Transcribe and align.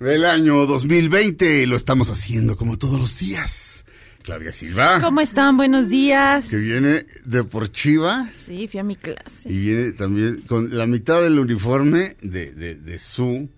del 0.00 0.24
año 0.24 0.66
2020 0.66 1.62
y 1.62 1.66
lo 1.66 1.76
estamos 1.76 2.10
haciendo 2.10 2.56
como 2.56 2.78
todos 2.78 2.98
los 3.00 3.18
días. 3.18 3.84
Claudia 4.22 4.52
Silva. 4.52 5.00
¿Cómo 5.00 5.20
están? 5.20 5.56
Buenos 5.56 5.88
días. 5.88 6.48
Que 6.48 6.56
viene 6.56 7.06
de 7.24 7.44
Porchiva. 7.44 8.30
Sí, 8.34 8.68
fui 8.68 8.78
a 8.80 8.84
mi 8.84 8.94
clase. 8.96 9.50
Y 9.50 9.58
viene 9.58 9.92
también 9.92 10.42
con 10.46 10.76
la 10.76 10.86
mitad 10.86 11.22
del 11.22 11.38
uniforme 11.38 12.16
de, 12.20 12.52
de, 12.52 12.74
de 12.74 12.98
Sue 12.98 13.48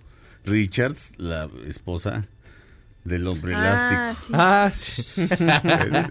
Richards, 0.45 1.11
la 1.17 1.49
esposa 1.67 2.27
del 3.05 3.27
hombre 3.27 3.55
Ah, 3.57 4.15
elástico. 4.15 4.27
sí. 4.27 4.33
Ah, 4.37 4.71
sí. 4.73 5.23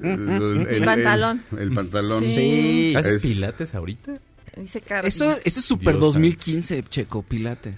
El, 0.04 0.68
El 0.68 0.84
pantalón. 0.86 1.44
El, 1.58 1.72
pantalón. 1.74 2.24
Sí. 2.24 2.94
¿Haces 2.98 3.16
Es- 3.18 3.22
pilates 3.22 3.76
ahorita? 3.76 4.14
Dice 4.58 4.82
Carlos. 4.82 5.14
Eso, 5.16 5.38
eso 5.46 5.60
es 5.62 5.66
super 5.66 5.94
Dios 5.94 6.02
2015, 6.02 6.84
Checo, 6.90 7.22
Pilates. 7.24 7.76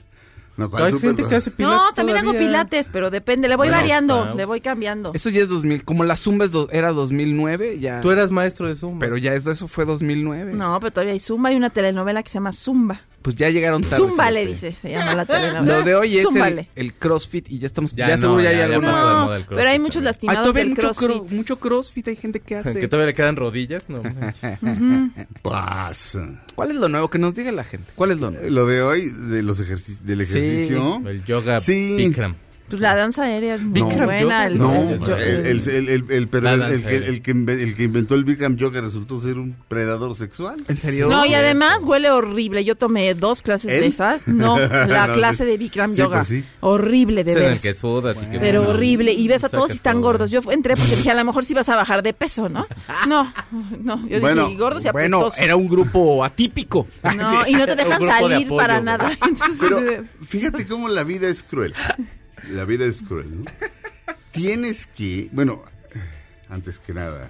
No, 0.57 0.69
¿cuál 0.69 0.83
Hay 0.83 0.91
super- 0.91 1.09
gente 1.15 1.27
que 1.29 1.35
hace 1.35 1.49
pilates 1.51 1.77
No, 1.77 1.93
también 1.93 2.17
hago 2.17 2.33
pilates, 2.33 2.87
pero 2.91 3.09
depende, 3.09 3.47
le 3.47 3.55
voy 3.55 3.67
Bueno, 3.69 3.81
variando, 3.81 4.35
le 4.35 4.45
voy 4.45 4.61
cambiando. 4.61 5.11
Eso 5.13 5.29
ya 5.29 5.41
es 5.41 5.49
2000. 5.49 5.83
Como 5.85 6.03
la 6.03 6.15
Zumba 6.17 6.45
es 6.45 6.51
do- 6.51 6.67
era 6.71 6.91
2009, 6.91 7.79
ya. 7.79 8.01
Tú 8.01 8.11
eras 8.11 8.31
maestro 8.31 8.67
de 8.67 8.75
Zumba. 8.75 8.99
Pero 8.99 9.17
ya 9.17 9.33
eso, 9.33 9.51
eso 9.51 9.67
fue 9.67 9.85
2009. 9.85 10.53
No, 10.53 10.77
pero 10.79 10.91
todavía 10.91 11.13
hay 11.13 11.19
Zumba, 11.19 11.49
hay 11.49 11.55
una 11.55 11.69
telenovela 11.69 12.21
que 12.21 12.29
se 12.29 12.35
llama 12.35 12.51
Zumba. 12.51 13.01
Pues 13.21 13.35
ya 13.35 13.49
llegaron 13.49 13.81
tarde. 13.83 13.97
Zumba 13.97 14.31
le 14.31 14.47
fíjate. 14.47 14.67
dice, 14.67 14.81
se 14.81 14.89
llama 14.89 15.13
la 15.15 15.25
telenovela. 15.27 15.61
Lo 15.77 15.83
de 15.83 15.93
hoy 15.95 16.07
es 16.13 16.15
el, 16.15 16.23
Zúmbale. 16.23 16.69
el 16.75 16.93
CrossFit 16.95 17.51
y 17.51 17.59
ya 17.59 17.67
estamos. 17.67 17.93
Ya, 17.93 18.07
Ya 18.07 18.15
no, 18.15 18.21
seguro 18.21 18.41
ya 18.41 18.49
hay 18.49 18.55
ya- 18.55 18.67
ya 18.67 18.73
algunos. 18.75 18.91
pasó 18.93 19.05
de 19.07 19.13
No, 19.13 19.25
moda 19.25 19.35
el 19.37 19.41
crossfit 19.45 19.57
pero 19.57 19.69
hay 19.69 19.79
muchos 19.79 19.93
también. 19.93 20.07
Ay, 20.07 20.11
lastimados 20.11 20.41
todavía 20.41 20.61
hay 20.61 20.67
del 20.69 20.75
mucho, 20.75 20.81
crossfit. 20.81 21.09
cro- 21.31 21.35
mucho 21.35 21.55
CrossFit, 21.59 22.07
hay 22.07 22.15
gente 22.15 22.39
que 22.39 22.55
hace. 22.55 22.79
Que 22.79 22.87
todavía 22.87 23.07
le 23.07 23.13
quedan 23.13 23.35
rodillas, 23.35 23.83
no. 23.89 24.01
Pasa. 25.41 26.43
¿Cuál 26.55 26.71
es 26.71 26.77
lo 26.77 26.89
nuevo? 26.89 27.09
Que 27.09 27.19
nos 27.19 27.35
diga 27.35 27.51
la 27.51 27.63
gente. 27.63 27.91
¿Cuál 27.95 28.11
es 28.11 28.19
lo 28.19 28.31
nuevo? 28.31 28.49
Lo 28.49 28.65
de 28.65 28.81
hoy, 28.81 29.09
de 29.11 29.43
los 29.43 29.59
ejerci- 29.61 29.99
del 29.99 30.21
ejercicio. 30.21 31.01
El 31.07 31.23
yoga 31.25 31.59
Sí. 31.59 31.95
Bikram. 31.97 32.35
Pues 32.71 32.81
la 32.81 32.95
danza 32.95 33.23
aérea 33.23 33.55
es 33.55 33.61
muy 33.61 33.81
Bikram 33.81 34.05
buena. 34.05 34.49
No, 34.49 34.73
el- 35.17 35.61
el, 35.67 36.05
el, 36.09 36.27
pero 36.27 36.43
que, 36.43 36.49
aérea. 36.49 37.07
el, 37.07 37.21
que, 37.21 37.35
inve- 37.35 37.61
el 37.61 37.75
que 37.75 37.83
inventó 37.83 38.15
el 38.15 38.23
Bikram 38.23 38.55
Yoga 38.55 38.81
resultó 38.81 39.19
ser 39.21 39.37
un 39.37 39.55
predador 39.67 40.15
sexual. 40.15 40.55
¿En 40.67 40.77
serio? 40.77 41.07
No, 41.09 41.25
y 41.25 41.33
además 41.33 41.83
huele 41.83 42.09
horrible. 42.09 42.63
Yo 42.63 42.75
tomé 42.75 43.13
dos 43.13 43.41
clases 43.41 43.71
de 43.71 43.85
esas. 43.85 44.27
No, 44.27 44.57
la 44.87 45.07
No, 45.07 45.13
clase 45.13 45.45
de 45.45 45.57
Bikram 45.57 45.91
Sí, 45.91 45.97
Yoga. 45.99 46.17
pues 46.19 46.27
sí. 46.29 46.43
Horrible, 46.61 47.23
de 47.23 47.35
veras. 47.35 47.61
que 47.61 47.73
sudas 47.73 48.21
y 48.21 48.25
que... 48.25 48.39
Pero 48.39 48.69
horrible. 48.69 49.11
Y 49.13 49.27
ves 49.27 49.43
a 49.43 49.49
todos 49.49 49.71
y 49.71 49.75
están 49.75 49.93
todo. 49.95 50.03
gordos. 50.03 50.31
Yo 50.31 50.41
entré 50.51 50.75
porque 50.75 50.95
dije, 50.95 51.11
a 51.11 51.15
lo 51.15 51.23
mejor 51.25 51.45
sí 51.45 51.53
vas 51.53 51.69
a 51.69 51.75
bajar 51.75 52.01
de 52.03 52.13
peso, 52.13 52.49
¿no? 52.49 52.67
No, 53.07 53.31
no. 53.81 54.07
Yo 54.07 54.19
Bueno, 54.21 54.43
dije, 54.43 54.55
y 54.55 54.57
gordos 54.57 54.85
y 54.85 54.89
Bueno, 54.91 55.17
apestosos. 55.21 55.43
era 55.43 55.55
un 55.55 55.67
grupo 55.67 56.23
atípico. 56.23 56.87
No, 57.15 57.47
y 57.47 57.53
no 57.53 57.65
te 57.65 57.75
dejan 57.75 57.99
de 58.01 58.07
salir 58.07 58.45
apoyo, 58.45 58.57
para 58.57 58.79
nada. 58.81 59.11
Entonces, 59.27 59.57
Pero 59.59 60.03
fíjate 60.25 60.65
cómo 60.67 60.87
la 60.87 61.03
vida 61.03 61.27
es 61.27 61.43
cruel. 61.43 61.73
La 62.51 62.65
vida 62.65 62.85
es 62.85 63.01
cruel, 63.01 63.43
¿no? 63.43 63.51
Tienes 64.31 64.87
que, 64.87 65.29
bueno, 65.31 65.63
antes 66.49 66.79
que 66.79 66.93
nada, 66.93 67.29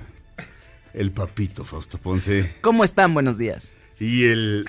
el 0.94 1.12
papito 1.12 1.64
Fausto 1.66 1.98
Ponce 1.98 2.56
¿Cómo 2.62 2.84
están? 2.84 3.14
Buenos 3.14 3.38
días. 3.38 3.74
y 4.00 4.26
el 4.26 4.68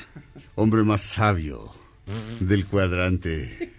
hombre 0.54 0.82
más 0.84 1.00
sabio 1.00 1.74
del 2.41 2.66
cuadrante. 2.66 3.72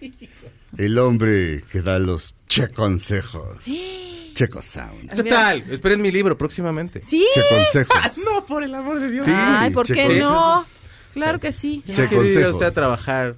El 0.76 0.98
hombre 0.98 1.62
que 1.70 1.82
da 1.82 1.98
los 1.98 2.34
che 2.48 2.68
consejos. 2.68 3.64
Checo 4.34 4.60
Sound. 4.62 5.14
¿Qué 5.14 5.22
tal? 5.22 5.62
Esperen 5.70 6.02
mi 6.02 6.10
libro 6.10 6.36
próximamente. 6.36 7.00
sí. 7.04 7.24
Che 7.34 7.40
consejos. 7.48 8.18
No, 8.24 8.44
por 8.44 8.64
el 8.64 8.74
amor 8.74 8.98
de 8.98 9.10
Dios. 9.12 9.24
Sí, 9.26 9.32
Ay, 9.32 9.70
¿por 9.72 9.86
che 9.86 9.94
qué 9.94 10.06
consejos. 10.06 10.32
no? 10.32 10.66
Claro 11.12 11.38
que 11.38 11.52
sí. 11.52 11.82
Che 11.86 11.92
¿Quiere 11.94 12.06
ir 12.06 12.14
a 12.14 12.16
consejos. 12.16 12.52
usted 12.54 12.66
a 12.66 12.70
trabajar? 12.72 13.36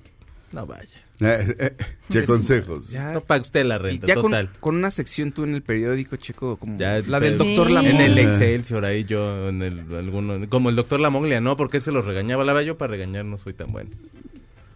No 0.52 0.64
vaya. 0.66 0.88
Eh, 1.20 1.56
eh, 1.58 1.76
che 2.10 2.24
consejos. 2.24 2.90
Ya. 2.90 3.12
No 3.12 3.22
pague 3.22 3.40
usted 3.42 3.64
la 3.64 3.78
renta, 3.78 4.06
ya 4.06 4.14
total. 4.14 4.50
con 4.60 4.76
una 4.76 4.90
sección 4.90 5.32
tú 5.32 5.44
en 5.44 5.54
el 5.54 5.62
periódico, 5.62 6.16
Checo, 6.16 6.58
como 6.58 6.76
Ya, 6.78 6.98
la 7.00 7.20
del 7.20 7.38
doctor. 7.38 7.70
Lamont. 7.70 7.94
En 7.94 8.00
el 8.02 8.18
Excelsior, 8.18 8.84
ahí 8.84 9.04
yo, 9.04 9.48
en 9.48 9.62
el, 9.62 9.78
alguno, 9.96 10.46
como 10.50 10.68
el 10.68 10.76
doctor 10.76 11.00
Lamoglia, 11.00 11.40
¿no? 11.40 11.56
Porque 11.56 11.80
se 11.80 11.90
los 11.92 12.04
regañaba. 12.04 12.44
La 12.44 12.52
verdad, 12.52 12.66
yo 12.66 12.76
para 12.78 12.90
regañar 12.90 13.24
no 13.24 13.38
soy 13.38 13.54
tan 13.54 13.72
bueno. 13.72 13.90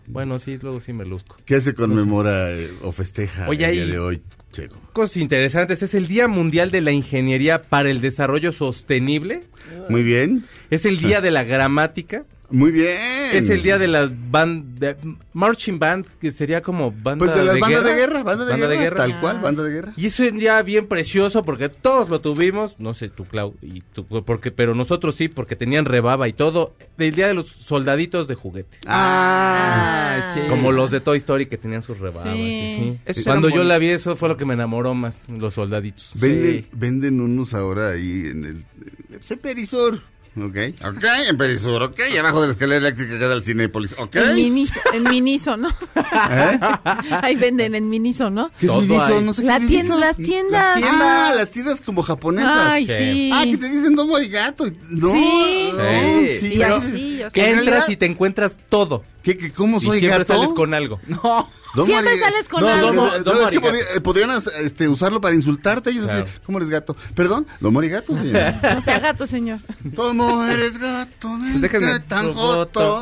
Bueno, 0.07 0.39
sí, 0.39 0.59
luego 0.61 0.81
sí 0.81 0.93
me 0.93 1.05
luzco. 1.05 1.37
¿Qué 1.45 1.61
se 1.61 1.75
conmemora 1.75 2.51
eh, 2.53 2.69
o 2.83 2.91
festeja 2.91 3.49
Oye, 3.49 3.67
el 3.67 3.73
día 3.75 3.83
ahí- 3.85 3.91
de 3.91 3.99
hoy, 3.99 4.23
Checo? 4.53 4.77
Cosas 4.93 5.17
interesantes. 5.19 5.83
Es 5.83 5.95
el 5.95 6.09
Día 6.09 6.29
Mundial 6.29 6.71
de 6.71 6.81
la 6.81 6.91
Ingeniería 6.93 7.63
para 7.63 7.91
el 7.91 8.01
Desarrollo 8.01 8.53
Sostenible. 8.53 9.45
Muy 9.89 10.03
bien. 10.03 10.45
Es 10.71 10.85
el 10.85 10.99
Día 10.99 11.21
de 11.21 11.31
la 11.31 11.45
Gramática. 11.45 12.25
Muy 12.53 12.73
bien. 12.73 12.89
Es 13.33 13.49
el 13.49 13.63
Día 13.63 13.79
de 13.79 13.87
las 13.87 14.11
band... 14.31 14.79
de- 14.81 14.97
marching 15.33 15.79
Band, 15.79 16.05
que 16.21 16.33
sería 16.33 16.61
como 16.61 16.91
banda 16.91 17.25
Pues 17.25 17.37
de 17.39 17.45
las 17.45 17.55
de 17.55 17.61
bandas 17.61 17.83
guerra. 17.85 17.95
de 17.95 18.01
guerra, 18.01 18.23
banda 18.25 18.45
de, 18.45 18.51
Banda 18.51 18.67
guerra, 18.67 18.77
de 18.81 18.85
guerra. 18.85 18.97
tal 18.97 19.21
cual, 19.21 19.41
banda 19.41 19.63
de 19.63 19.71
guerra. 19.73 19.93
Y 19.97 20.07
es 20.07 20.19
un 20.19 20.39
día 20.39 20.61
bien 20.63 20.89
precioso 20.89 21.45
porque 21.45 21.69
todos 21.69 22.11
lo 22.11 22.21
tuvimos, 22.21 22.75
no 22.81 22.93
sé 22.93 23.09
tú 23.11 23.25
Clau, 23.27 23.55
y 23.63 23.83
tú, 23.93 24.05
porque, 24.25 24.51
pero 24.51 24.75
nosotros 24.75 25.15
sí, 25.15 25.29
porque 25.29 25.55
tenían 25.55 25.85
rebaba 25.85 26.27
y 26.27 26.33
todo, 26.33 26.75
el 26.99 27.15
día 27.15 27.29
de 27.29 27.35
los 27.35 27.47
soldaditos 27.47 28.27
de 28.27 28.35
juguete. 28.35 28.79
Ah, 28.89 30.15
Ay, 30.17 30.23
sí. 30.35 30.49
Como 30.49 30.73
los 30.73 30.91
de 30.91 31.01
Toy 31.01 31.19
Story 31.19 31.47
que 31.47 31.57
tenían 31.57 31.83
sus 31.83 32.01
rebabas. 32.01 32.35
Sí. 32.35 32.99
sí. 33.09 33.23
Cuando 33.25 33.49
yo 33.51 33.63
la 33.63 33.79
vi, 33.79 33.87
eso 33.91 34.17
fue 34.17 34.29
lo 34.29 34.37
que 34.37 34.40
me 34.45 34.55
enamoró 34.55 34.95
más, 34.95 35.15
los 35.29 35.55
soldaditos. 35.55 36.11
Venden, 36.15 36.57
Sí. 36.57 36.67
venden 36.73 37.21
unos 37.21 37.55
ahora 37.55 37.91
ahí 37.91 38.27
en 38.31 38.45
el... 38.45 38.65
Perisur. 39.39 40.03
Ok, 40.37 40.57
ok, 40.87 41.05
en 41.29 41.37
Perisur, 41.37 41.83
ok, 41.83 42.01
y 42.15 42.17
abajo 42.17 42.41
de 42.41 42.47
la 42.47 42.53
escalera 42.53 42.79
eléctrica 42.79 43.19
queda 43.19 43.35
el 43.35 43.43
Cinépolis, 43.43 43.97
ok. 43.99 44.15
En 44.15 44.37
Miniso, 44.37 44.79
en 44.95 45.03
Miniso, 45.03 45.57
¿no? 45.57 45.69
¿Eh? 45.71 46.61
Ahí 47.23 47.35
venden 47.35 47.75
en 47.75 47.89
Miniso, 47.89 48.31
¿no? 48.31 48.49
¿Qué 48.61 48.67
es 48.67 48.73
Miniso? 48.73 49.21
No 49.23 49.33
sé 49.33 49.43
qué 49.43 49.49
es 49.49 49.67
tienda, 49.67 49.67
Miniso. 49.67 49.99
las 49.99 50.17
tiendas. 50.17 50.79
Ah, 50.85 51.33
las 51.37 51.51
tiendas 51.51 51.81
como 51.81 52.05
japonesas. 52.05 52.57
Ay, 52.57 52.87
Sí. 52.87 52.93
sí. 52.97 53.31
Ah, 53.35 53.43
que 53.45 53.57
te 53.59 53.69
dicen. 53.69 53.93
No, 53.95 54.05
Sí. 55.13 55.71
no, 55.77 55.83
Sí. 55.83 56.39
sí. 56.39 56.55
Y 56.55 56.59
pero- 56.59 56.77
así, 56.77 57.21
Que 57.33 57.51
entras 57.51 57.89
y 57.89 57.97
te 57.97 58.07
encuentras 58.07 58.57
todo. 58.69 59.05
¿Qué, 59.25 59.37
qué, 59.37 59.53
¿Cómo 59.53 59.79
Y 59.79 59.85
soy 59.85 59.99
siempre 59.99 60.21
gato? 60.21 60.33
sales 60.35 60.53
con 60.55 60.75
algo. 60.75 61.01
No. 61.09 61.51
Domo 61.75 61.87
Siempre 61.87 62.11
arigato. 62.11 62.33
sales 62.33 62.49
con 62.49 62.61
No, 62.63 62.69
algo. 62.69 62.93
no, 62.93 63.19
domo 63.21 63.41
es 63.43 63.49
que 63.49 63.57
eh, 63.97 64.01
podrían 64.03 64.31
este, 64.63 64.89
usarlo 64.89 65.21
para 65.21 65.35
insultarte. 65.35 65.91
Ellos 65.91 66.05
Claro. 66.05 66.25
así, 66.27 66.39
¿cómo 66.45 66.59
eres 66.59 66.69
gato? 66.71 66.97
Perdón, 67.15 67.47
domo 67.61 67.79
arigato, 67.79 68.17
señor. 68.17 68.55
No 68.63 68.81
sea 68.81 68.99
gato, 68.99 69.27
señor. 69.27 69.61
¿Cómo 69.95 70.45
eres 70.47 70.79
gato? 70.79 71.29
Pues 71.29 71.61
déjenme- 71.61 72.01
tan 72.09 72.33
joto. 72.33 73.01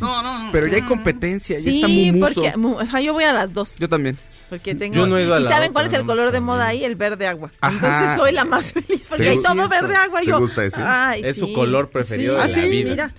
No, 0.00 0.22
no, 0.22 0.22
no, 0.22 0.44
no. 0.46 0.52
Pero 0.52 0.66
ya 0.66 0.76
hay 0.76 0.82
competencia, 0.82 1.58
ya 1.58 1.64
Sí, 1.64 2.08
está 2.08 2.26
porque 2.34 2.56
mu- 2.56 2.78
ajá, 2.80 3.00
yo 3.00 3.12
voy 3.12 3.24
a 3.24 3.32
las 3.32 3.52
dos. 3.52 3.74
Yo 3.78 3.88
también. 3.88 4.16
Porque 4.48 4.74
tengo... 4.74 4.94
Yo 4.96 5.06
no 5.06 5.16
he 5.18 5.22
ido 5.24 5.34
a 5.34 5.40
¿Y 5.40 5.42
la 5.44 5.48
saben 5.48 5.64
otra, 5.70 5.72
cuál 5.74 5.86
es 5.86 5.92
el 5.92 6.00
no, 6.00 6.06
color 6.06 6.32
de 6.32 6.40
moda 6.40 6.66
ahí? 6.68 6.82
El 6.84 6.96
verde 6.96 7.26
agua. 7.26 7.52
Ajá. 7.60 7.72
Entonces 7.74 8.16
soy 8.16 8.32
la 8.32 8.44
más 8.44 8.72
feliz 8.72 9.06
porque 9.08 9.24
¿Te 9.24 9.30
hay 9.30 9.42
todo 9.42 9.68
verde 9.68 9.94
agua. 9.94 10.22
y 10.22 10.24
¿Te 10.24 10.30
yo, 10.32 10.38
gusta 10.40 10.64
ese? 10.64 10.80
Ay, 10.82 11.22
Es 11.24 11.36
su 11.36 11.46
sí. 11.46 11.52
color 11.52 11.90
preferido 11.90 12.34
Sí. 12.42 12.48
de 12.48 12.56
la 12.56 12.62
Ah, 12.62 12.62
sí, 12.64 12.70
vida. 12.70 12.90
mira. 12.90 13.14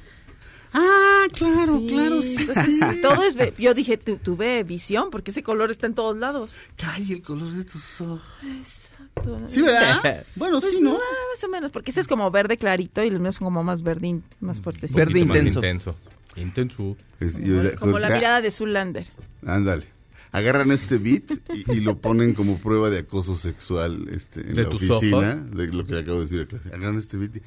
Ah, 0.73 1.25
claro, 1.33 1.79
Sí, 1.79 1.87
claro, 1.87 2.21
sí. 2.21 2.35
entonces, 2.39 2.79
todo 3.01 3.23
es... 3.23 3.35
ve- 3.35 3.53
Yo 3.57 3.73
dije, 3.73 3.97
tu- 3.97 4.17
tuve 4.17 4.63
visión 4.63 5.09
porque 5.11 5.31
ese 5.31 5.43
color 5.43 5.69
está 5.71 5.87
en 5.87 5.93
todos 5.95 6.15
lados. 6.17 6.55
Ay, 6.83 7.11
el 7.13 7.21
color 7.21 7.51
de 7.51 7.63
tus 7.65 8.01
ojos. 8.01 8.21
Exacto. 8.43 9.41
Sí, 9.47 9.61
¿verdad? 9.61 10.25
Bueno, 10.35 10.61
Pues, 10.61 10.73
sí, 10.77 10.81
¿no? 10.81 10.93
más 10.93 11.43
o 11.43 11.47
menos, 11.49 11.71
porque 11.71 11.91
ese 11.91 11.99
es 12.01 12.07
como 12.07 12.29
verde 12.31 12.55
clarito 12.57 13.03
y 13.03 13.09
los 13.09 13.19
míos 13.19 13.35
son 13.35 13.45
como 13.45 13.63
más 13.63 13.83
verde, 13.83 14.07
in- 14.07 14.23
más 14.39 14.61
fuertecitos. 14.61 14.95
Verde 14.95 15.25
más 15.25 15.37
intenso. 15.37 15.59
intenso. 15.59 15.95
Intenso. 16.37 16.97
Es- 17.19 17.33
Como, 17.33 17.45
yo- 17.63 17.75
como 17.77 17.99
la 17.99 18.09
mirada 18.09 18.39
de 18.41 18.51
Zulander. 18.51 19.07
Ándale. 19.45 19.87
agarran 20.31 20.71
este 20.71 20.97
beat 20.97 21.29
y, 21.53 21.69
y 21.73 21.79
lo 21.81 21.97
ponen 21.97 22.33
como 22.33 22.57
prueba 22.59 22.89
de 22.89 22.99
acoso 22.99 23.35
sexual 23.35 24.07
este, 24.13 24.39
en 24.39 24.53
¿De 24.55 24.63
la 24.63 24.69
tus 24.69 24.89
oficina, 24.89 25.17
ojos? 25.43 25.51
de 25.57 25.67
lo 25.67 25.83
que 25.85 25.97
acabo 25.99 26.19
de 26.19 26.23
decir 26.23 26.41
a 26.41 26.45
Claudia. 26.47 26.71
Agarran 26.73 26.97
este 26.99 27.17
beat 27.17 27.35
y, 27.35 27.41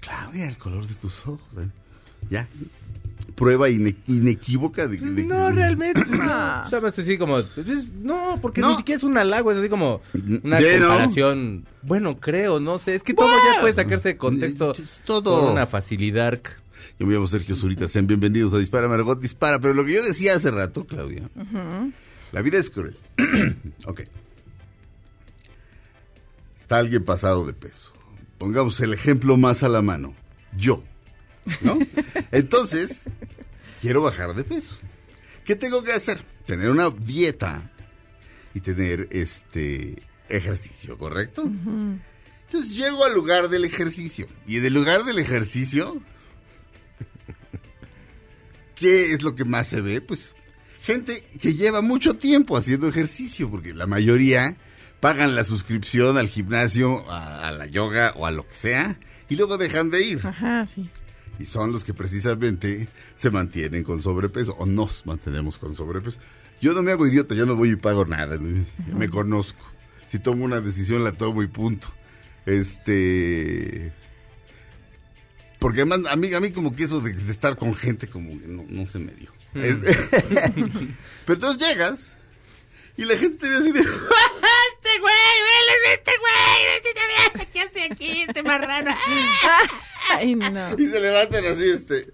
Claudia, 0.00 0.48
el 0.48 0.56
color 0.56 0.86
de 0.86 0.94
tus 0.94 1.26
ojos. 1.26 1.42
¿eh? 1.58 1.68
Ya, 2.28 2.46
prueba 3.34 3.68
ine- 3.70 3.96
inequívoca 4.06 4.86
de, 4.86 4.98
de 4.98 5.22
que- 5.22 5.28
No, 5.28 5.50
realmente. 5.50 6.04
No, 6.04 6.68
sabes 6.68 6.98
así 6.98 7.16
como. 7.16 7.38
es- 7.38 7.90
no, 8.02 8.38
porque 8.42 8.60
No. 8.60 8.70
ni 8.72 8.76
siquiera 8.76 8.98
es 8.98 9.02
un 9.04 9.16
halago, 9.16 9.50
es 9.52 9.58
así 9.58 9.68
como 9.68 10.00
una 10.42 10.58
Sí, 10.58 10.64
¿no? 10.78 10.88
comparación. 10.88 11.64
Bueno, 11.82 12.20
creo, 12.20 12.60
no 12.60 12.78
sé. 12.78 12.94
Es 12.94 13.02
que 13.02 13.14
todo 13.14 13.28
ya 13.54 13.60
puede 13.60 13.74
sacarse 13.74 14.10
de 14.10 14.16
contexto 14.16 14.72
Es 14.74 14.90
todo. 15.04 15.40
con 15.40 15.52
una 15.52 15.66
facilidad. 15.66 16.38
Yo 16.98 17.06
me 17.06 17.14
llamo 17.14 17.26
Sergio 17.26 17.56
Zurita, 17.56 17.88
sean 17.88 18.06
bienvenidos 18.06 18.52
a 18.52 18.58
Dispara 18.58 18.86
Margot 18.88 19.18
Dispara, 19.18 19.58
pero 19.58 19.72
lo 19.72 19.84
que 19.86 19.94
yo 19.94 20.02
decía 20.04 20.34
hace 20.36 20.50
rato, 20.50 20.84
Claudia, 20.84 21.22
la 22.32 22.42
vida 22.42 22.58
es 22.58 22.68
cruel. 22.68 22.96
ok. 23.86 24.02
Está 26.62 26.78
alguien 26.78 27.04
pasado 27.04 27.46
de 27.46 27.52
peso. 27.52 27.90
Pongamos 28.38 28.78
el 28.80 28.92
ejemplo 28.92 29.36
más 29.36 29.62
a 29.62 29.68
la 29.68 29.82
mano. 29.82 30.14
Yo. 30.56 30.82
¿No? 31.62 31.78
Entonces, 32.32 33.04
quiero 33.80 34.02
bajar 34.02 34.34
de 34.34 34.44
peso. 34.44 34.76
¿Qué 35.44 35.56
tengo 35.56 35.82
que 35.82 35.92
hacer? 35.92 36.22
Tener 36.46 36.70
una 36.70 36.90
dieta 36.90 37.70
y 38.54 38.60
tener 38.60 39.08
este 39.10 40.02
ejercicio, 40.28 40.98
¿correcto? 40.98 41.42
Entonces 42.46 42.76
llego 42.76 43.04
al 43.04 43.14
lugar 43.14 43.48
del 43.48 43.64
ejercicio. 43.64 44.26
Y 44.46 44.58
en 44.58 44.64
el 44.64 44.74
lugar 44.74 45.04
del 45.04 45.18
ejercicio, 45.18 46.00
¿qué 48.74 49.12
es 49.12 49.22
lo 49.22 49.34
que 49.34 49.44
más 49.44 49.68
se 49.68 49.80
ve? 49.80 50.00
Pues 50.00 50.34
gente 50.82 51.24
que 51.40 51.54
lleva 51.54 51.80
mucho 51.80 52.16
tiempo 52.16 52.56
haciendo 52.56 52.88
ejercicio, 52.88 53.50
porque 53.50 53.74
la 53.74 53.86
mayoría 53.86 54.56
pagan 55.00 55.34
la 55.34 55.44
suscripción 55.44 56.18
al 56.18 56.28
gimnasio, 56.28 57.08
a, 57.10 57.48
a 57.48 57.52
la 57.52 57.66
yoga 57.66 58.12
o 58.16 58.26
a 58.26 58.30
lo 58.30 58.46
que 58.46 58.54
sea, 58.54 58.98
y 59.28 59.36
luego 59.36 59.58
dejan 59.58 59.90
de 59.90 60.02
ir. 60.02 60.26
Ajá, 60.26 60.66
sí. 60.66 60.90
Y 61.40 61.46
son 61.46 61.72
los 61.72 61.84
que 61.84 61.94
precisamente 61.94 62.88
se 63.16 63.30
mantienen 63.30 63.82
con 63.82 64.02
sobrepeso, 64.02 64.52
o 64.58 64.66
nos 64.66 65.06
mantenemos 65.06 65.56
con 65.58 65.74
sobrepeso. 65.74 66.20
Yo 66.60 66.72
no 66.74 66.82
me 66.82 66.92
hago 66.92 67.06
idiota, 67.06 67.34
yo 67.34 67.46
no 67.46 67.56
voy 67.56 67.70
y 67.70 67.76
pago 67.76 68.04
nada. 68.04 68.36
Yo 68.36 68.94
me 68.96 69.08
conozco. 69.08 69.64
Si 70.06 70.18
tomo 70.18 70.44
una 70.44 70.60
decisión, 70.60 71.02
la 71.02 71.12
tomo 71.12 71.42
y 71.42 71.46
punto. 71.46 71.88
Este... 72.46 73.92
Porque 75.58 75.82
además, 75.82 76.00
a 76.10 76.16
mí, 76.16 76.32
a 76.32 76.40
mí 76.40 76.52
como 76.52 76.74
que 76.74 76.84
eso 76.84 77.00
de, 77.00 77.12
de 77.12 77.30
estar 77.30 77.56
con 77.56 77.74
gente 77.74 78.06
como 78.08 78.38
que 78.40 78.46
no, 78.46 78.64
no 78.68 78.86
se 78.88 78.98
me 78.98 79.12
dio. 79.12 79.30
Es- 79.54 79.76
Pero 81.26 81.34
entonces 81.34 81.58
llegas 81.68 82.16
y 83.00 83.04
la 83.06 83.16
gente 83.16 83.38
te 83.38 83.48
ve 83.48 83.56
así 83.56 83.72
de... 83.72 83.80
Este 84.82 84.98
güey, 84.98 85.14
vele, 85.14 85.94
este 85.94 86.10
güey, 86.18 86.74
este 86.76 87.46
¿qué 87.52 87.60
hace 87.60 87.84
aquí 87.92 88.22
este 88.22 88.42
marrano? 88.42 88.90
Ay, 90.10 90.34
no. 90.34 90.78
Y 90.78 90.86
se 90.86 91.00
levantan 91.00 91.44
así, 91.46 91.70
este, 91.70 92.12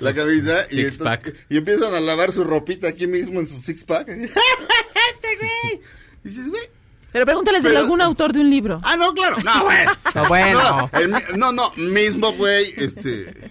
la 0.00 0.12
camisa 0.12 0.66
y, 0.70 0.76
Six 0.76 0.92
entonces- 0.92 1.04
pack. 1.04 1.34
y 1.48 1.56
empiezan 1.56 1.94
a 1.94 2.00
lavar 2.00 2.32
su 2.32 2.44
ropita 2.44 2.88
aquí 2.88 3.06
mismo 3.06 3.40
en 3.40 3.46
su 3.46 3.60
six 3.62 3.84
pack. 3.84 4.08
este 4.08 5.36
güey. 5.36 5.80
Y 6.24 6.28
dices, 6.28 6.48
güey. 6.48 6.62
Pero 7.12 7.24
pregúntales 7.24 7.62
de 7.62 7.76
algún 7.76 8.00
autor 8.02 8.32
de 8.32 8.40
un 8.40 8.50
libro. 8.50 8.80
Ah, 8.84 8.96
no, 8.96 9.14
claro. 9.14 9.38
No, 9.38 9.64
bueno. 9.64 9.92
No, 10.14 10.28
bueno. 10.28 10.90
No, 10.92 10.98
el 10.98 11.38
no, 11.38 11.52
no, 11.52 11.72
mismo 11.76 12.32
güey, 12.32 12.74
este, 12.76 13.50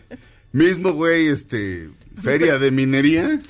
mismo 0.51 0.91
güey, 0.93 1.27
este, 1.27 1.89
feria 2.21 2.59
de 2.59 2.69
minería. 2.71 3.41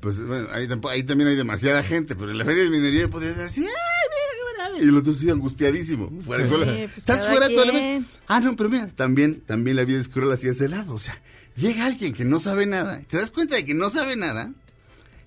Pues 0.00 0.24
bueno, 0.26 0.48
ahí, 0.52 0.66
ahí 0.90 1.02
también 1.02 1.28
hay 1.28 1.36
demasiada 1.36 1.82
gente, 1.82 2.16
pero 2.16 2.30
en 2.30 2.38
la 2.38 2.44
feria 2.44 2.64
de 2.64 2.70
minería 2.70 3.08
podrías 3.08 3.36
decir, 3.36 3.64
ay, 3.66 3.70
mira 3.70 4.32
qué 4.32 4.56
maravilla. 4.58 4.84
Y 4.84 4.88
el 4.88 4.96
otro 4.96 5.12
sí 5.12 5.28
angustiadísimo. 5.30 6.10
Fuera 6.22 6.44
Sí, 6.44 6.50
pues 6.50 6.98
Estás 6.98 7.26
fuera 7.28 7.48
todo 7.48 7.62
el 7.64 7.70
quien. 7.70 8.06
Ah, 8.26 8.40
no, 8.40 8.56
pero 8.56 8.68
mira, 8.70 8.88
también, 8.88 9.42
también 9.42 9.76
la 9.76 9.84
vida 9.84 10.00
es 10.00 10.08
cruel 10.08 10.32
así 10.32 10.46
de 10.46 10.52
ese 10.52 10.68
lado. 10.68 10.94
O 10.94 10.98
sea, 10.98 11.20
llega 11.56 11.84
alguien 11.84 12.14
que 12.14 12.24
no 12.24 12.40
sabe 12.40 12.64
nada, 12.66 13.02
te 13.08 13.18
das 13.18 13.30
cuenta 13.30 13.56
de 13.56 13.64
que 13.66 13.74
no 13.74 13.90
sabe 13.90 14.16
nada, 14.16 14.52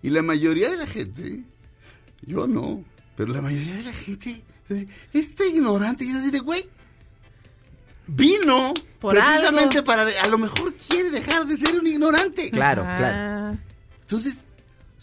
y 0.01 0.09
la 0.09 0.23
mayoría 0.23 0.69
de 0.69 0.77
la 0.77 0.87
gente, 0.87 1.43
yo 2.25 2.47
no, 2.47 2.83
pero 3.15 3.31
la 3.31 3.41
mayoría 3.41 3.75
de 3.75 3.83
la 3.83 3.93
gente, 3.93 4.41
está 5.13 5.45
ignorante 5.45 6.03
y 6.03 6.09
es 6.09 6.15
así 6.15 6.31
de, 6.31 6.39
güey, 6.39 6.67
vino 8.07 8.73
Por 8.99 9.13
precisamente 9.15 9.77
algo. 9.77 9.85
para, 9.85 10.05
de- 10.05 10.17
a 10.17 10.27
lo 10.27 10.37
mejor 10.37 10.73
quiere 10.73 11.09
dejar 11.11 11.45
de 11.45 11.57
ser 11.57 11.79
un 11.79 11.87
ignorante. 11.87 12.49
Claro, 12.51 12.83
Ah, 12.85 12.95
claro. 12.97 13.57
Entonces, 14.01 14.39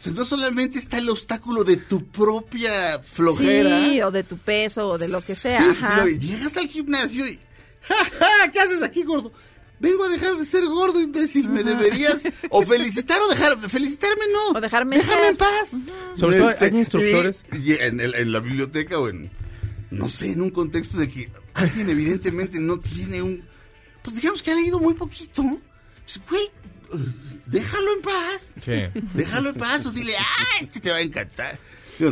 no 0.06 0.24
solamente 0.24 0.78
está 0.78 0.98
el 0.98 1.08
obstáculo 1.10 1.64
de 1.64 1.76
tu 1.76 2.06
propia 2.06 2.98
flojera. 3.02 3.84
Sí, 3.84 4.00
o 4.02 4.10
de 4.10 4.22
tu 4.24 4.38
peso, 4.38 4.88
o 4.88 4.98
de 4.98 5.08
lo 5.08 5.20
que 5.20 5.34
sea. 5.34 5.62
Sí, 5.62 5.68
Ajá. 5.70 6.04
sino 6.04 6.18
llegas 6.18 6.56
al 6.56 6.68
gimnasio 6.68 7.26
y. 7.28 7.38
¡Ja, 7.82 7.94
ja! 8.18 8.50
¿Qué 8.52 8.60
haces 8.60 8.82
aquí, 8.82 9.02
gordo? 9.02 9.32
Vengo 9.78 10.04
a 10.04 10.08
dejar 10.10 10.36
de 10.36 10.44
ser 10.44 10.64
gordo, 10.66 11.00
imbécil. 11.00 11.48
Me 11.48 11.64
deberías 11.64 12.18
o 12.50 12.62
felicitar 12.66 13.18
o 13.22 13.28
dejar. 13.28 13.56
Felicitarme 13.68 14.24
no. 14.32 14.58
O 14.58 14.60
dejarme 14.60 14.96
Déjame 14.98 15.20
ser. 15.22 15.30
en 15.30 15.36
paz. 15.36 15.68
Sobre 16.14 16.36
todo 16.38 16.54
hay 16.60 16.76
instructores. 16.76 17.44
y- 17.52 17.72
y 17.72 17.72
en, 17.76 18.00
el- 18.00 18.14
en 18.14 18.32
la 18.32 18.40
biblioteca 18.40 18.98
o 18.98 19.08
en. 19.08 19.30
No 19.90 20.08
sé, 20.08 20.32
en 20.32 20.40
un 20.42 20.50
contexto 20.50 20.98
de 20.98 21.08
que 21.08 21.32
alguien 21.54 21.88
evidentemente 21.90 22.60
no 22.60 22.78
tiene 22.78 23.22
un. 23.22 23.42
Pues 24.02 24.16
digamos 24.16 24.42
que 24.42 24.50
ha 24.50 24.54
leído 24.54 24.78
muy 24.78 24.94
poquito. 24.94 25.42
Pues, 25.42 26.20
güey, 26.28 26.50
déjalo 27.46 27.92
en 27.96 28.02
paz. 28.02 28.52
Sí. 28.64 29.00
Déjalo 29.14 29.50
en 29.50 29.54
paz 29.56 29.86
o 29.86 29.90
dile, 29.92 30.12
ah, 30.18 30.46
este 30.60 30.80
te 30.80 30.90
va 30.90 30.96
a 30.96 31.00
encantar. 31.02 31.58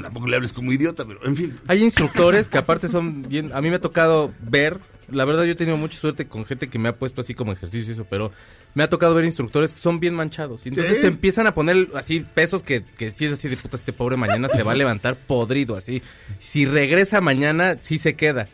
Tampoco 0.02 0.26
le 0.28 0.36
hables 0.36 0.52
como 0.52 0.70
idiota, 0.70 1.06
pero 1.06 1.24
en 1.24 1.34
fin. 1.34 1.58
Hay 1.66 1.82
instructores 1.82 2.48
que 2.50 2.58
aparte 2.58 2.88
son 2.90 3.26
bien, 3.28 3.50
a 3.54 3.62
mí 3.62 3.70
me 3.70 3.76
ha 3.76 3.80
tocado 3.80 4.34
ver, 4.40 4.78
la 5.10 5.24
verdad 5.24 5.44
yo 5.44 5.52
he 5.52 5.54
tenido 5.54 5.78
mucha 5.78 5.98
suerte 5.98 6.26
con 6.26 6.44
gente 6.44 6.68
que 6.68 6.78
me 6.78 6.90
ha 6.90 6.96
puesto 6.96 7.22
así 7.22 7.32
como 7.32 7.52
ejercicio 7.52 7.90
y 7.90 7.94
eso, 7.94 8.04
pero 8.04 8.30
me 8.74 8.82
ha 8.82 8.90
tocado 8.90 9.14
ver 9.14 9.24
instructores 9.24 9.72
que 9.72 9.78
son 9.80 9.98
bien 9.98 10.12
manchados. 10.14 10.66
Y 10.66 10.68
entonces 10.68 10.96
Sí. 10.96 11.00
te 11.00 11.06
empiezan 11.06 11.46
a 11.46 11.54
poner 11.54 11.88
así 11.94 12.20
pesos 12.20 12.62
que, 12.62 12.84
que 12.98 13.10
si 13.10 13.24
es 13.24 13.32
así 13.32 13.48
de 13.48 13.56
puta, 13.56 13.78
este 13.78 13.94
pobre 13.94 14.18
mañana 14.18 14.50
se 14.50 14.62
va 14.62 14.72
a 14.72 14.74
levantar 14.74 15.16
podrido 15.16 15.74
así. 15.74 16.02
Si 16.38 16.66
regresa 16.66 17.22
mañana, 17.22 17.78
sí 17.80 17.98
se 17.98 18.14
queda. 18.14 18.46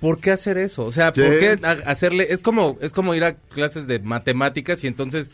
¿Por 0.00 0.20
qué 0.20 0.30
hacer 0.30 0.58
eso? 0.58 0.84
O 0.84 0.92
sea, 0.92 1.12
¿por 1.12 1.38
qué 1.38 1.58
ha- 1.62 1.90
hacerle? 1.90 2.26
Es 2.30 2.38
como, 2.38 2.78
es 2.80 2.92
como 2.92 3.14
ir 3.14 3.24
a 3.24 3.34
clases 3.36 3.86
de 3.86 3.98
matemáticas 3.98 4.82
y 4.84 4.86
entonces 4.86 5.30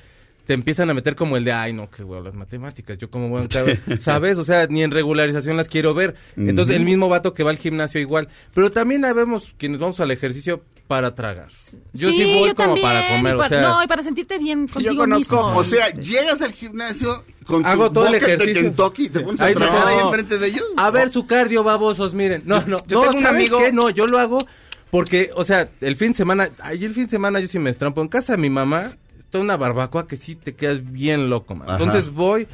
te 0.46 0.52
empiezan 0.54 0.90
a 0.90 0.94
meter 0.94 1.16
como 1.16 1.36
el 1.38 1.44
de, 1.44 1.52
ay, 1.52 1.72
no, 1.72 1.88
qué 1.90 2.04
huevo 2.04 2.22
las 2.22 2.34
matemáticas, 2.34 2.98
yo 2.98 3.10
como 3.10 3.28
voy 3.30 3.40
a 3.40 3.42
entrar?" 3.44 3.78
¿sabes? 3.98 4.36
O 4.38 4.44
sea, 4.44 4.66
ni 4.68 4.82
en 4.82 4.90
regularización 4.90 5.56
las 5.56 5.68
quiero 5.68 5.94
ver. 5.94 6.14
Entonces, 6.36 6.76
el 6.76 6.84
mismo 6.84 7.08
vato 7.08 7.32
que 7.34 7.42
va 7.42 7.50
al 7.50 7.56
gimnasio 7.58 8.00
igual. 8.00 8.28
Pero 8.54 8.70
también 8.70 9.02
vemos 9.02 9.54
quienes 9.58 9.78
vamos 9.80 10.00
al 10.00 10.10
ejercicio 10.10 10.62
para 10.86 11.14
tragar. 11.14 11.48
Yo 11.92 12.10
sí, 12.10 12.22
voy 12.38 12.48
yo 12.48 12.54
como 12.54 12.68
también, 12.74 12.82
para 12.86 13.08
comer, 13.08 13.36
y 13.36 13.38
o 13.38 13.48
sea... 13.48 13.60
No, 13.62 13.82
y 13.82 13.86
para 13.86 14.02
sentirte 14.02 14.38
bien 14.38 14.68
contigo 14.68 14.94
conozco. 14.96 15.36
mismo. 15.46 15.58
O 15.58 15.64
sea, 15.64 15.88
llegas 15.90 16.42
al 16.42 16.52
gimnasio 16.52 17.24
con 17.46 17.64
Hago 17.64 17.88
tu 17.88 17.94
todo 17.94 18.06
el 18.08 18.20
de. 18.20 18.52
Kentucky 18.52 19.06
y 19.06 19.08
te 19.08 19.20
pones 19.20 19.40
a 19.40 19.46
Ay, 19.46 19.54
no. 19.54 19.64
ahí 19.64 19.98
enfrente 19.98 20.38
de 20.38 20.46
ellos. 20.48 20.64
A 20.76 20.90
ver 20.90 21.10
su 21.10 21.26
cardio, 21.26 21.64
babosos, 21.64 22.12
miren. 22.12 22.42
No, 22.44 22.60
no, 22.66 22.66
yo 22.66 22.76
no, 22.76 22.82
tengo 22.82 23.02
un 23.02 23.12
¿sabes 23.22 23.26
amigo- 23.28 23.58
qué? 23.58 23.72
No, 23.72 23.88
yo 23.90 24.06
lo 24.06 24.18
hago 24.18 24.46
porque, 24.90 25.30
o 25.34 25.44
sea, 25.44 25.68
el 25.80 25.96
fin 25.96 26.08
de 26.12 26.14
semana, 26.16 26.48
ay, 26.62 26.84
el 26.84 26.92
fin 26.94 27.04
de 27.04 27.10
semana 27.10 27.40
yo 27.40 27.48
sí 27.48 27.58
me 27.58 27.70
estrampo 27.70 28.00
en 28.02 28.08
casa 28.08 28.34
de 28.34 28.38
mi 28.38 28.50
mamá, 28.50 28.92
está 29.18 29.40
una 29.40 29.56
barbacoa 29.56 30.06
que 30.06 30.16
sí 30.16 30.36
te 30.36 30.54
quedas 30.54 30.92
bien 30.92 31.30
loco, 31.30 31.54
man. 31.54 31.68
Ajá. 31.68 31.82
Entonces 31.82 32.12
voy 32.12 32.46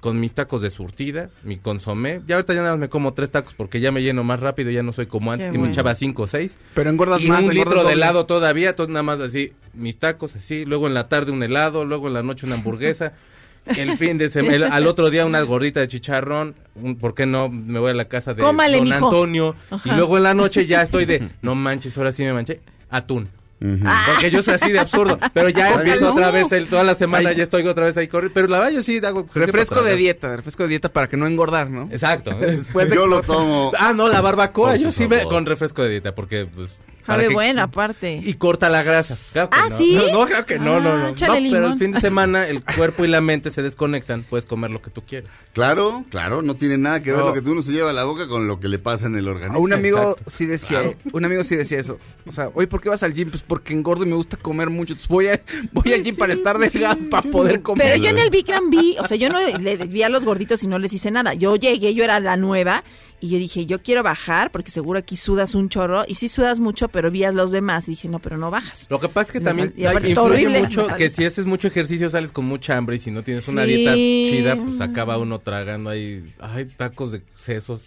con 0.00 0.20
mis 0.20 0.32
tacos 0.32 0.62
de 0.62 0.70
surtida, 0.70 1.30
mi 1.42 1.56
consomé. 1.56 2.20
Ya 2.26 2.36
ahorita 2.36 2.54
ya 2.54 2.60
nada 2.60 2.74
más 2.74 2.80
me 2.80 2.88
como 2.88 3.14
tres 3.14 3.32
tacos 3.32 3.54
porque 3.54 3.80
ya 3.80 3.90
me 3.90 4.00
lleno 4.02 4.22
más 4.22 4.38
rápido, 4.38 4.70
ya 4.70 4.82
no 4.84 4.92
soy 4.92 5.06
como 5.06 5.32
antes 5.32 5.48
Qué 5.48 5.52
que 5.52 5.58
me 5.58 5.62
bueno. 5.62 5.72
echaba 5.72 5.94
cinco 5.96 6.22
o 6.22 6.26
seis. 6.28 6.56
Pero 6.74 6.90
engordas 6.90 7.20
Y 7.20 7.28
más. 7.28 7.40
un 7.42 7.50
engordas 7.50 7.66
litro 7.74 7.84
de 7.84 7.94
helado 7.94 8.24
todavía, 8.26 8.70
entonces 8.70 8.92
nada 8.92 9.02
más 9.02 9.18
así, 9.20 9.52
mis 9.74 9.98
tacos 9.98 10.36
así, 10.36 10.64
luego 10.64 10.86
en 10.86 10.94
la 10.94 11.08
tarde 11.08 11.32
un 11.32 11.42
helado, 11.42 11.84
luego 11.84 12.06
en 12.06 12.14
la 12.14 12.22
noche 12.22 12.46
una 12.46 12.54
hamburguesa, 12.54 13.14
el 13.66 13.98
fin 13.98 14.18
de 14.18 14.28
semana, 14.28 14.68
al 14.68 14.86
otro 14.86 15.10
día 15.10 15.26
una 15.26 15.40
gordita 15.42 15.80
de 15.80 15.88
chicharrón, 15.88 16.54
un, 16.76 16.96
¿por 16.96 17.14
qué 17.14 17.26
no? 17.26 17.48
Me 17.48 17.80
voy 17.80 17.90
a 17.90 17.94
la 17.94 18.06
casa 18.06 18.34
de 18.34 18.40
Cómale, 18.42 18.76
don 18.78 18.84
mijo. 18.84 19.06
Antonio, 19.08 19.56
y 19.84 19.90
luego 19.90 20.16
en 20.16 20.22
la 20.22 20.34
noche 20.34 20.64
ya 20.64 20.80
estoy 20.82 21.06
de, 21.06 21.28
no 21.42 21.56
manches, 21.56 21.98
ahora 21.98 22.12
sí 22.12 22.22
me 22.22 22.32
manché, 22.32 22.60
atún. 22.88 23.28
Porque 23.58 24.30
yo 24.30 24.42
soy 24.42 24.54
así 24.54 24.70
de 24.70 24.78
absurdo, 24.78 25.18
pero 25.34 25.48
ya 25.48 25.74
empiezo 25.74 26.06
no. 26.06 26.12
otra 26.12 26.30
vez, 26.30 26.50
el, 26.52 26.68
toda 26.68 26.84
la 26.84 26.94
semana 26.94 27.30
Ay. 27.30 27.36
ya 27.36 27.42
estoy 27.42 27.66
otra 27.66 27.86
vez 27.86 27.96
ahí 27.96 28.06
corriendo, 28.06 28.34
pero 28.34 28.48
la 28.48 28.58
verdad 28.58 28.72
yo 28.72 28.82
sí 28.82 29.00
hago... 29.04 29.26
Refresco 29.34 29.82
de 29.82 29.96
dieta, 29.96 30.36
refresco 30.36 30.62
de 30.62 30.68
dieta 30.70 30.92
para 30.92 31.08
que 31.08 31.16
no 31.16 31.26
engordar, 31.26 31.68
¿no? 31.70 31.88
Exacto. 31.90 32.34
Después 32.40 32.88
de 32.88 32.96
Yo 32.96 33.06
lo 33.06 33.22
tomo. 33.22 33.72
Ah, 33.78 33.92
no, 33.92 34.08
la 34.08 34.20
barbacoa, 34.20 34.72
Por 34.72 34.78
yo 34.78 34.92
sí 34.92 35.08
me, 35.08 35.22
con 35.24 35.46
refresco 35.46 35.82
de 35.82 35.90
dieta, 35.90 36.14
porque 36.14 36.46
pues... 36.46 36.76
Para 37.08 37.20
Sabe 37.22 37.28
que- 37.28 37.34
buena, 37.34 37.62
aparte. 37.62 38.20
Y 38.22 38.34
corta 38.34 38.68
la 38.68 38.82
grasa. 38.82 39.16
Claro 39.32 39.48
que 39.48 39.58
Ah, 39.58 39.68
no. 39.70 39.78
¿sí? 39.78 39.94
No, 39.96 40.12
no, 40.12 40.26
claro 40.26 40.44
que 40.44 40.58
no, 40.58 40.78
no, 40.78 40.90
Ah, 40.90 40.98
no. 40.98 41.08
No, 41.08 41.14
pero 41.50 41.66
el 41.72 41.78
fin 41.78 41.92
de 41.92 42.00
semana 42.02 42.46
el 42.46 42.62
cuerpo 42.62 43.04
y 43.06 43.08
la 43.08 43.22
mente 43.22 43.50
se 43.50 43.62
desconectan, 43.62 44.24
puedes 44.28 44.44
comer 44.44 44.70
lo 44.70 44.82
que 44.82 44.90
tú 44.90 45.02
quieres. 45.06 45.30
Claro, 45.54 46.04
claro, 46.10 46.42
no 46.42 46.54
tiene 46.54 46.76
nada 46.76 47.02
que 47.02 47.10
ver 47.12 47.20
No. 47.20 47.28
lo 47.28 47.32
que 47.32 47.40
uno 47.48 47.62
se 47.62 47.72
lleva 47.72 47.88
a 47.90 47.92
la 47.94 48.04
boca 48.04 48.28
con 48.28 48.46
lo 48.46 48.60
que 48.60 48.68
le 48.68 48.78
pasa 48.78 49.06
en 49.06 49.16
el 49.16 49.26
organismo. 49.26 49.56
A 49.58 49.60
un 49.62 49.72
amigo 49.72 49.98
Exacto. 50.12 50.30
sí 50.30 50.44
decía, 50.44 50.82
un 51.10 51.24
amigo 51.24 51.42
sí 51.44 51.56
decía 51.56 51.80
eso. 51.80 51.98
O 52.26 52.30
sea, 52.30 52.50
oye, 52.54 52.66
¿por 52.66 52.82
qué 52.82 52.90
vas 52.90 53.02
al 53.02 53.14
gym? 53.14 53.30
Pues 53.30 53.42
porque 53.42 53.72
engordo 53.72 54.04
y 54.04 54.08
me 54.08 54.16
gusta 54.16 54.36
comer 54.36 54.68
mucho. 54.68 54.92
Entonces 54.92 55.08
voy, 55.08 55.28
a, 55.28 55.40
voy 55.72 55.92
al 55.94 56.02
gym 56.02 56.14
para 56.16 56.34
estar 56.34 56.58
delgado, 56.58 56.98
para 57.10 57.22
poder 57.30 57.62
comer. 57.62 57.86
Pero 57.92 58.04
yo 58.04 58.10
en 58.10 58.18
el 58.18 58.28
Bikram 58.28 58.68
vi, 58.68 58.96
o 59.00 59.06
sea, 59.06 59.16
yo 59.16 59.30
no 59.30 59.40
le 59.40 59.76
vi 59.86 60.02
a 60.02 60.10
los 60.10 60.24
gorditos 60.26 60.62
y 60.62 60.66
no 60.66 60.78
les 60.78 60.92
hice 60.92 61.10
nada. 61.10 61.32
Yo 61.32 61.56
llegué, 61.56 61.94
yo 61.94 62.04
era 62.04 62.20
la 62.20 62.36
nueva 62.36 62.84
y 63.20 63.28
yo 63.30 63.38
dije, 63.38 63.66
yo 63.66 63.82
quiero 63.82 64.02
bajar 64.02 64.50
porque 64.52 64.70
seguro 64.70 64.98
aquí 64.98 65.16
sudas 65.16 65.54
un 65.54 65.68
chorro. 65.68 66.04
Y 66.06 66.14
sí 66.14 66.28
sudas 66.28 66.60
mucho, 66.60 66.88
pero 66.88 67.10
vi 67.10 67.24
a 67.24 67.32
los 67.32 67.50
demás 67.50 67.88
y 67.88 67.92
dije, 67.92 68.08
no, 68.08 68.18
pero 68.20 68.36
no 68.38 68.50
bajas. 68.50 68.86
Lo 68.90 69.00
que 69.00 69.08
pasa 69.08 69.28
es 69.28 69.32
que 69.32 69.40
también 69.40 69.70
sal- 69.70 69.78
y 69.80 69.86
aparte 69.86 70.06
hay- 70.06 70.12
está 70.12 70.22
influye 70.22 70.46
horrible, 70.46 70.60
mucho 70.60 70.86
que 70.96 71.10
si 71.10 71.24
haces 71.24 71.46
mucho 71.46 71.68
ejercicio 71.68 72.08
sales 72.10 72.30
con 72.32 72.44
mucha 72.44 72.76
hambre 72.76 72.96
y 72.96 72.98
si 72.98 73.10
no 73.10 73.22
tienes 73.22 73.48
una 73.48 73.64
dieta 73.64 73.94
chida, 73.94 74.56
pues 74.56 74.80
acaba 74.80 75.18
uno 75.18 75.38
tragando 75.40 75.90
ahí, 75.90 76.24
ay, 76.38 76.66
tacos 76.66 77.12
de 77.12 77.22
sesos. 77.36 77.86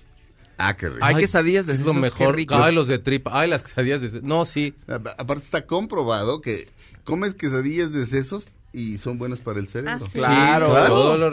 Ah, 0.58 0.76
qué 0.78 0.90
rico. 0.90 1.04
Hay 1.06 1.16
quesadillas 1.16 1.66
de 1.66 1.74
es 1.74 1.80
lo 1.80 1.86
sesos, 1.88 2.02
mejor. 2.02 2.28
qué 2.28 2.32
rico. 2.34 2.56
Ay, 2.56 2.76
los 2.76 2.88
de 2.88 3.00
tripa, 3.00 3.32
ay, 3.34 3.50
las 3.50 3.64
quesadillas 3.64 4.02
de 4.02 4.10
sesos. 4.10 4.24
No, 4.24 4.46
sí. 4.46 4.76
A- 4.88 4.96
Aparte 5.18 5.44
está 5.44 5.66
comprobado 5.66 6.40
que 6.42 6.68
comes 7.04 7.34
quesadillas 7.34 7.92
de 7.92 8.06
sesos 8.06 8.50
y 8.74 8.98
son 8.98 9.18
buenas 9.18 9.42
para 9.42 9.60
el 9.60 9.68
cerebro. 9.68 10.00
Ah, 10.01 10.08
sí. 10.08 10.18
Claro. 10.20 10.66
Sí, 10.68 10.72
Claro. 10.72 10.88
todo 10.96 11.18
lo 11.18 11.30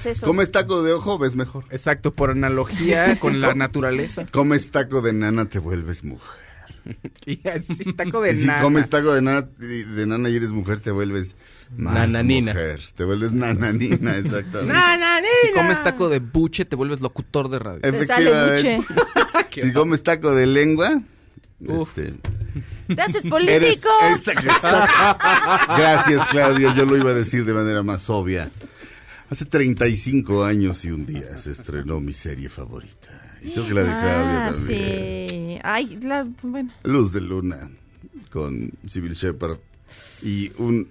sesos. 0.00 0.24
Comes 0.28 0.50
taco 0.50 0.82
de 0.82 0.92
ojo, 0.92 1.18
ves 1.18 1.34
mejor. 1.34 1.64
Exacto, 1.70 2.14
por 2.14 2.30
analogía 2.30 3.18
con 3.20 3.40
la 3.40 3.54
naturaleza. 3.54 4.24
Comes 4.30 4.70
taco 4.70 5.02
de 5.02 5.12
nana, 5.12 5.44
te 5.46 5.58
vuelves 5.58 6.04
mujer. 6.04 6.44
Y 7.26 7.40
así, 7.48 7.92
taco 7.94 8.20
de 8.20 8.32
y 8.32 8.40
si 8.40 8.46
nana. 8.46 8.60
comes 8.60 8.90
taco 8.90 9.14
de 9.14 9.22
nana, 9.22 9.48
y- 9.58 9.84
de 9.84 10.06
nana 10.06 10.28
y 10.28 10.36
eres 10.36 10.50
mujer, 10.50 10.80
te 10.80 10.90
vuelves 10.90 11.34
más 11.74 11.94
Nananina. 11.94 12.52
mujer. 12.52 12.80
Te 12.94 13.04
vuelves 13.04 13.32
nananina, 13.32 14.16
exactamente. 14.18 14.74
Si 15.46 15.52
comes 15.54 15.82
taco 15.82 16.10
de 16.10 16.18
buche, 16.18 16.66
te 16.66 16.76
vuelves 16.76 17.00
locutor 17.00 17.48
de 17.48 17.58
radio. 17.58 17.80
Te 17.80 18.04
sale 18.06 18.30
Efectivamente. 18.30 18.86
si 19.50 19.72
comes 19.72 20.02
taco 20.02 20.34
de 20.34 20.44
lengua, 20.46 21.00
este, 21.60 22.14
Te 22.86 23.00
haces 23.00 23.24
eres... 23.24 23.30
político. 23.30 23.88
exacto, 24.10 24.42
exacto. 24.42 25.74
Gracias, 25.76 26.26
Claudia. 26.28 26.74
Yo 26.74 26.84
lo 26.84 26.96
iba 26.96 27.10
a 27.10 27.14
decir 27.14 27.44
de 27.44 27.54
manera 27.54 27.82
más 27.82 28.08
obvia. 28.10 28.50
Hace 29.30 29.44
35 29.46 30.44
años 30.44 30.84
y 30.84 30.90
un 30.90 31.06
día 31.06 31.38
se 31.38 31.52
estrenó 31.52 32.00
mi 32.00 32.12
serie 32.12 32.48
favorita. 32.48 33.38
Y 33.42 33.52
creo 33.52 33.66
que 33.66 33.74
la 33.74 33.82
de 33.82 33.90
Claudia 33.90 34.46
ah, 34.46 34.52
también. 34.52 35.28
sí. 35.28 35.58
Ay, 35.62 35.98
la, 36.02 36.26
bueno. 36.42 36.72
Luz 36.82 37.12
de 37.12 37.20
Luna 37.20 37.70
con 38.30 38.70
Civil 38.88 39.14
Shepard 39.14 39.58
y 40.22 40.52
un 40.58 40.88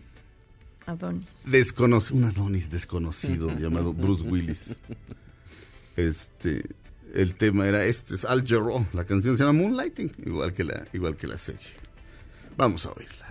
Adonis. 0.86 1.28
desconocido, 1.46 2.18
un 2.18 2.24
Adonis 2.26 2.70
desconocido 2.70 3.50
llamado 3.58 3.94
Bruce 3.94 4.24
Willis. 4.24 4.78
Este, 5.96 6.64
el 7.14 7.36
tema 7.36 7.68
era 7.68 7.86
este, 7.86 8.16
es 8.16 8.26
Al 8.26 8.48
Jarreau. 8.48 8.86
La 8.94 9.06
canción 9.06 9.38
se 9.38 9.44
llama 9.44 9.60
Moonlighting, 9.60 10.12
igual 10.26 10.54
que 10.54 10.64
la, 10.64 10.88
igual 10.94 11.16
que 11.16 11.28
la 11.28 11.38
serie. 11.38 11.83
Vamos 12.56 12.86
a 12.86 12.92
oírla. 12.94 13.26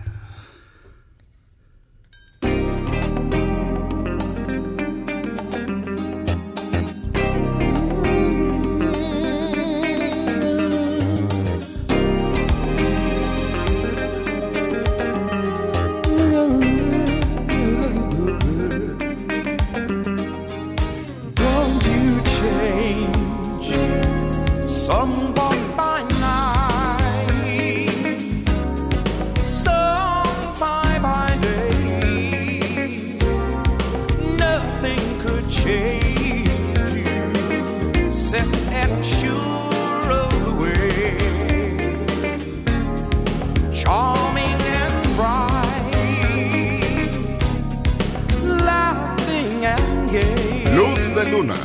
Luna 51.33 51.55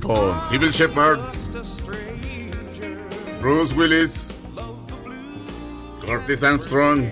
con 0.00 0.48
Civil 0.48 0.70
Shepard, 0.70 1.20
Bruce 3.42 3.74
Willis, 3.74 4.28
Curtis 6.00 6.42
Armstrong 6.42 7.10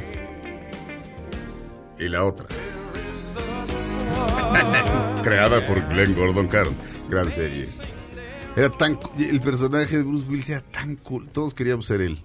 y 1.99 2.09
la 2.09 2.25
otra. 2.25 2.47
Creada 5.23 5.67
por 5.67 5.87
Glenn 5.89 6.15
Gordon 6.15 6.49
Carn. 6.49 6.75
Gran 7.11 7.31
serie. 7.31 7.69
Era 8.57 8.71
tan 8.71 8.99
el 9.19 9.43
personaje 9.43 9.99
de 9.99 10.05
Bruce 10.05 10.25
Willis 10.27 10.49
era 10.49 10.63
tan 10.63 10.97
cool. 10.97 11.29
Todos 11.29 11.53
queríamos 11.53 11.85
ser 11.85 12.01
él. 12.01 12.25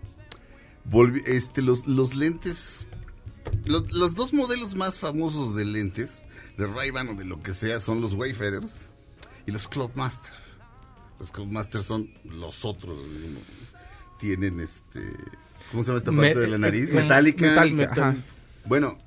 Este, 1.25 1.62
los, 1.62 1.86
los 1.86 2.15
lentes. 2.15 2.88
Los, 3.65 3.91
los 3.91 4.15
dos 4.15 4.31
modelos 4.31 4.77
más 4.77 5.00
famosos 5.00 5.53
de 5.53 5.65
lentes, 5.65 6.21
de 6.59 6.67
Ray-Ban 6.67 7.09
o 7.09 7.13
de 7.15 7.25
lo 7.25 7.41
que 7.41 7.53
sea, 7.53 7.79
son 7.79 8.01
los 8.01 8.13
Wayfarers 8.13 8.87
y 9.47 9.51
los 9.51 9.67
Clubmaster. 9.67 10.33
Los 11.19 11.31
Clubmaster 11.31 11.81
son 11.83 12.09
los 12.25 12.63
otros. 12.65 12.97
digamos. 13.11 13.43
Tienen 14.19 14.59
este. 14.59 15.01
¿Cómo 15.71 15.83
se 15.83 15.87
llama 15.87 15.99
esta 15.99 16.11
parte 16.11 16.35
Me- 16.35 16.41
de 16.41 16.47
la 16.47 16.57
nariz? 16.57 16.89
eh, 16.89 16.93
Metálica. 16.93 17.45
metálica, 17.47 17.91
ajá. 17.91 18.15
Bueno, 18.65 18.97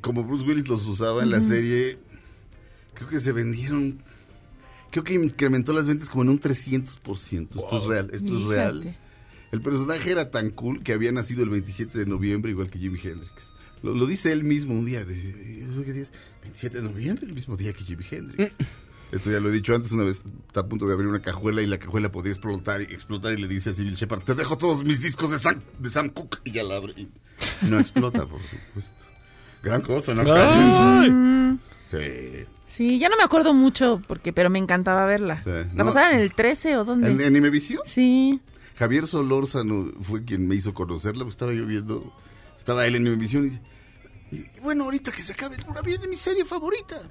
como 0.00 0.24
Bruce 0.24 0.44
Willis 0.44 0.68
los 0.68 0.86
usaba 0.86 1.22
en 1.22 1.30
la 1.30 1.40
serie, 1.40 1.98
creo 2.94 3.08
que 3.08 3.20
se 3.20 3.32
vendieron. 3.32 4.02
Creo 4.90 5.04
que 5.04 5.14
incrementó 5.14 5.72
las 5.72 5.86
ventas 5.86 6.08
como 6.10 6.24
en 6.24 6.30
un 6.30 6.40
300%. 6.40 7.60
Esto 7.60 7.76
es 7.78 7.84
real, 7.86 8.10
esto 8.12 8.38
es 8.40 8.44
real. 8.46 8.96
El 9.52 9.60
personaje 9.62 10.10
era 10.10 10.30
tan 10.30 10.50
cool 10.50 10.82
que 10.82 10.92
había 10.92 11.12
nacido 11.12 11.42
el 11.44 11.50
27 11.50 11.96
de 11.98 12.06
noviembre, 12.06 12.50
igual 12.52 12.70
que 12.70 12.78
Jimi 12.78 12.98
Hendrix. 13.02 13.50
Lo, 13.82 13.94
lo 13.94 14.06
dice 14.06 14.32
él 14.32 14.44
mismo 14.44 14.74
un 14.74 14.84
día. 14.84 15.04
de- 15.04 15.64
¿Eso 15.70 15.82
qué 15.84 15.92
día 15.92 16.02
es? 16.02 16.12
27 16.42 16.78
de 16.78 16.82
noviembre, 16.84 17.26
el 17.26 17.32
mismo 17.34 17.56
día 17.56 17.72
que 17.72 17.84
Jimi 17.84 18.04
Hendrix. 18.10 18.52
Esto 19.12 19.30
ya 19.30 19.40
lo 19.40 19.48
he 19.48 19.52
dicho 19.52 19.74
antes, 19.74 19.90
una 19.92 20.04
vez 20.04 20.22
está 20.46 20.60
a 20.60 20.66
punto 20.66 20.86
de 20.86 20.94
abrir 20.94 21.08
una 21.08 21.20
cajuela 21.20 21.62
y 21.62 21.66
la 21.66 21.78
cajuela 21.78 22.12
podría 22.12 22.32
explotar 22.32 22.80
y 22.80 22.84
explotar 22.84 23.32
y 23.32 23.40
le 23.42 23.48
dice 23.48 23.70
a 23.70 23.74
Civil 23.74 23.94
Shepard, 23.96 24.22
te 24.22 24.34
dejo 24.36 24.56
todos 24.56 24.84
mis 24.84 25.02
discos 25.02 25.32
de 25.32 25.38
Sam, 25.40 25.60
de 25.80 25.90
Sam 25.90 26.10
Cooke 26.10 26.40
y 26.44 26.52
ya 26.52 26.62
la 26.62 26.76
abre. 26.76 26.94
Y 26.96 27.08
no 27.62 27.80
explota, 27.80 28.24
por 28.26 28.40
supuesto. 28.42 28.92
Gran 29.64 29.80
cosa, 29.82 30.14
¿no? 30.14 31.58
Sí. 31.86 31.98
Sí, 32.68 32.98
ya 33.00 33.08
no 33.08 33.16
me 33.16 33.24
acuerdo 33.24 33.52
mucho, 33.52 34.00
porque 34.06 34.32
pero 34.32 34.48
me 34.48 34.60
encantaba 34.60 35.04
verla. 35.06 35.42
Sí, 35.42 35.50
¿La 35.50 35.64
no. 35.84 35.86
pasaban 35.86 36.14
en 36.14 36.20
el 36.20 36.32
13 36.32 36.76
o 36.76 36.84
dónde? 36.84 37.10
¿En, 37.10 37.20
en 37.20 37.34
Imevisión? 37.36 37.82
Sí. 37.84 38.40
Javier 38.76 39.06
Solórzano 39.08 39.90
fue 40.02 40.24
quien 40.24 40.46
me 40.46 40.54
hizo 40.54 40.72
conocerla, 40.72 41.24
porque 41.24 41.30
estaba 41.32 41.52
yo 41.52 41.66
viendo, 41.66 42.12
estaba 42.60 42.86
él 42.86 42.94
en 42.94 43.02
mi 43.02 43.10
emisión 43.10 43.46
y 43.46 43.48
dice, 43.48 43.60
y 44.30 44.60
bueno, 44.60 44.84
ahorita 44.84 45.10
que 45.10 45.22
se 45.22 45.32
acabe 45.32 45.56
el 45.56 45.62
programa 45.62 45.86
viene 45.86 46.06
mi 46.06 46.16
serie 46.16 46.44
favorita, 46.44 47.02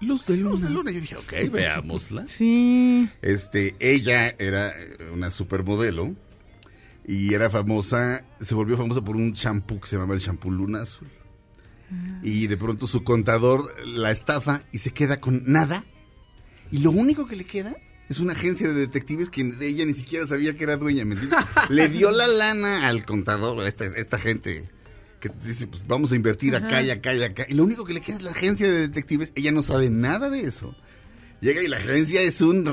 Luz 0.00 0.26
de 0.26 0.36
Luz 0.36 0.54
luna. 0.54 0.68
de 0.68 0.74
Luna. 0.74 0.90
Yo 0.90 1.00
dije, 1.00 1.16
ok, 1.16 1.32
veámosla. 1.52 2.26
Sí. 2.26 3.08
Este, 3.22 3.76
ella 3.78 4.34
era 4.38 4.70
eh, 4.70 5.10
una 5.12 5.30
supermodelo 5.30 6.14
y 7.06 7.34
era 7.34 7.48
famosa, 7.50 8.24
se 8.40 8.54
volvió 8.54 8.76
famosa 8.76 9.00
por 9.00 9.14
un 9.16 9.32
shampoo 9.32 9.80
que 9.80 9.86
se 9.86 9.96
llamaba 9.96 10.14
el 10.14 10.20
shampoo 10.20 10.50
Luna 10.50 10.82
Azul. 10.82 11.08
Y 12.22 12.46
de 12.46 12.56
pronto 12.56 12.86
su 12.86 13.02
contador 13.02 13.74
la 13.84 14.12
estafa 14.12 14.62
y 14.70 14.78
se 14.78 14.92
queda 14.92 15.20
con 15.20 15.42
nada. 15.46 15.84
Y 16.70 16.78
lo 16.78 16.92
único 16.92 17.26
que 17.26 17.34
le 17.34 17.44
queda 17.44 17.76
es 18.08 18.20
una 18.20 18.32
agencia 18.32 18.68
de 18.68 18.74
detectives 18.74 19.28
que 19.28 19.40
ella 19.60 19.84
ni 19.84 19.94
siquiera 19.94 20.26
sabía 20.26 20.56
que 20.56 20.64
era 20.64 20.76
dueña, 20.76 21.04
¿me 21.04 21.14
entiendes? 21.14 21.40
Le 21.68 21.88
dio 21.88 22.10
la 22.10 22.26
lana 22.26 22.88
al 22.88 23.04
contador, 23.04 23.58
a 23.60 23.68
esta, 23.68 23.86
esta 23.86 24.18
gente 24.18 24.68
que 25.20 25.30
dice, 25.44 25.66
pues 25.66 25.86
vamos 25.86 26.12
a 26.12 26.16
invertir 26.16 26.56
acá 26.56 26.82
y 26.82 26.90
acá 26.90 27.14
y 27.14 27.22
acá. 27.22 27.44
Y 27.48 27.54
lo 27.54 27.64
único 27.64 27.84
que 27.84 27.92
le 27.94 28.00
queda 28.00 28.16
es 28.16 28.22
la 28.22 28.30
agencia 28.32 28.66
de 28.66 28.80
detectives. 28.88 29.32
Ella 29.36 29.52
no 29.52 29.62
sabe 29.62 29.90
nada 29.90 30.30
de 30.30 30.40
eso. 30.40 30.74
Llega 31.40 31.62
y 31.62 31.68
la 31.68 31.76
agencia 31.76 32.20
es 32.22 32.40
un... 32.40 32.66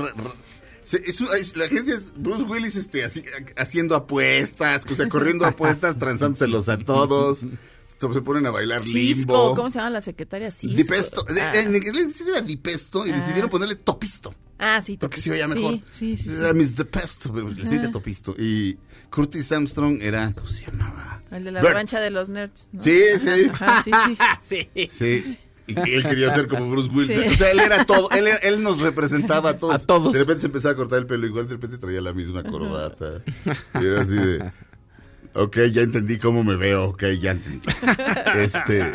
es 0.90 0.94
es- 1.20 1.56
la 1.56 1.66
agencia 1.66 1.94
es 1.94 2.12
Bruce 2.16 2.44
Willis 2.44 2.76
este, 2.76 3.04
así, 3.04 3.22
haciendo 3.56 3.94
apuestas, 3.94 4.82
o 4.90 4.94
sea, 4.96 5.08
corriendo 5.08 5.44
apuestas, 5.46 5.98
tranzándoselos 5.98 6.68
a 6.68 6.78
todos. 6.78 7.40
Se 7.86 8.22
ponen 8.22 8.46
a 8.46 8.50
bailar 8.50 8.82
Cisco, 8.84 9.32
limbo. 9.32 9.54
¿cómo 9.56 9.70
se 9.70 9.78
llama 9.78 9.90
la 9.90 10.00
secretaria? 10.00 10.50
Cisco. 10.52 10.76
Dipesto. 10.76 11.26
Ah. 11.28 11.50
En 11.54 11.74
inglés 11.74 12.14
se 12.16 12.24
llama 12.26 12.42
dipesto 12.42 13.04
y 13.06 13.10
Ah. 13.10 13.16
decidieron 13.16 13.50
ponerle 13.50 13.74
topisto. 13.74 14.34
Ah, 14.58 14.80
sí, 14.82 14.96
Porque 14.96 15.20
se 15.20 15.30
oía 15.30 15.46
mejor. 15.46 15.74
Sí, 15.92 16.16
sí, 16.16 16.16
sí. 16.16 16.30
sí. 16.30 16.36
Era 16.40 16.52
Miss 16.52 16.74
The 16.74 16.84
Pest, 16.84 17.26
le 17.26 17.64
siente 17.66 17.88
Topisto. 17.88 18.34
Y 18.38 18.76
Curtis 19.10 19.52
Armstrong 19.52 19.98
era, 20.02 20.32
¿cómo 20.34 20.48
se 20.48 20.66
llamaba? 20.66 21.22
El 21.30 21.44
de 21.44 21.52
la 21.52 21.60
Bert. 21.60 21.72
revancha 21.72 22.00
de 22.00 22.10
los 22.10 22.28
nerds. 22.28 22.68
¿no? 22.72 22.82
Sí, 22.82 23.00
sí. 23.22 23.50
Ajá, 23.52 23.82
sí, 23.84 23.90
sí. 24.42 24.68
Sí. 24.90 25.22
Sí. 25.22 25.38
Y 25.68 25.92
él 25.94 26.02
quería 26.02 26.34
ser 26.34 26.48
como 26.48 26.70
Bruce 26.70 26.88
Willis. 26.88 27.20
Sí. 27.20 27.26
O 27.28 27.36
sea, 27.36 27.50
él 27.52 27.60
era 27.60 27.84
todo. 27.84 28.08
Él, 28.10 28.26
era- 28.26 28.38
él 28.38 28.62
nos 28.62 28.80
representaba 28.80 29.50
a 29.50 29.58
todos. 29.58 29.74
A 29.74 29.78
todos. 29.86 30.14
De 30.14 30.18
repente 30.20 30.40
se 30.40 30.46
empezaba 30.46 30.72
a 30.72 30.76
cortar 30.76 30.98
el 31.00 31.06
pelo 31.06 31.26
igual, 31.26 31.46
de 31.46 31.54
repente 31.54 31.76
traía 31.76 32.00
la 32.00 32.14
misma 32.14 32.42
corbata. 32.42 33.22
Y 33.80 33.84
era 33.86 34.00
así 34.00 34.14
de. 34.14 34.50
Ok, 35.34 35.58
ya 35.70 35.82
entendí 35.82 36.16
cómo 36.18 36.42
me 36.42 36.56
veo. 36.56 36.86
Ok, 36.86 37.04
ya 37.20 37.32
entendí. 37.32 37.68
Este. 38.36 38.94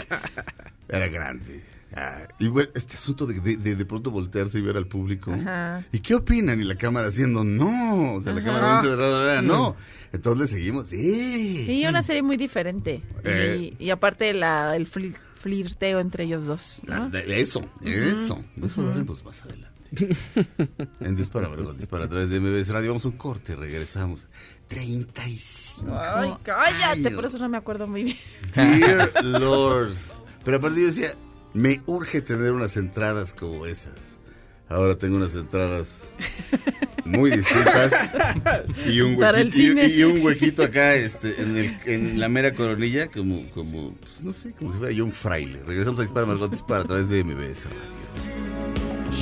Era 0.89 1.07
grande. 1.09 1.63
Ah, 1.95 2.27
y 2.39 2.47
bueno, 2.47 2.69
este 2.73 2.95
asunto 2.97 3.25
de, 3.27 3.39
de, 3.57 3.85
pronto 3.85 4.09
voltearse 4.09 4.57
y 4.59 4.61
ver 4.61 4.77
al 4.77 4.87
público. 4.87 5.31
Ajá. 5.31 5.83
¿Y 5.91 5.99
qué 5.99 6.15
opinan? 6.15 6.59
Y 6.59 6.63
la 6.63 6.75
cámara 6.75 7.07
haciendo 7.07 7.43
no. 7.43 8.15
O 8.15 8.21
sea, 8.23 8.33
la 8.33 8.41
Ajá. 8.41 8.45
cámara 8.51 8.81
bien 8.81 8.91
cerrada, 8.91 9.41
no. 9.41 9.75
Entonces 10.11 10.41
le 10.51 10.57
seguimos. 10.57 10.87
Sí. 10.87 11.63
Sí, 11.65 11.85
una 11.87 12.01
serie 12.03 12.23
muy 12.23 12.37
diferente. 12.37 13.01
Eh. 13.23 13.73
Y, 13.79 13.85
y 13.85 13.89
aparte 13.91 14.33
la, 14.33 14.75
el 14.75 14.87
flir- 14.89 15.15
flirteo 15.35 15.99
entre 15.99 16.23
ellos 16.23 16.45
dos. 16.45 16.81
¿no? 16.87 17.09
De 17.09 17.39
Eso, 17.41 17.63
eso. 17.83 18.43
Eso 18.63 18.81
hablaremos 18.81 19.23
más 19.23 19.43
adelante. 19.43 19.73
En 21.01 21.15
Dispara, 21.15 21.49
Margot, 21.49 21.77
Dispara 21.77 22.05
a 22.05 22.09
través 22.09 22.29
de 22.31 22.39
MBS 22.39 22.69
Radio. 22.69 22.89
Vamos 22.89 23.05
a 23.05 23.09
un 23.09 23.17
corte, 23.17 23.55
regresamos. 23.55 24.25
35 24.67 25.91
Ay, 25.95 26.33
cállate, 26.43 26.99
años. 27.07 27.13
por 27.13 27.25
eso 27.25 27.37
no 27.37 27.49
me 27.49 27.57
acuerdo 27.57 27.87
muy 27.87 28.03
bien. 28.03 28.17
Dear 28.55 29.11
Lord. 29.23 29.93
Pero 30.43 30.57
aparte 30.57 30.79
yo 30.81 30.87
decía, 30.87 31.09
me 31.53 31.81
urge 31.85 32.21
tener 32.21 32.51
unas 32.51 32.77
entradas 32.77 33.33
como 33.33 33.65
esas. 33.65 33.93
Ahora 34.69 34.95
tengo 34.95 35.17
unas 35.17 35.35
entradas 35.35 35.99
muy 37.05 37.29
distintas 37.31 37.91
y 38.87 39.01
un 39.01 39.15
huequito, 39.21 39.85
y- 39.87 40.03
un 40.03 40.21
huequito 40.25 40.63
acá 40.63 40.95
este, 40.95 41.41
en, 41.41 41.57
el- 41.57 41.77
en 41.85 42.19
la 42.19 42.29
mera 42.29 42.53
coronilla 42.53 43.07
como, 43.11 43.47
como 43.51 43.93
pues, 43.95 44.21
no 44.21 44.33
sé, 44.33 44.53
como 44.53 44.71
si 44.71 44.79
fuera 44.79 44.93
yo 44.93 45.05
un 45.05 45.11
fraile. 45.11 45.59
Regresamos 45.67 45.99
a 45.99 46.03
Dispara, 46.03 46.25
Margot, 46.25 46.49
Dispara 46.49 46.83
a 46.83 46.87
través 46.87 47.09
de 47.09 47.23
MBS 47.23 47.65
Radio. 47.65 49.13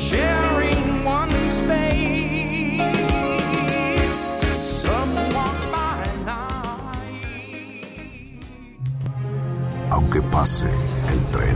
Aunque 9.92 10.22
pase 10.22 10.70
el 11.12 11.20
tren, 11.32 11.56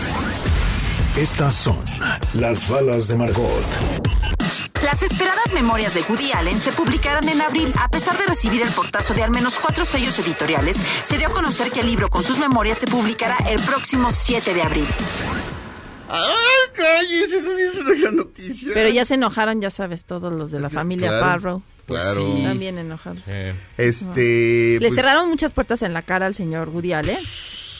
Estas 1.17 1.55
son 1.55 1.77
las 2.33 2.67
balas 2.69 3.07
de 3.07 3.15
Margot. 3.15 3.63
Las 4.83 5.03
esperadas 5.03 5.53
memorias 5.53 5.93
de 5.93 6.01
Woody 6.01 6.31
Allen 6.31 6.57
se 6.57 6.71
publicarán 6.71 7.27
en 7.29 7.41
abril. 7.41 7.71
A 7.79 7.89
pesar 7.89 8.17
de 8.17 8.25
recibir 8.25 8.61
el 8.61 8.69
portazo 8.69 9.13
de 9.13 9.21
al 9.23 9.29
menos 9.29 9.57
cuatro 9.59 9.85
sellos 9.85 10.17
editoriales, 10.19 10.77
se 11.03 11.17
dio 11.17 11.27
a 11.27 11.31
conocer 11.31 11.71
que 11.71 11.81
el 11.81 11.87
libro 11.87 12.09
con 12.09 12.23
sus 12.23 12.39
memorias 12.39 12.77
se 12.79 12.87
publicará 12.87 13.37
el 13.49 13.59
próximo 13.61 14.11
7 14.11 14.53
de 14.53 14.61
abril. 14.61 14.87
¡Ay, 16.09 16.73
calles! 16.75 17.31
Eso 17.31 17.55
sí 17.55 17.61
es 17.61 17.75
una 17.75 17.93
gran 18.01 18.15
noticia. 18.15 18.71
Pero 18.73 18.89
ya 18.89 19.05
se 19.05 19.13
enojaron, 19.15 19.61
ya 19.61 19.69
sabes, 19.69 20.03
todos 20.05 20.33
los 20.33 20.51
de 20.51 20.59
la 20.59 20.69
familia 20.69 21.09
Claro, 21.09 21.25
Farrow. 21.25 21.63
claro. 21.87 22.35
Sí. 22.35 22.43
También 22.43 22.77
enojados. 22.77 23.21
Este. 23.77 24.77
Le 24.79 24.87
pues, 24.87 24.95
cerraron 24.95 25.29
muchas 25.29 25.51
puertas 25.51 25.81
en 25.83 25.93
la 25.93 26.01
cara 26.01 26.25
al 26.25 26.35
señor 26.35 26.69
Woody 26.69 26.93
Allen. 26.93 27.17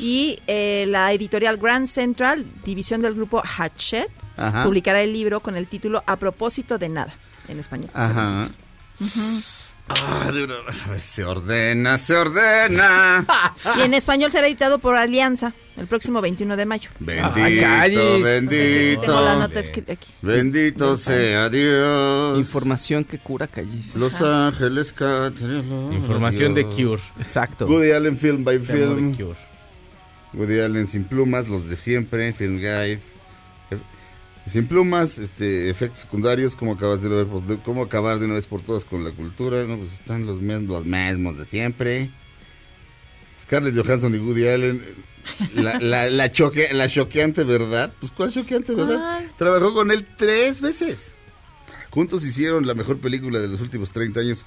Y 0.01 0.39
eh, 0.47 0.85
la 0.89 1.13
editorial 1.13 1.57
Grand 1.57 1.85
Central, 1.87 2.45
división 2.65 3.01
del 3.01 3.13
grupo 3.13 3.41
Hachette, 3.45 4.11
Ajá. 4.35 4.63
publicará 4.63 5.01
el 5.01 5.13
libro 5.13 5.39
con 5.41 5.55
el 5.55 5.67
título 5.67 6.03
A 6.07 6.15
propósito 6.17 6.77
de 6.79 6.89
nada, 6.89 7.13
en 7.47 7.59
español. 7.59 7.91
Ajá. 7.93 8.49
Ah, 9.93 10.31
de 10.33 10.45
una- 10.45 10.53
a 10.85 10.91
ver, 10.91 11.01
se 11.01 11.25
ordena, 11.25 11.97
se 11.97 12.15
ordena. 12.15 13.25
Y 13.77 13.81
en 13.81 13.93
español 13.93 14.31
será 14.31 14.47
editado 14.47 14.79
por 14.79 14.95
Alianza 14.95 15.53
el 15.75 15.85
próximo 15.87 16.21
21 16.21 16.55
de 16.55 16.65
mayo. 16.65 16.89
Bendito, 16.99 17.31
calles. 17.61 18.23
bendito. 18.23 19.01
Tengo 19.01 19.21
la 19.21 19.35
nota 19.35 19.59
escrita 19.59 19.93
aquí. 19.93 20.07
Bendito 20.21 20.95
sea 20.97 21.49
Dios. 21.49 22.37
Información 22.39 23.03
que 23.03 23.19
cura 23.19 23.47
calles. 23.47 23.95
Los 23.95 24.21
Ángeles 24.21 24.93
Cathedral. 24.93 25.93
Información 25.93 26.53
de 26.53 26.63
Dios. 26.63 27.01
Cure. 27.01 27.01
Exacto. 27.19 27.65
Woody 27.65 27.91
Allen 27.91 28.17
Film 28.17 28.43
by 28.45 28.59
Film. 28.59 29.15
Woody 30.33 30.59
Allen 30.59 30.87
sin 30.87 31.03
plumas, 31.05 31.49
los 31.49 31.67
de 31.67 31.75
siempre, 31.77 32.33
Film 32.33 32.57
Guide. 32.57 32.99
Sin 34.47 34.67
plumas, 34.67 35.17
este, 35.19 35.69
efectos 35.69 36.01
secundarios, 36.01 36.55
cómo 36.55 36.73
acabas 36.73 37.01
de 37.01 37.25
por- 37.25 37.45
de- 37.45 37.57
cómo 37.57 37.83
acabar 37.83 38.17
de 38.17 38.25
una 38.25 38.33
vez 38.35 38.47
por 38.47 38.61
todas 38.63 38.85
con 38.85 39.03
la 39.03 39.11
cultura, 39.11 39.63
no, 39.65 39.77
pues 39.77 39.93
están 39.93 40.25
los 40.25 40.41
mismos, 40.41 40.67
los 40.67 40.85
mismos 40.85 41.37
de 41.37 41.45
siempre. 41.45 42.11
Scarlett 43.39 43.75
Johansson 43.75 44.15
y 44.15 44.17
Woody 44.17 44.47
Allen, 44.47 44.83
la, 45.53 45.77
la, 45.79 46.09
la, 46.09 46.31
choque, 46.31 46.69
la 46.73 46.87
choqueante 46.89 47.43
verdad, 47.43 47.93
pues 47.99 48.11
¿cuál 48.11 48.31
choqueante 48.31 48.73
verdad? 48.73 49.21
Trabajó 49.37 49.73
con 49.73 49.91
él 49.91 50.07
tres 50.17 50.59
veces. 50.61 51.13
Juntos 51.91 52.25
hicieron 52.25 52.65
la 52.65 52.73
mejor 52.73 52.99
película 52.99 53.39
de 53.39 53.47
los 53.47 53.61
últimos 53.61 53.91
30 53.91 54.21
años 54.21 54.45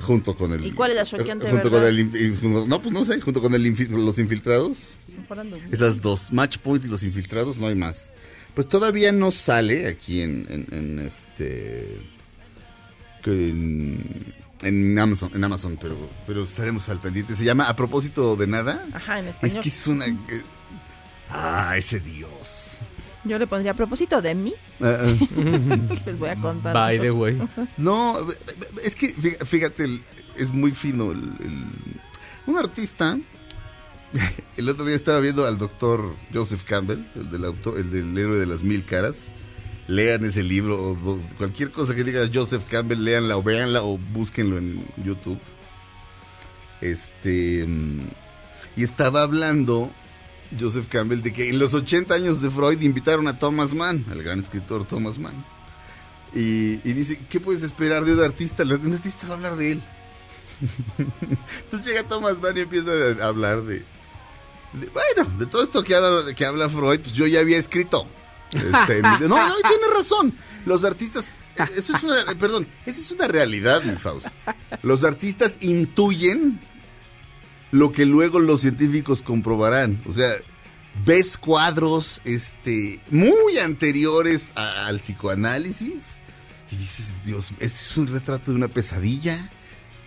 junto 0.00 0.34
con 0.36 0.52
el 0.52 0.64
¿Y 0.66 0.72
cuál 0.72 0.90
es 0.90 0.96
la 0.96 1.04
choqueante 1.04 1.48
junto 1.50 1.70
verdad? 1.70 1.86
con 1.86 1.88
el 1.88 2.12
inf- 2.12 2.40
junto- 2.40 2.66
no 2.66 2.82
pues 2.82 2.92
no 2.92 3.04
sé 3.04 3.20
junto 3.20 3.40
con 3.40 3.54
el 3.54 3.62
los 3.90 4.18
infiltrados. 4.18 4.88
Esas 5.70 6.00
dos 6.00 6.32
Match 6.32 6.58
Point 6.58 6.84
y 6.84 6.88
los 6.88 7.02
infiltrados 7.04 7.56
no 7.58 7.66
hay 7.66 7.74
más. 7.74 8.10
Pues 8.54 8.68
todavía 8.68 9.12
no 9.12 9.30
sale 9.30 9.86
aquí 9.88 10.20
en, 10.22 10.46
en, 10.50 10.66
en 10.72 10.98
este 10.98 12.00
en, 13.24 14.34
en 14.62 14.98
Amazon 14.98 15.30
en 15.34 15.44
Amazon 15.44 15.78
pero 15.80 16.10
pero 16.26 16.44
estaremos 16.44 16.88
al 16.88 17.00
pendiente. 17.00 17.34
Se 17.34 17.44
llama 17.44 17.68
a 17.68 17.76
propósito 17.76 18.36
de 18.36 18.46
nada. 18.46 18.84
Ajá, 18.92 19.18
en 19.20 19.26
es 19.26 19.30
español. 19.36 19.62
que 19.62 19.68
es 19.68 19.86
una 19.86 20.06
eh, 20.06 20.14
ah 21.30 21.74
ese 21.76 22.00
Dios 22.00 22.61
Yo 23.24 23.38
le 23.38 23.46
pondría 23.46 23.72
a 23.72 23.74
propósito 23.76 24.20
de 24.20 24.34
mí. 24.34 24.54
Ah, 24.80 24.98
ah. 25.00 25.14
Les 26.06 26.18
voy 26.18 26.28
a 26.30 26.36
contar. 26.36 26.74
By 26.74 26.98
the 27.00 27.10
way. 27.12 27.40
No, 27.76 28.16
es 28.82 28.96
que 28.96 29.14
fí- 29.14 29.44
fíjate, 29.44 30.00
es 30.36 30.50
muy 30.52 30.72
fino. 30.72 31.12
el- 31.12 31.18
el- 31.40 32.00
un 32.46 32.58
artista, 32.58 33.18
el 34.56 34.68
otro 34.68 34.84
día 34.84 34.96
estaba 34.96 35.20
viendo 35.20 35.46
al 35.46 35.56
doctor 35.58 36.14
Joseph 36.34 36.64
Campbell, 36.64 37.04
el 37.14 37.30
del, 37.30 37.44
autor, 37.44 37.78
el 37.78 37.90
del 37.92 38.16
héroe 38.18 38.38
de 38.38 38.46
las 38.46 38.62
mil 38.62 38.84
caras. 38.84 39.30
Lean 39.88 40.24
ese 40.24 40.42
libro, 40.42 40.92
o 40.92 41.20
cualquier 41.38 41.70
cosa 41.72 41.94
que 41.94 42.04
diga 42.04 42.22
Joseph 42.32 42.64
Campbell, 42.70 43.02
leanla 43.04 43.36
o 43.36 43.42
véanla 43.42 43.82
o 43.82 43.98
búsquenlo 43.98 44.58
en 44.58 44.84
YouTube. 45.04 45.38
Este. 46.80 47.64
mm, 47.66 48.00
Y 48.76 48.84
estaba 48.84 49.22
hablando 49.22 49.92
Joseph 50.58 50.86
Campbell 50.88 51.20
de 51.22 51.32
que 51.32 51.48
en 51.48 51.58
los 51.58 51.74
80 51.74 52.14
años 52.14 52.40
de 52.42 52.50
Freud 52.50 52.80
invitaron 52.80 53.26
a 53.28 53.38
Thomas 53.38 53.72
Mann, 53.74 54.04
al 54.10 54.22
gran 54.22 54.40
escritor 54.40 54.86
Thomas 54.86 55.18
Mann. 55.18 55.44
Y, 56.34 56.80
y 56.88 56.92
dice, 56.94 57.20
¿qué 57.28 57.40
puedes 57.40 57.62
esperar 57.62 58.04
de 58.04 58.12
un 58.14 58.20
artista? 58.20 58.62
Un 58.62 58.92
artista 58.94 59.26
va 59.26 59.34
a 59.34 59.36
hablar 59.36 59.56
de 59.56 59.72
él. 59.72 59.82
Entonces 60.98 61.86
llega 61.86 62.04
Thomas 62.08 62.40
Mann 62.40 62.56
y 62.56 62.60
empieza 62.60 62.90
a 63.20 63.26
hablar 63.26 63.62
de, 63.62 63.84
de- 64.72 64.86
bueno, 64.92 65.30
de 65.38 65.46
todo 65.46 65.62
esto 65.62 65.82
que 65.82 65.94
habla, 65.94 66.34
que 66.34 66.46
habla 66.46 66.68
Freud, 66.68 67.00
pues 67.00 67.12
yo 67.12 67.26
ya 67.26 67.40
había 67.40 67.58
escrito. 67.58 68.06
Este, 68.52 69.02
no, 69.02 69.18
no, 69.28 69.58
y 69.58 69.62
tiene 69.62 69.86
razón. 69.94 70.34
Los 70.66 70.84
artistas, 70.84 71.30
eso 71.76 71.96
es 71.96 72.02
una, 72.02 72.16
perdón, 72.38 72.66
esa 72.86 73.00
es 73.00 73.10
una 73.10 73.26
realidad, 73.28 73.82
mi 73.82 73.96
Faust. 73.96 74.26
Los 74.82 75.04
artistas 75.04 75.56
intuyen 75.60 76.60
lo 77.72 77.90
que 77.90 78.06
luego 78.06 78.38
los 78.38 78.60
científicos 78.60 79.22
comprobarán. 79.22 80.00
O 80.06 80.12
sea, 80.12 80.30
ves 81.04 81.36
cuadros 81.36 82.20
este, 82.24 83.00
muy 83.10 83.58
anteriores 83.58 84.52
a- 84.54 84.86
al 84.86 85.00
psicoanálisis 85.00 86.18
y 86.70 86.76
dices, 86.76 87.24
Dios, 87.26 87.50
ese 87.58 87.66
es 87.90 87.96
un 87.96 88.06
retrato 88.06 88.50
de 88.52 88.56
una 88.56 88.68
pesadilla. 88.68 89.50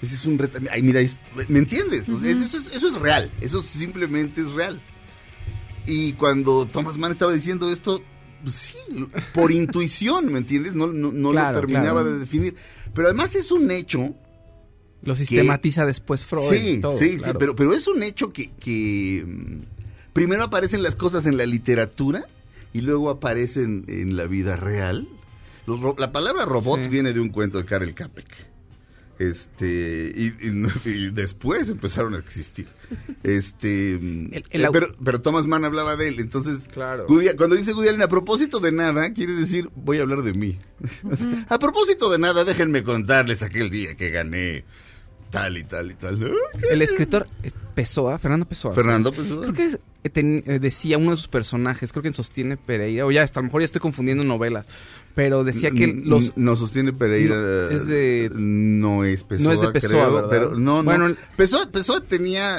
Ese 0.02 0.16
es 0.16 0.26
un 0.26 0.38
retrato. 0.38 0.68
Ay, 0.72 0.84
mira, 0.84 1.00
es- 1.02 1.20
¿me 1.50 1.60
entiendes? 1.60 2.08
Eso, 2.08 2.20
es, 2.58 2.68
eso 2.76 2.88
es 2.88 2.96
real. 2.96 3.32
Eso 3.42 3.62
simplemente 3.64 4.42
es 4.42 4.52
real. 4.52 4.82
Y 5.88 6.14
cuando 6.14 6.66
Thomas 6.66 6.98
Mann 6.98 7.12
estaba 7.12 7.34
diciendo 7.34 7.70
esto, 7.72 8.02
pues 8.44 8.56
sí, 8.56 8.78
por 9.34 9.52
intuición, 9.52 10.32
¿me 10.32 10.40
entiendes? 10.40 10.76
No, 10.76 10.88
no, 10.88 11.12
no 11.12 11.32
Claro, 11.32 11.54
lo 11.54 11.60
terminaba 11.62 12.02
claro. 12.02 12.14
de 12.14 12.20
definir. 12.20 12.56
Pero 12.94 13.08
además 13.08 13.36
es 13.36 13.52
un 13.52 13.70
hecho 13.72 14.16
Lo 15.06 15.16
sistematiza 15.16 15.86
después 15.86 16.26
Freud. 16.26 16.50
Sí, 16.52 16.80
todo, 16.82 16.98
sí, 17.00 17.18
claro. 17.18 17.34
sí, 17.34 17.38
pero, 17.40 17.56
pero 17.56 17.74
es 17.74 17.88
un 17.88 18.04
hecho 18.04 18.34
que, 18.34 18.50
que, 18.60 19.24
mm, 19.26 19.60
primero 20.14 20.44
aparecen 20.44 20.84
las 20.84 20.96
cosas 20.96 21.26
en 21.26 21.38
la 21.38 21.46
literatura 21.46 22.26
y 22.74 22.82
luego 22.82 23.10
aparecen 23.10 23.86
en 23.88 24.18
la 24.18 24.26
vida 24.28 24.56
real. 24.58 25.08
Los 25.68 25.80
la 25.98 26.12
palabra 26.12 26.46
robot 26.46 26.82
Sí. 26.84 26.90
viene 26.90 27.14
de 27.14 27.20
un 27.20 27.30
cuento 27.30 27.58
de 27.58 27.66
Karel 27.66 27.94
Capek. 27.94 28.28
Este, 29.18 30.12
y, 30.16 30.48
y 30.48 30.52
no- 30.52 30.70
y 30.86 31.10
después 31.10 31.70
empezaron 31.70 32.16
a 32.16 32.18
existir. 32.18 32.68
Este, 33.24 33.94
el 33.94 34.32
eh, 34.52 34.68
pero, 34.72 34.88
pero 35.04 35.22
Thomas 35.22 35.48
Mann 35.48 35.64
hablaba 35.66 35.96
de 35.96 36.10
él, 36.10 36.20
entonces, 36.20 36.68
Claro. 36.72 37.08
Woody- 37.08 37.36
cuando 37.38 37.56
dice 37.56 37.74
Woody 37.74 37.88
Allen, 37.90 38.02
a 38.02 38.08
propósito 38.10 38.60
de 38.60 38.72
nada, 38.74 39.14
quiere 39.14 39.34
decir, 39.34 39.70
voy 39.76 40.00
a 40.00 40.02
hablar 40.02 40.22
de 40.22 40.34
mí. 40.34 40.60
a 41.50 41.60
propósito 41.60 42.10
de 42.12 42.20
nada, 42.20 42.44
déjenme 42.44 42.84
contarles 42.84 43.42
aquel 43.42 43.70
día 43.70 43.96
que 43.96 44.10
gané 44.10 44.66
tal 45.30 45.58
y 45.58 45.64
tal 45.64 45.92
y 45.92 45.94
tal. 45.96 46.32
El 46.70 46.82
escritor 46.82 47.28
eh, 47.44 47.52
Pessoa, 47.74 48.18
Fernando 48.20 48.46
Pessoa. 48.46 48.74
Fernando. 48.74 49.12
Pessoa. 49.12 49.42
Creo 49.42 49.54
que 49.54 49.66
es- 49.66 49.80
eh, 50.04 50.10
ten- 50.10 50.44
eh, 50.48 50.60
decía 50.60 50.98
uno 50.98 51.12
de 51.12 51.18
sus 51.18 51.28
personajes, 51.28 51.92
creo 51.92 52.02
que 52.04 52.08
en 52.10 52.14
Sostiene 52.14 52.58
Pereira, 52.58 53.06
o 53.06 53.12
ya 53.12 53.24
hasta 53.24 53.40
a 53.40 53.42
lo 53.42 53.48
mejor 53.48 53.62
ya 53.62 53.66
estoy 53.66 53.82
confundiendo 53.82 54.24
novelas, 54.24 54.66
pero 55.16 55.44
decía 55.44 55.72
que 55.72 55.88
los... 55.88 56.38
no 56.38 56.56
sostiene 56.56 56.94
Pereira 56.94 57.36
No, 57.36 57.70
es 57.70 57.88
de- 57.88 58.32
no 58.34 59.04
es 59.04 59.24
Pessoa, 59.24 59.46
no 59.48 59.54
es 59.54 59.62
de 59.62 59.72
Pessoa, 59.72 60.30
pero 60.30 60.52
no 60.52 60.78
no 60.78 60.84
Bueno, 60.84 61.16
Pessoa, 61.36 61.66
Pessoa 61.72 62.02
tenía 62.02 62.58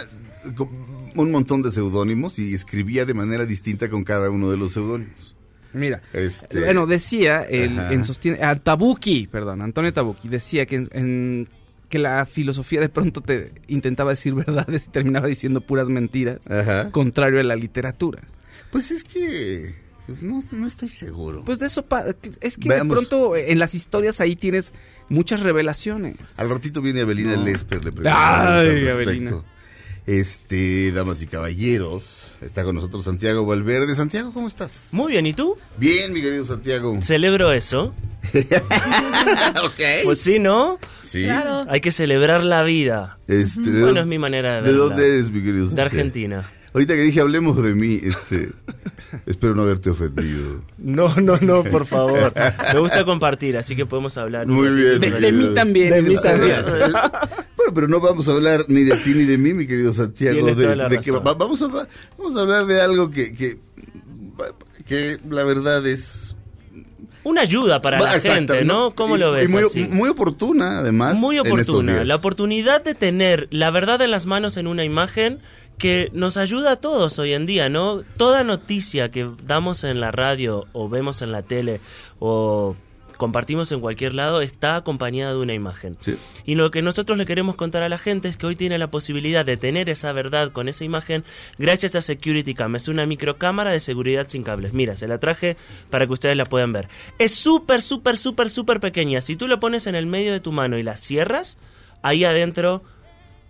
un 1.15 1.31
montón 1.31 1.63
de 1.63 1.71
seudónimos 1.71 2.39
y 2.39 2.55
escribía 2.55 3.05
de 3.05 3.15
manera 3.15 3.47
distinta 3.47 3.89
con 3.89 4.05
cada 4.05 4.29
uno 4.31 4.51
de 4.51 4.57
los 4.57 4.73
seudónimos 4.73 5.35
Mira, 5.73 6.01
Este- 6.15 6.61
bueno, 6.61 6.87
decía 6.87 7.43
el, 7.43 7.79
en 7.79 8.05
Sostiene... 8.05 8.39
Tabucchi, 8.63 9.27
perdón, 9.27 9.61
Antonio 9.63 9.93
Tabucchi, 9.93 10.29
decía 10.29 10.65
que 10.67 10.77
en- 10.77 10.89
en 10.93 11.49
que 11.88 11.99
la 11.99 12.27
filosofía 12.27 12.81
de 12.81 12.88
pronto 12.88 13.20
te 13.20 13.53
intentaba 13.68 14.11
decir 14.11 14.35
verdades 14.35 14.87
y 14.87 14.90
terminaba 14.90 15.27
diciendo 15.29 15.61
puras 15.61 15.88
mentiras, 15.88 16.46
Ajá. 16.51 16.90
contrario 16.90 17.40
a 17.40 17.42
la 17.44 17.57
literatura. 17.57 18.22
pues 18.70 18.90
es 18.90 19.05
que 19.05 19.75
pues 20.07 20.22
no, 20.22 20.40
no 20.53 20.66
estoy 20.68 20.88
seguro 20.88 21.42
Pues 21.44 21.59
de 21.59 21.66
eso 21.66 21.85
es 22.40 22.59
que 22.59 22.68
Veamos. 22.68 22.96
de 22.96 23.07
pronto 23.09 23.35
eh, 23.35 23.51
en 23.51 23.59
las 23.59 23.75
historias 23.75 24.20
ahí 24.20 24.37
tienes 24.37 24.72
muchas 25.09 25.40
revelaciones. 25.40 26.14
al 26.37 26.49
ratito 26.49 26.81
viene 26.81 27.01
Abelina 27.01 27.35
No. 27.37 27.44
Lesper 27.44 27.85
le 27.85 27.90
Ay, 28.09 28.12
al 28.12 28.66
respecto. 28.68 28.92
Abelina. 28.92 29.42
Este 30.07 30.92
damas 30.92 31.21
y 31.23 31.27
caballeros 31.27 32.29
está 32.40 32.62
con 32.64 32.77
nosotros 32.77 33.05
Santiago 33.05 33.45
Valverde 33.45 33.95
Santiago 33.97 34.33
cómo 34.33 34.47
estás 34.49 34.88
Muy 34.92 35.12
bien, 35.12 35.27
¿y 35.27 35.33
tú? 35.33 35.57
bien 35.79 36.12
mi 36.12 36.23
querido 36.23 36.47
Santiago 36.47 36.97
Celebro 37.03 37.53
eso. 37.53 37.92
ok 39.64 39.81
Pues 40.05 40.21
sí, 40.21 40.38
¿no? 40.38 40.79
sí 41.03 41.25
Claro. 41.25 41.64
Hay 41.69 41.81
que 41.81 41.90
celebrar 41.92 42.42
la 42.42 42.62
vida. 42.62 43.19
Este, 43.29 43.61
¿de 43.62 43.71
Bueno, 43.81 43.87
dónde- 43.87 44.01
es 44.03 44.07
mi 44.07 44.19
manera 44.19 44.55
de 44.57 44.62
¿De 44.62 44.62
verla. 44.73 44.79
dónde 44.79 45.07
eres, 45.07 45.31
mi 45.31 45.40
querido 45.40 45.62
De 45.64 45.66
Santiago? 45.69 45.87
Argentina. 45.90 46.51
Ahorita 46.77 46.93
que 46.95 47.01
dije 47.01 47.21
hablemos 47.23 47.62
de 47.62 47.75
mí, 47.75 47.99
este, 48.03 48.51
espero 49.27 49.55
no 49.55 49.62
haberte 49.62 49.89
ofendido. 49.89 50.61
No, 50.77 51.09
no, 51.17 51.39
no, 51.39 51.65
por 51.65 51.87
favor. 51.87 52.35
Me 52.75 52.81
gusta 52.81 53.03
compartir, 53.07 53.57
así 53.57 53.75
que 53.75 53.87
podemos 53.87 54.17
hablar. 54.19 54.47
Muy 54.47 54.69
bien, 54.69 55.01
De, 55.01 55.11
de 55.11 55.33
mí 55.33 55.55
también. 55.55 55.91
De 55.91 56.03
mí 56.03 56.17
también. 56.23 56.62
Bueno, 57.57 57.73
pero 57.75 57.89
no 57.89 57.99
vamos 58.01 58.29
a 58.29 58.33
hablar 58.33 58.67
ni 58.69 58.85
de 58.85 58.95
ti 58.99 59.15
ni 59.15 59.25
de 59.25 59.39
mí, 59.39 59.55
mi 59.55 59.67
querido 59.67 59.91
Santiago. 59.95 60.37
Tienes 60.37 60.57
De, 60.59 60.65
toda 60.65 60.77
la 60.77 60.89
de 60.91 60.99
que 61.01 61.11
razón. 61.12 61.25
vamos, 61.39 61.62
a, 61.62 61.67
vamos 62.19 62.37
a 62.37 62.41
hablar 62.41 62.67
de 62.67 62.81
algo 62.83 63.11
que, 63.11 63.35
que, 63.35 63.57
que 64.87 65.19
la 65.31 65.45
verdad 65.45 65.87
es... 65.87 66.35
Una 67.25 67.41
ayuda 67.41 67.81
para 67.81 67.99
la 67.99 68.21
gente, 68.21 68.65
¿no? 68.65 68.95
¿Cómo 68.95 69.17
Y- 69.17 69.19
lo 69.19 69.33
ves 69.33 69.49
y 69.51 69.53
muy, 69.53 69.62
así? 69.65 69.89
muy 69.91 70.11
oportuna, 70.11 70.79
además. 70.79 71.17
Muy 71.17 71.39
en 71.39 71.47
estos 71.47 71.61
oportuna. 71.71 71.93
días. 71.95 72.07
La 72.07 72.15
oportunidad 72.17 72.85
de 72.85 72.95
tener 72.95 73.49
la 73.51 73.71
verdad 73.73 74.01
en 74.03 74.12
las 74.12 74.27
manos 74.27 74.57
en 74.59 74.69
una 74.69 74.85
imagen 74.85 75.41
que 75.79 76.11
nos 76.12 76.37
ayuda 76.37 76.73
a 76.73 76.77
todos 76.77 77.19
hoy 77.19 77.33
en 77.33 77.47
día, 77.47 77.69
¿no? 77.69 78.03
Toda 78.17 78.45
noticia 78.45 79.11
que 79.11 79.31
damos 79.45 79.85
en 79.85 80.01
la 80.01 80.11
radio 80.11 80.67
o 80.73 80.89
vemos 80.89 81.23
en 81.23 81.33
la 81.33 81.43
tele 81.43 81.81
o 82.19 82.77
compartimos 83.17 83.73
en 83.73 83.81
cualquier 83.81 84.15
lado 84.15 84.41
está 84.41 84.77
acompañada 84.77 85.33
de 85.33 85.39
una 85.39 85.55
imagen. 85.55 85.97
Sí. 86.01 86.17
Y 86.45 86.55
lo 86.55 86.71
que 86.71 86.83
nosotros 86.83 87.19
le 87.19 87.27
queremos 87.27 87.57
contar 87.57 87.83
a 87.83 87.89
la 87.89 87.99
gente 87.99 88.29
es 88.29 88.37
que 88.37 88.47
hoy 88.47 88.57
tiene 88.57 88.79
la 88.79 88.91
posibilidad 88.91 89.45
de 89.45 89.57
tener 89.57 89.89
esa 89.89 90.12
verdad 90.12 90.53
con 90.53 90.69
esa 90.69 90.85
imagen 90.85 91.25
gracias 91.59 91.95
a 91.97 92.01
Security 92.01 92.55
Cam. 92.55 92.77
Es 92.77 92.89
una 92.89 93.07
microcámara 93.07 93.73
de 93.73 93.81
seguridad 93.81 94.27
sin 94.29 94.43
cables. 94.43 94.73
Mira, 94.73 94.97
se 94.97 95.09
la 95.09 95.19
traje 95.19 95.57
para 95.91 96.07
que 96.07 96.12
ustedes 96.12 96.37
la 96.37 96.45
puedan 96.45 96.73
ver. 96.73 96.89
Es 97.19 97.35
súper, 97.35 97.83
súper, 97.83 98.19
súper, 98.19 98.51
súper 98.51 98.81
pequeña. 98.81 99.21
Si 99.21 99.37
tú 99.37 99.49
la 99.49 99.61
pones 99.61 99.87
en 99.87 99.95
el 99.95 100.07
medio 100.07 100.33
de 100.33 100.41
tu 100.41 100.53
mano 100.53 100.79
y 100.79 100.83
la 100.83 100.97
cierras, 100.97 101.59
ahí 102.03 102.25
adentro 102.25 102.83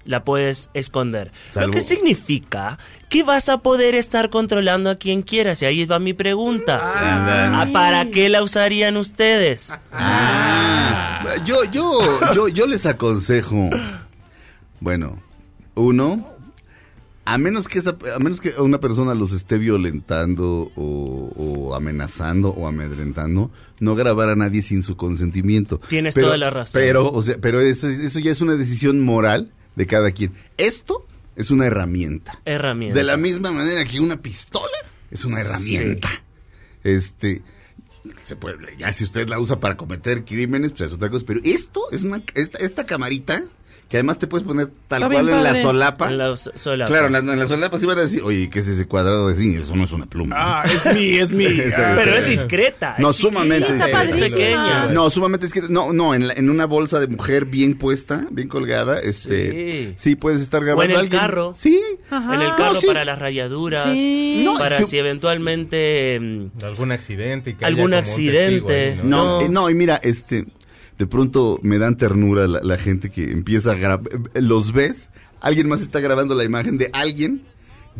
la 0.07 0.25
puedes 0.25 0.71
esconder. 0.75 1.33
Salvo- 1.51 1.67
Lo 1.67 1.73
que 1.73 1.83
significa 1.83 2.79
que 3.09 3.23
vas 3.23 3.49
a 3.49 3.59
poder 3.59 3.95
estar 3.95 4.31
controlando 4.31 4.91
a 4.91 4.97
quien 4.97 5.23
quieras. 5.23 5.63
Y 5.63 5.67
ahí 5.67 5.85
va 5.85 5.99
mi 5.99 6.13
pregunta. 6.15 6.81
¿Ah, 6.83 7.67
¿Para 7.73 8.07
qué 8.11 8.29
la 8.29 8.43
usarían 8.43 8.97
ustedes? 8.97 9.73
Ah, 9.93 11.25
yo, 11.45 11.65
yo, 11.71 11.93
yo, 12.35 12.49
yo 12.49 12.67
les 12.67 12.87
aconsejo. 12.87 13.71
Bueno, 14.81 15.19
uno, 15.75 16.27
a 17.25 17.39
menos 17.39 17.67
que 17.69 17.79
esa, 17.79 17.97
a 18.15 18.19
menos 18.19 18.41
que 18.41 18.51
una 18.59 18.79
persona 18.79 19.15
los 19.15 19.33
esté 19.33 19.59
violentando 19.59 20.71
o, 20.77 21.33
o 21.37 21.75
amenazando 21.75 22.51
o 22.51 22.67
amedrentando, 22.67 23.51
no 23.81 23.95
grabar 23.95 24.29
a 24.31 24.37
nadie 24.37 24.63
sin 24.63 24.83
su 24.83 24.97
consentimiento. 24.97 25.79
Tienes 25.89 26.15
Pero- 26.15 26.29
toda 26.29 26.39
la 26.39 26.51
razón. 26.51 26.81
Pero, 26.81 27.11
o 27.11 27.23
sea, 27.23 27.37
pero 27.41 27.61
eso, 27.61 27.89
eso 27.89 28.19
ya 28.19 28.31
es 28.33 28.41
una 28.41 28.55
decisión 28.55 29.01
moral 29.01 29.51
de 29.77 29.87
cada 29.87 30.11
quien. 30.11 30.33
Esto 30.57 31.07
es 31.37 31.51
una 31.51 31.67
herramienta. 31.67 32.41
Herramienta. 32.45 32.99
De 32.99 33.05
la 33.05 33.17
misma 33.17 33.53
manera 33.53 33.85
que 33.85 34.01
una 34.01 34.19
pistola 34.19 34.77
es 35.11 35.25
una 35.25 35.41
herramienta. 35.41 36.09
Este 36.83 37.43
se 38.23 38.37
puede, 38.37 38.77
ya 38.77 38.93
si 38.93 39.05
usted 39.05 39.29
la 39.29 39.39
usa 39.39 39.59
para 39.59 39.77
cometer 39.77 40.25
crímenes, 40.25 40.73
pues 40.73 40.83
es 40.83 40.93
otra 40.93 41.11
cosa. 41.11 41.25
Pero 41.27 41.41
esto 41.45 41.91
es 41.91 42.03
una, 42.03 42.23
esta, 42.35 42.59
esta 42.59 42.87
camarita 42.87 43.43
que 43.89 43.99
además 43.99 44.19
te 44.19 44.27
puedes 44.27 44.45
poner 44.45 44.67
tal 44.89 45.03
Está 45.05 45.15
cual 45.15 45.29
en 45.29 45.43
la 45.45 45.63
solapa. 45.63 46.11
En 46.11 46.19
la 46.19 46.37
so- 46.37 46.51
solapa. 46.57 46.89
Claro, 46.91 47.07
en 47.07 47.13
la, 47.13 47.19
en 47.21 47.39
la 47.39 47.47
solapa 47.47 47.79
sí 47.79 47.87
van 47.87 47.99
a 47.99 48.03
decir, 48.03 48.21
oye, 48.25 48.51
¿qué 48.51 48.59
es 48.59 48.67
ese 48.67 48.87
cuadrado 48.87 49.29
de 49.29 49.37
cine? 49.37 49.59
Eso 49.63 49.77
no 49.77 49.85
es 49.85 49.93
una 49.93 50.07
pluma. 50.07 50.35
Ah, 50.37 50.65
es 50.65 50.93
mi, 50.93 51.17
es 51.17 51.31
mi. 51.31 51.45
Esa- 51.61 51.95
Pero 51.95 52.15
es 52.17 52.27
discreta. 52.27 52.97
No, 52.99 53.11
es 53.11 53.17
sumamente 53.17 53.71
Está 53.73 54.03
es 54.03 54.13
pequeña. 54.13 54.87
No, 54.87 55.09
sumamente 55.09 55.47
es 55.47 55.53
que 55.53 55.63
no, 55.63 55.93
no, 55.93 56.15
en, 56.17 56.27
la- 56.27 56.35
en 56.35 56.51
una 56.51 56.65
bolsa 56.67 56.99
de 56.99 57.07
mujer 57.07 57.45
bien 57.45 57.79
puesta, 57.79 58.27
bien 58.33 58.49
colgada, 58.49 58.99
este, 58.99 59.53
Sí. 59.53 59.95
sí, 59.97 60.17
puedes 60.17 60.41
estar 60.41 60.65
grabando 60.65 60.83
O 60.83 60.85
en 60.85 60.91
el 60.91 60.97
alguien. 60.99 61.21
carro. 61.21 61.53
Sí. 61.57 61.81
Ajá. 62.11 62.35
En 62.35 62.43
el 62.43 62.51
carro 62.57 62.73
No, 62.75 62.81
sí, 62.81 62.87
para 62.89 63.05
las 63.05 63.19
rayaduras. 63.21 63.85
Sí. 63.95 64.43
No, 64.45 64.55
para 64.57 64.79
si 64.85 64.99
eventualmente. 64.99 66.19
mm, 66.21 66.65
Algún 66.65 66.93
accidente. 66.93 67.51
Y 67.51 67.55
que 67.55 67.65
Algún 67.65 67.93
haya 67.95 68.03
como 68.03 68.15
un 68.15 68.21
accidente. 68.25 68.75
testigo 68.75 69.03
ahí, 69.05 69.09
No, 69.09 69.25
No. 69.41 69.41
eh, 69.43 69.49
no, 69.49 69.71
y 69.71 69.75
mira, 69.75 69.97
este, 70.03 70.47
de 70.99 71.07
pronto 71.07 71.59
me 71.63 71.79
dan 71.79 71.97
ternura 71.97 72.47
la, 72.47 72.61
la 72.63 72.79
gente 72.79 73.11
que 73.11 73.31
empieza 73.31 73.73
a 73.73 73.75
grabar, 73.75 74.09
los 74.35 74.73
ves, 74.73 75.09
alguien 75.41 75.69
más 75.69 75.81
está 75.81 76.01
grabando 76.01 76.35
la 76.35 76.45
imagen 76.45 76.79
de 76.79 76.91
alguien, 76.93 77.43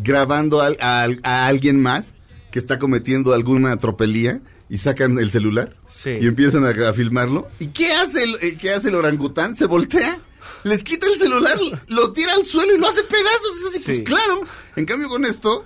grabando 0.03 0.61
al- 0.63 0.79
a, 0.81 1.07
a 1.23 1.47
alguien 1.47 1.81
más 1.81 2.15
que 2.51 2.59
está 2.59 2.79
cometiendo 2.79 3.35
alguna 3.35 3.77
tropelía 3.77 4.41
y 4.69 4.79
sacan 4.79 5.19
el 5.19 5.31
celular 5.31 5.77
Sí. 5.87 6.11
y 6.21 6.27
empiezan 6.27 6.65
a, 6.65 6.71
a 6.89 6.93
filmarlo. 6.93 7.49
¿Y 7.59 7.69
qué 7.69 7.93
hace 7.93 8.25
el, 8.25 8.35
eh, 8.41 8.57
qué 8.59 8.71
hace 8.73 8.89
el 8.89 8.95
orangután? 8.95 9.57
Se 9.57 9.67
voltea. 9.67 10.19
Les 10.65 10.83
quita 10.83 11.07
el 11.07 11.21
celular, 11.21 11.59
lo 11.87 12.13
tira 12.13 12.33
al 12.35 12.45
suelo 12.45 12.75
y 12.75 12.79
lo 12.79 12.89
hace 12.89 13.03
pedazos. 13.05 13.61
Es 13.61 13.67
así, 13.69 13.79
Sí. 13.79 13.85
pues 13.85 14.01
claro. 14.01 14.41
En 14.75 14.85
cambio 14.85 15.09
con 15.09 15.25
esto, 15.25 15.65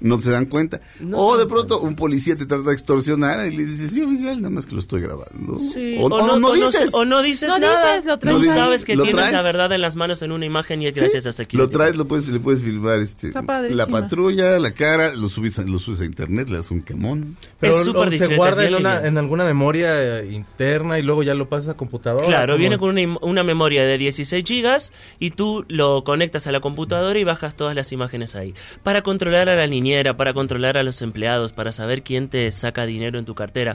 no 0.00 0.20
se 0.20 0.30
dan 0.30 0.46
cuenta. 0.46 0.80
No 1.00 1.18
o 1.18 1.38
de 1.38 1.46
pronto 1.46 1.80
un 1.80 1.94
policía 1.94 2.36
te 2.36 2.46
trata 2.46 2.64
de 2.68 2.72
extorsionar 2.72 3.46
y 3.46 3.56
le 3.56 3.64
dices, 3.66 3.92
sí, 3.92 4.00
oficial, 4.02 4.36
nada 4.38 4.50
más 4.50 4.66
que 4.66 4.74
lo 4.74 4.80
estoy 4.80 5.00
grabando. 5.02 5.56
Sí, 5.56 5.96
O, 6.00 6.06
o 6.06 6.38
no, 6.38 6.52
dices. 6.52 6.90
o 6.92 7.04
no 7.04 7.22
dices 7.22 7.48
No 7.48 7.58
nada. 7.58 7.96
dices, 7.96 8.04
lo 8.06 8.18
traes 8.18 8.46
sabes 8.46 8.84
que 8.84 8.96
Lo 8.96 9.02
tienes 9.04 9.20
traes. 9.20 9.32
la 9.34 9.42
verdad 9.42 9.72
en 9.72 9.80
las 9.80 9.96
manos 9.96 10.22
en 10.22 10.32
una 10.32 10.44
imagen 10.46 10.82
y 10.82 10.86
es 10.86 10.94
Sí, 10.94 11.00
gracias 11.00 11.26
a 11.26 11.32
Security. 11.32 11.56
Lo 11.56 11.68
traes, 11.68 11.96
lo 11.96 12.06
puedes, 12.06 12.26
le 12.28 12.40
puedes 12.40 12.62
filmar 12.62 13.00
este, 13.00 13.32
la 13.70 13.86
patrulla, 13.86 14.58
la 14.58 14.72
cara, 14.72 15.14
lo 15.14 15.28
subes, 15.28 15.58
a, 15.58 15.62
lo 15.62 15.78
subes 15.78 16.00
a 16.00 16.04
internet, 16.04 16.48
le 16.48 16.56
das 16.56 16.70
un 16.70 16.82
quemón. 16.82 17.36
Pero 17.58 17.78
Es 17.80 17.84
súper 17.84 18.08
o 18.08 18.10
se 18.12 18.36
guarda 18.36 18.64
en, 18.64 18.74
una, 18.74 19.06
en 19.06 19.18
alguna 19.18 19.44
memoria 19.44 20.20
eh, 20.20 20.32
interna 20.32 20.98
y 20.98 21.02
luego 21.02 21.22
ya 21.22 21.34
lo 21.34 21.48
pasas 21.48 21.70
a 21.70 21.74
computadora. 21.74 22.26
Claro, 22.26 22.54
¿cómo 22.54 22.58
viene 22.58 22.74
es? 22.76 22.80
con 22.80 22.90
una, 22.98 23.18
una 23.20 23.44
memoria 23.44 23.82
de 23.84 23.98
16 23.98 24.44
gigas 24.46 24.92
y 25.18 25.30
tú 25.32 25.64
lo 25.68 26.04
conectas 26.04 26.46
a 26.46 26.52
la 26.52 26.60
computadora 26.60 27.18
y 27.18 27.24
bajas 27.24 27.54
todas 27.54 27.76
las 27.76 27.92
imágenes 27.92 28.34
ahí. 28.34 28.54
Para 28.82 29.02
controlar 29.02 29.48
a 29.48 29.56
la 29.56 29.66
niñez 29.66 29.89
niñera, 29.90 30.16
para 30.16 30.32
controlar 30.32 30.78
a 30.78 30.82
los 30.82 31.02
empleados, 31.02 31.52
para 31.52 31.72
saber 31.72 32.02
quién 32.02 32.28
te 32.28 32.50
saca 32.52 32.86
dinero 32.86 33.18
en 33.18 33.24
tu 33.24 33.34
cartera. 33.34 33.74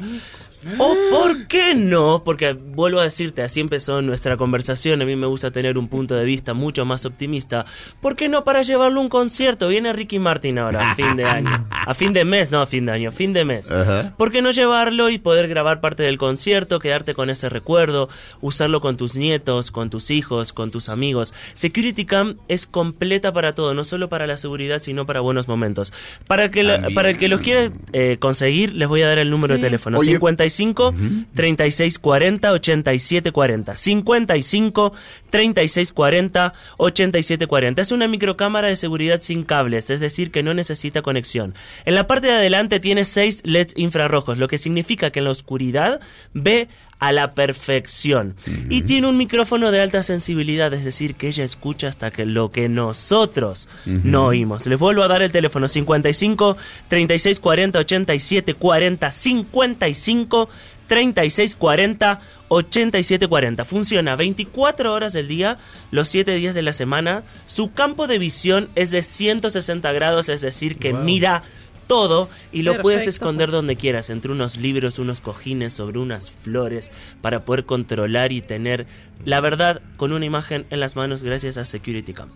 O 0.80 0.95
por 1.12 1.45
qué 1.47 1.75
no, 1.75 2.23
porque 2.25 2.54
vuelvo 2.54 2.99
a 2.99 3.04
decirte, 3.04 3.43
así 3.43 3.60
empezó 3.60 4.01
nuestra 4.01 4.36
conversación, 4.36 4.99
a 4.99 5.06
mí 5.06 5.15
me 5.15 5.28
gusta 5.28 5.51
tener 5.51 5.78
un 5.78 5.88
punto 5.88 6.15
de 6.15 6.25
vista 6.25 6.56
mucho 6.56 6.86
más 6.86 7.06
optimista. 7.06 7.65
¿Por 8.01 8.15
qué 8.15 8.30
no 8.30 8.43
para 8.43 8.63
llevarlo 8.63 8.99
a 8.99 9.04
un 9.04 9.10
concierto? 9.10 9.67
Viene 9.67 9.93
Ricky 9.93 10.17
Martin 10.17 10.58
ahora, 10.58 10.91
a 10.91 10.95
fin 10.95 11.15
de 11.17 11.25
año. 11.25 11.51
A 11.86 11.93
fin 11.93 12.13
de 12.13 12.25
mes, 12.25 12.49
no 12.49 12.62
a 12.62 12.65
fin 12.65 12.88
de 12.88 12.93
año, 12.93 13.10
a 13.10 13.12
fin 13.12 13.32
de 13.32 13.45
mes. 13.45 13.69
¿Por 14.17 14.32
qué 14.32 14.41
no 14.41 14.49
llevarlo 14.49 15.12
y 15.12 15.19
poder 15.19 15.47
grabar 15.47 15.82
parte 15.82 16.01
del 16.01 16.17
concierto, 16.17 16.80
quedarte 16.80 17.13
con 17.13 17.30
ese 17.30 17.47
recuerdo, 17.47 18.10
usarlo 18.41 18.82
con 18.82 18.97
tus 18.97 19.15
nietos, 19.15 19.69
con 19.69 19.91
tus 19.91 20.10
hijos, 20.10 20.51
con 20.51 20.71
tus 20.71 20.89
amigos? 20.89 21.34
Security 21.54 22.06
Cam 22.06 22.38
es 22.47 22.65
completa 22.65 23.32
para 23.34 23.54
todo, 23.54 23.75
no 23.75 23.84
solo 23.84 24.10
para 24.10 24.25
la 24.25 24.38
seguridad, 24.38 24.82
sino 24.82 25.06
para 25.06 25.19
buenos 25.19 25.47
momentos. 25.47 25.93
Para, 26.28 26.50
que 26.52 26.63
la- 26.63 26.88
para 26.94 27.10
el 27.10 27.18
que 27.18 27.28
lo 27.28 27.39
quiera 27.39 27.72
eh, 27.94 28.18
conseguir, 28.20 28.74
les 28.74 28.88
voy 28.88 29.02
a 29.04 29.08
dar 29.08 29.18
el 29.20 29.30
número 29.30 29.56
de 29.56 29.62
teléfono. 29.62 29.98
Oye. 30.00 30.12
55 30.12 30.94
36 31.34 32.00
40 32.00 32.52
87 32.52 33.32
40. 33.32 33.76
55 33.76 34.94
36 35.30 35.94
40 35.94 36.54
87 36.78 37.48
40. 37.48 37.82
Es 37.82 37.91
una 37.91 38.08
microcámara 38.08 38.68
de 38.68 38.76
seguridad 38.76 39.22
sin 39.22 39.44
cables, 39.44 39.89
es 39.89 40.00
decir, 40.00 40.32
que 40.32 40.44
no 40.44 40.54
necesita 40.54 41.02
conexión. 41.02 41.54
En 41.86 41.96
la 41.96 42.08
parte 42.08 42.28
de 42.28 42.34
adelante 42.34 42.80
tiene 42.80 43.06
6 43.06 43.41
LEDs 43.44 43.74
infrarrojos, 43.76 44.38
lo 44.38 44.48
que 44.48 44.58
significa 44.58 45.12
que 45.12 45.20
en 45.20 45.26
la 45.26 45.32
oscuridad 45.32 46.00
ve 46.34 46.68
a 46.99 47.12
la 47.12 47.31
perfección. 47.31 48.36
Y 48.69 48.84
tiene 48.84 49.08
un 49.08 49.17
micrófono 49.17 49.71
de 49.71 49.81
alta 49.81 50.01
sensibilidad, 50.03 50.73
es 50.73 50.86
decir, 50.86 51.15
que 51.15 51.27
ella 51.27 51.43
escucha 51.43 51.88
hasta 51.88 52.10
que 52.12 52.25
lo 52.25 52.51
que 52.51 52.69
nosotros 52.69 53.67
no 53.86 54.27
oímos. 54.27 54.65
Les 54.65 54.79
vuelvo 54.79 55.03
a 55.03 55.08
dar 55.08 55.21
el 55.21 55.31
teléfono 55.31 55.67
55 55.67 56.58
36 56.88 57.39
40 57.39 57.79
87 57.79 58.53
40 58.53 59.12
55 59.12 60.49
36 60.88 61.55
40 61.55 62.19
87 62.47 63.27
40. 63.27 63.65
Funciona 63.65 64.15
24 64.15 64.93
horas 64.93 65.13
del 65.13 65.27
día, 65.27 65.58
los 65.91 66.08
7 66.08 66.34
días 66.36 66.55
de 66.55 66.62
la 66.62 66.73
semana. 66.73 67.23
Su 67.45 67.71
campo 67.73 68.08
de 68.08 68.19
visión 68.19 68.69
es 68.75 68.91
de 68.91 69.01
160 69.01 69.91
grados, 69.91 70.29
es 70.29 70.41
decir, 70.41 70.77
que 70.77 70.93
mira 70.93 71.43
todo 71.88 72.30
y 72.52 72.62
lo 72.62 72.82
puedes 72.82 73.08
esconder 73.08 73.52
donde 73.52 73.76
quieras, 73.76 74.10
entre 74.10 74.32
unos 74.32 74.58
libros, 74.58 75.00
unos 75.00 75.21
cojines, 75.21 75.74
sobre 75.74 76.00
unas 76.00 76.32
flores, 76.32 76.91
para 77.21 77.45
poder 77.45 77.65
controlar 77.65 78.32
y 78.32 78.41
tener 78.41 78.88
la 79.24 79.39
verdad 79.39 79.82
con 79.98 80.12
una 80.12 80.26
imagen 80.26 80.65
en 80.69 80.80
las 80.80 80.95
manos 80.95 81.24
gracias 81.24 81.58
a 81.58 81.65
Security 81.65 82.13
Cam. 82.13 82.30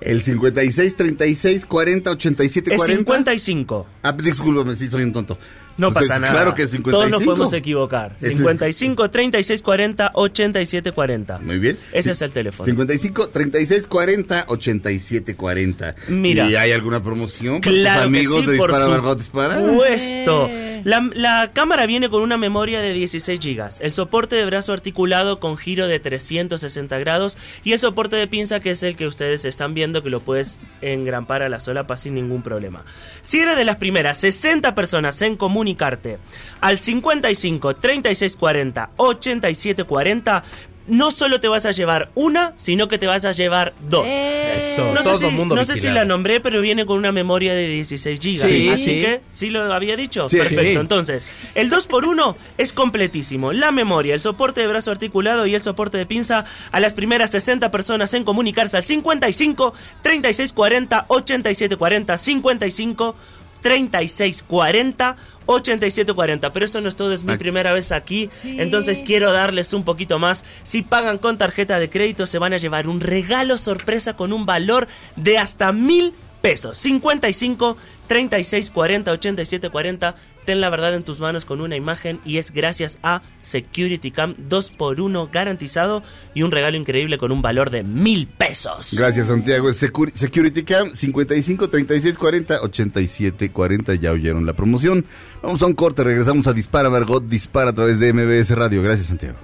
El 0.00 0.22
56, 0.22 0.96
36, 0.96 1.66
40, 1.66 2.10
87, 2.10 2.72
Es 2.72 2.78
40. 2.78 2.98
55. 2.98 3.86
Ah, 4.02 4.12
discúlpame, 4.12 4.74
sí, 4.74 4.88
soy 4.88 5.02
un 5.02 5.12
tonto. 5.12 5.36
No 5.76 5.90
Pues, 5.92 6.08
pasa 6.08 6.20
nada. 6.20 6.32
Claro 6.34 6.54
que 6.54 6.62
es 6.64 6.70
55. 6.70 6.90
Todos 6.98 7.10
nos 7.10 7.22
podemos 7.24 7.52
equivocar. 7.52 8.12
Ese- 8.18 8.36
55, 8.36 9.10
36, 9.10 9.62
40, 9.62 10.10
87, 10.14 10.92
40. 10.92 11.38
Muy 11.38 11.58
bien. 11.58 11.78
Ese 11.92 12.12
es 12.12 12.22
el 12.22 12.32
teléfono. 12.32 12.66
55, 12.66 13.28
36, 13.30 13.86
40, 13.86 14.44
87, 14.48 15.36
40. 15.36 15.94
Mira. 16.08 16.48
¿Y 16.50 16.56
hay 16.56 16.72
alguna 16.72 17.02
promoción 17.02 17.60
para 17.60 17.72
Claro 17.74 18.02
tus 18.02 18.12
que 18.12 18.18
amigos 18.18 18.44
sí, 18.44 18.50
de 18.52 18.56
por 18.58 18.70
Dispara 18.70 18.88
Margot 18.90 19.18
Dispara? 19.18 19.60
supuesto. 19.60 20.50
La, 20.84 21.10
la 21.14 21.50
cámara 21.52 21.84
viene 21.86 22.08
con 22.08 22.22
una 22.22 22.38
memoria 22.38 22.80
de 22.80 22.92
16 22.94 23.38
GB, 23.38 23.68
el 23.80 23.92
soporte 23.92 24.36
de 24.36 24.46
brazo 24.46 24.72
articulado 24.72 25.38
con 25.38 25.58
giro 25.58 25.86
de 25.88 26.00
360 26.00 26.98
grados 26.98 27.36
y 27.64 27.72
el 27.72 27.78
soporte 27.78 28.16
de 28.16 28.26
pinza 28.26 28.60
que 28.60 28.70
es 28.70 28.82
el 28.82 28.96
que 28.96 29.06
ustedes 29.06 29.44
están 29.44 29.74
viendo 29.74 30.02
que 30.02 30.08
lo 30.08 30.20
puedes 30.20 30.58
engrampar 30.80 31.42
a 31.42 31.50
la 31.50 31.60
solapa 31.60 31.98
sin 31.98 32.14
ningún 32.14 32.42
problema. 32.42 32.82
Si 33.22 33.40
eres 33.40 33.56
de 33.58 33.66
las 33.66 33.76
primeras 33.76 34.18
60 34.18 34.74
personas 34.74 35.20
en 35.20 35.36
comunicarte 35.60 36.18
al 36.62 36.78
55 36.78 37.76
36 37.76 38.36
40 38.36 38.90
87 38.96 39.84
40 39.84 40.44
no 40.88 41.10
solo 41.12 41.38
te 41.38 41.46
vas 41.46 41.66
a 41.66 41.70
llevar 41.70 42.10
una, 42.16 42.54
sino 42.56 42.88
que 42.88 42.98
te 42.98 43.06
vas 43.06 43.24
a 43.24 43.30
llevar 43.30 43.74
dos. 43.88 44.06
Eso, 44.06 44.92
No 44.92 45.04
todo 45.04 45.18
sé, 45.18 45.28
si, 45.28 45.32
mundo 45.32 45.54
no 45.54 45.64
sé 45.64 45.76
si 45.76 45.88
la 45.88 46.04
nombré, 46.04 46.40
pero 46.40 46.60
viene 46.60 46.84
con 46.84 46.98
una 46.98 47.12
memoria 47.12 47.54
de 47.54 47.68
16 47.68 48.18
GB. 48.18 48.48
Sí, 48.48 48.68
así 48.70 48.84
sí. 48.84 48.90
que, 49.02 49.20
¿sí 49.30 49.50
lo 49.50 49.72
había 49.72 49.94
dicho? 49.94 50.28
Sí. 50.28 50.38
Perfecto. 50.38 50.62
Sí. 50.62 50.76
Entonces, 50.76 51.28
el 51.54 51.70
2x1 51.70 52.34
es 52.58 52.72
completísimo. 52.72 53.52
La 53.52 53.70
memoria, 53.70 54.14
el 54.14 54.20
soporte 54.20 54.62
de 54.62 54.66
brazo 54.66 54.90
articulado 54.90 55.46
y 55.46 55.54
el 55.54 55.62
soporte 55.62 55.96
de 55.96 56.06
pinza 56.06 56.44
a 56.72 56.80
las 56.80 56.94
primeras 56.94 57.30
60 57.30 57.70
personas 57.70 58.12
en 58.14 58.24
comunicarse 58.24 58.76
al 58.76 58.84
55 58.84 59.74
36 60.02 60.52
40 60.52 61.04
87 61.08 61.76
40 61.76 62.18
55 62.18 63.16
36 63.60 64.42
40 64.42 65.16
87 65.54 66.12
40. 66.12 66.52
Pero 66.52 66.64
esto 66.66 66.80
no 66.80 66.88
es 66.88 66.96
todo, 66.96 67.12
es 67.12 67.24
mi 67.24 67.36
primera 67.36 67.72
vez 67.72 67.92
aquí. 67.92 68.30
Entonces 68.44 69.02
quiero 69.04 69.32
darles 69.32 69.72
un 69.72 69.84
poquito 69.84 70.18
más. 70.18 70.44
Si 70.62 70.82
pagan 70.82 71.18
con 71.18 71.38
tarjeta 71.38 71.78
de 71.78 71.90
crédito, 71.90 72.26
se 72.26 72.38
van 72.38 72.52
a 72.52 72.58
llevar 72.58 72.88
un 72.88 73.00
regalo 73.00 73.58
sorpresa 73.58 74.16
con 74.16 74.32
un 74.32 74.46
valor 74.46 74.88
de 75.16 75.38
hasta 75.38 75.72
mil 75.72 76.14
pesos. 76.40 76.78
55 76.78 77.76
36 78.06 78.70
40 78.70 79.12
87 79.12 79.70
40. 79.70 80.14
Ten 80.44 80.60
la 80.60 80.70
verdad 80.70 80.94
en 80.94 81.02
tus 81.02 81.20
manos 81.20 81.44
con 81.44 81.60
una 81.60 81.76
imagen 81.76 82.18
y 82.24 82.38
es 82.38 82.50
gracias 82.52 82.98
a 83.02 83.22
Security 83.42 84.10
Cam 84.10 84.34
2x1 84.48 85.30
garantizado 85.30 86.02
y 86.34 86.42
un 86.42 86.50
regalo 86.50 86.76
increíble 86.76 87.18
con 87.18 87.30
un 87.30 87.42
valor 87.42 87.70
de 87.70 87.82
mil 87.82 88.26
pesos. 88.26 88.94
Gracias, 88.96 89.28
Santiago. 89.28 89.68
Secur- 89.70 90.12
Security 90.14 90.62
Cam 90.64 90.88
55 90.94 91.68
36 91.68 92.16
40 92.18 92.62
87 92.62 93.50
40. 93.52 93.94
Ya 93.96 94.12
oyeron 94.12 94.46
la 94.46 94.54
promoción. 94.54 95.04
Vamos 95.42 95.62
a 95.62 95.66
un 95.66 95.74
corte. 95.74 96.02
Regresamos 96.04 96.46
a 96.46 96.52
Dispara 96.52 96.90
Margot 96.90 97.22
Dispara 97.24 97.70
a 97.70 97.72
través 97.74 98.00
de 98.00 98.12
MBS 98.12 98.50
Radio. 98.56 98.82
Gracias, 98.82 99.08
Santiago. 99.08 99.36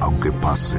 Aunque 0.00 0.32
pase 0.32 0.78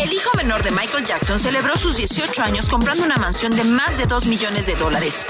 El 0.00 0.12
hijo 0.12 0.30
menor 0.36 0.62
de 0.62 0.70
Michael 0.70 1.04
Jackson 1.04 1.38
celebró 1.38 1.76
sus 1.76 1.96
18 1.96 2.42
años 2.42 2.68
comprando 2.68 3.04
una 3.04 3.16
mansión 3.16 3.54
de 3.56 3.64
más 3.64 3.98
de 3.98 4.06
2 4.06 4.26
millones 4.26 4.66
de 4.66 4.76
dólares. 4.76 5.26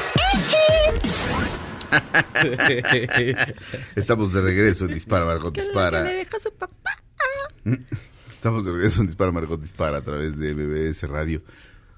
Estamos 3.96 4.33
de 4.33 4.40
regreso 4.42 4.85
en 4.85 4.94
Dispara 4.94 5.24
Margot 5.24 5.54
Que 5.54 5.61
le 5.62 5.66
Dispara. 5.66 6.02
deja 6.02 6.38
su 6.38 6.52
papá. 6.52 7.02
Estamos 8.33 8.64
de 8.64 8.72
regreso 8.72 9.00
en 9.00 9.07
Dispara 9.07 9.33
Margot 9.33 9.61
Dispara 9.61 9.98
a 9.98 10.02
través 10.02 10.38
de 10.38 10.54
MBS 10.54 11.02
Radio. 11.09 11.42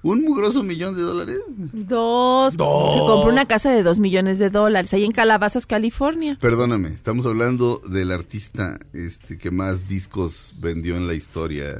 ¿Un 0.03 0.23
mugroso 0.23 0.63
millón 0.63 0.95
de 0.97 1.03
dólares? 1.03 1.37
Dos. 1.73 2.53
Se 2.53 2.57
compró 2.57 3.29
una 3.31 3.45
casa 3.45 3.69
de 3.71 3.83
dos 3.83 3.99
millones 3.99 4.39
de 4.39 4.49
dólares 4.49 4.91
ahí 4.93 5.05
en 5.05 5.11
Calabazas, 5.11 5.67
California. 5.67 6.37
Perdóname, 6.41 6.89
estamos 6.89 7.25
hablando 7.27 7.81
del 7.87 8.11
artista 8.11 8.79
este 8.93 9.37
que 9.37 9.51
más 9.51 9.87
discos 9.87 10.53
vendió 10.59 10.97
en 10.97 11.07
la 11.07 11.13
historia. 11.13 11.75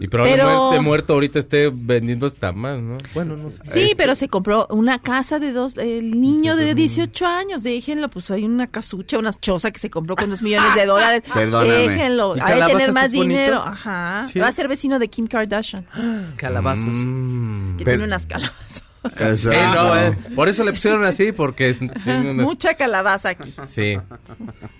Y 0.00 0.08
probablemente 0.08 0.52
Pero- 0.70 0.82
muerto 0.82 1.12
ahorita 1.12 1.38
esté 1.38 1.70
vendiendo 1.70 2.26
hasta 2.26 2.52
más, 2.52 2.80
¿no? 2.80 2.96
Bueno, 3.12 3.36
no 3.36 3.50
sé. 3.50 3.58
Sí, 3.64 3.80
Este- 3.82 3.96
pero 3.96 4.14
se 4.14 4.28
compró 4.28 4.66
una 4.70 4.98
casa 4.98 5.38
de 5.38 5.52
dos, 5.52 5.76
el 5.76 6.18
niño 6.18 6.56
de 6.56 6.74
18 6.74 7.26
años, 7.26 7.62
déjenlo, 7.62 8.08
pues 8.08 8.30
hay 8.30 8.44
una 8.44 8.68
casucha, 8.68 9.18
una 9.18 9.32
choza 9.34 9.70
que 9.70 9.78
se 9.78 9.90
compró 9.90 10.16
con 10.16 10.30
dos 10.30 10.40
millones 10.42 10.74
de 10.74 10.86
dólares. 10.86 11.22
Perdóname. 11.32 11.88
Déjenlo, 11.88 12.36
¿Y 12.36 12.40
ha 12.40 12.54
de 12.54 12.72
tener 12.72 12.92
más 12.92 13.12
bonito? 13.12 13.22
dinero. 13.22 13.56
Ajá. 13.62 14.24
Sí. 14.32 14.38
Va 14.38 14.48
a 14.48 14.52
ser 14.52 14.66
vecino 14.68 14.98
de 14.98 15.08
Kim 15.08 15.26
Kardashian, 15.26 15.84
Calabazas. 16.36 16.94
Mm. 16.94 17.65
Que 17.76 17.84
Pero- 17.84 17.96
tiene 17.98 18.04
unas 18.04 18.26
calabazas. 18.26 18.82
Exacto. 19.04 19.52
Eh, 19.52 19.70
no, 19.74 19.96
eh, 19.96 20.16
por 20.34 20.48
eso 20.48 20.64
le 20.64 20.72
pusieron 20.72 21.04
así, 21.04 21.30
porque... 21.30 21.76
unas- 22.06 22.34
Mucha 22.34 22.74
calabaza 22.74 23.30
aquí. 23.30 23.54
sí. 23.66 23.96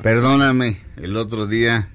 Perdóname, 0.02 0.82
el 0.96 1.16
otro 1.16 1.46
día 1.46 1.90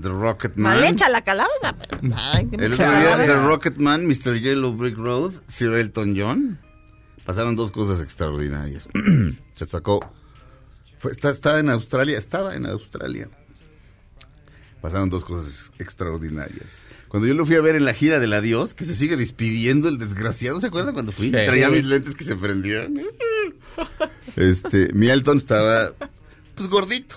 The 0.00 0.08
Rocket 0.08 0.56
Man. 0.56 0.76
Mal 0.80 0.84
hecha 0.84 1.08
la 1.08 1.22
calabaza. 1.22 1.74
pero- 1.76 2.00
Ay, 2.16 2.48
El 2.52 2.72
otro 2.72 2.84
día 2.84 2.94
calabaza. 2.94 3.26
The 3.26 3.34
Rocket 3.36 3.76
Man, 3.78 4.06
Mr. 4.06 4.38
Yellow 4.40 4.72
Brick 4.74 4.96
Road, 4.96 5.32
Sir 5.48 5.72
Elton 5.74 6.14
John. 6.16 6.58
Pasaron 7.24 7.56
dos 7.56 7.70
cosas 7.70 8.00
extraordinarias. 8.00 8.88
Se 9.54 9.66
sacó. 9.66 10.00
Fue, 10.98 11.10
está, 11.12 11.30
estaba 11.30 11.58
en 11.58 11.68
Australia, 11.70 12.16
estaba 12.16 12.54
en 12.54 12.66
Australia. 12.66 13.28
pasaron 14.80 15.10
dos 15.10 15.24
cosas 15.24 15.70
extraordinarias. 15.78 16.80
Cuando 17.12 17.28
yo 17.28 17.34
lo 17.34 17.44
fui 17.44 17.56
a 17.56 17.60
ver 17.60 17.76
en 17.76 17.84
la 17.84 17.92
gira 17.92 18.20
del 18.20 18.32
adiós, 18.32 18.72
que 18.72 18.84
se 18.84 18.94
sigue 18.94 19.18
despidiendo 19.18 19.90
el 19.90 19.98
desgraciado, 19.98 20.62
¿se 20.62 20.68
acuerdan 20.68 20.94
cuando 20.94 21.12
fui? 21.12 21.26
Sí. 21.26 21.32
Traía 21.32 21.68
mis 21.68 21.84
lentes 21.84 22.14
que 22.14 22.24
se 22.24 22.34
prendían. 22.36 23.02
Este, 24.34 24.88
mi 24.94 25.10
Elton 25.10 25.36
estaba, 25.36 25.92
pues 26.54 26.70
gordito. 26.70 27.16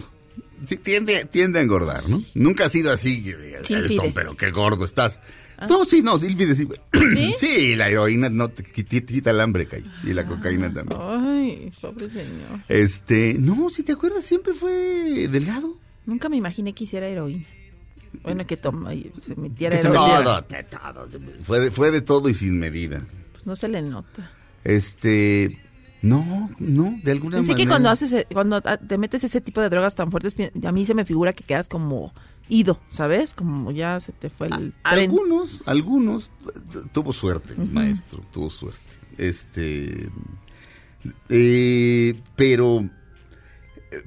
Sí, 0.65 0.75
tiende, 0.75 1.23
tiende 1.23 1.59
a 1.59 1.61
engordar, 1.61 2.09
¿no? 2.09 2.21
Nunca 2.33 2.65
ha 2.65 2.69
sido 2.69 2.91
así. 2.91 3.23
Elton, 3.69 4.11
pero 4.13 4.35
qué 4.35 4.51
gordo 4.51 4.83
estás. 4.83 5.21
No, 5.69 5.85
sí, 5.85 6.01
no, 6.01 6.19
Sílfide 6.19 6.55
sí. 6.55 6.67
¿Sí? 6.91 7.35
Sí, 7.37 7.75
la 7.77 7.87
heroína 7.87 8.27
no 8.27 8.49
te 8.49 8.63
quita, 8.63 8.99
quita 8.99 9.31
el 9.31 9.39
hambre, 9.39 9.65
Cay, 9.65 9.85
y 10.03 10.11
la 10.11 10.27
cocaína 10.27 10.73
también. 10.73 10.99
Ay, 11.01 11.71
pobre 11.79 12.09
señor. 12.09 12.59
Este, 12.67 13.37
no, 13.39 13.69
si 13.69 13.83
te 13.83 13.93
acuerdas, 13.93 14.25
siempre 14.25 14.53
fue 14.55 15.29
delgado. 15.29 15.79
Nunca 16.05 16.27
me 16.27 16.35
imaginé 16.35 16.73
que 16.73 16.83
hiciera 16.83 17.07
heroína. 17.07 17.45
Bueno, 18.23 18.45
que 18.47 18.57
toma 18.57 18.93
y 18.93 19.11
se 19.21 19.35
metiera 19.35 19.75
Que 19.75 19.81
se 19.83 19.87
heroína. 19.89 20.23
todo, 20.23 20.41
de 20.41 20.63
todo, 20.63 21.07
fue 21.43 21.59
de, 21.59 21.71
fue 21.71 21.91
de 21.91 22.01
todo 22.01 22.29
y 22.29 22.33
sin 22.33 22.57
medida. 22.59 23.01
Pues 23.33 23.45
no 23.45 23.55
se 23.55 23.67
le 23.67 23.81
nota. 23.81 24.31
Este, 24.63 25.59
no, 26.01 26.49
no, 26.59 26.99
de 27.03 27.11
alguna 27.11 27.37
Pensé 27.37 27.51
manera. 27.51 27.63
que 27.65 27.69
cuando 27.69 27.89
haces, 27.89 28.13
e- 28.13 28.27
cuando 28.33 28.61
ah, 28.65 28.77
te 28.77 28.97
metes 28.97 29.23
ese 29.23 29.41
tipo 29.41 29.61
de 29.61 29.69
drogas 29.69 29.93
tan 29.95 30.09
fuertes, 30.11 30.33
a 30.65 30.71
mí 30.71 30.85
se 30.85 30.93
me 30.95 31.05
figura 31.05 31.33
que 31.33 31.43
quedas 31.43 31.67
como 31.69 32.13
ido, 32.49 32.79
¿sabes? 32.89 33.33
Como 33.33 33.71
ya 33.71 33.99
se 33.99 34.11
te 34.11 34.29
fue 34.29 34.47
el 34.47 34.53
tren. 34.53 34.73
Algunos, 34.83 35.61
algunos, 35.65 36.31
eh, 36.75 36.79
tuvo 36.91 37.13
suerte, 37.13 37.53
el 37.57 37.69
maestro, 37.69 38.21
tuvo 38.31 38.49
suerte. 38.49 38.79
Este, 39.17 40.09
eh, 41.29 42.19
pero, 42.35 42.89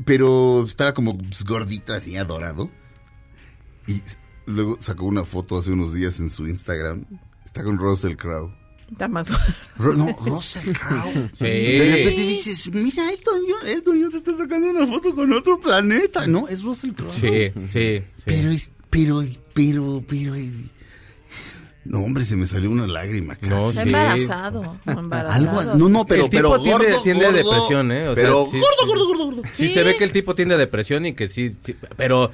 pero 0.05 0.65
estaba 0.65 0.93
como 0.95 1.17
pues, 1.17 1.45
gordito, 1.45 1.95
así, 1.95 2.17
adorado. 2.17 2.71
Y 3.89 4.03
luego 4.47 4.77
sacó 4.81 5.07
una 5.07 5.25
foto 5.25 5.59
hace 5.59 5.71
unos 5.73 5.93
días 5.95 6.21
en 6.21 6.31
su 6.31 6.47
Instagram. 6.47 7.05
Está 7.45 7.65
con 7.65 7.79
Russell 7.79 8.15
Crowe. 8.17 8.55
Está 8.93 9.07
más 9.09 9.29
Ro- 9.77 9.95
no, 9.95 10.17
Russell 10.25 10.73
Crowe. 10.73 11.31
Sí. 11.35 11.45
De 11.45 11.95
repente 11.97 12.23
dices, 12.23 12.71
mira, 12.73 13.11
Elton 13.13 13.41
John, 13.49 13.69
Elton 13.69 13.99
John 14.01 14.11
se 14.11 14.17
está 14.19 14.37
sacando 14.37 14.71
una 14.71 14.87
foto 14.87 15.15
con 15.15 15.33
otro 15.33 15.59
planeta. 15.61 16.27
No, 16.27 16.49
es 16.49 16.63
Russell 16.63 16.93
Crowe. 16.93 17.13
Sí, 17.13 17.51
sí, 17.67 17.99
sí. 18.17 18.23
Pero 18.25 18.51
es, 18.51 18.71
pero, 18.91 19.23
pero, 19.55 20.03
pero. 20.07 20.35
No, 21.85 22.01
hombre, 22.01 22.25
se 22.25 22.37
me 22.37 22.47
salió 22.47 22.71
una 22.71 22.87
lágrima. 22.87 23.35
casi. 23.37 23.49
No, 23.49 23.71
Está 23.71 23.83
sí. 23.83 23.89
embarazado. 23.89 24.79
embarazado. 24.87 25.61
Algo, 25.61 25.75
no, 25.79 25.89
no, 25.89 26.05
pero, 26.07 26.25
el 26.25 26.31
tipo 26.31 26.43
pero 26.43 26.63
tiende, 26.63 26.85
gordo, 26.87 27.03
tiende 27.03 27.25
a 27.27 27.29
gordo, 27.33 27.45
depresión, 27.51 27.93
¿eh? 27.93 28.09
O 28.09 28.15
sea, 28.15 28.25
pero 28.25 28.47
sí, 28.51 28.59
gordo, 28.59 28.67
sí. 28.81 28.87
gordo, 28.87 29.07
gordo, 29.07 29.25
gordo. 29.27 29.43
Sí, 29.57 29.69
Sí. 29.69 29.75
se 29.75 29.83
ve 29.85 29.97
que 29.97 30.05
el 30.05 30.13
tipo 30.13 30.35
tiende 30.35 30.55
a 30.55 30.59
depresión 30.59 31.07
y 31.07 31.15
que 31.15 31.31
sí, 31.31 31.57
sí, 31.65 31.75
pero 31.97 32.31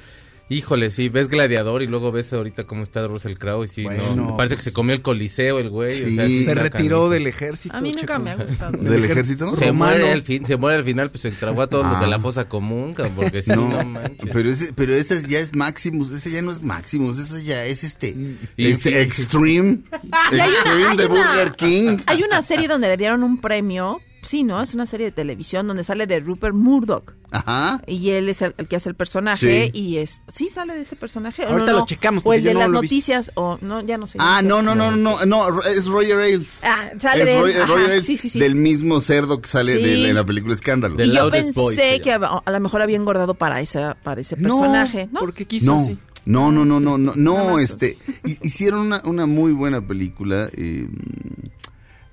híjole, 0.49 0.91
sí, 0.91 1.09
ves 1.09 1.27
Gladiador 1.27 1.81
y 1.81 1.87
luego 1.87 2.11
ves 2.11 2.31
ahorita 2.33 2.65
cómo 2.65 2.83
está 2.83 3.05
Russell 3.07 3.33
Crowe 3.33 3.65
y 3.65 3.67
sí, 3.67 3.83
Bueno. 3.83 4.03
no, 4.15 4.25
me 4.31 4.37
parece 4.37 4.55
que 4.55 4.61
se 4.61 4.71
comió 4.73 4.93
el 4.95 5.01
coliseo 5.01 5.59
el 5.59 5.69
güey. 5.69 6.03
o 6.03 6.15
sea, 6.15 6.27
Se 6.45 6.53
retiró 6.53 7.09
del 7.09 7.25
ejército. 7.27 7.75
A 7.75 7.81
mí 7.81 7.93
nunca 7.93 8.19
me 8.19 8.31
ha 8.31 8.35
gustado. 8.35 8.77
¿Del 8.77 9.03
ejército? 9.05 9.55
Se 9.55 9.67
Romano. 9.67 9.95
muere 9.97 10.11
al 10.11 10.21
fin, 10.21 10.45
se 10.45 10.57
muere 10.57 10.77
al 10.77 10.83
final, 10.83 11.09
pues 11.09 11.21
se 11.21 11.31
tragó 11.31 11.61
a 11.63 11.67
todos 11.67 11.85
los 11.87 11.99
de 11.99 12.07
la 12.07 12.17
Ah. 12.17 12.19
fosa 12.19 12.47
común, 12.47 12.93
porque 13.15 13.41
sí, 13.41 13.51
no, 13.51 13.67
No, 13.69 13.83
manches. 13.85 14.29
pero 14.31 14.49
ese, 14.49 14.73
pero 14.73 14.93
ese 14.93 15.27
ya 15.27 15.39
es 15.39 15.55
Maximus, 15.55 16.11
ese 16.11 16.29
ya 16.31 16.41
no 16.41 16.51
es 16.51 16.61
Maximus, 16.61 17.17
ese 17.19 17.43
ya 17.43 17.65
es 17.65 17.83
este, 17.83 18.15
Y 18.57 18.67
este 18.67 18.89
sí. 18.91 18.95
Extreme, 18.97 19.79
Y 20.31 20.35
hay 20.35 20.39
una- 20.39 20.45
Extreme 20.47 20.85
hay 20.89 20.97
de 20.97 21.05
una- 21.07 21.27
Burger 21.27 21.55
King. 21.55 21.97
Hay 22.05 22.21
una 22.23 22.41
serie 22.41 22.67
donde 22.67 22.87
le 22.87 22.97
dieron 22.97 23.23
un 23.23 23.39
premio. 23.41 23.99
Sí, 24.25 24.43
¿no? 24.43 24.61
Es 24.61 24.73
una 24.73 24.85
serie 24.85 25.05
de 25.07 25.11
televisión 25.11 25.67
donde 25.67 25.83
sale 25.83 26.07
de 26.07 26.19
Rupert 26.19 26.55
Murdoch. 26.55 27.13
Ajá. 27.31 27.81
Y 27.85 28.09
él 28.11 28.29
es 28.29 28.41
el, 28.41 28.55
el 28.57 28.67
que 28.67 28.75
hace 28.77 28.89
el 28.89 28.95
personaje. 28.95 29.71
Sí. 29.73 29.79
Y 29.79 29.97
es. 29.97 30.21
Sí, 30.27 30.47
sale 30.47 30.73
de 30.73 30.81
ese 30.81 30.95
personaje. 30.95 31.45
¿o 31.45 31.49
Ahorita 31.49 31.71
no, 31.73 31.79
lo 31.79 31.85
checamos, 31.85 32.23
O 32.25 32.33
el 32.33 32.43
de 32.43 32.53
no 32.53 32.59
las 32.61 32.69
noticias. 32.71 33.31
O 33.35 33.57
no, 33.61 33.81
ya 33.81 33.97
no 33.97 34.07
sé. 34.07 34.17
Ah, 34.21 34.41
no, 34.43 34.61
no, 34.61 34.73
no, 34.73 34.91
no, 34.95 35.25
no, 35.25 35.61
es 35.63 35.85
Roger 35.85 36.17
Ailes. 36.17 36.59
Ah, 36.63 36.89
sale 36.99 37.21
es 37.21 37.25
de 37.27 37.35
él. 37.37 37.41
Roger, 37.43 37.61
Ajá, 37.63 37.73
Roger 37.73 37.89
Ailes 37.91 38.05
sí, 38.05 38.17
sí, 38.17 38.29
sí. 38.29 38.39
del 38.39 38.55
mismo 38.55 38.99
cerdo 39.01 39.41
que 39.41 39.47
sale 39.47 39.73
Sí. 39.73 39.83
de, 39.83 40.09
en 40.09 40.15
la 40.15 40.23
película 40.25 40.55
Escándalo. 40.55 40.95
Del 40.95 41.09
Y 41.09 41.13
yo 41.15 41.21
Loudest 41.23 41.53
Boy 41.53 41.75
se 41.75 41.81
pensé 41.81 42.01
que 42.01 42.11
a, 42.13 42.17
a 42.17 42.51
lo 42.51 42.59
mejor 42.59 42.81
había 42.81 42.97
engordado 42.97 43.33
para, 43.35 43.61
esa, 43.61 43.95
para 44.03 44.21
ese 44.21 44.37
personaje. 44.37 45.07
¿no? 45.11 45.19
porque 45.19 45.45
quiso 45.45 45.67
No, 45.75 45.81
así. 45.83 45.97
no, 46.25 46.51
no, 46.51 46.65
no, 46.65 46.79
no, 46.79 46.97
no, 46.97 47.13
no, 47.15 47.59
este, 47.59 47.97
hi- 48.25 48.37
hicieron 48.41 48.81
una, 48.81 49.01
una 49.05 49.25
muy 49.25 49.51
buena 49.51 49.85
película 49.85 50.49
eh, 50.53 50.87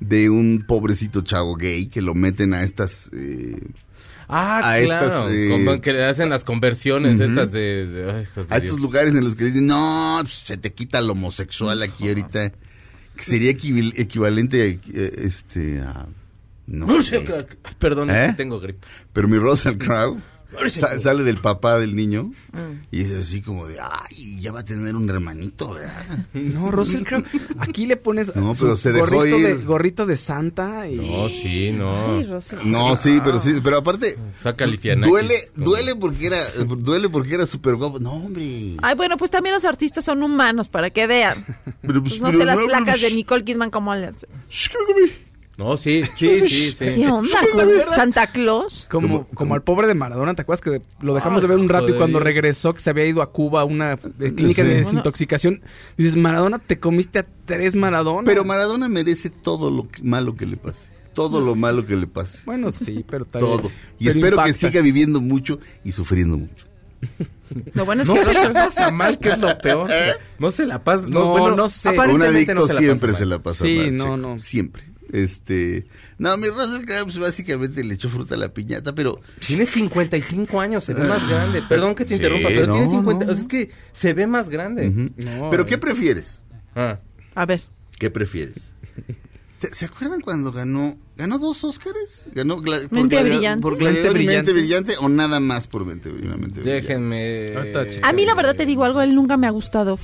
de 0.08 0.30
un 0.30 0.64
pobrecito 0.66 1.22
chavo 1.22 1.54
gay 1.56 1.86
que 1.86 2.00
lo 2.02 2.14
meten 2.14 2.54
a 2.54 2.62
estas, 2.62 3.10
eh, 3.12 3.56
Ah, 4.34 4.58
a 4.74 4.80
claro, 4.82 5.28
estas, 5.28 5.30
eh, 5.32 5.80
que 5.82 5.92
le 5.92 6.04
hacen 6.04 6.30
las 6.30 6.42
conversiones 6.44 7.20
estas 7.20 7.52
de... 7.52 8.06
ay, 8.08 8.26
a 8.48 8.58
Dios. 8.58 8.62
estos 8.62 8.80
lugares 8.80 9.14
en 9.14 9.24
los 9.24 9.34
que 9.36 9.44
le 9.44 9.50
dicen, 9.50 9.66
no, 9.66 10.18
pues, 10.22 10.32
se 10.34 10.56
te 10.56 10.72
quita 10.72 11.02
lo 11.02 11.12
homosexual 11.12 11.82
aquí 11.82 12.08
ahorita, 12.08 12.50
que 13.16 13.22
sería 13.24 13.50
equival- 13.50 13.92
equivalente 13.96 14.62
a, 14.62 14.64
eh, 14.66 14.80
este, 15.18 15.80
a, 15.80 16.06
no 16.66 17.02
sé. 17.02 17.20
Perdón, 17.78 18.08
es 18.10 18.16
¿Eh? 18.16 18.26
que 18.30 18.36
tengo 18.38 18.58
gripe. 18.58 18.86
Pero 19.12 19.28
mi 19.28 19.36
Russell 19.36 19.76
Crowe 19.76 20.18
sa- 20.68 20.98
sale 20.98 21.22
del 21.24 21.38
papá 21.38 21.78
del 21.78 21.94
niño 21.96 22.32
Mm. 22.52 22.82
y 22.90 23.00
es 23.02 23.12
así 23.12 23.40
como 23.42 23.66
de, 23.66 23.78
ay, 23.80 24.40
ya 24.40 24.52
va 24.52 24.60
a 24.60 24.64
tener 24.64 24.94
un 24.94 25.08
hermanito, 25.08 25.72
¿verdad? 25.74 26.26
No, 26.34 26.70
Russell 26.70 27.02
Crowe. 27.04 27.24
Aquí 27.58 27.86
le 27.86 27.96
pones 27.96 28.34
No, 28.36 28.52
pero 28.58 28.76
se 28.76 28.92
dejó 28.92 29.06
gorrito, 29.06 29.38
ir. 29.38 29.46
De, 29.46 29.54
gorrito 29.64 30.06
de 30.06 30.16
santa 30.16 30.88
y... 30.88 30.96
No, 30.96 31.28
sí, 31.28 31.72
no. 31.72 32.16
Ay. 32.16 32.28
No, 32.64 32.96
sí, 32.96 33.20
pero 33.24 33.38
sí, 33.40 33.54
pero 33.62 33.78
aparte 33.78 34.16
Saca 34.36 34.66
duele, 34.66 35.34
como- 35.54 35.64
duele 35.64 35.96
porque 35.96 36.26
era, 36.26 36.38
duele 36.78 37.08
porque 37.08 37.34
era 37.34 37.46
súper 37.46 37.76
guapo. 37.76 37.98
No, 37.98 38.12
hombre. 38.12 38.76
Ay, 38.82 38.94
bueno, 38.94 39.16
pues 39.16 39.30
también 39.30 39.54
los 39.54 39.64
artistas 39.64 40.04
son 40.04 40.22
humanos, 40.22 40.68
para 40.68 40.90
que 40.90 41.06
vean. 41.06 41.44
Pero, 41.80 42.02
Pues 42.02 42.20
no 42.20 42.30
sé 42.32 42.44
las 42.44 42.60
placas 42.60 43.00
de 43.00 43.10
Nicole 43.12 43.44
Kidman 43.44 43.70
cómo 43.70 43.94
las... 43.94 44.26
No, 45.58 45.76
sí, 45.76 46.02
sí, 46.16 46.40
sí, 46.48 46.70
sí. 46.70 46.74
¿Qué 46.78 47.06
onda 47.08 47.38
con 47.52 47.94
Santa 47.94 48.26
Claus? 48.28 48.86
Como, 48.90 49.26
Como- 49.28 49.54
al 49.54 49.62
pobre 49.62 49.86
de 49.86 49.94
Maradona, 49.94 50.34
¿te 50.34 50.42
acuerdas 50.42 50.62
que 50.62 50.80
lo 51.04 51.14
dejamos 51.14 51.42
de 51.42 51.48
ver 51.48 51.58
un 51.58 51.68
rato 51.68 51.90
y 51.90 51.92
cuando 51.92 52.20
regresó 52.20 52.72
que 52.72 52.80
se 52.80 52.88
había 52.90 53.04
ido 53.06 53.20
a 53.20 53.30
Cuba 53.32 53.60
a 53.60 53.64
una 53.64 53.92
eh, 53.92 54.32
clínica 54.34 54.62
Sí. 54.62 54.68
de 54.68 54.76
desintoxicación? 54.76 55.60
Dices, 55.98 56.16
Maradona, 56.16 56.58
te 56.58 56.80
comiste 56.80 57.18
a 57.18 57.26
tres 57.44 57.74
Maradona. 57.76 58.22
Pero 58.24 58.44
Maradona 58.46 58.88
merece 58.88 59.28
todo 59.28 59.70
lo 59.70 59.86
malo 60.02 60.34
que 60.36 60.46
le 60.46 60.56
pase. 60.56 60.88
Todo 61.12 61.42
lo 61.42 61.54
malo 61.54 61.84
que 61.86 61.96
le 61.96 62.06
pase. 62.06 62.38
Bueno, 62.46 62.72
sí, 62.72 63.04
pero 63.08 63.26
tal 63.26 63.42
vez- 63.42 63.50
Todo. 63.50 63.70
Y 63.98 64.06
pero 64.06 64.18
espero 64.18 64.42
que 64.44 64.52
siga 64.54 64.80
viviendo 64.80 65.20
mucho 65.20 65.58
y 65.84 65.92
sufriendo 65.92 66.38
mucho. 66.38 66.64
Lo 67.74 67.84
bueno 67.84 68.00
es 68.02 68.08
No 68.08 68.14
que 68.14 68.24
se 68.24 68.32
la 68.32 68.50
pasa 68.52 68.90
mal, 68.90 69.18
que 69.18 69.28
es 69.28 69.38
lo 69.38 69.58
peor. 69.58 69.90
No 70.38 70.50
se 70.50 70.64
la 70.64 70.82
pasa. 70.82 71.02
No, 71.08 71.18
No, 71.20 71.28
bueno, 71.28 71.56
no 71.56 71.68
sé. 71.68 71.90
Adicto 71.90 72.54
no 72.54 72.66
se 72.66 72.72
la 72.72 72.78
siempre 72.80 73.08
pasa 73.12 73.18
se 73.18 73.24
mal. 73.24 73.28
la 73.28 73.38
pasa 73.42 73.64
Sí, 73.66 73.76
mal, 73.76 73.96
no, 73.96 74.04
Checo. 74.04 74.16
no. 74.16 74.40
Siempre. 74.40 74.84
Este. 75.12 75.86
No, 76.18 76.36
mi 76.38 76.48
Russell 76.48 76.84
Crowe 76.86 77.04
pues, 77.04 77.18
básicamente 77.18 77.84
le 77.84 77.94
echó 77.94 78.08
fruta 78.08 78.34
a 78.34 78.38
la 78.38 78.48
piñata, 78.52 78.94
pero. 78.94 79.20
Tiene 79.46 79.66
55 79.66 80.60
años, 80.60 80.84
se 80.84 80.94
ve 80.94 81.04
más 81.04 81.28
grande. 81.28 81.62
Perdón 81.68 81.94
que 81.94 82.04
te 82.04 82.10
Sí, 82.10 82.14
interrumpa, 82.16 82.48
pero 82.48 82.66
no, 82.66 82.72
tiene 82.72 82.88
50. 82.88 83.24
no. 83.26 83.32
O 83.32 83.34
sea, 83.34 83.42
es 83.42 83.48
que 83.48 83.70
se 83.92 84.14
ve 84.14 84.26
más 84.26 84.48
grande. 84.48 84.88
No, 84.90 85.50
pero 85.50 85.62
eh. 85.64 85.66
¿qué 85.66 85.78
prefieres? 85.78 86.40
Ah. 86.74 86.98
A 87.34 87.46
ver. 87.46 87.62
¿Qué 87.98 88.10
prefieres? 88.10 88.74
¿Te- 89.58 89.72
¿Se 89.74 89.84
acuerdan 89.84 90.20
cuando 90.22 90.50
ganó 90.50 90.96
ganó 91.16 91.38
dos 91.38 91.62
Óscares? 91.62 92.28
¿Ganó 92.34 92.56
gla- 92.60 92.88
por, 92.88 92.98
Mente 92.98 93.22
Brillante. 93.22 93.62
por 93.62 93.72
Mente 93.74 93.84
Gladiador 93.92 94.20
y 94.20 94.26
Mente 94.26 94.52
Brillante. 94.52 94.52
Brillante 94.52 94.94
o 94.98 95.08
nada 95.08 95.38
más 95.40 95.66
por 95.68 95.84
Mente, 95.84 96.10
Mente 96.10 96.26
Brillante? 96.60 96.60
Déjenme. 96.62 97.52
A 98.02 98.12
mí 98.12 98.24
la 98.24 98.34
verdad 98.34 98.56
te 98.56 98.66
digo 98.66 98.82
algo, 98.84 99.00
él 99.02 99.14
nunca 99.14 99.36
me 99.36 99.46
ha 99.46 99.50
gustado. 99.50 99.98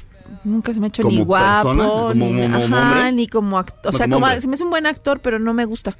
Nunca 0.44 0.72
se 0.72 0.80
me 0.80 0.86
ha 0.86 0.88
hecho 0.88 1.02
ni 1.02 1.10
¿Como 1.10 1.24
guapo, 1.26 1.74
ni, 1.74 1.80
como- 1.80 2.08
como 2.52 2.76
ajá, 2.76 2.82
hombre? 2.88 3.12
ni 3.12 3.26
como 3.28 3.58
actor. 3.58 3.88
O 3.88 3.92
No, 3.92 3.98
sea, 3.98 4.08
como 4.08 4.28
se 4.40 4.46
me 4.48 4.54
hace 4.54 4.64
un 4.64 4.70
buen 4.70 4.86
actor, 4.86 5.20
pero 5.20 5.38
no 5.38 5.52
me 5.54 5.64
gusta. 5.64 5.96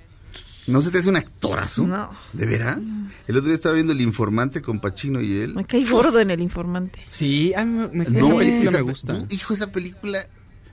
¿No 0.67 0.83
se 0.83 0.91
te 0.91 0.99
hace 0.99 1.09
un 1.09 1.17
actorazo? 1.17 1.87
No. 1.87 2.11
¿De 2.35 2.45
veras? 2.45 2.79
El 3.27 3.37
otro 3.37 3.47
día 3.47 3.55
estaba 3.55 3.75
viendo 3.75 3.93
El 3.93 4.03
Informante 4.03 4.61
con 4.61 4.81
Pacino 4.81 5.21
y 5.23 5.33
él. 5.39 5.55
Me 5.55 5.65
cae 5.65 5.83
gordo 5.85 6.21
en 6.21 6.31
el 6.31 6.41
informante. 6.43 7.01
Sí, 7.07 7.55
a 7.55 7.65
mí 7.65 7.89
me, 7.93 8.03
esa 8.05 8.13
No, 8.13 8.37
película 8.37 8.71
esa- 8.71 8.79
me 8.79 8.81
gusta. 8.83 9.13
no, 9.15 9.27
hijo, 9.31 9.55
esa 9.55 9.73
película 9.73 10.27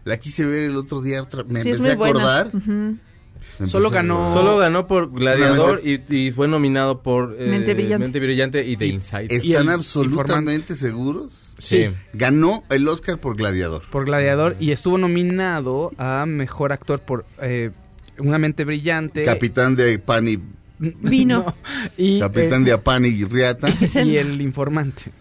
la 0.04 0.18
quise 0.18 0.46
ver 0.46 0.64
el 0.64 0.76
otro 0.76 1.02
día. 1.02 1.22
otra- 1.22 1.44
me 1.46 1.64
Sí, 1.64 1.70
empecé 1.70 1.92
a 1.92 1.94
acordar. 1.94 2.52
Me 2.54 3.68
Solo 3.68 3.86
empecé 3.88 3.96
ganó-. 4.08 4.34
Solo 4.34 4.58
ganó 4.58 4.86
por 4.86 5.12
Gladiador 5.14 5.82
y, 5.84 6.02
y 6.14 6.32
fue 6.32 6.50
nominado 6.50 7.02
por 7.02 7.36
eh, 7.40 7.48
Mente 7.50 7.74
Brillante. 7.74 8.04
Mente 8.06 8.20
Brillante 8.20 8.68
y 8.68 8.76
The 8.76 8.88
Inside. 8.88 9.28
Y 9.30 9.52
¿Están 9.54 9.68
el 9.68 9.74
absolutamente 9.76 10.76
seguros? 10.76 11.45
Sí. 11.58 11.88
Ganó 12.14 12.64
el 12.70 12.88
Oscar 12.88 13.20
por 13.20 13.36
Gladiador. 13.38 13.84
Por 13.90 14.06
Gladiador 14.06 14.56
y 14.60 14.72
estuvo 14.72 14.98
nominado 14.98 15.92
a 15.98 16.26
Mejor 16.26 16.74
Actor 16.74 17.00
por 17.02 17.26
eh, 17.42 17.72
Una 18.18 18.38
Mente 18.38 18.66
Brillante. 18.66 19.24
Capitán 19.24 19.76
de 19.76 20.00
Pani, 20.00 20.40
Vino. 20.80 21.44
No, 21.46 21.56
y, 21.98 22.20
capitán 22.20 22.68
eh, 22.68 22.78
de 23.02 23.08
y 23.08 23.24
Riata. 23.26 23.70
y 24.04 24.18
El 24.18 24.42
Informante. 24.42 25.12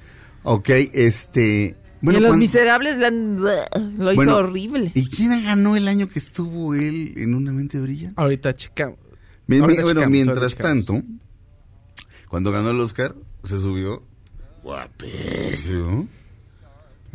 ok, 0.42 0.68
este. 0.92 1.76
y 2.02 2.04
Bueno, 2.04 2.18
en 2.18 2.24
Los 2.24 2.36
Miserables 2.36 2.96
lo 2.98 4.12
hizo 4.12 4.14
Bueno, 4.14 4.36
horrible. 4.36 4.90
¿Y 4.94 5.08
quién 5.08 5.30
ganó 5.44 5.76
el 5.76 5.86
año 5.88 6.08
que 6.08 6.18
estuvo 6.18 6.74
él 6.74 7.14
en 7.16 7.34
Una 7.34 7.52
Mente 7.52 7.78
Brillante? 7.78 8.20
Ahorita 8.20 8.54
checamos. 8.54 8.98
Mi- 9.46 9.56
mi- 9.56 9.62
Ahorita 9.62 9.82
bueno, 9.82 10.00
checamos, 10.00 10.10
mientras 10.12 10.52
checamos. 10.56 10.86
tanto, 10.86 11.06
cuando 12.28 12.50
ganó 12.50 12.70
el 12.70 12.80
Oscar, 12.80 13.14
se 13.44 13.60
subió 13.60 14.02
guapísimo 14.62 16.08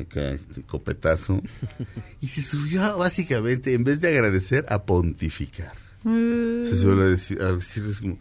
acá, 0.01 0.31
este, 0.31 0.61
copetazo, 0.63 1.41
y 2.21 2.27
se 2.27 2.41
subió 2.41 2.83
a, 2.83 2.95
básicamente, 2.95 3.73
en 3.73 3.83
vez 3.83 4.01
de 4.01 4.09
agradecer, 4.09 4.65
a 4.69 4.83
pontificar. 4.83 5.73
Mm. 6.03 6.63
Se 6.65 6.85
decir, 6.85 7.41
a 7.41 7.51
decir 7.53 7.85
es 7.85 8.01
como 8.01 8.17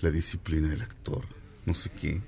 la 0.00 0.10
disciplina 0.10 0.68
del 0.68 0.82
actor, 0.82 1.24
no 1.64 1.74
sé 1.74 1.90
qué. 1.90 2.20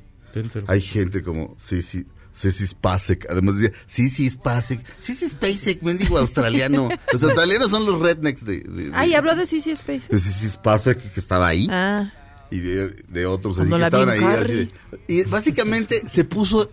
Hay 0.66 0.80
gente 0.82 1.22
como, 1.22 1.56
sí, 1.62 1.82
sí, 1.82 2.04
Ceci 2.32 2.66
Spacek, 2.66 3.26
además 3.30 3.56
decía, 3.56 3.76
sí, 3.86 4.08
sí, 4.08 4.28
Spacek, 4.30 4.80
sí, 5.00 5.14
sí, 5.14 5.28
Spacek, 5.28 5.82
mendigo 5.82 6.18
australiano. 6.18 6.88
Los 7.12 7.22
australianos 7.24 7.70
son 7.70 7.84
los 7.84 7.98
rednecks 8.00 8.44
de... 8.44 8.60
de, 8.60 8.84
de- 8.84 8.90
Ay, 8.94 9.14
habló 9.14 9.34
de 9.34 9.44
CC 9.46 9.72
Space. 9.72 10.06
de 10.08 10.18
Ceci 10.20 10.48
Spacek, 10.48 11.12
que 11.12 11.18
estaba 11.20 11.48
ahí 11.48 11.66
Ah, 11.70 12.12
y 12.50 12.58
de, 12.60 12.90
de 13.08 13.26
otros 13.26 13.58
así 13.58 13.68
Cuando 13.68 13.90
que 13.90 13.98
la 13.98 14.14
estaban 14.14 14.18
vi 14.18 14.24
ahí. 14.54 14.70
así 15.08 15.08
y 15.08 15.22
básicamente 15.24 16.02
se 16.08 16.24
puso, 16.24 16.70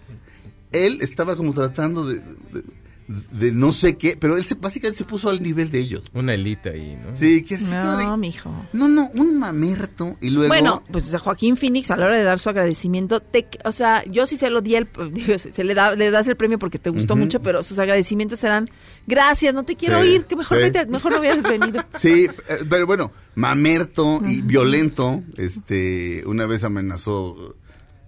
él 0.76 1.00
estaba 1.02 1.36
como 1.36 1.54
tratando 1.54 2.06
de, 2.06 2.16
de, 2.16 2.64
de 3.34 3.52
no 3.52 3.72
sé 3.72 3.98
qué, 3.98 4.18
pero 4.20 4.36
él 4.36 4.46
se, 4.46 4.56
básicamente 4.56 4.98
se 4.98 5.04
puso 5.06 5.30
al 5.30 5.44
nivel 5.44 5.70
de 5.70 5.78
ellos. 5.80 6.02
Una 6.14 6.34
elite 6.34 6.70
ahí, 6.72 6.98
¿no? 7.06 7.16
Sí, 7.16 7.44
que 7.44 7.58
de- 7.58 7.64
no, 7.72 8.18
mijo. 8.18 8.50
no, 8.74 8.88
no, 8.88 9.12
un 9.14 9.38
mamerto. 9.38 10.18
Y 10.22 10.32
luego... 10.32 10.48
Bueno, 10.48 10.82
pues 10.92 11.14
a 11.14 11.20
Joaquín 11.20 11.56
Phoenix 11.56 11.92
a 11.92 11.98
la 11.98 12.06
hora 12.08 12.18
de 12.18 12.24
dar 12.24 12.40
su 12.40 12.50
agradecimiento, 12.50 13.20
te- 13.20 13.48
o 13.64 13.72
sea, 13.72 14.04
yo 14.06 14.26
sí 14.26 14.38
se 14.38 14.50
lo 14.50 14.62
di 14.62 14.74
el, 14.76 14.88
digo, 15.12 15.38
se 15.38 15.52
se 15.52 15.64
le 15.64 15.76
da, 15.76 15.96
le 15.96 16.10
das 16.10 16.28
el 16.28 16.36
premio 16.36 16.58
porque 16.58 16.80
te 16.80 16.90
gustó 16.90 17.16
mucho, 17.16 17.42
pero 17.42 17.62
sus 17.62 17.78
agradecimientos 17.78 18.40
serán, 18.40 18.68
gracias, 19.06 19.54
no 19.54 19.64
te 19.66 19.76
quiero 19.76 20.02
Sí, 20.02 20.10
ir, 20.10 20.26
que 20.26 20.36
mejor 20.36 20.58
sí. 20.58 20.64
vete, 20.64 20.86
mejor 20.88 21.12
no 21.12 21.20
hubieras 21.20 21.44
venido. 21.44 21.84
Sí, 22.00 22.26
eh, 22.50 22.66
pero 22.68 22.88
bueno, 22.88 23.12
mamerto 23.36 24.20
y 24.28 24.42
violento, 24.42 25.22
este, 25.38 26.24
una 26.26 26.48
vez 26.48 26.64
amenazó, 26.64 27.56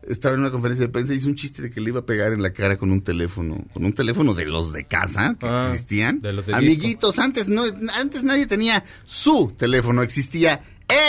estaba 0.08 0.34
en 0.36 0.42
una 0.42 0.52
conferencia 0.52 0.86
de 0.86 0.92
prensa 0.92 1.14
y 1.14 1.18
hizo 1.18 1.28
un 1.28 1.36
chiste 1.36 1.62
de 1.62 1.70
que 1.70 1.82
le 1.82 1.90
iba 1.90 2.00
a 2.00 2.06
pegar 2.06 2.34
en 2.34 2.42
la 2.42 2.52
cara 2.54 2.78
con 2.78 2.92
un 2.92 3.02
teléfono, 3.02 3.64
con 3.74 3.86
un 3.86 3.94
teléfono 3.94 4.34
de 4.34 4.46
los 4.46 4.72
de 4.74 4.86
casa 4.86 5.36
que 5.40 5.46
Ah, 5.48 5.70
existían. 5.72 6.22
de 6.22 6.34
los 6.34 6.46
de 6.46 6.54
Amiguitos, 6.56 7.20
antes 7.20 7.48
no, 7.48 7.64
antes 8.00 8.24
nadie 8.24 8.48
tenía 8.48 8.84
su 9.06 9.54
teléfono, 9.58 10.02
existía 10.02 10.62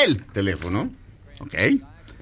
el 0.07 0.23
teléfono, 0.25 0.91
¿ok? 1.41 1.55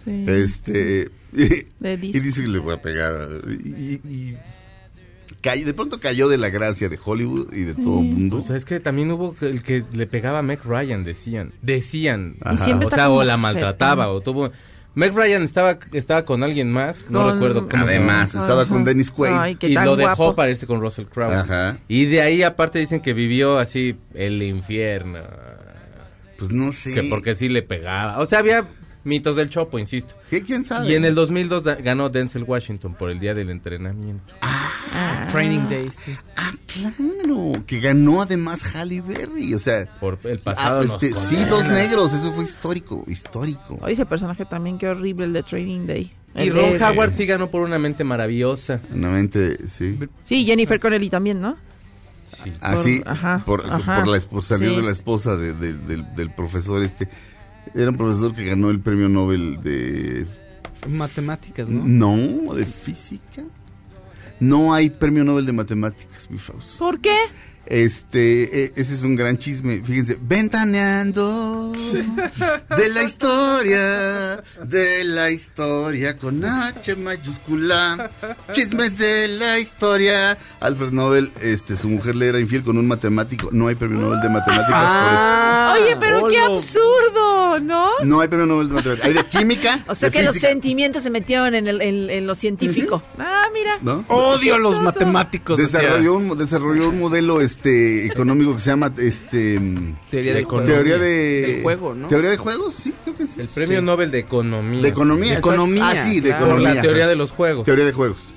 Sí. 0.04 0.24
Este, 0.26 1.10
y, 1.32 1.38
De 1.80 1.92
y 1.94 1.96
disco. 1.96 2.24
dice 2.24 2.42
que 2.42 2.48
le 2.48 2.58
voy 2.58 2.74
a 2.74 2.82
pegar. 2.82 3.28
Y, 3.48 4.34
de 5.64 5.74
pronto 5.74 6.00
cayó 6.00 6.28
de 6.28 6.38
la 6.38 6.48
gracia 6.48 6.88
de 6.88 6.98
Hollywood 7.02 7.52
y 7.52 7.60
de 7.62 7.74
todo 7.74 8.00
el 8.00 8.06
mundo. 8.06 8.38
Pues 8.38 8.50
es 8.50 8.64
que 8.64 8.80
también 8.80 9.10
hubo 9.12 9.36
que- 9.36 9.46
el 9.48 9.62
que 9.62 9.84
le 9.92 10.06
pegaba 10.08 10.40
a 10.40 10.42
Meg 10.42 10.60
Ryan, 10.64 11.04
decían. 11.04 11.52
Decían. 11.62 12.34
Ajá. 12.40 12.54
Y 12.54 12.64
siempre 12.64 12.88
o 12.88 12.90
sea, 12.90 13.10
o 13.10 13.22
la 13.22 13.36
maltrataba, 13.36 14.10
o 14.10 14.20
tuvo... 14.20 14.50
Meg 14.96 15.14
Ryan 15.14 15.42
estaba, 15.42 15.78
estaba 15.92 16.24
con 16.24 16.42
alguien 16.42 16.72
más, 16.72 17.04
no 17.10 17.22
Con- 17.22 17.34
recuerdo 17.34 17.68
cómo 17.68 17.84
Además, 17.84 18.30
se 18.30 18.38
estaba 18.38 18.66
con 18.66 18.82
Dennis 18.82 19.10
Quaid. 19.10 19.34
Ay, 19.38 19.54
qué 19.56 19.68
Y 19.68 19.74
lo 19.74 19.94
dejó 19.94 20.16
guapo. 20.16 20.34
para 20.34 20.50
irse 20.50 20.66
con 20.66 20.80
Russell 20.80 21.04
Crowe. 21.04 21.34
Ajá. 21.34 21.76
Y 21.86 22.06
de 22.06 22.22
ahí 22.22 22.42
aparte 22.42 22.78
dicen 22.78 23.00
que 23.00 23.12
vivió 23.12 23.58
así 23.58 23.96
el 24.14 24.42
infierno. 24.42 25.18
Pues 26.38 26.50
no 26.50 26.72
sé. 26.72 26.94
Que 26.94 27.02
porque 27.10 27.34
sí 27.34 27.50
le 27.50 27.62
pegaba. 27.62 28.18
O 28.20 28.26
sea, 28.26 28.38
había 28.38 28.66
mitos 29.06 29.36
del 29.36 29.48
Chopo, 29.48 29.78
insisto. 29.78 30.14
¿Qué, 30.28 30.42
¿Quién 30.42 30.64
sabe? 30.64 30.90
Y 30.90 30.94
en 30.94 31.04
el 31.04 31.14
2002 31.14 31.64
da- 31.64 31.74
ganó 31.76 32.08
Denzel 32.10 32.42
Washington 32.42 32.94
por 32.94 33.10
el 33.10 33.18
día 33.18 33.34
del 33.34 33.50
entrenamiento. 33.50 34.34
Training 35.30 35.68
Day. 35.68 35.90
sí. 36.04 36.14
Ah, 36.36 36.52
claro. 36.66 37.52
Que 37.66 37.80
ganó 37.80 38.22
además 38.22 38.62
Halle 38.74 39.00
Berry. 39.00 39.54
O 39.54 39.58
sea, 39.58 39.86
Por 40.00 40.18
el 40.24 40.38
ah, 40.38 40.42
pasado. 40.44 40.82
nos 40.84 41.02
este, 41.02 41.18
sí, 41.20 41.36
dos 41.48 41.66
negros. 41.66 42.12
Eso 42.12 42.32
fue 42.32 42.44
histórico. 42.44 43.04
Histórico. 43.06 43.78
Oye, 43.80 43.94
ese 43.94 44.06
personaje 44.06 44.44
también, 44.44 44.78
qué 44.78 44.88
horrible 44.88 45.24
el 45.26 45.32
de 45.32 45.42
Training 45.42 45.86
Day. 45.86 46.12
Y 46.34 46.50
Ron 46.50 46.80
Howard 46.82 47.14
sí 47.14 47.24
ganó 47.26 47.50
por 47.50 47.62
una 47.62 47.78
mente 47.78 48.04
maravillosa. 48.04 48.80
Nuevamente, 48.90 49.66
sí. 49.68 49.98
Sí, 50.24 50.44
Jennifer 50.44 50.78
Connelly 50.78 51.08
también, 51.08 51.40
¿no? 51.40 51.56
Sí. 52.44 52.52
Así, 52.60 52.98
Por- 53.00 53.08
ajá, 53.12 53.42
por, 53.46 53.72
ajá, 53.72 53.96
por 53.98 54.08
la 54.08 54.16
esposa, 54.18 54.56
salió 54.58 54.70
sí. 54.70 54.76
de 54.76 54.82
la 54.82 54.90
esposa 54.90 55.36
de- 55.36 55.54
de- 55.54 55.72
del, 55.74 56.14
del 56.14 56.30
profesor 56.34 56.82
este. 56.82 57.08
Era 57.76 57.90
un 57.90 57.96
profesor 57.98 58.34
que 58.34 58.44
ganó 58.46 58.70
el 58.70 58.80
premio 58.80 59.08
Nobel 59.08 59.62
de... 59.62 60.26
Matemáticas, 60.88 61.68
¿no? 61.68 61.84
No, 61.84 62.54
de 62.54 62.64
física. 62.64 63.44
No 64.40 64.72
hay 64.72 64.88
premio 64.88 65.24
Nobel 65.24 65.44
de 65.44 65.52
matemáticas, 65.52 66.30
mi 66.30 66.38
Fausto. 66.38 66.78
¿Por 66.78 67.00
qué? 67.00 67.16
Este, 67.66 68.64
eh, 68.64 68.72
ese 68.76 68.94
es 68.94 69.02
un 69.02 69.16
gran 69.16 69.38
chisme. 69.38 69.82
Fíjense, 69.82 70.16
ventaneando 70.20 71.72
de 71.72 72.88
la 72.90 73.02
historia, 73.02 74.42
de 74.64 75.04
la 75.04 75.30
historia 75.30 76.16
con 76.16 76.44
H 76.44 76.94
mayúscula. 76.94 78.10
Chismes 78.52 78.96
de 78.98 79.26
la 79.28 79.58
historia. 79.58 80.38
Alfred 80.60 80.92
Nobel, 80.92 81.32
este, 81.42 81.76
su 81.76 81.88
mujer 81.88 82.14
le 82.14 82.28
era 82.28 82.38
infiel 82.38 82.62
con 82.62 82.78
un 82.78 82.86
matemático. 82.86 83.48
No 83.50 83.66
hay 83.66 83.74
premio 83.74 83.98
Nobel 83.98 84.20
de 84.20 84.30
matemáticas 84.30 85.76
Oye, 85.76 85.96
pero 85.98 86.28
qué 86.28 86.38
absurdo, 86.38 87.12
por 87.14 87.25
eso. 87.58 88.04
No 88.04 88.20
hay 88.20 88.28
premio 88.28 88.46
Nobel 88.46 88.68
de 88.68 88.74
matemáticas. 88.74 89.06
Hay 89.08 89.14
de 89.14 89.24
química. 89.26 89.84
O 89.88 89.94
sea 89.94 90.10
que 90.10 90.22
los 90.22 90.36
sentimientos 90.36 91.02
se 91.02 91.10
metieron 91.10 91.54
en, 91.54 91.66
el, 91.66 91.80
en, 91.82 92.10
en 92.10 92.26
lo 92.26 92.34
científico. 92.34 93.02
Ah, 93.18 93.44
mira. 93.52 93.78
¿no? 93.82 94.04
Odio 94.08 94.54
a 94.56 94.58
los 94.58 94.80
matemáticos. 94.82 95.58
o 95.60 95.66
sea, 95.66 95.80
Desarrolló 95.80 96.14
un, 96.14 96.38
desarrolló 96.38 96.88
un 96.90 96.98
modelo 97.00 97.40
este 97.40 98.06
económico 98.06 98.54
que 98.56 98.60
se 98.60 98.70
llama 98.70 98.92
este 98.98 99.60
teoría 100.10 100.34
de 100.34 100.44
juego. 100.44 100.64
teoría 100.64 100.98
de 100.98 101.60
juego, 101.62 101.94
¿no? 101.94 102.08
teoría 102.08 102.30
de 102.30 102.36
juegos 102.36 102.74
sí 102.74 102.92
creo 103.04 103.16
que 103.16 103.26
sí 103.26 103.40
El 103.40 103.48
premio 103.48 103.82
Nobel 103.82 104.10
de 104.10 104.18
Economía. 104.18 104.82
de 104.82 104.88
economía 104.88 105.32
De 105.32 105.38
economía, 105.38 105.88
ah 105.88 106.04
sí 106.04 106.20
de 106.20 106.28
claro. 106.30 106.44
Por 106.46 106.54
economía 106.54 106.74
la 106.74 106.82
teoría 106.82 107.06
de 107.06 107.16
los 107.16 107.30
juegos. 107.32 107.64
teoría 107.64 107.84
de 107.84 107.92
juegos 107.92 108.28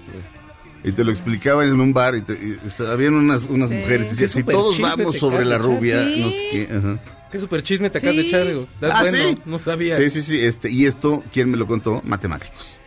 y 0.84 0.92
te 0.94 1.04
lo 1.04 1.12
explicaban 1.12 1.68
en 1.68 1.80
un 1.82 1.92
bar 1.94 2.16
y, 2.16 2.22
te, 2.22 2.34
y 2.34 2.84
habían 2.84 3.14
unas 3.16 3.44
unas 3.44 3.68
Sí. 3.70 3.76
mujeres 3.76 4.08
y 4.14 4.16
Qué 4.16 4.22
decían 4.22 4.46
si 4.46 4.52
todos 4.52 4.80
vamos 4.80 5.18
sobre 5.18 5.44
la 5.46 5.58
rubia 5.58 5.98
no 5.98 6.30
sé 6.32 6.48
qué 6.52 6.68
ajá. 6.72 7.00
Qué 7.32 7.40
super 7.40 7.62
chisme 7.64 7.90
te 7.90 8.00
acabas 8.00 8.16
Sí. 8.16 8.22
de 8.24 8.28
echar, 8.28 8.48
digo. 8.48 8.68
Ah, 8.82 9.02
bueno, 9.02 9.18
sí. 9.18 9.38
no 9.46 9.60
sabía. 9.60 9.96
Sí, 9.98 10.10
sí, 10.10 10.22
sí, 10.22 10.40
este, 10.40 10.72
y 10.72 10.86
esto, 10.86 11.24
¿quién 11.32 11.52
me 11.52 11.58
lo 11.58 11.68
contó? 11.68 12.02
Matemáticos. 12.04 12.78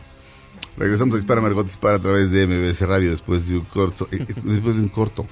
Regresamos 0.76 1.14
a 1.14 1.18
Dispara 1.18 1.40
Margot 1.40 1.64
Dispara 1.66 1.97
a 1.97 2.01
través 2.01 2.30
de 2.30 2.47
MBS 2.47 2.80
Radio 2.86 3.11
después 3.11 3.47
de 3.49 3.59
un 3.59 3.64
corto, 3.66 4.09
eh, 4.11 4.16
eh, 4.20 4.34
después 4.43 4.76
de 4.76 4.82
un 4.82 4.88
corto. 4.88 5.26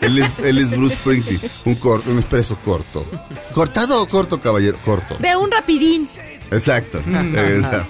Él 0.00 0.18
es, 0.18 0.28
él 0.44 0.58
es 0.58 0.70
Bruce 0.70 0.96
Springsteen, 0.96 1.40
un 1.64 1.74
corto, 1.76 2.10
un 2.10 2.18
expreso 2.18 2.56
corto. 2.64 3.06
¿Cortado 3.54 4.02
o 4.02 4.06
corto, 4.06 4.40
caballero? 4.40 4.76
Corto. 4.84 5.16
De 5.18 5.34
un 5.36 5.50
rapidín. 5.50 6.08
Exacto. 6.50 7.00
Regresamos. 7.06 7.86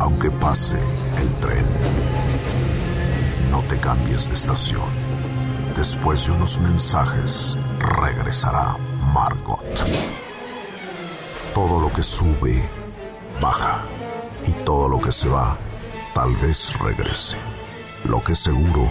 Aunque 0.00 0.30
pase 0.30 0.78
el 1.18 1.28
tren, 1.36 1.64
no 3.50 3.62
te 3.64 3.78
cambies 3.78 4.28
de 4.28 4.34
estación. 4.34 4.88
Después 5.76 6.26
de 6.26 6.32
unos 6.32 6.58
mensajes, 6.60 7.56
regresará 7.78 8.76
Margot. 9.12 9.64
Todo 11.54 11.80
lo 11.80 11.92
que 11.92 12.02
sube, 12.02 12.68
baja. 13.40 13.84
Y 14.46 14.52
todo 14.64 14.88
lo 14.88 15.00
que 15.00 15.12
se 15.12 15.28
va, 15.28 15.58
tal 16.14 16.34
vez 16.36 16.72
regrese. 16.78 17.36
Lo 18.04 18.22
que 18.22 18.34
seguro 18.36 18.90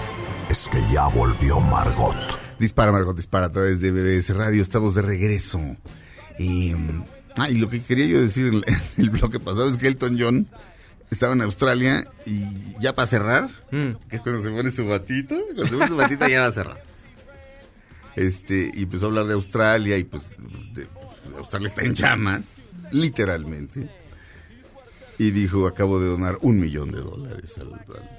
es 0.50 0.68
que 0.68 0.80
ya 0.92 1.08
volvió 1.08 1.60
Margot. 1.60 2.16
Dispara 2.60 2.92
Margot 2.92 3.16
Dispara 3.16 3.48
a 3.48 3.52
través 3.52 3.80
de 3.80 3.92
MBS 3.92 4.36
Radio. 4.36 4.62
Estamos 4.62 4.96
de 4.96 5.02
regreso. 5.02 5.60
Y, 6.38 6.74
mm, 6.74 7.04
ah, 7.38 7.50
y 7.50 7.58
lo 7.58 7.70
que 7.70 7.82
quería 7.82 8.08
yo 8.08 8.22
decir 8.22 8.48
en 8.48 8.64
el 8.98 9.10
bloque 9.12 9.40
pasado 9.40 9.70
es 9.70 9.78
que 9.78 9.88
Elton 9.88 10.18
John 10.20 10.48
estaba 11.12 11.34
en 11.34 11.42
Australia 11.42 12.06
y 12.26 12.44
ya 12.82 12.94
para 12.94 13.08
cerrar, 13.08 13.50
Mm. 13.72 13.92
que 14.10 14.16
es 14.18 14.22
cuando 14.22 14.44
se 14.44 14.50
pone 14.50 14.72
su 14.72 14.86
batito, 14.88 15.36
cuando 15.56 15.66
se 15.68 15.74
pone 15.74 15.88
su 15.88 15.96
batito 15.96 16.28
ya 16.28 16.42
va 16.42 16.48
a 16.48 16.52
cerrar. 16.52 16.84
Este, 18.16 18.72
y 18.74 18.84
empezó 18.84 19.06
a 19.06 19.10
hablar 19.10 19.26
de 19.28 19.34
Australia 19.34 19.98
y 19.98 20.04
pues 20.04 20.24
de- 20.74 20.88
Australia 21.38 21.68
está 21.68 21.84
en 21.84 21.94
llamas, 21.94 22.46
literalmente. 22.92 23.90
Y 25.20 25.32
dijo, 25.32 25.68
acabo 25.68 26.00
de 26.00 26.10
donar 26.10 26.38
un 26.42 26.60
millón 26.60 26.92
de 26.92 27.00
dólares 27.00 27.58
al, 27.60 27.74
al- 27.74 28.10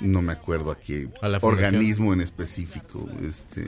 no 0.00 0.20
me 0.22 0.32
acuerdo 0.32 0.70
a 0.72 0.78
qué 0.78 1.08
A 1.22 1.28
la 1.28 1.40
fundación. 1.40 1.74
organismo 1.74 2.12
en 2.12 2.20
específico. 2.20 3.08
Este, 3.22 3.64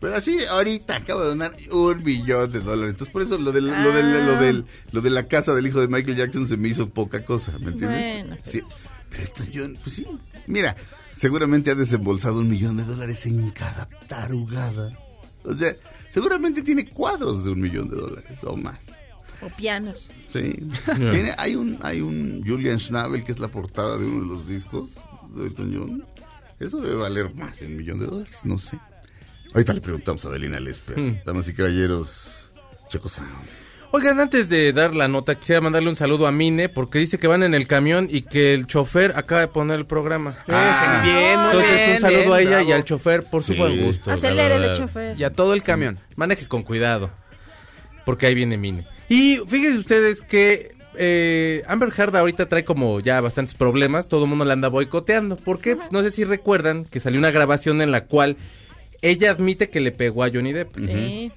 pero 0.00 0.16
así, 0.16 0.38
ahorita 0.50 0.96
acabo 0.96 1.20
de 1.22 1.28
donar 1.28 1.54
un 1.70 2.02
millón 2.02 2.50
de 2.52 2.60
dólares. 2.60 2.92
Entonces, 2.94 3.12
por 3.12 3.22
eso 3.22 3.36
lo, 3.38 3.52
del, 3.52 3.66
lo, 3.68 3.92
del, 3.92 4.26
lo, 4.26 4.36
del- 4.40 4.64
lo 4.92 5.00
de 5.00 5.10
la 5.10 5.24
casa 5.28 5.54
del 5.54 5.66
hijo 5.66 5.80
de 5.80 5.88
Michael 5.88 6.16
Jackson 6.16 6.48
se 6.48 6.56
me 6.56 6.68
hizo 6.68 6.88
poca 6.88 7.24
cosa, 7.24 7.52
¿me 7.60 7.70
entiendes? 7.72 8.26
Bueno. 8.26 8.42
Sí. 8.44 8.62
Pero 9.10 9.22
Elton 9.24 9.48
John, 9.54 9.78
pues 9.82 9.96
sí. 9.96 10.06
Mira, 10.46 10.76
seguramente 11.16 11.70
ha 11.70 11.74
desembolsado 11.74 12.38
un 12.40 12.48
millón 12.48 12.76
de 12.76 12.84
dólares 12.84 13.26
en 13.26 13.50
cada 13.50 13.88
tarugada. 14.08 14.96
O 15.44 15.54
sea, 15.54 15.74
seguramente 16.10 16.62
tiene 16.62 16.86
cuadros 16.86 17.44
de 17.44 17.50
un 17.50 17.60
millón 17.60 17.88
de 17.90 17.96
dólares 17.96 18.38
o 18.44 18.56
más. 18.56 18.78
O 19.42 19.48
pianos. 19.56 20.06
Sí. 20.28 20.52
Tiene, 20.96 21.32
hay 21.38 21.56
un 21.56 21.78
hay 21.80 22.02
un 22.02 22.44
Julian 22.46 22.78
Schnabel 22.78 23.24
que 23.24 23.32
es 23.32 23.38
la 23.38 23.48
portada 23.48 23.96
de 23.96 24.04
uno 24.04 24.22
de 24.22 24.28
los 24.38 24.46
discos 24.46 24.90
de 25.34 25.46
Elton 25.46 25.74
John. 25.74 26.04
Eso 26.58 26.78
debe 26.82 26.96
valer 26.96 27.34
más 27.34 27.58
de 27.60 27.66
un 27.66 27.76
millón 27.78 28.00
de 28.00 28.06
dólares, 28.06 28.36
no 28.44 28.58
sé. 28.58 28.78
Ahorita 29.54 29.72
le 29.72 29.80
preguntamos 29.80 30.24
a 30.24 30.28
Adelina 30.28 30.60
Lesper. 30.60 30.98
Hmm. 30.98 31.18
Damas 31.24 31.48
y 31.48 31.54
caballeros, 31.54 32.28
Checo 32.88 33.08
Sound. 33.08 33.28
Oigan, 33.92 34.20
antes 34.20 34.48
de 34.48 34.72
dar 34.72 34.94
la 34.94 35.08
nota, 35.08 35.34
quisiera 35.34 35.60
mandarle 35.60 35.88
un 35.90 35.96
saludo 35.96 36.28
a 36.28 36.30
Mine 36.32 36.68
porque 36.68 37.00
dice 37.00 37.18
que 37.18 37.26
van 37.26 37.42
en 37.42 37.54
el 37.54 37.66
camión 37.66 38.06
y 38.08 38.22
que 38.22 38.54
el 38.54 38.68
chofer 38.68 39.14
acaba 39.16 39.40
de 39.40 39.48
poner 39.48 39.80
el 39.80 39.84
programa. 39.86 40.36
Ah, 40.46 41.00
bien, 41.02 41.36
muy 41.40 41.46
Entonces, 41.46 41.74
bien, 41.74 41.94
un 41.96 42.00
saludo 42.00 42.22
bien, 42.22 42.32
a 42.32 42.40
ella 42.60 42.62
y 42.62 42.70
al 42.72 42.84
chofer 42.84 43.24
por 43.24 43.42
su 43.42 43.52
Sí. 43.54 43.58
buen 43.58 43.84
gusto. 43.84 44.12
Acelérele, 44.12 44.68
verdad. 44.68 44.76
chofer. 44.76 45.18
Y 45.18 45.24
a 45.24 45.30
todo 45.30 45.54
el 45.54 45.64
camión. 45.64 45.98
Maneje 46.14 46.46
con 46.46 46.62
cuidado, 46.62 47.10
porque 48.04 48.26
ahí 48.26 48.34
viene 48.36 48.56
Mine. 48.56 48.86
Y 49.08 49.40
fíjense 49.48 49.78
ustedes 49.78 50.20
que 50.22 50.76
eh, 50.94 51.64
Amber 51.66 51.92
Heard 51.96 52.14
ahorita 52.14 52.48
trae 52.48 52.62
como 52.62 53.00
ya 53.00 53.20
bastantes 53.20 53.54
problemas, 53.56 54.06
todo 54.06 54.22
el 54.22 54.28
mundo 54.30 54.44
la 54.44 54.52
anda 54.52 54.68
boicoteando. 54.68 55.34
porque 55.34 55.76
No 55.90 56.02
sé 56.02 56.12
si 56.12 56.22
recuerdan 56.22 56.84
que 56.84 57.00
salió 57.00 57.18
una 57.18 57.32
grabación 57.32 57.82
en 57.82 57.90
la 57.90 58.04
cual 58.04 58.36
ella 59.02 59.30
admite 59.30 59.70
que 59.70 59.80
le 59.80 59.92
pegó 59.92 60.24
a 60.24 60.30
Johnny 60.30 60.52
Depp. 60.52 60.78
Sí. 60.78 61.32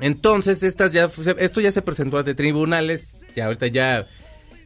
Entonces, 0.00 0.62
estas 0.62 0.92
ya, 0.92 1.10
esto 1.38 1.60
ya 1.60 1.72
se 1.72 1.82
presentó 1.82 2.18
ante 2.18 2.34
tribunales, 2.34 3.16
ya 3.34 3.46
ahorita 3.46 3.66
ya... 3.66 4.06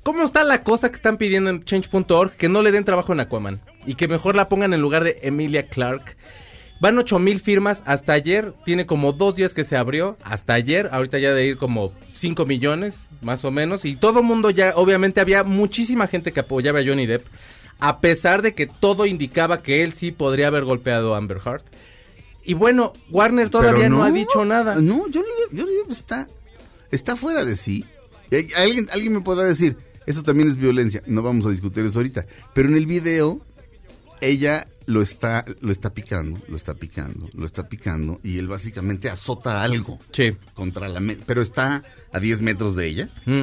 ¿Cómo 0.02 0.24
está 0.24 0.42
la 0.42 0.64
cosa 0.64 0.90
que 0.90 0.96
están 0.96 1.16
pidiendo 1.16 1.48
en 1.48 1.64
change.org? 1.64 2.32
Que 2.32 2.48
no 2.48 2.62
le 2.62 2.72
den 2.72 2.84
trabajo 2.84 3.12
en 3.12 3.20
Aquaman 3.20 3.60
y 3.86 3.94
que 3.94 4.08
mejor 4.08 4.34
la 4.34 4.48
pongan 4.48 4.74
en 4.74 4.80
lugar 4.80 5.04
de 5.04 5.18
Emilia 5.22 5.64
Clark. 5.64 6.16
Van 6.80 6.98
8 6.98 7.20
mil 7.20 7.40
firmas 7.40 7.82
hasta 7.86 8.12
ayer, 8.12 8.52
tiene 8.64 8.86
como 8.86 9.12
dos 9.12 9.36
días 9.36 9.54
que 9.54 9.64
se 9.64 9.76
abrió, 9.76 10.16
hasta 10.24 10.54
ayer, 10.54 10.88
ahorita 10.90 11.20
ya 11.20 11.32
de 11.32 11.46
ir 11.46 11.56
como 11.56 11.92
5 12.12 12.44
millones, 12.44 13.06
más 13.20 13.44
o 13.44 13.52
menos, 13.52 13.84
y 13.84 13.94
todo 13.94 14.18
el 14.18 14.26
mundo 14.26 14.50
ya, 14.50 14.72
obviamente 14.74 15.20
había 15.20 15.44
muchísima 15.44 16.08
gente 16.08 16.32
que 16.32 16.40
apoyaba 16.40 16.80
a 16.80 16.84
Johnny 16.84 17.06
Depp, 17.06 17.24
a 17.78 18.00
pesar 18.00 18.42
de 18.42 18.54
que 18.54 18.66
todo 18.66 19.06
indicaba 19.06 19.60
que 19.60 19.84
él 19.84 19.92
sí 19.92 20.10
podría 20.10 20.48
haber 20.48 20.64
golpeado 20.64 21.14
a 21.14 21.18
Amber 21.18 21.38
Heard. 21.46 21.62
Y 22.44 22.54
bueno, 22.54 22.92
Warner 23.10 23.50
todavía 23.50 23.88
no, 23.88 24.02
ha 24.04 24.10
dicho 24.10 24.44
nada. 24.44 24.76
No, 24.76 25.02
Johnny 25.02 25.26
Depp, 25.50 25.60
Johnny 25.60 25.74
Depp 25.76 25.90
está, 25.90 26.28
está 26.90 27.16
fuera 27.16 27.44
de 27.44 27.56
sí. 27.56 27.84
Eh, 28.30 28.48
Alguien, 28.56 28.88
alguien 28.92 29.12
me 29.12 29.20
podrá 29.20 29.44
decir, 29.44 29.76
eso 30.06 30.22
también 30.22 30.48
es 30.48 30.56
violencia. 30.56 31.02
No 31.06 31.22
vamos 31.22 31.46
a 31.46 31.50
discutir 31.50 31.84
eso 31.84 31.98
ahorita. 31.98 32.26
Pero 32.54 32.68
en 32.68 32.76
el 32.76 32.86
video, 32.86 33.40
ella 34.20 34.66
lo 34.86 35.02
está, 35.02 35.44
lo 35.60 35.70
está 35.70 35.90
picando, 35.94 36.40
lo 36.48 36.56
está 36.56 36.74
picando, 36.74 37.28
lo 37.34 37.46
está 37.46 37.68
picando. 37.68 38.18
Y 38.24 38.38
él 38.38 38.48
básicamente 38.48 39.08
azota 39.10 39.62
algo 39.62 40.00
Sí. 40.12 40.36
contra 40.54 40.88
la... 40.88 41.00
Pero 41.26 41.42
está 41.42 41.84
a 42.12 42.18
10 42.20 42.40
metros 42.40 42.74
de 42.74 42.86
ella. 42.88 43.08
Mm. 43.26 43.42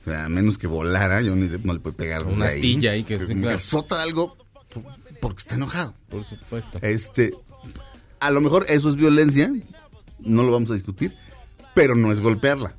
O 0.00 0.02
sea, 0.04 0.24
a 0.26 0.28
menos 0.28 0.58
que 0.58 0.66
volara, 0.66 1.22
Johnny 1.24 1.48
Depp 1.48 1.64
no 1.64 1.72
le 1.74 1.80
puede 1.80 1.96
pegar. 1.96 2.26
Una 2.26 2.46
astilla 2.48 2.92
ahí 2.92 3.04
que- 3.04 3.16
Como 3.16 3.28
sí, 3.28 3.34
claro. 3.34 3.56
azota 3.56 4.02
algo 4.02 4.36
por- 4.72 4.84
porque 5.20 5.38
está 5.38 5.54
enojado. 5.54 5.94
Por 6.08 6.24
supuesto. 6.24 6.78
Este, 6.82 7.32
a 8.20 8.30
lo 8.30 8.40
mejor 8.40 8.66
eso 8.68 8.88
es 8.88 8.96
violencia, 8.96 9.52
no 10.20 10.42
lo 10.42 10.52
vamos 10.52 10.70
a 10.70 10.74
discutir, 10.74 11.14
pero 11.74 11.94
no 11.94 12.12
es 12.12 12.20
golpearla. 12.20 12.74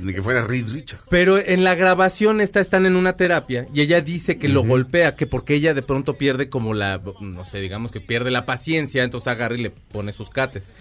Ni 0.00 0.12
que 0.12 0.22
fuera 0.22 0.46
Reed 0.46 0.68
Richards. 0.70 1.04
Pero 1.10 1.38
en 1.38 1.64
la 1.64 1.74
grabación 1.74 2.40
esta 2.40 2.60
están 2.60 2.86
en 2.86 2.96
una 2.96 3.14
terapia 3.14 3.66
y 3.72 3.80
ella 3.80 4.00
dice 4.00 4.38
que 4.38 4.48
lo 4.48 4.62
golpea, 4.62 5.16
que 5.16 5.26
porque 5.26 5.54
ella 5.54 5.74
de 5.74 5.82
pronto 5.82 6.14
pierde 6.14 6.48
como 6.48 6.74
la, 6.74 7.00
no 7.20 7.44
sé, 7.44 7.60
digamos 7.60 7.90
que 7.90 8.00
pierde 8.00 8.30
la 8.30 8.46
paciencia, 8.46 9.04
entonces 9.04 9.28
agarra 9.28 9.54
y 9.54 9.62
le 9.62 9.70
pone 9.70 10.12
sus 10.12 10.30
cates. 10.30 10.72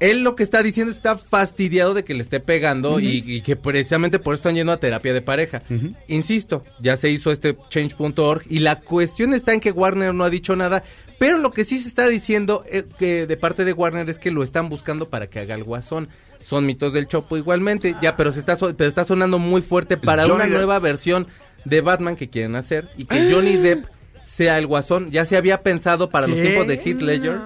Él 0.00 0.22
lo 0.22 0.36
que 0.36 0.42
está 0.42 0.62
diciendo 0.62 0.92
está 0.92 1.16
fastidiado 1.16 1.94
de 1.94 2.04
que 2.04 2.14
le 2.14 2.22
esté 2.22 2.40
pegando 2.40 3.00
y, 3.00 3.22
y 3.26 3.40
que 3.40 3.56
precisamente 3.56 4.18
por 4.18 4.34
eso 4.34 4.40
están 4.40 4.54
yendo 4.54 4.72
a 4.72 4.78
terapia 4.78 5.12
de 5.12 5.22
pareja. 5.22 5.62
Insisto, 6.08 6.64
ya 6.80 6.96
se 6.96 7.10
hizo 7.10 7.32
este 7.32 7.56
change.org 7.70 8.42
y 8.48 8.60
la 8.60 8.80
cuestión 8.80 9.34
está 9.34 9.52
en 9.52 9.60
que 9.60 9.70
Warner 9.70 10.14
no 10.14 10.24
ha 10.24 10.30
dicho 10.30 10.56
nada, 10.56 10.82
pero 11.18 11.38
lo 11.38 11.50
que 11.50 11.64
sí 11.64 11.80
se 11.80 11.88
está 11.88 12.08
diciendo 12.08 12.64
eh, 12.70 12.84
que 12.98 13.26
de 13.26 13.36
parte 13.36 13.64
de 13.64 13.72
Warner 13.72 14.08
es 14.10 14.18
que 14.18 14.30
lo 14.30 14.42
están 14.42 14.68
buscando 14.68 15.08
para 15.08 15.26
que 15.28 15.40
haga 15.40 15.54
el 15.54 15.64
guasón. 15.64 16.08
Son 16.46 16.64
mitos 16.64 16.92
del 16.92 17.08
Chopo 17.08 17.36
igualmente, 17.36 17.96
ya, 18.00 18.16
pero 18.16 18.30
se 18.30 18.38
está 18.38 18.54
so- 18.54 18.72
pero 18.76 18.88
está 18.88 19.04
sonando 19.04 19.40
muy 19.40 19.62
fuerte 19.62 19.96
para 19.96 20.22
Johnny 20.22 20.34
una 20.36 20.44
Depp. 20.44 20.54
nueva 20.54 20.78
versión 20.78 21.26
de 21.64 21.80
Batman 21.80 22.14
que 22.14 22.28
quieren 22.28 22.54
hacer 22.54 22.86
y 22.96 23.04
que 23.04 23.32
Johnny 23.32 23.56
Depp 23.56 23.84
sea 24.28 24.56
el 24.58 24.68
guasón. 24.68 25.10
Ya 25.10 25.24
se 25.24 25.36
había 25.36 25.62
pensado 25.62 26.08
para 26.08 26.28
los 26.28 26.38
tiempos 26.38 26.68
de 26.68 26.74
Heath 26.76 27.00
Ledger. 27.00 27.40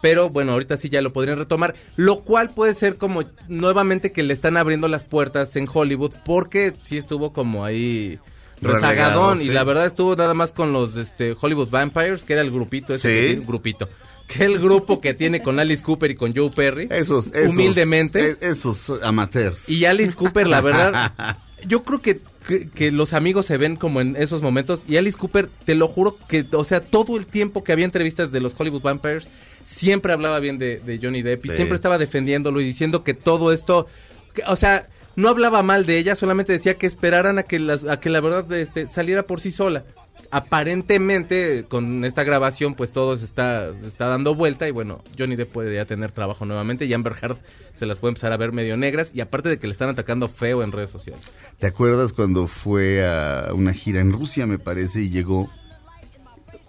Pero 0.00 0.30
bueno, 0.30 0.52
ahorita 0.52 0.78
sí 0.78 0.88
ya 0.88 1.02
lo 1.02 1.12
podrían 1.12 1.36
retomar. 1.36 1.74
Lo 1.96 2.20
cual 2.20 2.48
puede 2.48 2.74
ser 2.74 2.96
como 2.96 3.24
nuevamente 3.48 4.10
que 4.12 4.22
le 4.22 4.32
están 4.32 4.56
abriendo 4.56 4.88
las 4.88 5.04
puertas 5.04 5.54
en 5.56 5.68
Hollywood. 5.70 6.12
Porque 6.24 6.72
sí 6.84 6.96
estuvo 6.96 7.34
como 7.34 7.66
ahí 7.66 8.18
rezagadón. 8.62 9.42
Y 9.42 9.46
la 9.48 9.64
verdad 9.64 9.84
estuvo 9.84 10.16
nada 10.16 10.32
más 10.32 10.52
con 10.52 10.72
los 10.72 10.96
este, 10.96 11.36
Hollywood 11.38 11.68
Vampires, 11.68 12.24
que 12.24 12.32
era 12.32 12.42
el 12.42 12.50
grupito 12.50 12.94
ese. 12.94 13.28
Sí. 13.28 13.34
que 13.36 13.46
grupito. 13.46 13.88
Que 14.32 14.44
el 14.44 14.58
grupo 14.60 15.00
que 15.00 15.12
tiene 15.14 15.42
con 15.42 15.58
Alice 15.58 15.82
Cooper 15.82 16.10
y 16.12 16.14
con 16.14 16.34
Joe 16.34 16.50
Perry. 16.50 16.86
Esos, 16.90 17.26
esos 17.34 17.48
Humildemente. 17.54 18.30
e- 18.32 18.36
Esos 18.50 18.90
amateurs. 19.02 19.68
Y 19.68 19.84
Alice 19.86 20.14
Cooper, 20.14 20.46
la 20.46 20.60
verdad, 20.60 21.12
yo 21.66 21.82
creo 21.84 22.00
que, 22.00 22.20
que, 22.46 22.68
que 22.68 22.92
los 22.92 23.12
amigos 23.12 23.46
se 23.46 23.56
ven 23.56 23.74
como 23.76 24.00
en 24.00 24.14
esos 24.16 24.40
momentos. 24.42 24.84
Y 24.88 24.96
Alice 24.98 25.18
Cooper, 25.18 25.48
te 25.64 25.74
lo 25.74 25.88
juro 25.88 26.16
que, 26.28 26.46
o 26.52 26.62
sea, 26.64 26.80
todo 26.80 27.16
el 27.16 27.26
tiempo 27.26 27.64
que 27.64 27.72
había 27.72 27.84
entrevistas 27.84 28.30
de 28.30 28.40
los 28.40 28.54
Hollywood 28.56 28.82
Vampires, 28.82 29.30
siempre 29.66 30.12
hablaba 30.12 30.38
bien 30.38 30.58
de, 30.58 30.78
de 30.78 30.98
Johnny 31.02 31.22
Depp 31.22 31.46
y 31.46 31.48
Sí. 31.50 31.56
siempre 31.56 31.74
estaba 31.74 31.98
defendiéndolo 31.98 32.60
y 32.60 32.64
diciendo 32.64 33.02
que 33.04 33.14
todo 33.14 33.52
esto, 33.52 33.86
que- 34.34 34.42
o 34.46 34.54
sea, 34.56 34.86
no 35.16 35.28
hablaba 35.28 35.62
mal 35.64 35.86
de 35.86 35.98
ella, 35.98 36.14
solamente 36.14 36.52
decía 36.52 36.74
que 36.78 36.86
esperaran 36.86 37.38
a 37.38 37.42
que, 37.42 37.58
las, 37.58 37.84
a 37.84 37.98
que 37.98 38.10
la 38.10 38.20
verdad 38.20 38.50
este, 38.52 38.86
saliera 38.86 39.24
por 39.26 39.40
sí 39.40 39.50
sola. 39.50 39.84
Aparentemente, 40.30 41.64
con 41.68 42.04
esta 42.04 42.22
grabación, 42.24 42.74
pues 42.74 42.92
todo 42.92 43.16
se 43.18 43.24
está, 43.24 43.72
se 43.80 43.88
está 43.88 44.06
dando 44.08 44.34
vuelta 44.34 44.68
y 44.68 44.70
bueno, 44.70 45.02
Johnny 45.18 45.36
Depp 45.36 45.52
puede 45.52 45.74
ya 45.74 45.84
tener 45.84 46.12
trabajo 46.12 46.44
nuevamente 46.44 46.84
y 46.86 46.92
Amber 46.92 47.14
Heard 47.20 47.38
se 47.74 47.86
las 47.86 47.98
puede 47.98 48.10
empezar 48.10 48.32
a 48.32 48.36
ver 48.36 48.52
medio 48.52 48.76
negras 48.76 49.10
y 49.14 49.20
aparte 49.20 49.48
de 49.48 49.58
que 49.58 49.66
le 49.66 49.72
están 49.72 49.88
atacando 49.88 50.28
feo 50.28 50.62
en 50.62 50.72
redes 50.72 50.90
sociales. 50.90 51.24
¿Te 51.58 51.66
acuerdas 51.66 52.12
cuando 52.12 52.46
fue 52.46 53.06
a 53.06 53.52
una 53.54 53.72
gira 53.72 54.00
en 54.00 54.12
Rusia, 54.12 54.46
me 54.46 54.58
parece, 54.58 55.00
y 55.00 55.08
llegó? 55.10 55.50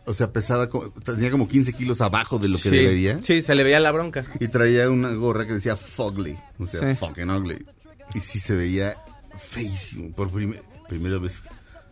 O 0.05 0.13
sea, 0.13 0.31
pesaba, 0.33 0.67
como- 0.67 0.89
tenía 0.91 1.29
como 1.29 1.47
15 1.47 1.73
kilos 1.73 2.01
abajo 2.01 2.39
de 2.39 2.47
lo 2.49 2.57
que 2.57 2.63
sí, 2.63 2.69
debería. 2.71 3.19
Sí, 3.21 3.43
se 3.43 3.53
le 3.55 3.63
veía 3.63 3.79
la 3.79 3.91
bronca. 3.91 4.25
Y 4.39 4.47
traía 4.47 4.89
una 4.89 5.13
gorra 5.13 5.45
que 5.45 5.53
decía 5.53 5.75
Fugly. 5.75 6.35
O 6.59 6.65
sea, 6.65 6.89
Sí. 6.91 6.97
fucking 6.99 7.29
ugly. 7.29 7.63
Y 8.15 8.19
sí 8.19 8.39
se 8.39 8.55
veía 8.55 8.95
feísimo 9.39 10.11
por 10.15 10.31
primer- 10.31 10.61
primera 10.89 11.17
vez. 11.19 11.41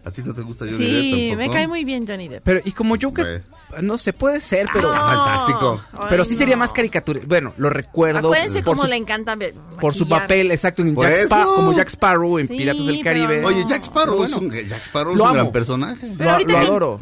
¿A 0.10 0.12
ti 0.12 0.22
no 0.26 0.34
te 0.34 0.42
gusta 0.42 0.66
Johnny 0.66 0.78
Depp 0.86 1.02
Sí, 1.02 1.34
me 1.38 1.50
cae 1.50 1.68
muy 1.68 1.84
bien 1.86 2.06
Johnny 2.08 2.28
Depp. 2.28 2.44
Pero, 2.44 2.60
y 2.66 2.72
como 2.72 2.96
Joker, 3.02 3.44
no 3.82 3.98
se 3.98 4.12
puede 4.14 4.40
ser, 4.42 4.68
pero. 4.74 4.90
Está 4.92 5.02
fantástico. 5.02 5.82
Ay, 5.94 6.06
Pero 6.10 6.26
sí 6.26 6.36
sería 6.36 6.56
no. 6.56 6.60
más 6.60 6.74
caricatura. 6.74 7.22
Bueno, 7.26 7.54
lo 7.58 7.70
recuerdo. 7.70 8.20
Acuérdense 8.28 8.64
cómo 8.64 8.86
le 8.86 8.96
encanta 8.96 9.36
ve- 9.36 9.54
por 9.80 9.94
su 9.94 10.08
papel, 10.08 10.52
exacto, 10.52 10.82
en 10.82 10.96
Jack 10.96 11.18
Spa- 11.26 11.42
eso. 11.42 11.56
como 11.56 11.74
Jack 11.74 11.90
Sparrow 11.90 12.40
en 12.40 12.48
Sí, 12.48 12.58
Piratas 12.58 12.86
del 12.86 13.04
Caribe. 13.04 13.42
no. 13.42 13.48
Oye, 13.48 13.64
Jack 13.70 13.84
Sparrow, 13.84 14.18
Bueno. 14.18 14.36
es 14.38 14.42
un, 14.42 14.52
Jack 14.52 14.82
Sparrow 14.86 15.14
es 15.16 15.20
un 15.22 15.34
gran 15.34 15.52
personaje. 15.52 16.12
Pero 16.18 16.40
lo, 16.40 16.58
adoro. 16.58 17.00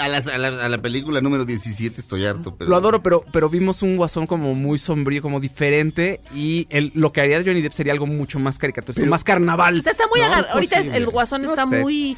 A 0.00 0.08
la, 0.08 0.18
a 0.18 0.38
la- 0.38 0.64
a 0.64 0.68
la 0.68 0.78
película 0.82 1.20
número 1.20 1.44
17 1.44 2.00
estoy 2.00 2.24
harto. 2.24 2.54
Pero... 2.56 2.70
Lo 2.70 2.76
adoro, 2.76 3.02
pero, 3.02 3.22
pero 3.32 3.48
vimos 3.50 3.82
un 3.82 3.96
guasón 3.96 4.26
como 4.26 4.54
muy 4.54 4.78
sombrío, 4.78 5.20
como 5.22 5.38
diferente. 5.40 6.20
Y 6.34 6.66
el, 6.70 6.92
lo 6.94 7.12
que 7.12 7.20
haría 7.20 7.42
Johnny 7.44 7.60
Depp 7.60 7.72
sería 7.72 7.92
algo 7.92 8.06
mucho 8.06 8.38
más 8.38 8.56
caricaturesco, 8.58 9.04
más 9.10 9.22
carnaval. 9.24 9.78
O 9.78 9.82
sea, 9.82 9.92
está 9.92 10.06
muy 10.08 10.20
No, 10.20 10.26
agar- 10.26 10.48
Ahorita 10.50 10.80
el 10.80 11.06
guasón 11.06 11.42
No 11.42 11.50
está 11.50 11.66
sé. 11.66 11.80
muy 11.80 12.16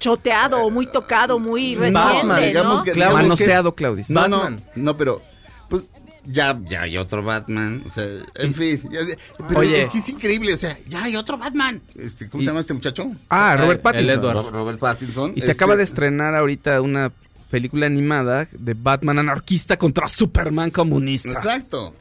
choteado, 0.00 0.68
muy 0.70 0.86
tocado, 0.86 1.38
muy 1.38 1.76
reciente, 1.76 1.98
Batman, 2.00 2.42
digamos 2.42 2.78
¿no? 2.78 2.82
que- 2.84 2.92
digamos 2.94 3.22
Manoseado, 3.22 3.74
Claudia. 3.76 4.04
No, 4.08 4.20
Batman. 4.22 4.60
no, 4.74 4.82
no, 4.82 4.96
pero 4.96 5.22
pues 5.68 5.82
ya, 6.26 6.58
ya 6.68 6.82
hay 6.82 6.96
otro 6.96 7.22
Batman, 7.22 7.82
o 7.86 7.90
sea, 7.90 8.04
en 8.36 8.54
fin, 8.54 8.80
ya- 8.90 9.00
pero 9.48 9.60
Oye. 9.60 9.82
es 9.82 9.88
que 9.90 9.98
es 9.98 10.08
increíble, 10.08 10.54
o 10.54 10.56
sea, 10.56 10.76
ya 10.88 11.04
hay 11.04 11.14
otro 11.16 11.38
Batman. 11.38 11.80
Este, 11.94 12.28
¿cómo 12.28 12.42
Y- 12.42 12.46
se 12.46 12.50
llama 12.50 12.60
este 12.60 12.74
muchacho? 12.74 13.10
Ah, 13.28 13.56
Robert 13.56 13.78
El 13.78 13.80
Pattinson. 13.82 14.10
Edward. 14.18 14.34
Robert, 14.34 14.54
Robert 14.54 14.78
Pattinson. 14.80 15.30
Y 15.30 15.34
se 15.34 15.40
Este, 15.40 15.52
acaba 15.52 15.76
de 15.76 15.84
estrenar 15.84 16.34
ahorita 16.34 16.80
una 16.80 17.12
película 17.50 17.86
animada 17.86 18.48
de 18.52 18.74
Batman 18.74 19.18
anarquista 19.18 19.76
contra 19.76 20.08
Superman 20.08 20.70
comunista. 20.70 21.30
Exacto. 21.30 21.94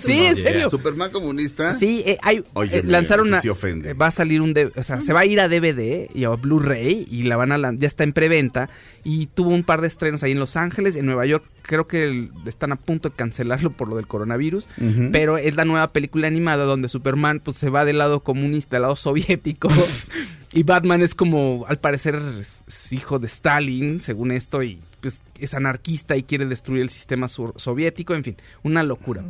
Sí, 0.00 0.12
en 0.26 0.36
serio. 0.36 0.70
Superman 0.70 1.10
comunista. 1.10 1.74
Sí, 1.74 2.02
eh, 2.06 2.18
hay, 2.22 2.44
Oye, 2.54 2.78
eh, 2.78 2.82
lanzaron 2.84 3.28
una, 3.28 3.40
se 3.40 3.50
ofende. 3.50 3.90
eh, 3.90 3.94
va 3.94 4.08
a 4.08 4.10
salir 4.10 4.40
un, 4.42 4.54
o 4.76 4.82
sea, 4.82 5.00
se 5.00 5.12
va 5.12 5.20
a 5.20 5.26
ir 5.26 5.40
a 5.40 5.48
DVD 5.48 6.08
y 6.14 6.24
a 6.24 6.30
Blu-ray 6.30 7.06
y 7.10 7.22
la 7.24 7.36
van 7.36 7.52
a, 7.52 7.72
ya 7.74 7.86
está 7.86 8.04
en 8.04 8.12
preventa 8.12 8.68
y 9.04 9.26
tuvo 9.26 9.50
un 9.50 9.64
par 9.64 9.80
de 9.80 9.86
estrenos 9.88 10.22
ahí 10.22 10.32
en 10.32 10.38
Los 10.38 10.56
Ángeles, 10.56 10.96
en 10.96 11.06
Nueva 11.06 11.26
York, 11.26 11.44
creo 11.62 11.86
que 11.86 12.04
el- 12.04 12.30
están 12.46 12.72
a 12.72 12.76
punto 12.76 13.08
de 13.10 13.14
cancelarlo 13.14 13.70
por 13.70 13.88
lo 13.88 13.96
del 13.96 14.06
coronavirus, 14.06 14.68
pero 15.12 15.38
es 15.38 15.54
la 15.56 15.64
nueva 15.64 15.92
película 15.92 16.26
animada 16.26 16.64
donde 16.64 16.88
Superman 16.88 17.40
pues 17.40 17.56
se 17.56 17.70
va 17.70 17.84
del 17.84 17.98
lado 17.98 18.20
comunista, 18.20 18.76
del 18.76 18.82
lado 18.82 18.96
soviético 18.96 19.68
y 20.52 20.62
Batman 20.64 21.00
es 21.02 21.14
como, 21.14 21.64
al 21.68 21.78
parecer, 21.78 22.20
es 22.66 22.92
hijo 22.92 23.18
de 23.18 23.26
Stalin, 23.26 24.00
según 24.00 24.32
esto, 24.32 24.62
y 24.62 24.80
pues 25.00 25.22
es 25.38 25.54
anarquista 25.54 26.16
y 26.16 26.22
quiere 26.22 26.46
destruir 26.46 26.82
el 26.82 26.90
sistema 26.90 27.28
sur- 27.28 27.54
soviético, 27.56 28.14
en 28.14 28.24
fin, 28.24 28.36
una 28.62 28.82
locura. 28.82 29.24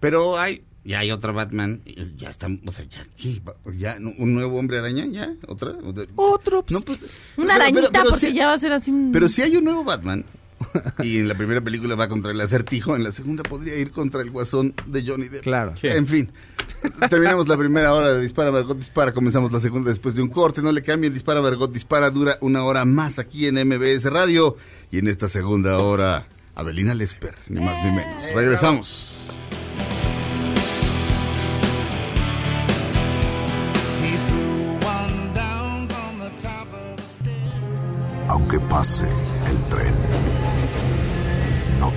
Pero 0.00 0.38
hay, 0.38 0.62
ya 0.84 1.00
hay 1.00 1.10
otro 1.10 1.32
Batman, 1.32 1.82
ya 2.16 2.30
está, 2.30 2.48
o 2.64 2.70
sea, 2.72 2.84
ya, 2.86 3.06
¿qué? 3.16 3.40
ya 3.78 3.96
un 4.18 4.34
nuevo 4.34 4.58
hombre 4.58 4.78
araña, 4.78 5.06
ya, 5.06 5.34
otra. 5.48 5.74
Otro, 6.16 6.64
pues, 6.64 6.72
No, 6.72 6.80
pues, 6.84 6.98
Una 7.36 7.54
pero- 7.54 7.62
arañita 7.64 7.80
pero- 7.80 7.92
pero 7.92 8.10
porque 8.10 8.26
sí- 8.28 8.34
ya 8.34 8.46
va 8.46 8.52
a 8.54 8.58
ser 8.58 8.72
así 8.72 8.90
un... 8.90 9.10
Pero 9.12 9.28
si 9.28 9.42
hay 9.42 9.56
un 9.56 9.64
nuevo 9.64 9.84
Batman, 9.84 10.24
Y 11.02 11.18
en 11.18 11.28
la 11.28 11.34
primera 11.34 11.60
película 11.60 11.94
va 11.94 12.08
contra 12.08 12.32
el 12.32 12.40
acertijo, 12.40 12.96
en 12.96 13.04
la 13.04 13.12
segunda 13.12 13.42
podría 13.42 13.76
ir 13.76 13.90
contra 13.90 14.20
el 14.22 14.30
guasón 14.30 14.74
de 14.86 15.04
Johnny 15.06 15.28
Depp. 15.28 15.42
Claro. 15.42 15.74
En 15.82 16.06
fin, 16.06 16.30
terminamos 17.08 17.48
la 17.48 17.56
primera 17.56 17.92
hora 17.92 18.12
de 18.12 18.20
Dispara, 18.20 18.50
Margot 18.50 18.76
Dispara, 18.76 19.12
comenzamos 19.12 19.52
la 19.52 19.60
segunda 19.60 19.90
después 19.90 20.14
de 20.14 20.22
un 20.22 20.28
corte, 20.28 20.62
no 20.62 20.72
le 20.72 20.82
cambien, 20.82 21.12
Dispara, 21.12 21.40
Margot 21.40 21.72
Dispara, 21.72 22.10
dura 22.10 22.36
una 22.40 22.64
hora 22.64 22.84
más 22.84 23.18
aquí 23.18 23.46
en 23.46 23.54
MBS 23.54 24.04
Radio 24.10 24.56
y 24.90 24.98
en 24.98 25.08
esta 25.08 25.28
segunda 25.28 25.78
hora, 25.78 26.26
Abelina 26.54 26.94
Lesper, 26.94 27.34
ni 27.48 27.60
más 27.60 27.84
ni 27.84 27.92
menos. 27.92 28.24
Regresamos. 28.34 29.12
Aunque 38.28 38.60
pase 38.60 39.06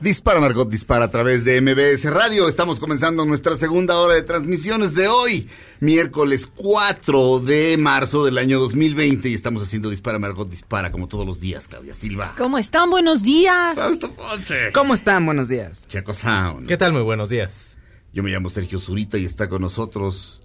Dispara 0.00 0.40
Margot 0.40 0.68
Dispara 0.68 1.06
a 1.06 1.10
través 1.10 1.44
de 1.44 1.60
MBS 1.60 2.04
Radio. 2.10 2.48
Estamos 2.48 2.78
comenzando 2.78 3.24
nuestra 3.24 3.56
segunda 3.56 3.98
hora 3.98 4.14
de 4.14 4.22
transmisiones 4.22 4.94
de 4.94 5.08
hoy, 5.08 5.48
miércoles 5.80 6.46
4 6.54 7.40
de 7.40 7.76
marzo 7.78 8.24
del 8.24 8.36
año 8.36 8.60
2020 8.60 9.30
y 9.30 9.34
estamos 9.34 9.62
haciendo 9.62 9.88
Dispara 9.88 10.18
Margot 10.18 10.50
Dispara 10.50 10.92
como 10.92 11.08
todos 11.08 11.24
los 11.24 11.40
días, 11.40 11.66
Claudia 11.66 11.94
Silva. 11.94 12.34
¿Cómo 12.36 12.58
están? 12.58 12.90
Buenos 12.90 13.22
días. 13.22 13.74
Fausto 13.74 14.12
Ponce. 14.12 14.70
¿Cómo 14.74 14.92
están? 14.92 15.24
Buenos 15.24 15.48
días. 15.48 15.86
Checo 15.88 16.12
Sound. 16.12 16.66
¿Qué 16.66 16.76
tal? 16.76 16.92
Muy 16.92 17.02
buenos 17.02 17.30
días. 17.30 17.76
Yo 18.12 18.22
me 18.22 18.30
llamo 18.30 18.50
Sergio 18.50 18.78
Zurita 18.78 19.16
y 19.16 19.24
está 19.24 19.48
con 19.48 19.62
nosotros 19.62 20.42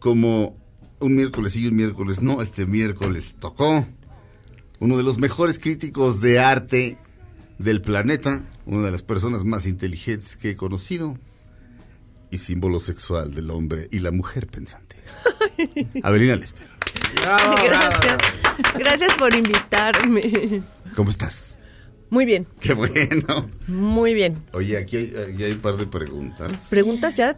como 0.00 0.56
un 1.00 1.14
miércoles 1.14 1.56
y 1.56 1.66
un 1.66 1.76
miércoles 1.76 2.20
no, 2.20 2.42
este 2.42 2.66
miércoles 2.66 3.34
tocó 3.40 3.86
uno 4.80 4.96
de 4.96 5.02
los 5.02 5.18
mejores 5.18 5.58
críticos 5.58 6.20
de 6.20 6.40
arte 6.40 6.98
del 7.58 7.80
planeta, 7.80 8.42
una 8.66 8.86
de 8.86 8.92
las 8.92 9.02
personas 9.02 9.44
más 9.44 9.66
inteligentes 9.66 10.36
que 10.36 10.50
he 10.50 10.56
conocido 10.56 11.16
y 12.30 12.38
símbolo 12.38 12.80
sexual 12.80 13.34
del 13.34 13.50
hombre 13.50 13.88
y 13.90 13.98
la 13.98 14.10
mujer 14.10 14.46
pensante. 14.46 14.96
Avelina 16.02 16.36
Lesper, 16.36 16.68
Gracias. 17.14 18.18
Gracias 18.78 19.14
por 19.14 19.34
invitarme. 19.34 20.62
¿cómo 20.94 21.10
estás? 21.10 21.51
Muy 22.12 22.26
bien, 22.26 22.46
Qué 22.60 22.74
bueno. 22.74 23.48
muy 23.68 24.12
bien. 24.12 24.36
Oye, 24.52 24.76
aquí 24.76 24.98
hay, 24.98 25.12
aquí 25.32 25.44
hay 25.44 25.52
un 25.52 25.60
par 25.60 25.78
de 25.78 25.86
preguntas. 25.86 26.52
Preguntas 26.68 27.16
ya, 27.16 27.30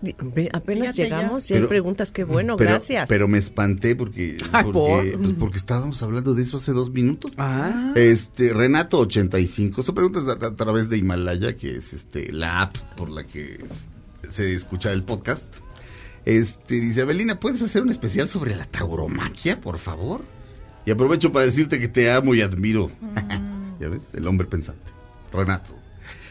apenas 0.52 0.90
Fíjate 0.90 1.02
llegamos, 1.04 1.46
ya 1.46 1.54
hay 1.54 1.60
Pero- 1.60 1.68
preguntas, 1.68 2.10
qué 2.10 2.24
bueno, 2.24 2.56
pero, 2.56 2.70
gracias. 2.70 3.06
Pero 3.08 3.28
me 3.28 3.38
espanté 3.38 3.94
porque, 3.94 4.36
Ay, 4.52 4.64
porque, 4.64 5.12
¿por? 5.12 5.20
pues 5.22 5.34
porque 5.38 5.56
estábamos 5.58 6.02
hablando 6.02 6.34
de 6.34 6.42
eso 6.42 6.56
hace 6.56 6.72
dos 6.72 6.90
minutos. 6.90 7.34
Ah. 7.38 7.92
Este, 7.94 8.52
Renato 8.52 8.98
85, 8.98 9.84
son 9.84 9.94
preguntas 9.94 10.24
a, 10.26 10.44
a 10.44 10.56
través 10.56 10.90
de 10.90 10.98
Himalaya, 10.98 11.56
que 11.56 11.76
es 11.76 11.92
este 11.92 12.32
la 12.32 12.62
app 12.62 12.76
por 12.96 13.10
la 13.10 13.22
que 13.24 13.64
se 14.28 14.54
escucha 14.54 14.90
el 14.90 15.04
podcast. 15.04 15.54
Este, 16.24 16.80
dice, 16.80 17.02
Abelina, 17.02 17.38
¿puedes 17.38 17.62
hacer 17.62 17.82
un 17.82 17.90
especial 17.90 18.28
sobre 18.28 18.56
la 18.56 18.64
tauromaquia, 18.64 19.60
por 19.60 19.78
favor? 19.78 20.22
Y 20.84 20.90
aprovecho 20.90 21.30
para 21.30 21.46
decirte 21.46 21.78
que 21.78 21.86
te 21.86 22.10
amo 22.10 22.34
y 22.34 22.40
admiro. 22.40 22.90
¿Ya 23.84 23.90
ves? 23.90 24.12
El 24.14 24.26
hombre 24.26 24.46
pensante. 24.46 24.90
Renato. 25.30 25.74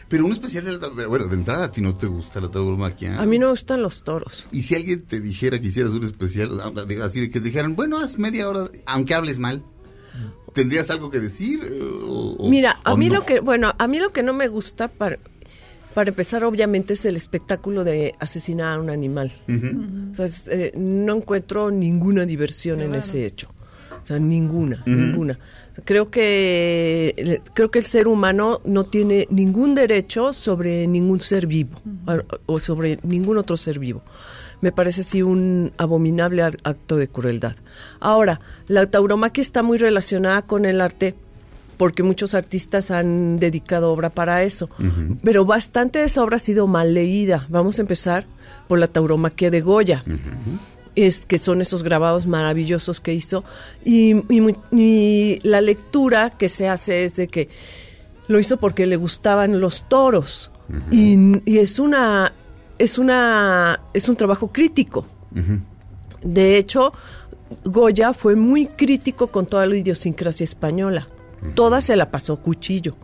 Pero 0.08 0.26
un 0.26 0.32
especial 0.32 0.64
de 0.64 0.72
la 0.72 0.88
Bueno, 1.06 1.26
de 1.28 1.34
entrada 1.36 1.66
a 1.66 1.70
ti 1.70 1.80
no 1.80 1.94
te 1.96 2.08
gusta 2.08 2.40
la 2.40 2.48
tauromaquia. 2.50 3.20
A 3.20 3.26
mí 3.26 3.38
no 3.38 3.46
me 3.46 3.52
gustan 3.52 3.80
los 3.80 4.02
toros. 4.02 4.46
Y 4.50 4.62
si 4.62 4.74
alguien 4.74 5.02
te 5.02 5.20
dijera 5.20 5.60
que 5.60 5.68
hicieras 5.68 5.92
un 5.92 6.02
especial, 6.02 6.60
ah, 6.60 6.72
digo, 6.86 7.04
así 7.04 7.20
de 7.20 7.30
que 7.30 7.38
dijeran, 7.38 7.76
bueno, 7.76 8.00
haz 8.00 8.18
media 8.18 8.48
hora, 8.48 8.68
aunque 8.86 9.14
hables 9.14 9.38
mal, 9.38 9.62
¿tendrías 10.52 10.90
algo 10.90 11.10
que 11.10 11.20
decir? 11.20 11.60
eh, 11.64 11.78
o- 11.80 12.48
Mira, 12.50 12.80
a 12.82 12.96
mí 12.96 13.08
no? 13.08 13.14
lo 13.16 13.26
que, 13.26 13.38
bueno, 13.40 13.72
a 13.78 13.86
mí 13.86 13.98
lo 14.00 14.12
que 14.12 14.22
no 14.24 14.32
me 14.32 14.48
gusta 14.48 14.88
para, 14.88 15.18
para 15.94 16.10
empezar, 16.10 16.42
obviamente, 16.44 16.94
es 16.94 17.04
el 17.04 17.16
espectáculo 17.16 17.84
de 17.84 18.14
asesinar 18.20 18.78
a 18.78 18.80
un 18.80 18.90
animal. 18.90 19.32
Ujú. 19.48 20.10
O 20.12 20.14
sea, 20.16 20.26
es, 20.26 20.48
eh, 20.48 20.72
no 20.76 21.16
encuentro 21.16 21.70
ninguna 21.70 22.26
diversión 22.26 22.80
en 22.82 22.94
ese 22.96 23.24
hecho. 23.26 23.48
O 24.02 24.06
sea, 24.06 24.18
ninguna, 24.18 24.82
ninguna. 24.86 25.38
Creo 25.84 26.10
que 26.10 27.40
creo 27.52 27.70
que 27.70 27.80
el 27.80 27.84
ser 27.84 28.06
humano 28.08 28.60
no 28.64 28.84
tiene 28.84 29.26
ningún 29.30 29.74
derecho 29.74 30.32
sobre 30.32 30.86
ningún 30.86 31.20
ser 31.20 31.46
vivo 31.46 31.80
o- 32.06 32.54
o 32.54 32.58
sobre 32.60 32.98
ningún 33.02 33.38
otro 33.38 33.56
ser 33.56 33.78
vivo. 33.78 34.02
Me 34.60 34.70
parece 34.72 35.00
así 35.02 35.22
un 35.22 35.72
abominable 35.76 36.42
ac- 36.44 36.58
acto 36.64 36.96
de 36.96 37.08
crueldad. 37.08 37.56
Ahora, 38.00 38.40
la 38.68 38.86
tauromaquia 38.90 39.42
está 39.42 39.62
muy 39.62 39.78
relacionada 39.78 40.42
con 40.42 40.64
el 40.64 40.80
arte 40.80 41.14
porque 41.76 42.04
muchos 42.04 42.34
artistas 42.34 42.92
han 42.92 43.40
dedicado 43.40 43.90
obra 43.92 44.10
para 44.10 44.44
eso. 44.44 44.70
Pero 45.24 45.44
bastante 45.44 45.98
de 45.98 46.04
esa 46.04 46.22
obra 46.22 46.36
ha 46.36 46.40
sido 46.40 46.66
mal 46.68 46.94
leída. 46.94 47.46
Vamos 47.50 47.78
a 47.78 47.82
empezar 47.82 48.26
por 48.68 48.78
la 48.78 48.86
tauromaquia 48.86 49.50
de 49.50 49.60
Goya. 49.60 50.04
Es 50.94 51.26
que 51.26 51.38
son 51.38 51.60
esos 51.60 51.82
grabados 51.82 52.26
maravillosos 52.26 53.00
que 53.00 53.12
hizo. 53.14 53.44
Y, 53.84 54.14
y 54.72 55.40
la 55.42 55.60
lectura 55.60 56.30
que 56.30 56.48
se 56.48 56.68
hace 56.68 57.04
es 57.04 57.16
de 57.16 57.28
que 57.28 57.48
lo 58.28 58.38
hizo 58.38 58.56
porque 58.56 58.86
le 58.86 58.96
gustaban 58.96 59.60
los 59.60 59.88
toros. 59.88 60.50
y, 60.90 61.42
y 61.44 61.58
es 61.58 61.78
una 61.78 62.32
es 62.78 62.98
una 62.98 63.80
es 63.92 64.08
un 64.08 64.16
trabajo 64.16 64.52
crítico. 64.52 65.06
De 66.22 66.56
hecho, 66.56 66.92
Goya 67.64 68.14
fue 68.14 68.34
muy 68.36 68.66
crítico 68.66 69.26
con 69.28 69.46
toda 69.46 69.66
la 69.66 69.76
idiosincrasia 69.76 70.44
española. 70.44 71.08
Toda 71.54 71.80
se 71.80 71.96
la 71.96 72.10
pasó 72.10 72.36
cuchillo. 72.36 72.94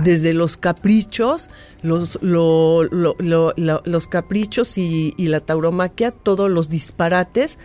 Desde 0.00 0.34
los 0.34 0.56
caprichos, 0.56 1.50
los, 1.82 2.18
lo- 2.22 2.84
lo- 2.84 3.16
lo- 3.18 3.52
lo- 3.56 3.82
los 3.84 4.06
caprichos 4.06 4.78
y, 4.78 5.14
y 5.16 5.28
la 5.28 5.40
tauromaquia, 5.40 6.10
todos 6.10 6.50
los 6.50 6.68
disparates, 6.68 7.58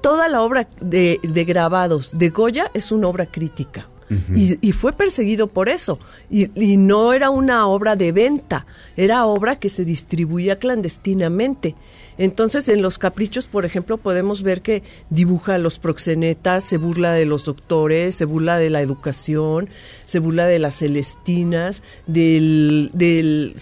toda 0.00 0.28
la 0.28 0.42
obra 0.42 0.68
de, 0.80 1.18
de 1.22 1.44
grabados 1.44 2.16
de 2.18 2.28
Goya 2.30 2.70
es 2.74 2.92
una 2.92 3.08
obra 3.08 3.26
crítica. 3.26 3.88
y, 4.36 4.56
y 4.60 4.70
fue 4.70 4.92
perseguido 4.92 5.48
por 5.48 5.68
eso. 5.68 5.98
Y, 6.30 6.48
y 6.60 6.76
no 6.76 7.12
era 7.12 7.28
una 7.30 7.66
obra 7.66 7.96
de 7.96 8.12
venta, 8.12 8.64
era 8.96 9.26
obra 9.26 9.56
que 9.56 9.68
se 9.68 9.84
distribuía 9.84 10.60
clandestinamente. 10.60 11.74
Entonces, 12.18 12.68
en 12.68 12.82
los 12.82 12.98
caprichos, 12.98 13.46
por 13.46 13.64
ejemplo, 13.64 13.98
podemos 13.98 14.42
ver 14.42 14.62
que 14.62 14.82
dibuja 15.10 15.54
a 15.54 15.58
los 15.58 15.78
proxenetas, 15.78 16.64
se 16.64 16.78
burla 16.78 17.12
de 17.12 17.26
los 17.26 17.44
doctores, 17.44 18.14
se 18.14 18.24
burla 18.24 18.58
de 18.58 18.70
la 18.70 18.80
educación, 18.80 19.68
se 20.06 20.18
burla 20.18 20.46
de 20.46 20.58
las 20.58 20.76
celestinas, 20.76 21.82
del, 22.06 22.90
del 22.92 23.54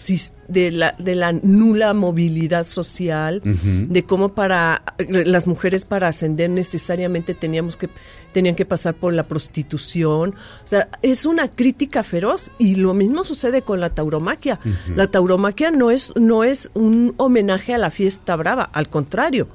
de, 0.48 0.70
la, 0.70 0.94
de 0.98 1.14
la 1.14 1.32
nula 1.32 1.94
movilidad 1.94 2.66
social, 2.66 3.40
de 3.42 4.04
cómo 4.04 4.34
para 4.34 4.82
las 5.08 5.46
mujeres 5.46 5.84
para 5.84 6.08
ascender 6.08 6.50
necesariamente 6.50 7.34
teníamos 7.34 7.76
que 7.76 7.88
tenían 8.32 8.56
que 8.56 8.66
pasar 8.66 8.94
por 8.94 9.14
la 9.14 9.22
prostitución. 9.22 10.34
O 10.64 10.66
sea, 10.66 10.88
es 11.02 11.24
una 11.24 11.48
crítica 11.48 12.02
feroz 12.02 12.50
y 12.58 12.74
lo 12.74 12.92
mismo 12.92 13.24
sucede 13.24 13.62
con 13.62 13.80
la 13.80 13.90
tauromaquia. 13.90 14.58
La 14.94 15.06
tauromaquia 15.06 15.70
no 15.70 15.90
es 15.90 16.12
no 16.16 16.44
es 16.44 16.70
un 16.74 17.14
homenaje 17.16 17.74
a 17.74 17.78
la 17.78 17.90
fiesta 17.90 18.36
brava, 18.44 18.64
al 18.72 18.88
contrario. 18.88 19.48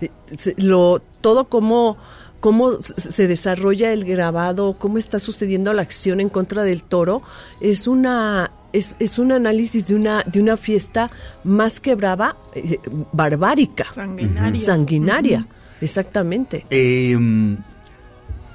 Eh, 0.00 0.10
Lo 0.58 1.00
todo 1.20 1.46
como 1.48 1.96
cómo 2.40 2.82
se- 2.82 3.10
se 3.10 3.26
desarrolla 3.26 3.90
el 3.92 4.04
grabado, 4.04 4.76
cómo 4.78 4.98
está 4.98 5.18
sucediendo 5.18 5.72
la 5.72 5.80
acción 5.80 6.20
en 6.20 6.28
contra 6.28 6.62
del 6.62 6.82
toro, 6.82 7.22
es 7.60 7.88
una 7.88 8.50
es, 8.74 8.96
es 8.98 9.18
un 9.18 9.30
análisis 9.32 9.86
de 9.86 9.94
una 9.94 10.22
de 10.24 10.40
una 10.42 10.56
fiesta 10.58 11.10
más 11.44 11.80
que 11.80 11.94
brava, 11.94 12.36
eh, 12.54 12.78
barbárica, 13.12 13.86
Sanguinaria. 13.94 14.60
sanguinaria, 14.60 15.46
exactamente. 15.80 16.66
Eh, 16.70 17.16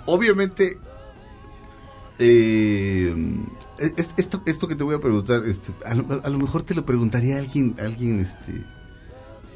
obviamente, 0.05 0.77
eh, 2.19 3.15
es- 3.97 4.13
esto, 4.17 4.41
esto 4.45 4.67
que 4.67 4.75
te 4.75 4.83
voy 4.83 4.95
a 4.95 4.99
preguntar, 4.99 5.41
este, 5.45 5.71
a, 5.85 5.95
lo, 5.95 6.21
a 6.23 6.29
lo 6.29 6.37
mejor 6.37 6.63
te 6.63 6.75
lo 6.75 6.85
preguntaría 6.85 7.37
a 7.37 7.39
alguien, 7.39 7.75
a 7.79 7.83
alguien 7.85 8.19
este, 8.19 8.63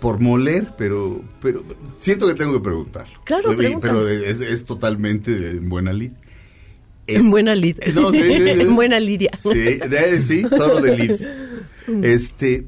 por 0.03 0.19
moler, 0.19 0.67
pero, 0.77 1.23
pero 1.41 1.63
siento 1.97 2.27
que 2.27 2.33
tengo 2.35 2.51
que 2.51 2.59
preguntarlo. 2.59 3.21
Claro, 3.23 3.55
pregunta. 3.55 3.87
Pero 3.87 4.05
es, 4.05 4.41
es 4.41 4.65
totalmente 4.65 5.51
en 5.51 5.69
buena 5.69 5.93
lid. 5.93 6.11
Es- 7.07 7.19
En 7.19 7.31
buena 7.31 7.55
lid. 7.55 7.77
Eh, 7.79 7.93
no, 7.95 8.11
sí, 8.11 8.19
en 8.21 8.75
buena 8.75 8.99
lidia. 8.99 9.31
Sí, 9.41 9.49
de- 9.53 10.21
sí, 10.21 10.41
solo 10.41 10.81
de 10.81 10.97
lid. 10.97 11.11
Este, 12.03 12.67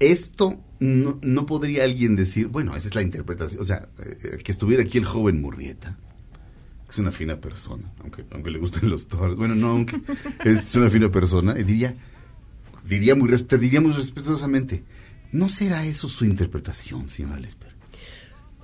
esto 0.00 0.60
no, 0.80 1.18
no 1.22 1.46
podría 1.46 1.84
alguien 1.84 2.14
decir, 2.14 2.48
bueno, 2.48 2.76
esa 2.76 2.88
es 2.88 2.94
la 2.94 3.00
interpretación, 3.00 3.62
o 3.62 3.64
sea, 3.64 3.88
eh, 4.04 4.36
que 4.44 4.52
estuviera 4.52 4.82
aquí 4.82 4.98
el 4.98 5.06
joven 5.06 5.40
Murrieta 5.40 5.96
es 6.90 6.98
una 6.98 7.10
fina 7.10 7.40
persona, 7.40 7.90
aunque, 8.02 8.24
aunque 8.32 8.50
le 8.50 8.58
gusten 8.58 8.90
los 8.90 9.08
toros. 9.08 9.36
Bueno, 9.36 9.54
no, 9.54 9.68
aunque 9.68 9.96
es 10.44 10.74
una 10.74 10.90
fina 10.90 11.10
persona, 11.10 11.54
y 11.58 11.62
diría, 11.64 11.94
diría 12.86 13.14
muy, 13.14 13.30
te 13.42 13.56
diría 13.58 13.80
muy 13.80 13.92
respetuosamente, 13.92 14.84
¿no 15.36 15.50
será 15.50 15.84
eso 15.84 16.08
su 16.08 16.24
interpretación, 16.24 17.08
señora 17.10 17.38
Lesper? 17.38 17.75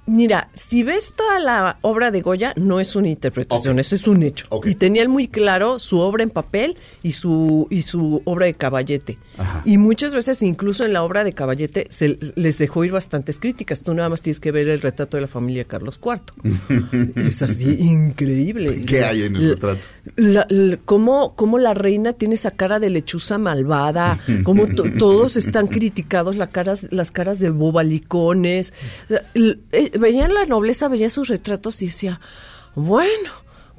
Mira, 0.04 0.48
si 0.54 0.82
ves 0.82 1.12
toda 1.14 1.38
la 1.38 1.78
obra 1.82 2.10
de 2.10 2.22
Goya, 2.22 2.52
no 2.56 2.80
es 2.80 2.96
una 2.96 3.08
interpretación, 3.08 3.78
eso 3.78 3.94
es 3.94 4.08
un 4.08 4.24
hecho. 4.24 4.46
Y 4.64 4.74
tenían 4.74 5.08
muy 5.08 5.28
claro 5.28 5.78
su 5.78 6.00
obra 6.00 6.24
en 6.24 6.30
papel 6.30 6.76
y 7.04 7.12
su, 7.12 7.68
y 7.70 7.82
su 7.82 8.20
obra 8.24 8.46
de 8.46 8.54
caballete. 8.54 9.16
Ajá. 9.38 9.62
Y 9.64 9.78
muchas 9.78 10.12
veces, 10.12 10.42
incluso 10.42 10.84
en 10.84 10.92
la 10.92 11.04
obra 11.04 11.22
de 11.22 11.32
caballete, 11.32 11.86
se 11.90 12.18
les 12.34 12.58
dejó 12.58 12.84
ir 12.84 12.90
bastantes 12.90 13.38
críticas. 13.38 13.82
Tú 13.82 13.94
nada 13.94 14.08
más 14.08 14.22
tienes 14.22 14.40
que 14.40 14.50
ver 14.50 14.68
el 14.68 14.80
retrato 14.80 15.16
de 15.16 15.20
la 15.20 15.28
familia 15.28 15.64
Carlos 15.64 16.00
IV. 16.04 17.12
es 17.16 17.40
así, 17.42 17.76
increíble. 17.80 18.80
¿Qué 18.84 19.04
hay 19.04 19.22
en 19.22 19.36
el 19.36 19.50
retrato? 19.50 19.86
la, 20.16 20.46
la- 20.50 20.78
cómo, 20.84 21.36
cómo 21.36 21.58
la 21.58 21.74
reina 21.74 22.12
tiene 22.12 22.34
esa 22.34 22.50
cara 22.50 22.80
de 22.80 22.90
lechuza 22.90 23.38
malvada, 23.38 24.18
cómo 24.42 24.66
to- 24.66 24.84
todos 24.98 25.36
están 25.36 25.68
criticados, 25.68 26.34
la 26.36 26.48
caras, 26.48 26.88
las 26.90 27.12
caras 27.12 27.38
de 27.38 27.50
bobalicones. 27.50 28.74
Veían 29.98 30.34
la 30.34 30.46
nobleza, 30.46 30.88
veía 30.88 31.10
sus 31.10 31.28
retratos 31.28 31.82
y 31.82 31.86
decía, 31.86 32.20
bueno, 32.74 33.30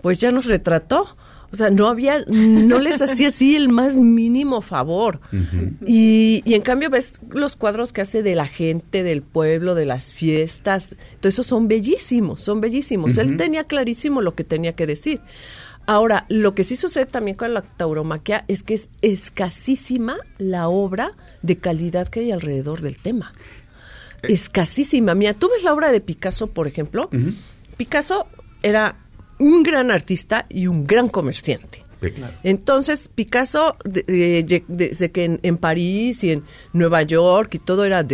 pues 0.01 0.19
ya 0.19 0.31
nos 0.31 0.45
retrató. 0.45 1.15
O 1.51 1.55
sea, 1.55 1.69
no 1.69 1.85
había, 1.85 2.23
no 2.25 2.79
les 2.79 2.99
hacía 2.99 3.27
así 3.27 3.55
el 3.55 3.69
más 3.69 3.95
mínimo 3.95 4.61
favor. 4.61 5.19
Y, 5.85 6.41
y 6.45 6.55
en 6.55 6.63
cambio 6.63 6.89
ves 6.89 7.19
los 7.29 7.55
cuadros 7.55 7.93
que 7.93 8.01
hace 8.01 8.23
de 8.23 8.33
la 8.33 8.47
gente, 8.47 9.03
del 9.03 9.21
pueblo, 9.21 9.75
de 9.75 9.85
las 9.85 10.15
fiestas. 10.15 10.89
Todo 11.19 11.29
eso 11.29 11.43
son 11.43 11.67
bellísimos, 11.67 12.41
son 12.41 12.59
bellísimos. 12.59 13.19
Él 13.19 13.37
tenía 13.37 13.65
clarísimo 13.65 14.21
lo 14.21 14.33
que 14.33 14.43
tenía 14.43 14.73
que 14.73 14.87
decir. 14.87 15.21
Ahora, 15.85 16.25
lo 16.29 16.55
que 16.55 16.63
sí 16.63 16.75
sucede 16.75 17.05
también 17.05 17.35
con 17.35 17.53
la 17.53 17.61
tauromaquia 17.61 18.45
es 18.47 18.63
que 18.63 18.73
es 18.73 18.89
escasísima 19.01 20.17
la 20.37 20.69
obra 20.69 21.11
de 21.41 21.57
calidad 21.57 22.07
que 22.07 22.21
hay 22.21 22.31
alrededor 22.31 22.81
del 22.81 22.97
tema. 22.97 23.33
Escasísima. 24.27 25.15
Mira, 25.15 25.33
tú 25.33 25.49
ves 25.49 25.63
la 25.63 25.73
obra 25.73 25.91
de 25.91 26.01
Picasso, 26.01 26.47
por 26.47 26.67
ejemplo. 26.67 27.09
Picasso 27.77 28.27
era 28.61 28.95
un 29.39 29.63
gran 29.63 29.91
artista 29.91 30.45
y 30.49 30.67
un 30.67 30.85
gran 30.85 31.09
comerciante. 31.09 31.81
Entonces, 32.43 33.09
Picasso, 33.15 33.77
de- 33.85 34.03
de- 34.03 34.43
de- 34.43 34.63
desde 34.67 35.09
que 35.11 35.23
en, 35.23 35.39
en 35.41 35.57
París 35.57 36.21
y 36.25 36.31
en 36.31 36.43
Nueva 36.73 37.01
York 37.03 37.55
y 37.55 37.59
todo 37.59 37.85
era 37.85 38.03
de 38.03 38.13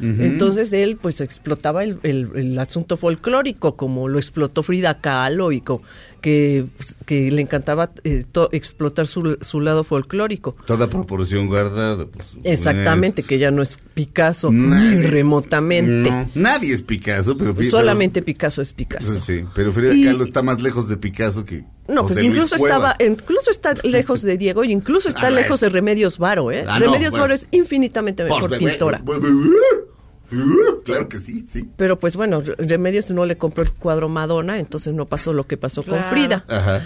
Ujú. 0.00 0.22
entonces 0.22 0.70
él 0.74 0.98
pues 1.00 1.22
explotaba 1.22 1.82
el, 1.82 1.98
el- 2.02 2.28
el 2.34 2.58
asunto 2.58 2.98
folclórico, 2.98 3.74
como 3.74 4.06
lo 4.06 4.18
explotó 4.18 4.62
Frida 4.62 5.00
Kahlo 5.00 5.50
y 5.50 5.62
co- 5.62 5.80
que, 6.20 6.66
pues, 6.76 6.96
que 7.06 7.30
le 7.30 7.42
encantaba 7.42 7.90
eh, 8.04 8.24
to- 8.30 8.48
explotar 8.52 9.06
su, 9.06 9.38
su 9.40 9.60
lado 9.60 9.84
folclórico. 9.84 10.54
Toda 10.66 10.88
proporción 10.88 11.46
guardada. 11.46 12.06
Exactamente, 12.44 13.22
que 13.22 13.38
ya 13.38 13.50
no 13.50 13.62
es 13.62 13.78
Picasso, 13.94 14.50
ni 14.50 15.02
remotamente. 15.02 16.10
No, 16.10 16.30
nadie 16.34 16.72
es 16.74 16.82
Picasso, 16.82 17.36
pero... 17.36 17.54
Solamente 17.68 18.22
Picasso 18.22 18.62
es 18.62 18.72
Picasso. 18.72 19.18
Sí, 19.20 19.44
pero 19.54 19.72
Frida 19.72 19.94
Y- 19.94 20.04
Kahlo 20.04 20.24
está 20.24 20.42
más 20.42 20.60
lejos 20.60 20.88
de 20.88 20.96
Picasso 20.96 21.44
que 21.44 21.64
No, 21.88 22.02
pues 22.02 22.14
José 22.14 22.24
incluso 22.24 22.54
estaba, 22.56 22.96
incluso 22.98 23.50
está 23.50 23.74
lejos 23.82 24.22
de 24.22 24.36
Diego 24.38 24.64
y 24.64 24.72
incluso 24.72 25.08
está 25.10 25.26
A 25.28 25.30
ver. 25.30 25.42
lejos 25.42 25.60
de 25.60 25.68
Remedios 25.68 26.18
Varo, 26.18 26.50
¿eh? 26.50 26.64
Ah, 26.66 26.78
no, 26.78 26.86
Remedios 26.86 27.10
bueno. 27.10 27.22
Varo 27.24 27.34
es 27.34 27.46
infinitamente 27.50 28.24
mejor 28.24 28.48
bebé, 28.50 28.78
pintora. 30.30 30.82
Claro 30.84 31.08
que 31.08 31.18
sí, 31.18 31.44
sí. 31.50 31.68
Pero 31.76 31.98
pues 31.98 32.16
bueno, 32.16 32.40
Remedios 32.58 33.10
no 33.10 33.24
le 33.26 33.36
compró 33.36 33.62
el 33.64 33.72
cuadro 33.72 34.08
Madonna, 34.08 34.58
entonces 34.58 34.94
no 34.94 35.06
pasó 35.06 35.32
lo 35.32 35.46
que 35.46 35.56
pasó 35.56 35.82
Claro. 35.82 36.02
con 36.02 36.10
Frida. 36.10 36.44
Ajá. 36.48 36.82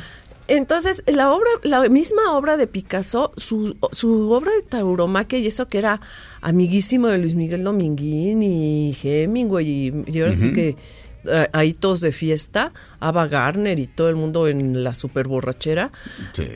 Entonces, 0.47 1.03
la 1.07 1.33
obra, 1.33 1.49
la 1.63 1.89
misma 1.89 2.37
obra 2.37 2.59
de 2.59 2.67
Picasso, 2.67 3.33
su, 3.39 3.77
su 3.93 4.31
obra 4.31 4.53
de 4.53 4.61
tauromaquia 4.63 5.39
y 5.39 5.47
eso 5.47 5.69
que 5.69 5.79
era 5.79 6.03
amiguísimo 6.43 7.07
de 7.07 7.17
Luis 7.17 7.35
Miguel 7.35 7.65
Dominguín 7.65 8.43
y 8.43 8.95
Hemingway 9.03 9.67
y, 9.67 10.05
y 10.07 10.21
ahora 10.21 10.37
sí 10.37 10.53
que 10.53 10.77
eh, 11.25 11.49
ahí 11.55 11.73
todos 11.73 12.03
de 12.03 12.13
fiesta, 12.13 12.73
Ava 13.01 13.27
Garner 13.27 13.79
y 13.81 13.87
todo 13.87 14.11
el 14.11 14.17
mundo 14.17 14.47
en 14.47 14.85
la 14.85 14.95
super 14.95 15.29
borrachera, 15.29 15.91
Sí. 16.35 16.47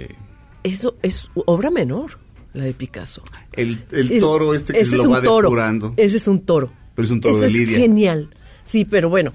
eso 0.64 0.96
es 1.00 1.30
obra 1.46 1.70
menor, 1.70 2.18
la 2.54 2.64
de 2.64 2.74
Picasso. 2.74 3.22
El, 3.52 3.84
el 3.92 4.20
toro 4.20 4.54
este 4.54 4.72
que 4.72 4.80
ese 4.80 4.90
se 4.90 4.96
es 4.96 5.02
lo 5.02 5.10
un 5.10 5.16
va 5.16 5.22
toro, 5.22 5.48
depurando. 5.48 5.94
Ese 5.96 6.16
es 6.16 6.28
un 6.28 6.40
toro. 6.40 6.70
Pero 6.94 7.06
es 7.06 7.12
un 7.12 7.20
toro 7.20 7.38
de 7.38 7.46
es 7.46 7.52
lidia. 7.52 7.78
genial. 7.78 8.30
Sí, 8.64 8.84
pero 8.84 9.08
bueno, 9.08 9.32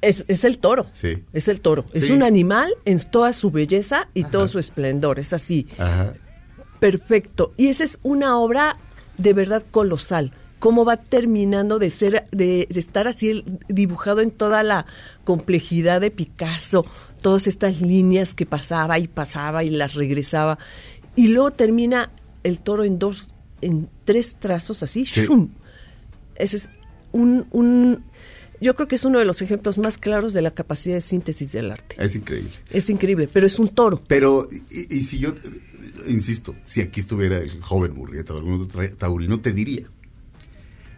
es, 0.00 0.24
es 0.28 0.44
el 0.44 0.58
toro. 0.58 0.86
Sí. 0.92 1.18
Es 1.32 1.48
el 1.48 1.60
toro. 1.60 1.84
Es 1.92 2.10
un 2.10 2.22
animal 2.22 2.74
en 2.84 2.98
toda 2.98 3.32
su 3.32 3.50
belleza 3.50 4.08
y 4.14 4.24
todo 4.24 4.48
su 4.48 4.58
esplendor. 4.58 5.18
Es 5.18 5.32
así. 5.32 5.66
Ajá. 5.78 6.14
Perfecto. 6.78 7.52
Y 7.56 7.68
esa 7.68 7.84
es 7.84 7.98
una 8.02 8.38
obra 8.38 8.76
de 9.18 9.32
verdad 9.32 9.64
colosal. 9.70 10.32
Cómo 10.58 10.84
va 10.84 10.96
terminando 10.98 11.78
de 11.78 11.88
ser, 11.90 12.26
de, 12.32 12.66
de 12.68 12.80
estar 12.80 13.08
así 13.08 13.44
dibujado 13.68 14.20
en 14.20 14.30
toda 14.30 14.62
la 14.62 14.86
complejidad 15.24 16.00
de 16.00 16.10
Picasso, 16.10 16.84
todas 17.22 17.46
estas 17.46 17.80
líneas 17.80 18.34
que 18.34 18.46
pasaba 18.46 18.98
y 18.98 19.08
pasaba 19.08 19.64
y 19.64 19.70
las 19.70 19.94
regresaba. 19.94 20.58
Y 21.16 21.28
luego 21.28 21.50
termina 21.50 22.10
el 22.42 22.58
toro 22.58 22.84
en 22.84 22.98
dos, 22.98 23.34
en 23.60 23.88
tres 24.04 24.36
trazos 24.38 24.82
así. 24.82 25.06
Sí. 25.06 25.26
¡shum! 25.26 25.50
Eso 26.36 26.56
es 26.56 26.68
un, 27.12 27.46
un, 27.50 28.04
yo 28.60 28.74
creo 28.74 28.88
que 28.88 28.96
es 28.96 29.04
uno 29.04 29.18
de 29.18 29.24
los 29.24 29.42
ejemplos 29.42 29.78
más 29.78 29.98
claros 29.98 30.32
de 30.32 30.42
la 30.42 30.52
capacidad 30.52 30.94
de 30.94 31.00
síntesis 31.00 31.52
del 31.52 31.70
arte. 31.70 31.96
Es 31.98 32.16
increíble. 32.16 32.52
Es 32.70 32.90
increíble, 32.90 33.28
pero 33.32 33.46
es 33.46 33.58
un 33.58 33.68
toro. 33.68 34.02
Pero, 34.06 34.48
y, 34.70 34.96
y 34.96 35.02
si 35.02 35.18
yo, 35.18 35.34
insisto, 36.06 36.54
si 36.64 36.80
aquí 36.80 37.00
estuviera 37.00 37.38
el 37.38 37.60
joven 37.60 37.94
Murrieta 37.94 38.34
o 38.34 38.38
algún 38.38 38.62
otro 38.62 38.88
taurino, 38.96 39.40
te 39.40 39.52
diría, 39.52 39.86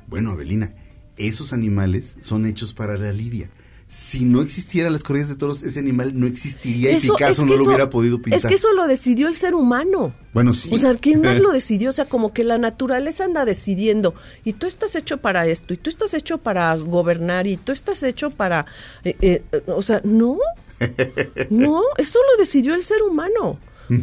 bueno, 0.07 0.31
Abelina, 0.31 0.75
esos 1.17 1.53
animales 1.53 2.17
son 2.21 2.47
hechos 2.47 2.75
para 2.75 2.97
la 2.97 3.13
lidia. 3.13 3.51
Si 3.95 4.25
no 4.25 4.41
existieran 4.41 4.93
las 4.93 5.03
corridas 5.03 5.29
de 5.29 5.37
toros, 5.37 5.63
ese 5.63 5.79
animal 5.79 6.19
no 6.19 6.27
existiría 6.27 6.93
y 6.93 6.95
Eso- 6.97 7.13
Picasso 7.15 7.33
es 7.33 7.39
que 7.41 7.43
no 7.45 7.49
lo 7.49 7.55
eso- 7.63 7.65
hubiera 7.71 7.91
podido 7.91 8.23
pintar. 8.23 8.39
Es 8.39 8.47
que 8.47 8.55
eso 8.55 8.73
lo 8.73 8.87
decidió 8.87 9.29
el 9.29 9.35
ser 9.35 9.55
humano. 9.55 10.15
Bueno, 10.33 10.55
sí. 10.55 10.71
O 10.73 10.79
sea, 10.79 10.95
¿quién 10.95 11.21
más 11.21 11.39
lo 11.41 11.53
decidió? 11.53 11.91
O 11.91 11.93
sea, 11.93 12.07
como 12.07 12.33
que 12.33 12.43
la 12.43 12.57
naturaleza 12.57 13.25
anda 13.25 13.45
decidiendo. 13.45 14.15
Y 14.45 14.55
tú 14.55 14.67
estás 14.67 14.97
hecho 14.97 15.19
para 15.19 15.47
esto, 15.47 15.75
y 15.75 15.77
tú 15.77 15.91
estás 15.91 16.15
hecho 16.15 16.39
para 16.39 16.75
gobernar, 16.77 17.47
y 17.47 17.59
tú 17.59 17.71
estás 17.73 18.03
hecho 18.03 18.31
para... 18.31 18.65
eh, 19.05 19.15
eh, 19.21 19.43
eh, 19.53 19.63
o 19.67 19.83
sea, 19.83 20.01
no, 20.05 20.39
no, 21.51 21.83
esto 21.99 22.19
lo 22.33 22.39
decidió 22.39 22.75
el 22.75 22.83
ser 22.83 23.03
humano. 23.03 23.59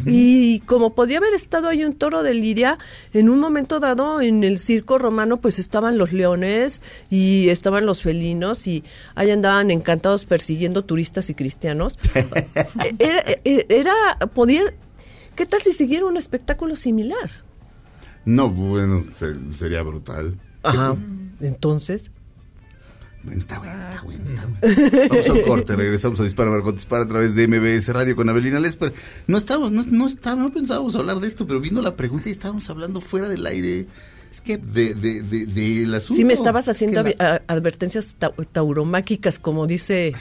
Y 0.06 0.60
como 0.66 0.94
podía 0.94 1.18
haber 1.18 1.34
estado 1.34 1.68
ahí 1.68 1.84
un 1.84 1.92
toro 1.92 2.22
de 2.22 2.34
Lidia, 2.34 2.78
en 3.12 3.28
un 3.28 3.40
momento 3.40 3.80
dado 3.80 4.20
en 4.20 4.44
el 4.44 4.58
circo 4.58 4.98
romano 4.98 5.38
pues 5.38 5.58
estaban 5.58 5.98
los 5.98 6.12
leones 6.12 6.80
y 7.10 7.48
estaban 7.48 7.86
los 7.86 8.02
felinos 8.02 8.66
y 8.66 8.84
ahí 9.14 9.30
andaban 9.30 9.70
encantados 9.70 10.24
persiguiendo 10.26 10.84
turistas 10.84 11.30
y 11.30 11.34
cristianos. 11.34 11.98
Era, 12.98 13.24
era, 13.44 13.64
era- 13.68 14.18
podía, 14.34 14.62
¿qué 15.34 15.46
tal 15.46 15.60
si 15.62 15.72
siguiera 15.72 16.06
un 16.06 16.16
espectáculo 16.16 16.76
similar? 16.76 17.30
No, 18.24 18.50
bueno, 18.50 19.02
ser- 19.16 19.38
sería 19.58 19.82
brutal. 19.82 20.38
Ajá. 20.62 20.94
Entonces, 21.40 22.10
Bueno, 23.22 23.40
está 23.40 23.58
bueno, 23.58 23.82
está 23.90 24.02
bueno, 24.02 24.24
está 24.30 24.46
bueno. 24.46 25.08
Vamos 25.10 25.28
a 25.28 25.32
un 25.34 25.42
corte, 25.42 25.76
regresamos 25.76 26.20
a 26.20 26.24
Dispara 26.24 26.50
Margot 26.50 26.74
Dispara 26.74 27.04
a 27.04 27.08
través 27.08 27.34
de 27.34 27.46
MBS 27.48 27.88
Radio 27.92 28.16
con 28.16 28.28
Abelina 28.30 28.58
Lesper. 28.60 28.94
No 29.26 29.36
estábamos, 29.36 29.72
no, 29.72 29.84
no 29.84 30.06
estábamos, 30.06 30.46
no 30.48 30.54
pensábamos 30.54 30.94
hablar 30.96 31.20
de 31.20 31.28
esto, 31.28 31.46
pero 31.46 31.60
vino 31.60 31.82
la 31.82 31.94
pregunta 31.96 32.28
y 32.30 32.32
estábamos 32.32 32.68
hablando 32.70 33.00
fuera 33.02 33.28
del 33.28 33.46
aire. 33.46 33.86
Es 34.32 34.40
que 34.40 34.56
de, 34.58 34.94
de, 34.94 35.22
de, 35.22 35.44
del 35.46 35.92
asunto. 35.94 36.16
sí 36.18 36.24
me 36.24 36.32
estabas 36.34 36.68
haciendo 36.68 37.02
que 37.04 37.16
la- 37.18 37.42
advertencias 37.48 38.14
tau- 38.18 38.46
tauromáquicas, 38.50 39.38
como 39.40 39.66
dice 39.66 40.14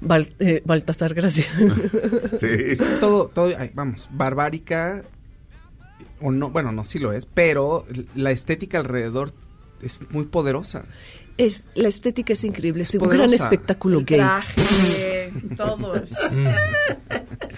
Bal- 0.00 0.32
eh, 0.38 0.62
Baltasar 0.64 1.12
Gracia. 1.14 1.44
Sí. 2.40 2.46
Es 2.48 2.98
todo, 2.98 3.28
todo, 3.32 3.52
ay, 3.58 3.70
vamos, 3.74 4.08
barbárica, 4.10 5.02
o 6.20 6.30
no, 6.32 6.50
bueno, 6.50 6.72
no, 6.72 6.82
sí 6.84 6.98
lo 6.98 7.12
es, 7.12 7.26
pero 7.26 7.86
la 8.16 8.30
estética 8.30 8.78
alrededor 8.80 9.32
es 9.82 9.98
muy 10.10 10.24
poderosa. 10.24 10.84
Es, 11.46 11.64
la 11.74 11.88
estética 11.88 12.32
es 12.32 12.44
increíble, 12.44 12.82
es 12.82 12.94
un 12.94 13.00
poderosa. 13.00 13.26
gran 13.28 13.34
espectáculo 13.34 13.98
El 14.00 14.04
gay. 14.04 14.18
traje, 14.18 15.32
todo 15.56 15.94
es. 15.94 16.12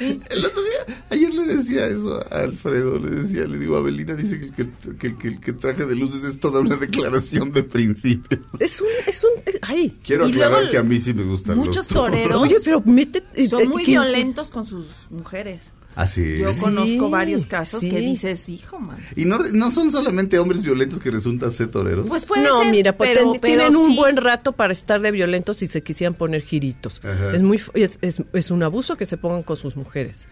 El 0.01 0.45
otro 0.45 0.63
día, 0.63 0.97
ayer 1.11 1.33
le 1.35 1.47
decía 1.57 1.87
eso 1.87 2.21
a 2.31 2.41
Alfredo, 2.41 2.99
le 2.99 3.11
decía, 3.11 3.47
le 3.47 3.59
digo, 3.59 3.77
Abelina 3.77 4.15
dice 4.15 4.39
que 4.39 4.45
el 4.47 4.53
que, 4.55 4.97
que, 4.99 5.07
el- 5.07 5.17
que 5.19 5.29
el 5.29 5.41
que 5.41 5.53
traje 5.53 5.87
de 5.87 5.95
luces 5.97 6.25
es 6.25 6.41
toda 6.41 6.61
una 6.61 6.77
declaración 6.77 7.53
de 7.53 7.63
principios. 7.63 8.41
Es 8.59 8.81
un, 8.81 8.89
es 9.07 9.23
un, 9.25 9.31
es- 9.47 9.59
ay. 9.63 9.99
Quiero 10.03 10.27
aclarar 10.27 10.59
luego 10.59 10.71
que 10.73 10.79
a 10.79 10.83
mí 10.83 10.99
sí 11.01 11.15
me 11.15 11.23
gustan 11.25 11.57
muchos 11.59 11.77
los 11.77 11.89
toreros 11.89 12.41
Oye, 12.43 12.57
pero 12.65 12.83
mete, 12.85 13.23
son 13.49 13.63
eh, 13.63 13.67
muy 13.69 13.85
violentos 13.85 14.51
con 14.51 14.67
sus 14.67 14.87
mujeres. 15.11 15.73
Así 15.97 16.39
Yo 16.39 16.49
es. 16.49 16.61
conozco 16.61 17.07
Sí, 17.07 17.11
varios 17.13 17.47
casos 17.47 17.81
sí. 17.81 17.89
que 17.89 18.01
dices, 18.01 18.49
hijo, 18.49 18.81
man. 18.81 18.99
Y 19.15 19.25
no, 19.27 19.39
no 19.53 19.71
son 19.71 19.93
solamente 19.93 20.39
hombres 20.41 20.63
violentos 20.63 20.99
que 20.99 21.11
resultan 21.11 21.53
ser 21.53 21.69
toreros. 21.69 22.07
Pues 22.09 22.25
puede 22.25 22.43
no, 22.49 22.63
ser, 22.63 22.71
mira, 22.73 22.97
pues 22.97 23.11
pero, 23.11 23.31
ten- 23.33 23.41
pero 23.41 23.63
tienen 23.63 23.77
un 23.77 23.95
buen 23.95 24.17
rato 24.17 24.53
para 24.53 24.73
estar 24.73 25.01
de 25.01 25.13
violentos 25.13 25.59
si 25.59 25.67
se 25.69 25.83
quisieran 25.85 26.15
poner 26.15 26.43
giritos. 26.43 27.01
Ajá. 27.05 27.33
Es 27.37 27.43
muy 27.43 27.61
es, 27.75 27.99
es, 28.01 28.23
es 28.33 28.51
un 28.51 28.63
abuso 28.65 28.97
que 28.97 29.05
se 29.05 29.17
pongan 29.17 29.45
con 29.45 29.57
sus 29.57 29.77
mujeres. 29.77 30.27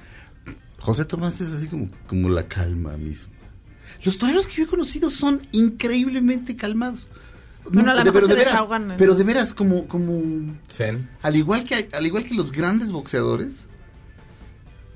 José 0.80 1.04
Tomás 1.04 1.40
es 1.40 1.52
así 1.52 1.68
como, 1.68 1.88
como 2.08 2.28
la 2.28 2.42
calma 2.48 2.96
misma. 2.96 3.32
Los 4.02 4.18
toreros 4.18 4.48
que 4.48 4.54
yo 4.56 4.64
he 4.64 4.66
conocido 4.66 5.10
son 5.10 5.40
increíblemente 5.52 6.56
calmados. 6.56 7.06
Bueno, 7.70 7.92
a 7.92 7.94
lo 7.94 7.98
de- 8.00 8.04
mejor 8.06 8.12
pero 8.14 8.26
se 8.26 8.32
de 8.32 8.38
veras, 8.38 8.52
desahogan 8.54 8.94
pero 8.98 9.14
de 9.14 9.22
veras 9.22 9.54
como, 9.54 9.86
como 9.86 10.56
Zen. 10.68 11.08
al 11.22 11.36
igual 11.36 11.62
que 11.62 11.88
al 11.92 12.04
igual 12.04 12.24
que 12.24 12.34
los 12.34 12.50
grandes 12.50 12.90
boxeadores, 12.90 13.52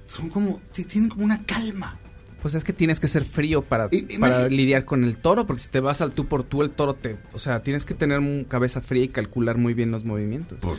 son 0.06 0.28
como 0.30 0.60
ti- 0.72 0.84
tienen 0.84 1.10
como 1.10 1.24
una 1.24 1.42
calma. 1.44 1.98
Pues 2.42 2.54
es 2.54 2.62
que 2.64 2.72
tienes 2.72 3.00
que 3.00 3.08
ser 3.08 3.24
frío 3.24 3.62
para, 3.62 3.88
I- 3.90 4.18
para 4.18 4.48
lidiar 4.48 4.84
con 4.84 5.02
el 5.04 5.16
toro, 5.16 5.46
porque 5.46 5.62
si 5.62 5.68
te 5.68 5.80
vas 5.80 6.00
al 6.00 6.12
tú 6.12 6.26
por 6.26 6.44
tú, 6.44 6.62
el 6.62 6.70
toro 6.70 6.94
te... 6.94 7.16
O 7.32 7.38
sea, 7.38 7.60
tienes 7.60 7.84
que 7.84 7.94
tener 7.94 8.18
un 8.20 8.44
cabeza 8.44 8.80
fría 8.80 9.02
y 9.04 9.08
calcular 9.08 9.56
muy 9.58 9.74
bien 9.74 9.90
los 9.90 10.04
movimientos. 10.04 10.58
Pues, 10.60 10.78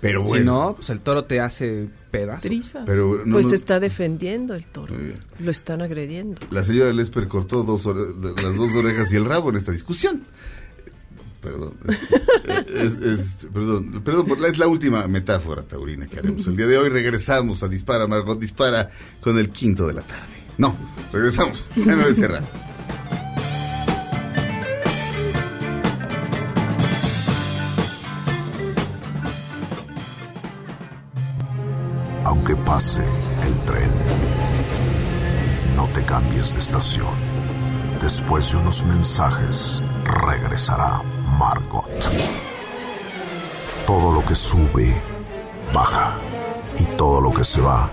pero 0.00 0.22
si 0.22 0.28
bueno. 0.28 0.44
no, 0.68 0.74
pues 0.76 0.90
el 0.90 1.00
toro 1.00 1.24
te 1.24 1.38
hace 1.40 1.88
pedazos. 2.10 2.42
Triza. 2.42 2.84
Pero 2.86 3.22
no, 3.24 3.34
pues 3.34 3.46
no- 3.46 3.54
está 3.54 3.78
defendiendo 3.78 4.54
el 4.54 4.66
toro. 4.66 4.94
Muy 4.94 5.04
bien. 5.04 5.18
Lo 5.38 5.50
están 5.52 5.80
agrediendo. 5.80 6.40
La 6.50 6.62
señora 6.64 6.92
Lesper 6.92 7.28
cortó 7.28 7.62
dos 7.62 7.86
ore- 7.86 8.14
las 8.42 8.56
dos 8.56 8.74
orejas 8.74 9.12
y 9.12 9.16
el 9.16 9.26
rabo 9.26 9.50
en 9.50 9.56
esta 9.56 9.70
discusión. 9.72 10.22
Perdón. 11.46 11.74
Es, 12.76 13.46
perdón, 13.52 14.02
perdón, 14.04 14.44
es 14.44 14.58
la 14.58 14.66
última 14.66 15.06
metáfora 15.06 15.62
taurina 15.62 16.06
que 16.06 16.18
haremos. 16.18 16.46
El 16.46 16.56
día 16.56 16.66
de 16.66 16.76
hoy 16.76 16.88
regresamos 16.88 17.62
a 17.62 17.68
Dispara, 17.68 18.06
Margot 18.06 18.38
Dispara 18.38 18.90
con 19.20 19.38
el 19.38 19.50
quinto 19.50 19.86
de 19.86 19.94
la 19.94 20.02
tarde. 20.02 20.34
No, 20.58 20.76
regresamos. 21.12 21.64
MBC 21.76 22.28
Radio. 22.28 22.46
Aunque 32.24 32.56
pase 32.56 33.02
el 33.02 33.64
tren, 33.64 33.90
no 35.76 35.88
te 35.94 36.04
cambies 36.04 36.54
de 36.54 36.58
estación. 36.60 37.14
Después 38.02 38.50
de 38.52 38.58
unos 38.58 38.84
mensajes, 38.84 39.82
regresará 40.04 41.02
Margot. 41.26 41.90
Todo 43.86 44.12
lo 44.12 44.24
que 44.24 44.34
sube, 44.34 45.00
baja. 45.72 46.16
Y 46.78 46.84
todo 46.96 47.20
lo 47.20 47.32
que 47.32 47.44
se 47.44 47.60
va, 47.60 47.90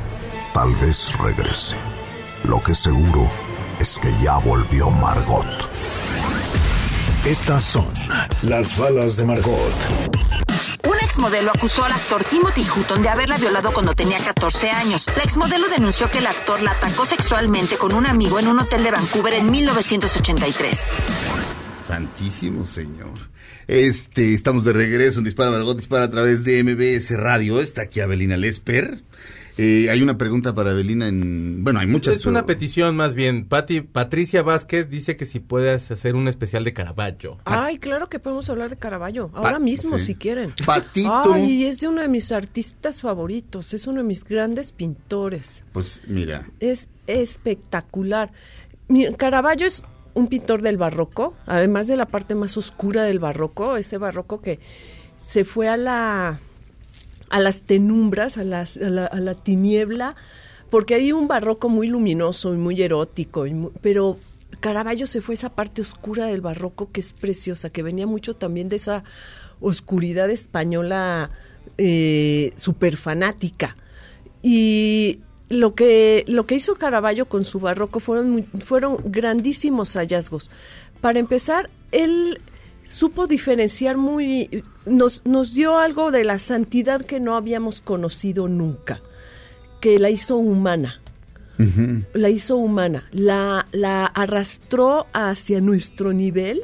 tal 0.54 0.76
vez 0.76 1.18
regrese. 1.18 1.76
Lo 2.44 2.62
que 2.62 2.76
seguro 2.76 3.30
es 3.80 3.98
que 4.00 4.12
ya 4.22 4.38
volvió 4.38 4.90
Margot. 4.90 5.48
Estas 7.26 7.64
son 7.64 7.88
las 8.42 8.78
balas 8.78 9.16
de 9.18 9.24
Margot. 9.24 9.74
Un 10.86 11.00
exmodelo 11.00 11.52
acusó 11.52 11.86
al 11.86 11.94
actor 11.94 12.24
Timothy 12.26 12.68
Hutton 12.70 13.02
de 13.02 13.10
haberla 13.10 13.38
violado 13.38 13.72
cuando 13.72 13.96
tenía 13.96 14.20
14 14.20 14.72
años. 14.72 15.08
La 15.16 15.24
exmodelo 15.24 15.70
denunció 15.70 16.12
que 16.12 16.18
el 16.18 16.28
actor 16.28 16.62
la 16.62 16.72
atacó 16.72 17.06
sexualmente 17.06 17.78
con 17.78 17.94
un 17.94 18.06
amigo 18.06 18.40
en 18.40 18.48
un 18.48 18.60
hotel 18.60 18.84
de 18.84 18.92
Vancouver 18.92 19.36
en 19.36 19.50
1983. 19.50 20.94
Santísimo 21.98 22.66
Señor. 22.66 23.14
Este, 23.68 24.34
estamos 24.34 24.64
de 24.66 24.74
regreso 24.74 25.20
en 25.20 25.26
Dispara 25.26 25.52
Margot 25.52 25.78
Dispara 25.78 26.06
a 26.06 26.10
través 26.10 26.44
de 26.44 26.64
MBS 26.64 27.12
Radio. 27.20 27.62
Está 27.62 27.84
aquí 27.84 28.00
Abelina 28.00 28.36
Lesper. 28.36 29.04
Eh, 29.60 29.91
hay 29.91 30.02
una 30.02 30.18
pregunta 30.18 30.56
para 30.56 30.72
Abelina 30.72 31.08
en... 31.08 31.64
Bueno, 31.64 31.80
hay 31.80 31.86
muchas. 31.86 32.16
Es 32.16 32.26
una 32.26 32.48
petición 32.48 32.96
más 32.96 33.14
bien. 33.14 33.46
Pati, 33.46 33.82
Patricia 33.82 34.41
Vázquez 34.41 34.89
dice 34.89 35.16
que 35.16 35.28
si 35.28 35.39
puedes 35.39 35.91
hacer 35.91 36.16
un 36.16 36.28
especial 36.28 36.64
de 36.64 36.74
Caravaggio. 36.74 37.38
Ay, 37.46 37.78
claro 37.78 38.10
que 38.10 38.18
podemos 38.18 38.50
hablar 38.50 38.72
de 38.72 38.78
Caravaggio. 38.78 39.30
Ahora 39.36 39.52
Pa- 39.52 39.60
mismo, 39.60 40.00
sí. 40.00 40.06
si 40.06 40.16
quieren. 40.16 40.52
Patito. 40.66 41.32
Ay, 41.36 41.66
es 41.66 41.80
de 41.80 41.89
uno 41.89 42.02
de 42.02 42.08
mis 42.08 42.32
artistas 42.32 43.02
favoritos. 43.02 43.72
Es 43.76 43.86
uno 43.86 44.00
de 44.02 44.08
mis 44.08 44.24
grandes 44.24 44.72
pintores. 44.72 45.64
Pues 45.72 46.02
mira, 46.08 46.50
Es 46.60 46.89
espectacular. 47.06 48.32
Mira, 48.88 49.14
Caravaggio 49.16 49.68
es 49.68 49.84
un 50.14 50.28
pintor 50.28 50.61
del 50.61 50.78
barroco, 50.78 51.34
además 51.45 51.88
de 51.88 51.97
la 51.97 52.05
parte 52.05 52.36
más 52.36 52.57
oscura 52.57 53.03
del 53.03 53.20
barroco, 53.20 53.78
ese 53.78 53.97
barroco 53.97 54.41
que 54.41 54.59
se 55.26 55.43
fue 55.45 55.68
a 55.68 55.78
la 55.78 56.39
a 57.30 57.39
las 57.39 57.61
tenumbras, 57.61 58.38
a, 58.38 58.43
las, 58.43 58.78
a, 58.78 58.89
la, 58.89 59.05
a 59.07 59.20
la 59.20 59.34
tiniebla, 59.34 60.16
porque 60.70 60.93
hay 60.93 61.11
un 61.11 61.28
barroco 61.28 61.68
muy 61.68 61.88
luminoso 61.88 62.53
y 62.53 62.57
muy 62.57 62.80
erótico, 62.80 63.45
pero 63.82 64.20
Caravaggio 64.59 65.07
se 65.07 65.22
fue 65.22 65.34
a 65.34 65.38
esa 65.38 65.49
parte 65.49 65.82
oscura 65.82 66.28
del 66.28 66.41
barroco 66.41 66.91
que 66.91 66.99
es 66.99 67.11
preciosa, 67.11 67.72
que 67.72 67.82
venía 67.82 68.05
mucho 68.05 68.36
también 68.36 68.70
de 68.70 68.76
esa 68.76 69.03
oscuridad 69.59 70.30
española 70.30 71.32
eh, 71.78 72.53
súper 72.55 72.97
fanática. 72.97 73.78
Y 74.41 75.22
lo 75.54 75.76
que, 75.76 76.26
lo 76.28 76.45
que 76.45 76.56
hizo 76.56 76.76
Caravaggio 76.76 77.28
con 77.28 77.45
su 77.45 77.60
barroco 77.60 77.99
fueron, 77.99 78.45
fueron 78.66 78.97
grandísimos 79.06 79.93
hallazgos. 79.95 80.49
Para 81.01 81.20
empezar, 81.20 81.70
él 81.91 82.39
supo 82.84 83.28
diferenciar 83.28 83.97
muy, 83.97 84.64
nos, 84.86 85.26
nos 85.26 85.54
dio 85.54 85.78
algo 85.78 86.12
de 86.12 86.24
la 86.24 86.39
santidad 86.39 87.01
que 87.01 87.20
no 87.20 87.36
habíamos 87.36 87.82
conocido 87.82 88.47
nunca, 88.47 89.01
que 89.82 89.99
la 89.99 90.10
hizo 90.10 90.38
humana. 90.38 90.99
La 92.14 92.30
hizo 92.30 92.58
humana, 92.58 93.08
la, 93.12 93.68
la 93.72 94.06
arrastró 94.06 95.06
hacia 95.14 95.62
nuestro 95.62 96.12
nivel 96.12 96.64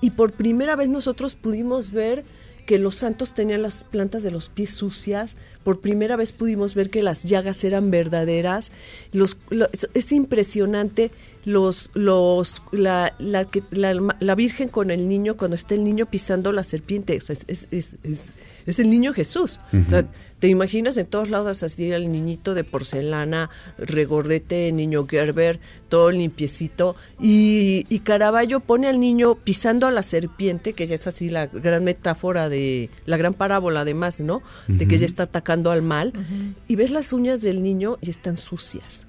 y 0.00 0.10
por 0.10 0.32
primera 0.32 0.76
vez 0.76 0.88
nosotros 0.88 1.34
pudimos 1.34 1.90
ver 1.90 2.24
que 2.66 2.78
los 2.78 2.94
santos 2.96 3.34
tenían 3.34 3.62
las 3.62 3.84
plantas 3.84 4.22
de 4.22 4.30
los 4.30 4.48
pies 4.48 4.74
sucias, 4.74 5.36
por 5.62 5.80
primera 5.80 6.16
vez 6.16 6.32
pudimos 6.32 6.74
ver 6.74 6.90
que 6.90 7.02
las 7.02 7.22
llagas 7.24 7.62
eran 7.64 7.90
verdaderas, 7.90 8.70
los, 9.12 9.36
lo- 9.50 9.68
es, 9.72 9.88
es 9.94 10.12
impresionante 10.12 11.10
los 11.44 11.90
los 11.94 12.62
la, 12.72 13.14
la, 13.18 13.44
que- 13.44 13.62
la, 13.70 13.94
la 14.20 14.34
Virgen 14.34 14.68
con 14.68 14.90
el 14.90 15.08
niño 15.08 15.36
cuando 15.36 15.54
está 15.56 15.74
el 15.74 15.84
niño 15.84 16.06
pisando 16.06 16.52
la 16.52 16.64
serpiente, 16.64 17.16
o 17.18 17.20
sea, 17.20 17.34
es, 17.34 17.44
es, 17.48 17.66
es, 17.70 17.94
es- 18.02 18.26
es 18.66 18.78
el 18.78 18.88
niño 18.88 19.12
Jesús. 19.12 19.60
O 19.86 19.90
sea, 19.90 20.06
te 20.38 20.48
imaginas 20.48 20.96
en 20.96 21.04
todos 21.04 21.28
lados 21.28 21.62
así 21.62 21.92
el 21.92 22.10
niñito 22.10 22.54
de 22.54 22.64
porcelana, 22.64 23.50
regordete, 23.76 24.72
niño 24.72 25.06
Gerber, 25.06 25.60
todo 25.90 26.10
limpiecito. 26.10 26.96
Y, 27.20 27.84
y 27.90 27.98
Caravaggio 28.00 28.60
pone 28.60 28.88
al 28.88 29.00
niño 29.00 29.34
pisando 29.34 29.86
a 29.86 29.90
la 29.90 30.02
serpiente, 30.02 30.72
que 30.72 30.86
ya 30.86 30.94
es 30.94 31.06
así 31.06 31.28
la 31.28 31.46
gran 31.46 31.84
metáfora 31.84 32.48
de, 32.48 32.88
la 33.04 33.18
gran 33.18 33.34
parábola 33.34 33.80
además, 33.82 34.20
¿no? 34.20 34.42
De 34.66 34.88
que 34.88 34.96
ya 34.98 35.04
está 35.06 35.24
atacando 35.24 35.70
al 35.70 35.82
mal. 35.82 36.14
Y 36.66 36.76
ves 36.76 36.90
las 36.90 37.12
uñas 37.12 37.42
del 37.42 37.62
niño 37.62 37.98
y 38.00 38.08
están 38.08 38.38
sucias. 38.38 39.03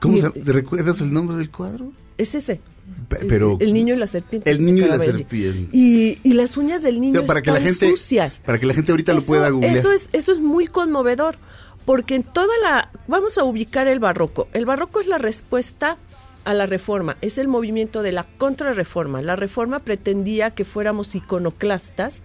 ¿Cómo 0.00 0.16
Y- 0.16 0.20
se, 0.20 0.30
¿te 0.30 0.52
recuerdas 0.52 1.00
el 1.00 1.12
nombre 1.12 1.36
del 1.36 1.50
cuadro? 1.50 1.92
Es 2.16 2.34
ese. 2.34 2.60
Pe- 3.08 3.24
Pero 3.28 3.58
el, 3.60 3.72
niño 3.74 3.94
y 3.94 3.98
la 3.98 4.06
serpiente. 4.06 4.50
El 4.50 4.64
niño 4.64 4.86
y 4.86 4.88
la 4.88 4.98
serpiente. 4.98 5.68
Y, 5.76 6.18
y 6.22 6.32
las 6.32 6.56
uñas 6.56 6.82
del 6.82 7.00
niño 7.00 7.14
Pero 7.20 7.26
para 7.26 7.42
que 7.42 7.50
la 7.50 7.60
gente 7.60 7.90
sucias. 7.90 8.42
para 8.44 8.58
que 8.58 8.66
la 8.66 8.74
gente 8.74 8.90
ahorita 8.92 9.12
lo 9.14 9.22
pueda 9.22 9.50
googlear. 9.50 9.76
Eso 9.76 9.92
es, 9.92 10.08
eso 10.12 10.32
es 10.32 10.38
muy 10.40 10.66
conmovedor, 10.66 11.36
porque 11.84 12.14
en 12.14 12.22
toda 12.22 12.52
la... 12.62 12.90
Vamos 13.06 13.36
a 13.38 13.44
ubicar 13.44 13.88
el 13.88 13.98
barroco. 14.00 14.48
El 14.52 14.64
barroco 14.66 15.00
es 15.00 15.06
la 15.06 15.18
respuesta 15.18 15.98
a 16.44 16.54
la 16.54 16.64
reforma, 16.66 17.18
es 17.20 17.36
el 17.36 17.46
movimiento 17.46 18.02
de 18.02 18.12
la 18.12 18.24
contrarreforma. 18.38 19.20
La 19.20 19.36
reforma 19.36 19.80
pretendía 19.80 20.50
que 20.52 20.64
fuéramos 20.64 21.14
iconoclastas 21.14 22.22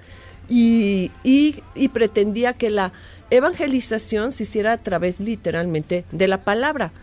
y, 0.47 1.11
y, 1.25 1.57
y 1.75 1.89
pretendía 1.89 2.53
que 2.53 2.69
la 2.69 2.93
evangelización 3.31 4.31
se 4.31 4.43
hiciera 4.43 4.71
a 4.73 4.77
través 4.77 5.19
literalmente 5.19 6.05
de 6.11 6.27
la 6.29 6.43
palabra. 6.45 6.93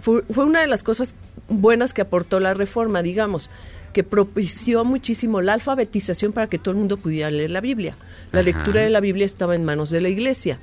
Fue, 0.00 0.22
fue 0.30 0.44
una 0.44 0.60
de 0.60 0.66
las 0.66 0.82
cosas 0.82 1.14
buenas 1.48 1.94
que 1.94 2.02
aportó 2.02 2.40
la 2.40 2.54
reforma, 2.54 3.02
digamos, 3.02 3.50
que 3.92 4.04
propició 4.04 4.84
muchísimo 4.84 5.40
la 5.40 5.54
alfabetización 5.54 6.32
para 6.32 6.48
que 6.48 6.58
todo 6.58 6.72
el 6.72 6.78
mundo 6.78 6.98
pudiera 6.98 7.30
leer 7.30 7.50
la 7.50 7.62
Biblia. 7.62 7.96
La 8.30 8.40
Ajá. 8.40 8.50
lectura 8.50 8.82
de 8.82 8.90
la 8.90 9.00
Biblia 9.00 9.24
estaba 9.24 9.54
en 9.54 9.64
manos 9.64 9.90
de 9.90 10.00
la 10.00 10.08
iglesia. 10.08 10.58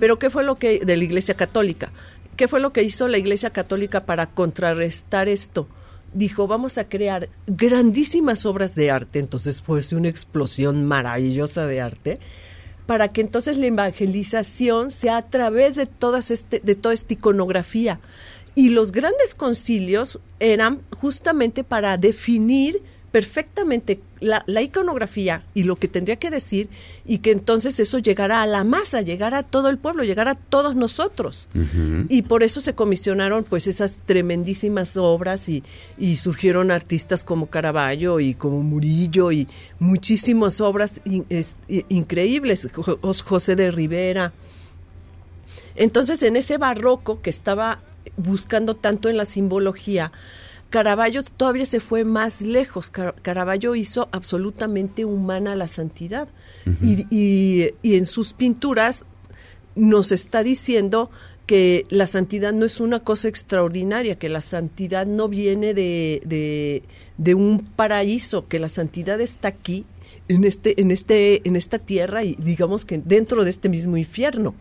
Pero 0.00 0.18
¿qué 0.18 0.30
fue 0.30 0.44
lo 0.44 0.56
que 0.56 0.80
de 0.80 0.96
la 0.96 1.04
iglesia 1.04 1.34
católica? 1.34 1.90
¿Qué 2.36 2.48
fue 2.48 2.60
lo 2.60 2.72
que 2.72 2.82
hizo 2.82 3.08
la 3.08 3.16
iglesia 3.18 3.50
católica 3.50 4.04
para 4.04 4.26
contrarrestar 4.26 5.28
esto? 5.28 5.68
Dijo, 6.12 6.46
vamos 6.46 6.76
a 6.76 6.88
crear 6.88 7.30
grandísimas 7.46 8.44
obras 8.44 8.74
de 8.74 8.90
arte, 8.90 9.18
entonces 9.18 9.62
fue 9.62 9.80
una 9.92 10.08
explosión 10.08 10.84
maravillosa 10.84 11.66
de 11.66 11.80
arte, 11.80 12.20
para 12.86 13.08
que 13.08 13.22
entonces 13.22 13.56
la 13.56 13.66
evangelización 13.66 14.90
sea 14.90 15.16
a 15.16 15.28
través 15.28 15.76
de, 15.76 15.86
todas 15.86 16.30
este, 16.30 16.60
de 16.60 16.74
toda 16.74 16.94
esta 16.94 17.14
iconografía. 17.14 18.00
Y 18.56 18.70
los 18.70 18.90
grandes 18.90 19.34
concilios 19.36 20.18
eran 20.40 20.80
justamente 20.98 21.62
para 21.62 21.96
definir 21.98 22.82
perfectamente 23.12 24.00
la, 24.20 24.42
la 24.46 24.60
iconografía 24.60 25.42
y 25.54 25.62
lo 25.62 25.76
que 25.76 25.88
tendría 25.88 26.16
que 26.16 26.28
decir 26.30 26.68
y 27.06 27.18
que 27.18 27.30
entonces 27.30 27.80
eso 27.80 27.98
llegara 27.98 28.42
a 28.42 28.46
la 28.46 28.62
masa, 28.62 29.00
llegara 29.00 29.38
a 29.38 29.42
todo 29.42 29.70
el 29.70 29.78
pueblo, 29.78 30.04
llegara 30.04 30.32
a 30.32 30.34
todos 30.34 30.74
nosotros. 30.76 31.48
Y 32.10 32.22
por 32.22 32.42
eso 32.42 32.60
se 32.60 32.74
comisionaron 32.74 33.44
pues 33.44 33.66
esas 33.68 33.98
tremendísimas 34.04 34.98
obras 34.98 35.48
y, 35.48 35.62
y 35.96 36.16
surgieron 36.16 36.70
artistas 36.70 37.24
como 37.24 37.46
Caravaggio 37.46 38.20
y 38.20 38.34
como 38.34 38.62
Murillo 38.62 39.32
y 39.32 39.48
muchísimas 39.78 40.60
obras 40.60 41.00
in- 41.06 41.24
es- 41.30 41.56
increíbles, 41.88 42.68
Jo- 42.74 42.98
José 43.24 43.56
de 43.56 43.70
Rivera. 43.70 44.32
Entonces, 45.74 46.22
en 46.22 46.36
ese 46.36 46.58
barroco 46.58 47.20
que 47.22 47.30
estaba 47.30 47.80
buscando 48.16 48.74
tanto 48.76 49.08
en 49.08 49.16
la 49.16 49.24
simbología, 49.24 50.12
Caravaggio 50.70 51.22
todavía 51.22 51.64
se 51.66 51.80
fue 51.80 52.04
más 52.04 52.40
lejos. 52.40 52.90
Car- 52.90 53.14
Caravaggio 53.22 53.74
hizo 53.76 54.08
absolutamente 54.12 55.04
humana 55.04 55.54
la 55.54 55.68
santidad. 55.68 56.28
y, 56.82 57.06
y- 57.10 57.70
y 57.82 57.94
en 57.96 58.06
sus 58.06 58.32
pinturas 58.32 59.04
nos 59.76 60.10
está 60.10 60.42
diciendo 60.42 61.10
que 61.46 61.86
la 61.90 62.08
santidad 62.08 62.52
no 62.52 62.64
es 62.64 62.80
una 62.80 62.98
cosa 63.00 63.28
extraordinaria, 63.28 64.18
que 64.18 64.28
la 64.28 64.42
santidad 64.42 65.06
no 65.06 65.28
viene 65.28 65.74
de, 65.74 66.20
de, 66.24 66.82
de 67.18 67.34
un 67.36 67.60
paraíso, 67.64 68.48
que 68.48 68.58
la 68.58 68.68
santidad 68.68 69.20
está 69.20 69.46
aquí, 69.46 69.84
en 70.28 70.44
este, 70.44 70.80
en 70.80 70.90
este, 70.90 71.46
en 71.48 71.56
esta 71.56 71.78
tierra 71.78 72.24
y 72.24 72.34
digamos 72.36 72.84
que 72.84 72.98
dentro 72.98 73.44
de 73.44 73.50
este 73.50 73.68
mismo 73.68 73.96
infierno. 73.96 74.54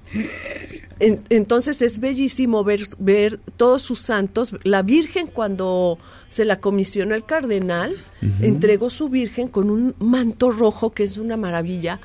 En- 0.99 1.21
entonces 1.29 1.81
es 1.81 1.99
bellísimo 1.99 2.63
ver, 2.63 2.81
ver 2.99 3.39
todos 3.57 3.81
sus 3.81 3.99
santos. 3.99 4.55
La 4.63 4.81
Virgen 4.81 5.27
cuando 5.27 5.97
se 6.29 6.45
la 6.45 6.59
comisionó 6.59 7.15
el 7.15 7.25
cardenal, 7.25 7.95
entregó 8.41 8.89
su 8.89 9.09
Virgen 9.09 9.47
con 9.49 9.69
un 9.69 9.95
manto 9.99 10.51
rojo 10.51 10.91
que 10.91 11.03
es 11.03 11.17
una 11.17 11.35
maravilla. 11.37 11.99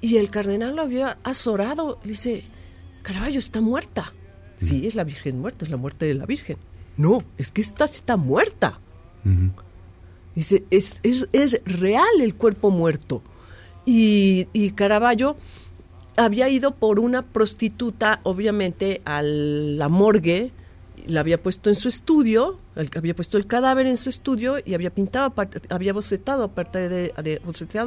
Y 0.00 0.18
el 0.18 0.28
cardenal 0.30 0.76
lo 0.76 0.82
había 0.82 1.16
azorado. 1.22 1.98
Dice, 2.04 2.44
Caravaggio 3.02 3.38
está 3.38 3.60
muerta. 3.62 4.12
Sí, 4.58 4.86
es 4.86 4.94
la 4.94 5.04
Virgen 5.04 5.40
muerta, 5.40 5.64
es 5.64 5.70
la 5.70 5.76
muerte 5.78 6.04
de 6.06 6.14
la 6.14 6.26
Virgen. 6.26 6.58
No, 6.96 7.18
es 7.38 7.50
que 7.50 7.60
esta 7.62 7.86
está 7.86 8.16
muerta. 8.16 8.78
Dice, 10.34 10.64
es, 10.70 10.94
es, 11.02 11.28
es 11.32 11.60
real 11.64 12.20
el 12.20 12.34
cuerpo 12.34 12.70
muerto. 12.70 13.22
Y, 13.86 14.48
y 14.52 14.70
Caravaggio 14.72 15.36
había 16.16 16.48
ido 16.48 16.72
por 16.72 16.98
una 17.00 17.22
prostituta, 17.22 18.20
obviamente, 18.22 19.00
a 19.04 19.22
la 19.22 19.88
morgue, 19.88 20.52
la 21.06 21.20
había 21.20 21.42
puesto 21.42 21.68
en 21.70 21.74
su 21.76 21.88
estudio, 21.88 22.58
el- 22.76 22.90
había 22.96 23.14
puesto 23.14 23.36
el 23.36 23.46
cadáver 23.46 23.86
en 23.86 23.96
su 23.96 24.08
estudio 24.10 24.56
y 24.64 24.74
había 24.74 24.90
pintado, 24.90 25.32
había 25.68 25.92
bocetado 25.92 26.44
aparte 26.44 26.88
de, 26.88 27.12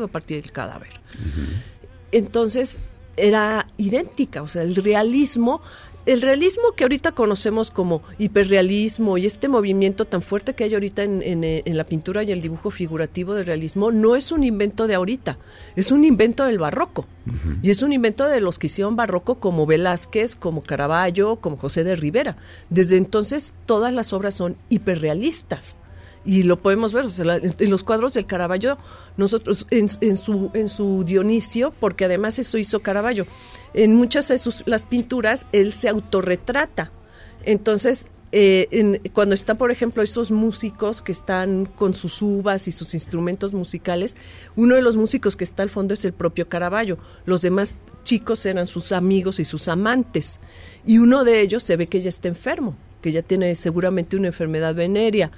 a 0.06 0.08
partir 0.08 0.42
del 0.42 0.52
cadáver. 0.52 0.90
Entonces 2.12 2.78
era 3.16 3.68
idéntica, 3.78 4.42
o 4.44 4.48
sea, 4.48 4.62
el 4.62 4.76
realismo, 4.76 5.62
el 6.08 6.22
realismo 6.22 6.72
que 6.76 6.86
ahorita 6.86 7.12
conocemos 7.12 7.70
como 7.70 8.02
hiperrealismo 8.18 9.18
y 9.18 9.26
este 9.26 9.50
movimiento 9.50 10.06
tan 10.06 10.22
fuerte 10.22 10.54
que 10.54 10.64
hay 10.64 10.74
ahorita 10.74 11.04
en, 11.04 11.22
en, 11.22 11.44
eh, 11.44 11.64
en 11.66 11.78
la 11.78 11.84
pintura 11.84 12.24
y 12.24 12.32
el 12.32 12.42
dibujo 12.42 12.72
figurativo 12.72 13.36
del 13.36 13.46
realismo 13.46 13.92
no 13.92 14.16
es 14.16 14.32
un 14.32 14.46
invento 14.46 14.88
de 14.88 14.96
ahorita, 14.96 15.38
es 15.76 15.92
un 15.92 16.06
invento 16.06 16.46
del 16.46 16.60
barroco. 16.60 17.06
Y 17.62 17.72
es 17.72 17.82
un 17.82 17.92
invento 17.92 18.26
de 18.26 18.40
los 18.40 18.58
que 18.58 18.68
hicieron 18.68 18.96
barroco 18.96 19.42
como 19.42 19.66
Velázquez, 19.66 20.38
como 20.38 20.62
Caravaggio, 20.62 21.36
como 21.42 21.58
José 21.58 21.84
de 21.84 21.98
Rivera. 21.98 22.38
Desde 22.70 22.96
entonces 22.96 23.54
todas 23.66 23.94
las 23.94 24.14
obras 24.14 24.34
son 24.34 24.56
hiperrealistas 24.70 25.78
y 26.28 26.44
lo 26.44 26.62
podemos 26.62 26.92
ver 26.94 27.06
en 27.58 27.70
los 27.72 27.84
cuadros 27.84 28.14
del 28.14 28.26
Caravaggio 28.28 28.78
nosotros 29.16 29.66
en, 29.72 29.88
en 30.02 30.18
su 30.18 30.52
en 30.54 30.68
su 30.68 31.04
Dionisio 31.06 31.74
porque 31.80 32.04
además 32.06 32.38
eso 32.38 32.58
hizo 32.58 32.82
Caravaggio 32.82 33.26
en 33.74 33.96
muchas 33.96 34.28
de 34.28 34.38
sus 34.38 34.62
las 34.68 34.86
pinturas 34.86 35.48
él 35.54 35.72
se 35.74 35.88
autorretrata. 35.90 36.92
Entonces 37.46 38.08
eh, 38.34 38.68
en- 38.72 39.02
cuando 39.14 39.36
están 39.36 39.58
por 39.58 39.72
ejemplo 39.72 40.04
estos 40.04 40.30
músicos 40.32 41.02
que 41.02 41.14
están 41.14 41.66
con 41.66 41.94
sus 41.94 42.22
uvas 42.22 42.68
y 42.68 42.74
sus 42.74 42.94
instrumentos 42.94 43.54
musicales 43.54 44.18
uno 44.58 44.76
de 44.76 44.82
los 44.82 44.98
músicos 44.98 45.38
que 45.38 45.46
está 45.46 45.64
al 45.64 45.70
fondo 45.70 45.94
es 45.94 46.04
el 46.04 46.12
propio 46.14 46.50
Caravaggio. 46.50 46.98
Los 47.26 47.42
demás 47.42 47.74
chicos 48.04 48.46
eran 48.46 48.68
sus 48.68 48.92
amigos 48.92 49.40
y 49.40 49.46
sus 49.46 49.70
amantes. 49.70 50.40
Y 50.86 50.98
uno 50.98 51.24
de 51.24 51.40
ellos 51.42 51.64
se 51.64 51.78
ve 51.78 51.88
que 51.88 52.02
ya 52.02 52.10
está 52.10 52.28
enfermo 52.28 52.76
que 53.02 53.12
ya 53.12 53.22
tiene 53.22 53.54
seguramente 53.54 54.18
una 54.18 54.28
enfermedad 54.28 54.74
venérea 54.74 55.30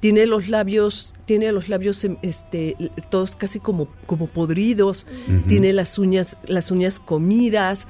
tiene 0.00 0.26
los 0.26 0.48
labios 0.48 1.14
tiene 1.26 1.52
los 1.52 1.68
labios 1.68 2.02
em, 2.04 2.16
este 2.22 2.76
todos 3.10 3.36
casi 3.36 3.60
como 3.60 3.86
como 4.06 4.26
podridos 4.26 5.06
tiene 5.48 5.72
las 5.72 5.98
uñas 5.98 6.38
las 6.46 6.70
uñas 6.70 6.98
comidas 6.98 7.86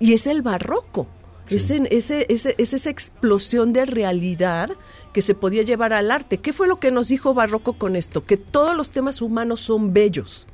y 0.00 0.12
es 0.14 0.26
el 0.26 0.42
barroco. 0.42 1.08
Es, 1.50 1.70
en- 1.70 1.88
ese, 1.90 2.26
ese- 2.28 2.54
es 2.58 2.74
esa 2.74 2.90
explosión 2.90 3.72
de 3.72 3.86
realidad 3.86 4.68
que 5.14 5.22
se 5.22 5.34
podía 5.34 5.62
llevar 5.62 5.94
al 5.94 6.10
arte. 6.10 6.36
¿Qué 6.38 6.52
fue 6.52 6.68
lo 6.68 6.78
que 6.78 6.90
nos 6.90 7.08
dijo 7.08 7.32
Barroco 7.32 7.72
con 7.72 7.96
esto? 7.96 8.26
Que 8.26 8.36
todos 8.36 8.76
los 8.76 8.90
temas 8.90 9.22
humanos 9.22 9.60
son 9.60 9.94
bellos, 9.94 10.46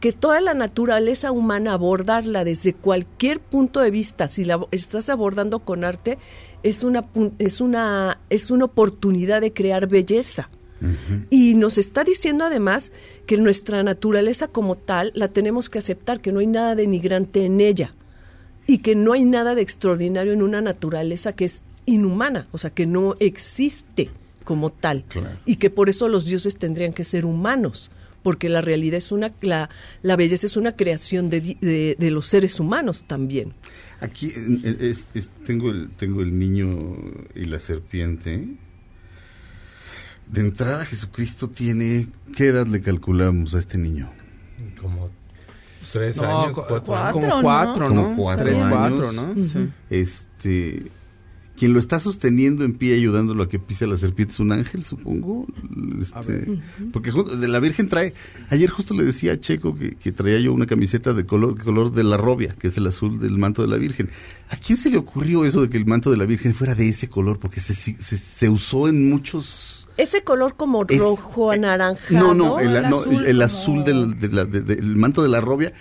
que 0.00 0.12
toda 0.12 0.40
la 0.40 0.52
naturaleza 0.52 1.30
humana 1.30 1.74
abordarla 1.74 2.42
desde 2.42 2.74
cualquier 2.74 3.38
punto 3.38 3.78
de 3.80 3.92
vista, 3.92 4.28
si 4.28 4.44
la 4.44 4.58
estás 4.72 5.08
abordando 5.10 5.60
con 5.60 5.84
arte, 5.84 6.18
es 6.66 6.82
una, 6.82 7.06
es 7.38 7.60
una, 7.60 8.18
es 8.28 8.50
una 8.50 8.64
oportunidad 8.64 9.40
de 9.40 9.52
crear 9.52 9.86
belleza. 9.86 10.50
Y 11.30 11.54
nos 11.54 11.78
está 11.78 12.04
diciendo 12.04 12.44
además 12.44 12.92
que 13.24 13.38
nuestra 13.38 13.82
naturaleza 13.82 14.46
como 14.46 14.76
tal 14.76 15.10
la 15.14 15.28
tenemos 15.28 15.70
que 15.70 15.78
aceptar, 15.78 16.20
que 16.20 16.32
no 16.32 16.40
hay 16.40 16.46
nada 16.46 16.74
denigrante 16.74 17.46
en 17.46 17.62
ella 17.62 17.94
y 18.66 18.78
que 18.78 18.94
no 18.94 19.14
hay 19.14 19.24
nada 19.24 19.54
de 19.54 19.62
extraordinario 19.62 20.34
en 20.34 20.42
una 20.42 20.60
naturaleza 20.60 21.32
que 21.32 21.46
es 21.46 21.62
inhumana, 21.86 22.46
o 22.52 22.58
sea, 22.58 22.70
que 22.70 22.84
no 22.84 23.14
existe 23.20 24.10
como 24.44 24.70
tal. 24.70 25.04
Y 25.46 25.56
que 25.56 25.70
por 25.70 25.88
eso 25.88 26.08
los 26.08 26.26
dioses 26.26 26.56
tendrían 26.56 26.92
que 26.92 27.04
ser 27.04 27.24
humanos, 27.24 27.90
porque 28.26 28.48
la 28.48 28.60
realidad 28.60 28.98
es 28.98 29.12
una, 29.12 29.30
la, 29.40 29.70
la 30.02 30.16
belleza 30.16 30.48
es 30.48 30.56
una 30.56 30.74
creación 30.74 31.30
de, 31.30 31.40
de, 31.60 31.94
de 31.96 32.10
los 32.10 32.26
seres 32.26 32.58
humanos 32.58 33.04
también. 33.06 33.52
Aquí 34.00 34.32
es- 34.80 35.04
es- 35.14 35.28
tengo, 35.44 35.70
el, 35.70 35.90
tengo 35.90 36.22
el 36.22 36.36
niño 36.36 36.74
y 37.36 37.44
la 37.44 37.60
serpiente. 37.60 38.48
De 40.26 40.40
entrada, 40.40 40.84
Jesucristo 40.84 41.48
tiene. 41.50 42.08
¿Qué 42.36 42.46
edad 42.48 42.66
le 42.66 42.80
calculamos 42.80 43.54
a 43.54 43.60
este 43.60 43.78
niño? 43.78 44.10
Como 44.80 45.08
tres 45.92 46.16
No, 46.16 46.42
años, 46.42 46.50
cu- 46.50 46.64
cuatro, 46.66 46.82
cuatro, 46.84 47.20
años. 47.20 47.30
como 47.30 47.42
cuatro, 47.42 47.90
¿no? 47.90 48.02
Como 48.02 48.16
cuatro 48.24 48.44
Tres, 48.44 48.60
años. 48.60 48.72
cuatro, 48.72 49.12
¿no? 49.12 49.34
Sí. 49.36 49.68
Este. 49.88 50.90
Quien 51.56 51.72
lo 51.72 51.78
está 51.78 51.98
sosteniendo 52.00 52.64
en 52.64 52.74
pie, 52.74 52.94
ayudándolo 52.94 53.42
a 53.42 53.48
que 53.48 53.58
pise 53.58 53.86
la 53.86 53.96
serpiente, 53.96 54.34
es 54.34 54.40
un 54.40 54.52
ángel, 54.52 54.84
supongo. 54.84 55.46
Este, 56.00 56.58
porque 56.92 57.10
de 57.12 57.48
la 57.48 57.60
Virgen 57.60 57.88
trae. 57.88 58.12
Ayer 58.50 58.68
justo 58.70 58.92
le 58.94 59.04
decía 59.04 59.32
a 59.32 59.40
Checo 59.40 59.74
que, 59.74 59.96
que 59.96 60.12
traía 60.12 60.38
yo 60.40 60.52
una 60.52 60.66
camiseta 60.66 61.14
de 61.14 61.24
color, 61.24 61.62
color 61.62 61.92
de 61.92 62.04
la 62.04 62.16
robia, 62.18 62.54
que 62.58 62.68
es 62.68 62.76
el 62.76 62.86
azul 62.86 63.18
del 63.18 63.38
manto 63.38 63.62
de 63.62 63.68
la 63.68 63.76
Virgen. 63.76 64.10
¿A 64.50 64.56
quién 64.56 64.78
se 64.78 64.90
le 64.90 64.98
ocurrió 64.98 65.44
eso 65.44 65.62
de 65.62 65.70
que 65.70 65.78
el 65.78 65.86
manto 65.86 66.10
de 66.10 66.18
la 66.18 66.26
Virgen 66.26 66.52
fuera 66.54 66.74
de 66.74 66.88
ese 66.90 67.08
color? 67.08 67.38
Porque 67.38 67.60
se, 67.60 67.74
se, 67.74 67.96
se 67.98 68.48
usó 68.48 68.88
en 68.88 69.08
muchos. 69.08 69.88
Ese 69.96 70.22
color 70.22 70.56
como 70.56 70.84
Es- 70.86 70.98
rojo 70.98 71.50
anaranjado. 71.52 72.10
No, 72.10 72.34
no, 72.34 72.58
el, 72.60 72.82
no, 72.88 72.98
azul 72.98 73.24
el, 73.24 73.40
azul 73.42 73.84
del, 73.84 74.20
de 74.20 74.28
la- 74.28 74.44
de- 74.44 74.60
del 74.60 74.94
manto 74.96 75.22
de 75.22 75.28
la 75.30 75.40
robia. 75.40 75.72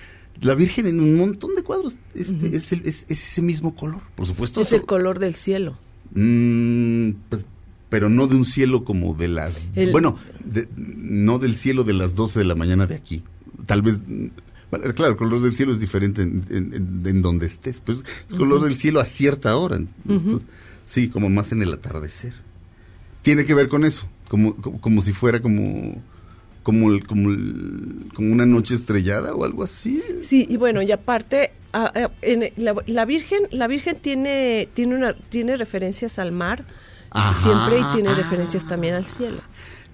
La 0.42 0.54
Virgen 0.56 0.86
en 0.88 1.00
un 1.00 1.16
montón 1.16 1.56
de 1.56 1.64
cuadros 1.64 1.96
este, 2.14 2.56
es, 2.56 2.72
el- 2.74 2.82
es- 2.86 3.04
es 3.08 3.12
ese 3.32 3.42
mismo 3.42 3.76
color, 3.76 4.02
por 4.16 4.26
supuesto. 4.26 4.62
Es 4.62 4.74
el 4.74 4.86
color 4.86 5.20
del 5.20 5.36
cielo. 5.36 5.78
Mm, 6.14 7.12
pues, 7.30 7.46
pero 7.90 8.10
no 8.10 8.28
de 8.28 8.36
un 8.36 8.46
cielo 8.46 8.84
como 8.84 9.14
de 9.14 9.28
las... 9.30 9.66
El- 9.76 9.92
Bueno, 9.92 10.18
de- 10.44 10.68
no 10.76 11.40
del 11.40 11.56
cielo 11.56 11.84
de 11.84 11.94
las 11.94 12.16
12 12.16 12.40
de 12.40 12.46
la 12.46 12.56
mañana 12.56 12.86
de 12.88 12.96
aquí. 12.96 13.24
Tal 13.66 13.82
vez... 13.82 14.00
claro, 14.96 15.12
el 15.14 15.18
color 15.18 15.42
del 15.42 15.54
cielo 15.56 15.72
es 15.72 15.80
diferente 15.80 16.22
en, 16.24 16.44
en- 16.50 16.74
en- 16.74 17.04
en 17.06 17.22
donde 17.22 17.46
estés. 17.48 17.80
Pues 17.80 18.04
el 18.30 18.38
color 18.38 18.62
del 18.64 18.76
cielo 18.76 19.00
a 19.00 19.06
cierta 19.06 19.56
hora. 19.56 19.78
Entonces, 20.08 20.48
Sí, 20.88 21.10
como 21.10 21.30
más 21.30 21.52
en 21.52 21.64
el 21.64 21.74
atardecer. 21.74 22.34
Tiene 23.24 23.46
que 23.46 23.56
ver 23.56 23.70
con 23.70 23.86
eso, 23.86 24.08
como, 24.28 24.56
como, 24.58 24.80
como 24.82 25.02
si 25.02 25.14
fuera 25.14 25.42
como... 25.42 26.00
Como, 26.66 26.90
el- 26.92 27.06
como, 27.06 27.30
el- 27.30 28.10
como 28.16 28.34
una 28.34 28.46
noche 28.46 28.74
estrellada 28.76 29.34
o 29.36 29.46
algo 29.46 29.64
así. 29.64 30.02
Sí, 30.22 30.48
y 30.50 30.58
bueno, 30.58 30.82
y 30.82 30.92
aparte, 30.92 31.52
a- 31.72 31.86
a- 31.86 32.12
en 32.24 32.52
la, 32.58 32.74
la 32.88 33.06
Virgen, 33.06 33.44
la 33.52 33.68
Virgen 33.68 33.98
tiene, 34.02 34.68
tiene 34.74 34.96
una, 34.96 35.14
tiene 35.30 35.56
referencias 35.58 36.18
al 36.18 36.32
mar 36.32 36.66
Ajá. 37.12 37.40
siempre 37.42 37.80
y 37.80 37.94
tiene 37.94 38.14
referencias 38.16 38.68
también 38.68 38.96
al 38.96 39.06
cielo. 39.06 39.38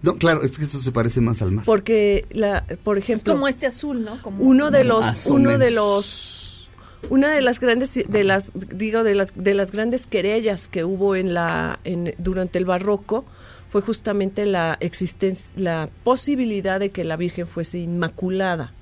No, 0.01 0.15
claro, 0.15 0.43
es 0.43 0.57
que 0.57 0.63
eso 0.63 0.80
se 0.80 0.91
parece 0.93 1.19
más 1.22 1.41
al 1.41 1.51
mar. 1.51 1.65
Porque 1.65 2.26
la, 2.32 2.65
por 2.84 2.97
Es 2.97 3.03
ejemplo, 3.03 3.34
como 3.34 3.47
este 3.49 3.67
azul, 3.67 4.03
¿no? 4.05 4.22
Como 4.22 4.41
uno 4.43 4.72
de 4.72 4.84
los, 4.86 5.26
uno 5.28 5.57
de 5.57 5.72
los, 5.72 6.69
Una 7.09 7.32
de 7.32 7.41
las 7.41 7.59
grandes 7.59 7.93
de 8.07 8.24
las 8.24 8.51
digo 8.53 9.03
de 9.03 9.13
las 9.15 9.34
de 9.36 9.53
las 9.55 9.72
grandes 9.72 10.05
querellas 10.07 10.67
que 10.69 10.84
hubo 10.86 11.15
en 11.15 11.34
la 11.34 11.80
en, 11.84 12.13
durante 12.17 12.57
el 12.59 12.65
barroco 12.65 13.26
fue 13.72 13.82
justamente 13.82 14.45
la 14.45 14.78
existencia 14.82 15.49
la 15.55 15.89
posibilidad 16.03 16.80
de 16.80 16.89
que 16.89 17.03
la 17.03 17.15
Virgen 17.17 17.47
fuese 17.47 17.80
inmaculada. 17.80 18.74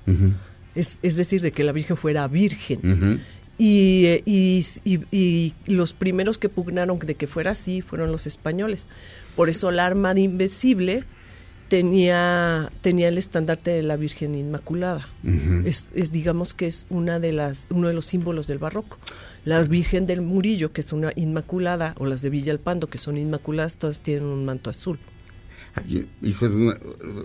Es, 0.74 0.98
es 1.02 1.16
decir, 1.16 1.40
de 1.42 1.52
que 1.52 1.64
la 1.64 1.72
Virgen 1.72 1.96
fuera 1.96 2.26
virgen. 2.28 2.80
Y, 3.58 4.06
eh, 4.06 4.22
y, 4.24 4.64
y- 4.84 5.00
y 5.12 5.54
los 5.66 5.92
primeros 5.92 6.38
que 6.38 6.48
pugnaron 6.48 6.98
de 6.98 7.14
que 7.14 7.26
fuera 7.26 7.50
así 7.50 7.82
fueron 7.82 8.10
los 8.10 8.26
españoles. 8.26 8.86
Por 9.36 9.48
eso 9.50 9.70
la 9.70 9.84
armada 9.86 10.18
invisible 10.18 11.04
tenía, 11.68 12.70
tenía 12.82 13.08
el 13.08 13.18
estandarte 13.18 13.70
de 13.70 13.82
la 13.82 13.96
Virgen 13.96 14.34
Inmaculada. 14.34 15.08
Es, 15.64 15.88
digamos 16.10 16.52
que 16.54 16.66
es 16.66 16.86
una 16.90 17.20
de 17.20 17.32
las, 17.32 17.66
uno 17.70 17.88
de 17.88 17.94
los 17.94 18.06
símbolos 18.06 18.46
del 18.46 18.58
barroco. 18.58 18.98
La 19.44 19.62
Virgen 19.62 20.06
del 20.06 20.20
Murillo, 20.20 20.72
que 20.72 20.82
es 20.82 20.92
una 20.92 21.12
Inmaculada, 21.16 21.94
o 21.98 22.06
las 22.06 22.20
de 22.22 22.30
Villalpando, 22.30 22.88
que 22.88 22.98
son 22.98 23.16
Inmaculadas, 23.16 23.76
todas 23.78 24.00
tienen 24.00 24.24
un 24.24 24.44
manto 24.44 24.68
azul. 24.70 24.98
Aquí, 25.74 26.06
hijo, 26.22 26.46
es 26.46 26.52
una- 26.52 26.76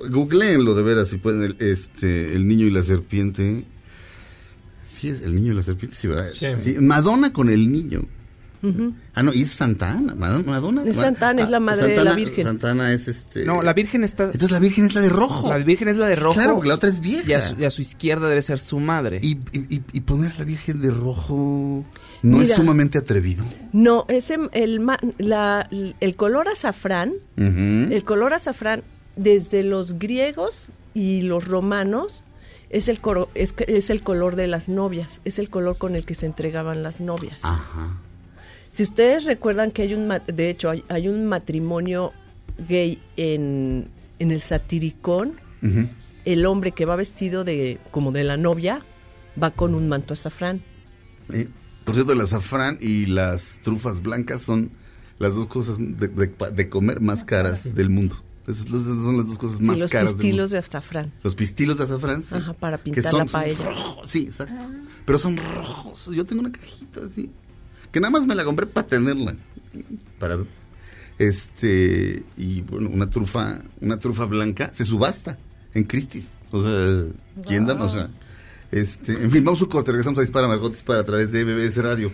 googleenlo 0.09 0.75
de 0.75 0.83
veras 0.83 1.07
si 1.09 1.17
pueden, 1.17 1.43
el, 1.43 1.57
este, 1.59 2.33
el 2.35 2.47
niño 2.47 2.67
y 2.67 2.71
la 2.71 2.83
serpiente. 2.83 3.63
Sí, 4.83 5.09
es 5.09 5.23
el 5.23 5.35
niño 5.35 5.51
y 5.51 5.55
la 5.55 5.63
serpiente, 5.63 5.95
sí, 5.95 6.07
¿verdad? 6.07 6.29
Sí. 6.33 6.47
Sí, 6.57 6.75
Madonna 6.79 7.33
con 7.33 7.49
el 7.49 7.71
niño. 7.71 8.03
Ah, 9.13 9.21
no, 9.21 9.31
y 9.31 9.43
es 9.43 9.51
Santana. 9.51 10.15
Madonna. 10.15 10.43
Madonna 10.51 10.83
Es 10.83 10.95
Santana, 10.95 11.43
es 11.43 11.49
la 11.51 11.59
madre 11.59 11.95
de 11.95 12.03
la 12.03 12.15
Virgen. 12.15 12.43
Santana 12.45 12.93
es 12.93 13.07
este. 13.07 13.45
No, 13.45 13.61
la 13.61 13.73
Virgen 13.73 14.03
está. 14.03 14.23
Entonces 14.23 14.49
la 14.49 14.57
Virgen 14.57 14.85
es 14.85 14.95
la 14.95 15.01
de 15.01 15.09
rojo. 15.09 15.49
La 15.49 15.57
Virgen 15.59 15.87
es 15.89 15.97
la 15.97 16.07
de 16.07 16.15
rojo. 16.15 16.33
Claro, 16.33 16.55
porque 16.55 16.69
la 16.69 16.75
otra 16.75 16.89
es 16.89 16.99
vieja. 16.99 17.29
Y 17.29 17.33
a 17.33 17.41
su, 17.47 17.61
y 17.61 17.65
a 17.65 17.69
su 17.69 17.83
izquierda 17.83 18.27
debe 18.27 18.41
ser 18.41 18.57
su 18.59 18.79
madre. 18.79 19.19
Y, 19.21 19.33
y- 19.51 19.75
y- 19.75 19.83
y 19.93 20.01
poner 20.01 20.31
a 20.31 20.39
la 20.39 20.45
Virgen 20.45 20.81
de 20.81 20.89
rojo 20.89 21.85
no 22.25 22.37
Mira. 22.37 22.49
es 22.49 22.55
sumamente 22.55 22.97
atrevido. 22.97 23.43
No, 23.73 24.05
ese, 24.07 24.37
el, 24.53 24.79
ma- 24.79 24.99
la- 25.17 25.67
el 25.71 26.15
color 26.15 26.47
azafrán. 26.47 27.13
El 27.37 28.03
color 28.03 28.33
azafrán, 28.33 28.83
desde 29.15 29.63
los 29.63 29.99
griegos 29.99 30.69
y 30.93 31.21
los 31.23 31.47
romanos, 31.47 32.23
es 32.69 32.87
el, 32.89 32.99
coro- 32.99 33.29
es, 33.35 33.53
es 33.67 33.89
el 33.89 34.01
color 34.01 34.35
de 34.35 34.47
las 34.47 34.67
novias, 34.69 35.21
es 35.23 35.39
el 35.39 35.49
color 35.49 35.77
con 35.77 35.95
el 35.95 36.03
que 36.05 36.15
se 36.15 36.25
entregaban 36.25 36.83
las 36.83 36.99
novias. 36.99 37.37
Ajá. 37.43 37.97
Si 38.71 38.83
ustedes 38.83 39.23
recuerdan 39.25 39.71
que 39.71 39.83
hay 39.83 39.93
un, 39.93 40.09
de 40.27 40.49
hecho, 40.49 40.69
hay, 40.69 40.83
hay 40.89 41.07
un 41.07 41.25
matrimonio 41.27 42.11
gay 42.67 42.99
en, 43.17 43.87
en 44.19 44.31
el 44.31 44.41
satiricón, 44.41 45.33
el 46.25 46.45
hombre 46.45 46.71
que 46.71 46.85
va 46.85 46.95
vestido 46.95 47.43
de 47.43 47.77
como 47.91 48.11
de 48.11 48.23
la 48.23 48.35
novia 48.37 48.81
va 49.41 49.51
con 49.51 49.75
un 49.75 49.87
manto 49.87 50.13
azafrán. 50.13 50.61
Eh, 51.31 51.47
Por 51.85 51.95
cierto, 51.95 52.11
el 52.13 52.21
azafrán 52.21 52.77
y 52.81 53.05
las 53.05 53.59
trufas 53.63 54.01
blancas 54.03 54.41
son 54.41 54.71
las 55.19 55.33
dos 55.35 55.47
cosas 55.47 55.77
de, 55.79 56.07
de- 56.09 56.33
de 56.53 56.69
comer 56.69 56.99
más 56.99 57.23
caras 57.23 57.73
del 57.73 57.89
mundo. 57.89 58.21
Esas 58.47 58.67
son 58.67 59.17
las 59.17 59.27
dos 59.27 59.37
cosas 59.39 59.57
Sí, 59.57 59.63
más 59.63 59.79
los 59.79 59.89
caras 59.89 60.09
del 60.09 60.17
pistilos 60.17 60.51
mundo. 60.51 60.51
de 60.53 60.57
azafrán. 60.59 61.13
Los 61.23 61.33
pistilos 61.35 61.77
de 61.77 61.83
azafrán, 61.85 62.21
sí. 62.23 62.35
Ajá, 62.35 62.53
para 62.53 62.77
Que 62.77 62.83
pintar 62.91 63.11
son- 63.11 63.19
la 63.19 63.25
son 63.27 63.31
paella. 63.41 63.69
rojos, 63.69 64.09
sí, 64.09 64.23
exacto. 64.23 64.67
Pero 65.05 65.17
son 65.19 65.37
rojos. 65.37 66.09
Yo 66.13 66.25
tengo 66.25 66.41
una 66.41 66.51
cajita 66.51 67.05
así. 67.05 67.31
Que 67.91 67.99
nada 67.99 68.11
más 68.11 68.25
me 68.27 68.35
la 68.35 68.43
compré 68.43 68.65
para 68.67 68.85
tenerla. 68.87 69.35
Para 70.19 70.37
este 71.17 72.23
y 72.37 72.61
bueno, 72.61 72.89
una 72.89 73.09
trufa, 73.09 73.59
una 73.81 73.97
trufa 73.99 74.25
blanca 74.25 74.71
se 74.73 74.85
subasta 74.85 75.37
en 75.73 75.83
Christie's. 75.85 76.25
O 76.51 76.61
sea, 76.61 77.05
¿quién 77.47 77.65
da? 77.65 77.73
O 77.75 77.89
sea, 77.89 78.09
este, 78.79 79.13
en 79.13 79.31
fin, 79.31 79.43
vamos 79.43 79.61
a 79.61 79.63
un 79.65 79.69
corte, 79.69 79.91
regresamos 79.91 80.19
a 80.19 80.21
Dispara 80.21 80.47
Margot 80.47 80.71
Dispara 80.71 81.01
a 81.01 81.03
través 81.03 81.31
de 81.31 81.43
MBS 81.45 81.77
Radio. 81.77 82.11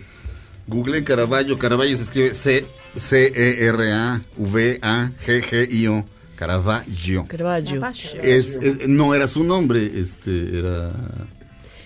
Google 0.66 0.98
en 0.98 1.04
Caravaggio, 1.04 1.58
Caravaggio 1.58 1.96
se 1.96 2.04
escribe 2.04 2.34
C 2.34 2.64
C 2.94 3.32
E 3.34 3.66
R 3.66 3.92
A 3.92 4.22
V 4.36 4.78
A 4.82 5.10
G 5.26 5.42
G 5.42 5.68
I 5.72 5.86
O, 5.88 6.04
Caravaggio. 6.36 7.26
Caravaggio. 7.28 7.80
Es, 8.22 8.56
es- 8.62 8.88
no 8.88 9.14
era 9.14 9.26
su 9.26 9.42
nombre, 9.44 9.90
este 9.98 10.58
era 10.58 10.88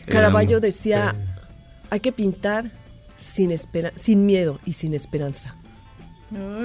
era 0.06 0.12
Caravaggio 0.12 0.56
un- 0.56 0.62
decía, 0.62 1.14
hay 1.90 2.00
que 2.00 2.12
pintar 2.12 2.70
sin, 3.16 3.50
espera 3.50 3.92
sin 3.96 4.26
miedo 4.26 4.60
y 4.66 4.74
sin 4.74 4.92
esperanza. 4.94 5.56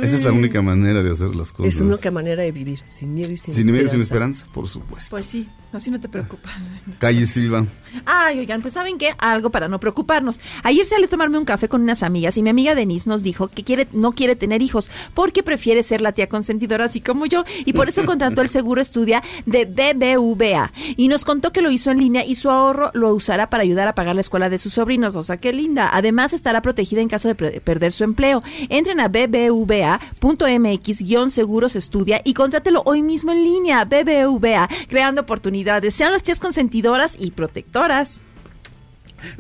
Esa 0.01 0.15
es 0.17 0.23
la 0.23 0.31
única 0.31 0.61
manera 0.61 1.03
de 1.03 1.11
hacer 1.11 1.35
las 1.35 1.51
cosas. 1.51 1.75
Es 1.75 1.79
una 1.81 1.93
única 1.93 2.09
manera 2.11 2.41
de 2.43 2.51
vivir, 2.51 2.79
sin 2.87 3.13
miedo 3.13 3.31
y 3.31 3.37
sin, 3.37 3.53
Sin 3.53 3.65
miedo 3.67 3.77
y 3.77 3.85
esperanza. 3.85 3.91
sin 3.91 4.01
esperanza, 4.01 4.47
por 4.53 4.67
supuesto. 4.67 5.11
Pues 5.11 5.25
sí, 5.27 5.47
así 5.73 5.91
no 5.91 5.99
te 5.99 6.09
preocupas. 6.09 6.53
Calle 6.99 7.25
Silva. 7.25 7.65
Ay, 8.05 8.39
oigan, 8.39 8.61
pues 8.61 8.73
¿saben 8.73 8.97
qué? 8.97 9.13
Algo 9.17 9.49
para 9.49 9.67
no 9.67 9.79
preocuparnos. 9.79 10.39
Ayer 10.63 10.85
salí 10.85 11.05
a 11.05 11.07
tomarme 11.07 11.37
un 11.37 11.45
café 11.45 11.69
con 11.69 11.81
unas 11.81 12.03
amigas 12.03 12.37
y 12.37 12.43
mi 12.43 12.49
amiga 12.49 12.75
Denise 12.75 13.09
nos 13.09 13.23
dijo 13.23 13.47
que 13.49 13.63
quiere, 13.63 13.87
no 13.91 14.13
quiere 14.13 14.35
tener 14.35 14.61
hijos 14.61 14.91
porque 15.13 15.43
prefiere 15.43 15.83
ser 15.83 16.01
la 16.01 16.11
tía 16.11 16.27
consentidora 16.27 16.85
así 16.85 16.99
como 17.01 17.25
yo 17.25 17.43
y 17.65 17.73
por 17.73 17.89
eso 17.89 18.05
contrató 18.05 18.41
el 18.41 18.49
seguro 18.49 18.81
estudia 18.81 19.23
de 19.45 19.65
BBVA 19.65 20.71
y 20.97 21.07
nos 21.07 21.25
contó 21.25 21.51
que 21.51 21.61
lo 21.61 21.69
hizo 21.71 21.91
en 21.91 21.99
línea 21.99 22.25
y 22.25 22.35
su 22.35 22.49
ahorro 22.49 22.91
lo 22.93 23.13
usará 23.13 23.49
para 23.49 23.63
ayudar 23.63 23.87
a 23.87 23.95
pagar 23.95 24.15
la 24.15 24.21
escuela 24.21 24.49
de 24.49 24.57
sus 24.57 24.73
sobrinos. 24.73 25.15
O 25.15 25.23
sea, 25.23 25.37
qué 25.37 25.53
linda. 25.53 25.89
Además 25.93 26.33
estará 26.33 26.61
protegida 26.61 27.01
en 27.01 27.07
caso 27.07 27.27
de 27.27 27.35
perder 27.35 27.93
su 27.93 28.03
empleo. 28.03 28.43
Entren 28.69 28.99
a 28.99 29.07
bbva.mx-seguros 29.07 31.75
estudia 31.75 32.21
y 32.23 32.33
contrátelo 32.33 32.81
hoy 32.85 33.01
mismo 33.01 33.31
en 33.31 33.43
línea. 33.43 33.85
BBVA, 33.85 34.69
creando 34.87 35.21
oportunidades. 35.21 35.60
Sean 35.91 36.11
las 36.11 36.23
tías 36.23 36.39
consentidoras 36.39 37.15
y 37.19 37.31
protectoras. 37.31 38.21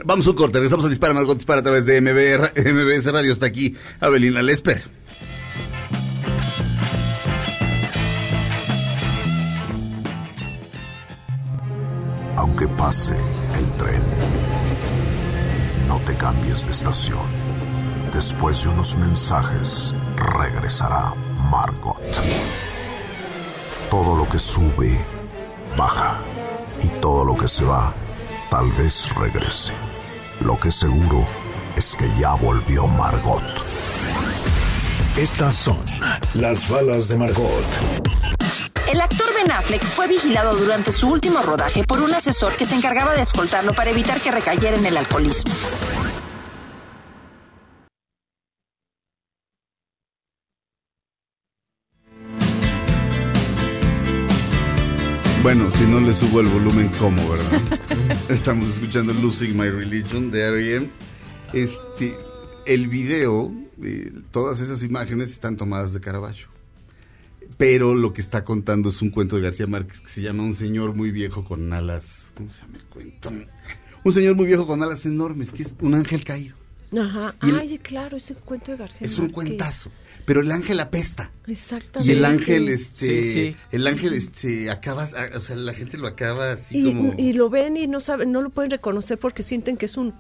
Vamos 0.05 0.27
a 0.27 0.29
un 0.29 0.35
corte, 0.35 0.59
regresamos 0.59 0.85
a 0.85 0.89
Dispara 0.89 1.13
Margot 1.13 1.37
Dispara 1.37 1.61
a 1.61 1.63
través 1.63 1.85
de 1.85 2.01
MB, 2.01 2.51
MBS 2.55 3.11
Radio. 3.11 3.33
Está 3.33 3.47
aquí 3.47 3.75
Abelina 3.99 4.41
Lesper. 4.41 4.83
Aunque 12.37 12.67
pase 12.67 13.15
el 13.57 13.71
tren, 13.77 14.01
no 15.87 15.99
te 16.01 16.15
cambies 16.15 16.65
de 16.65 16.71
estación. 16.71 17.25
Después 18.13 18.63
de 18.63 18.69
unos 18.69 18.95
mensajes, 18.97 19.95
regresará 20.15 21.13
Margot. 21.49 22.01
Todo 23.89 24.15
lo 24.15 24.27
que 24.29 24.39
sube, 24.39 25.03
baja. 25.77 26.19
Y 26.81 26.87
todo 26.99 27.25
lo 27.25 27.35
que 27.35 27.47
se 27.47 27.63
va, 27.63 27.93
tal 28.49 28.71
vez 28.71 29.13
regrese. 29.15 29.73
Lo 30.39 30.59
que 30.59 30.71
seguro 30.71 31.25
es 31.75 31.95
que 31.95 32.07
ya 32.19 32.33
volvió 32.33 32.87
Margot. 32.87 33.43
Estas 35.17 35.55
son 35.55 35.79
las 36.33 36.69
balas 36.69 37.07
de 37.09 37.17
Margot. 37.17 37.65
El 38.91 38.99
actor 38.99 39.27
Ben 39.33 39.51
Affleck 39.51 39.83
fue 39.83 40.07
vigilado 40.07 40.53
durante 40.55 40.91
su 40.91 41.07
último 41.07 41.41
rodaje 41.41 41.83
por 41.83 42.01
un 42.01 42.13
asesor 42.13 42.55
que 42.57 42.65
se 42.65 42.75
encargaba 42.75 43.13
de 43.13 43.21
escoltarlo 43.21 43.73
para 43.73 43.91
evitar 43.91 44.19
que 44.19 44.31
recayera 44.31 44.75
en 44.77 44.85
el 44.85 44.97
alcoholismo. 44.97 45.53
Bueno, 55.43 55.71
si 55.71 55.83
no 55.85 55.99
le 55.99 56.13
subo 56.13 56.41
el 56.41 56.47
volumen, 56.47 56.89
¿cómo, 56.99 57.27
verdad? 57.29 57.61
Estamos 58.29 58.69
escuchando 58.69 59.13
Losing 59.13 59.57
My 59.57 59.69
Religion 59.69 60.29
de 60.29 60.41
R.E.M. 60.41 60.89
Este, 61.53 62.15
el 62.65 62.87
video, 62.87 63.51
eh, 63.81 64.11
todas 64.31 64.61
esas 64.61 64.83
imágenes 64.83 65.31
están 65.31 65.57
tomadas 65.57 65.93
de 65.93 65.99
Caravaggio. 65.99 66.47
Pero 67.57 67.95
lo 67.95 68.13
que 68.13 68.21
está 68.21 68.43
contando 68.43 68.89
es 68.89 69.01
un 69.01 69.09
cuento 69.09 69.35
de 69.35 69.41
García 69.43 69.67
Márquez 69.67 69.99
que 69.99 70.09
se 70.09 70.21
llama 70.21 70.43
Un 70.43 70.53
señor 70.55 70.93
muy 70.95 71.11
viejo 71.11 71.43
con 71.43 71.73
alas. 71.73 72.31
¿Cómo 72.35 72.49
se 72.51 72.61
llama 72.61 72.77
el 72.77 72.85
cuento? 72.85 73.31
Un 74.03 74.13
señor 74.13 74.35
muy 74.35 74.45
viejo 74.45 74.65
con 74.67 74.81
alas 74.83 75.05
enormes, 75.05 75.51
que 75.51 75.63
es 75.63 75.73
un 75.81 75.95
ángel 75.95 76.23
caído. 76.23 76.55
Ajá. 76.99 77.35
El- 77.41 77.55
Ay, 77.59 77.77
claro, 77.79 78.17
ese 78.17 78.35
cuento 78.35 78.71
de 78.71 78.77
García 78.77 79.07
Es 79.07 79.17
un 79.17 79.29
cuentazo. 79.29 79.91
Pero 80.31 80.39
el 80.39 80.51
ángel 80.53 80.79
apesta. 80.79 81.29
Exactamente. 81.45 82.09
Y 82.09 82.15
el 82.15 82.23
ángel, 82.23 82.69
este, 82.69 83.05
Sí, 83.05 83.33
sí. 83.33 83.55
el 83.71 83.85
ángel, 83.85 84.13
este, 84.13 84.69
acaba, 84.69 85.09
o 85.35 85.39
sea, 85.41 85.57
la 85.57 85.73
gente 85.73 85.97
lo 85.97 86.07
acaba 86.07 86.53
así 86.53 86.77
Y, 86.79 86.85
como... 86.85 87.13
y 87.17 87.33
lo 87.33 87.49
ven 87.49 87.75
y 87.75 87.85
no 87.87 87.99
saben, 87.99 88.31
no 88.31 88.41
lo 88.41 88.49
pueden 88.49 88.71
reconocer 88.71 89.17
porque 89.17 89.43
sienten 89.43 89.75
que 89.75 89.87
es 89.87 89.97
un 89.97 90.13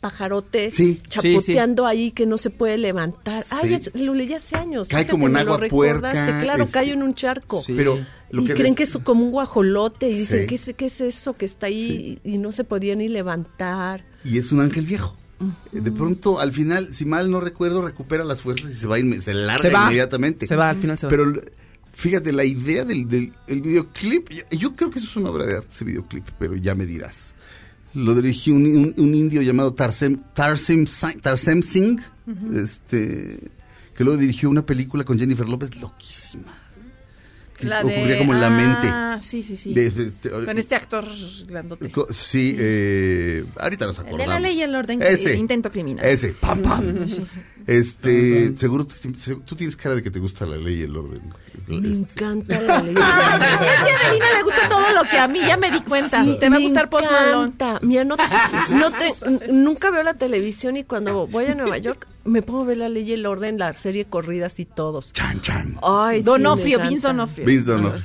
pajarote 0.00 0.70
Sí. 0.70 1.00
chapoteando 1.08 1.84
ahí 1.84 2.12
que 2.12 2.26
no 2.26 2.38
se 2.38 2.50
puede 2.50 2.78
levantar. 2.78 3.44
Ay, 3.50 3.70
Sí. 3.70 3.74
es- 3.74 4.00
lo 4.00 4.14
leí 4.14 4.32
hace 4.34 4.56
años. 4.56 4.86
Cae 4.86 5.00
Fíjate, 5.00 5.10
como 5.10 5.26
en 5.26 5.36
agua 5.36 5.58
puerca, 5.68 6.10
Claro, 6.42 6.62
este, 6.62 6.72
cae 6.72 6.92
en 6.92 7.02
un 7.02 7.14
charco. 7.14 7.60
Sí. 7.60 7.74
Pero 7.76 7.98
lo 8.30 8.42
y 8.42 8.46
que 8.46 8.54
creen 8.54 8.76
que 8.76 8.84
es 8.84 8.92
como 9.02 9.24
un 9.24 9.32
guajolote 9.32 10.08
y 10.08 10.14
dicen, 10.14 10.42
Sí. 10.42 10.46
¿qué, 10.46 10.54
es, 10.54 10.74
¿qué 10.76 10.86
es 10.86 11.00
eso 11.00 11.32
que 11.36 11.44
está 11.44 11.66
ahí? 11.66 12.20
Y 12.22 12.38
no 12.38 12.52
se 12.52 12.62
podía 12.62 12.94
ni 12.94 13.08
levantar. 13.08 14.04
Y 14.24 14.38
es 14.38 14.52
un 14.52 14.60
ángel 14.60 14.86
viejo. 14.86 15.16
De 15.72 15.90
pronto, 15.92 16.38
al 16.40 16.52
final, 16.52 16.92
si 16.92 17.06
mal 17.06 17.30
no 17.30 17.40
recuerdo, 17.40 17.80
recupera 17.82 18.24
las 18.24 18.42
fuerzas 18.42 18.70
y 18.70 18.74
se 18.74 18.86
va, 18.86 18.96
se 19.20 19.32
larga 19.34 19.62
Se 19.62 19.70
va. 19.74 19.84
inmediatamente. 19.84 20.46
Se 20.46 20.56
va, 20.56 20.68
al 20.70 20.76
final 20.76 20.98
se 20.98 21.06
va. 21.06 21.10
Pero 21.10 21.40
fíjate, 21.92 22.32
la 22.32 22.44
idea 22.44 22.84
del, 22.84 23.08
del 23.08 23.32
el 23.46 23.62
videoclip, 23.62 24.28
yo, 24.30 24.42
yo 24.50 24.76
creo 24.76 24.90
que 24.90 24.98
eso 24.98 25.08
es 25.08 25.16
una 25.16 25.30
obra 25.30 25.46
de 25.46 25.56
arte, 25.56 25.68
ese 25.72 25.84
videoclip, 25.84 26.26
pero 26.38 26.56
ya 26.56 26.74
me 26.74 26.84
dirás. 26.86 27.34
Lo 27.94 28.14
dirigió 28.14 28.54
un, 28.54 28.66
un- 28.66 28.94
un 28.98 29.14
indio 29.14 29.42
llamado 29.42 29.72
Tarsem, 29.74 30.20
Tarsem, 30.34 30.84
Tarsem 31.20 31.62
Singh, 31.62 32.00
este, 32.54 33.50
que 33.96 34.04
luego 34.04 34.18
dirigió 34.20 34.48
una 34.50 34.64
película 34.64 35.04
con 35.04 35.18
Jennifer 35.18 35.48
López 35.48 35.74
loquísima. 35.80 36.52
Que 37.60 37.66
La 37.66 37.82
de- 37.82 37.94
ocurría 37.96 38.18
como 38.18 38.34
en 38.34 38.40
la 38.40 38.50
mente. 38.50 38.86
Ah, 38.90 39.18
sí, 39.20 39.42
sí, 39.42 39.56
sí. 39.56 39.74
De- 39.74 39.86
este, 39.88 40.30
Con 40.30 40.58
este 40.58 40.74
actor 40.74 41.06
grandote. 41.46 41.92
Sí, 42.10 42.56
eh, 42.58 43.44
ahorita 43.58 43.84
nos 43.86 43.98
acordamos. 43.98 44.18
de 44.20 44.26
la 44.26 44.40
ley 44.40 44.56
y 44.58 44.62
el 44.62 44.74
orden. 44.74 45.02
Ese. 45.02 45.36
Intento 45.36 45.70
criminal. 45.70 46.04
Ese, 46.04 46.30
pam, 46.32 46.60
pam. 46.62 47.04
Este, 47.70 48.56
seguro 48.56 48.84
tú, 49.46 49.54
tienes 49.56 49.76
cara 49.76 49.94
de 49.94 50.02
que 50.02 50.10
te 50.10 50.18
gusta 50.18 50.44
la 50.44 50.56
ley 50.56 50.80
y 50.80 50.82
el 50.82 50.96
orden. 50.96 51.22
Me 51.68 51.76
Este, 51.76 51.88
encanta 51.98 52.60
la 52.60 52.82
ley. 52.82 52.94
Es 52.98 53.82
que 53.84 53.90
a 53.92 54.06
Adelina 54.08 54.26
le 54.36 54.42
gusta 54.42 54.68
todo 54.68 54.92
lo 54.92 55.04
que 55.08 55.18
a 55.18 55.28
mí 55.28 55.40
ya 55.40 55.56
me 55.56 55.70
di 55.70 55.80
cuenta. 55.82 56.24
Sí, 56.24 56.36
Te 56.40 56.48
va 56.48 56.56
a 56.56 56.58
me 56.58 56.64
gustar 56.64 56.90
Post 56.90 57.10
Malone. 57.10 57.52
encanta. 57.52 57.78
Mira, 57.86 58.04
no, 58.04 58.16
no 58.70 58.90
te- 58.90 59.52
nunca 59.52 59.90
veo 59.92 60.02
la 60.02 60.14
televisión 60.14 60.76
y 60.76 60.82
cuando 60.84 61.26
voy 61.28 61.46
a 61.46 61.54
Nueva 61.54 61.78
York 61.78 62.08
me 62.24 62.42
pongo 62.42 62.62
a 62.62 62.64
ver 62.66 62.78
la 62.78 62.88
ley 62.88 63.08
y 63.08 63.12
el 63.12 63.24
orden, 63.24 63.56
la 63.58 63.72
serie 63.74 64.04
corridas 64.04 64.58
y 64.58 64.64
todos. 64.64 65.12
Chan, 65.12 65.40
chan. 65.40 65.78
Ay, 65.82 66.22
Donofrio, 66.22 66.78
sí, 66.78 66.82
me 66.84 66.88
Vince. 66.90 67.06
Donofrio. 67.06 67.46
Vince 67.46 67.64
Donofrio. 67.70 68.02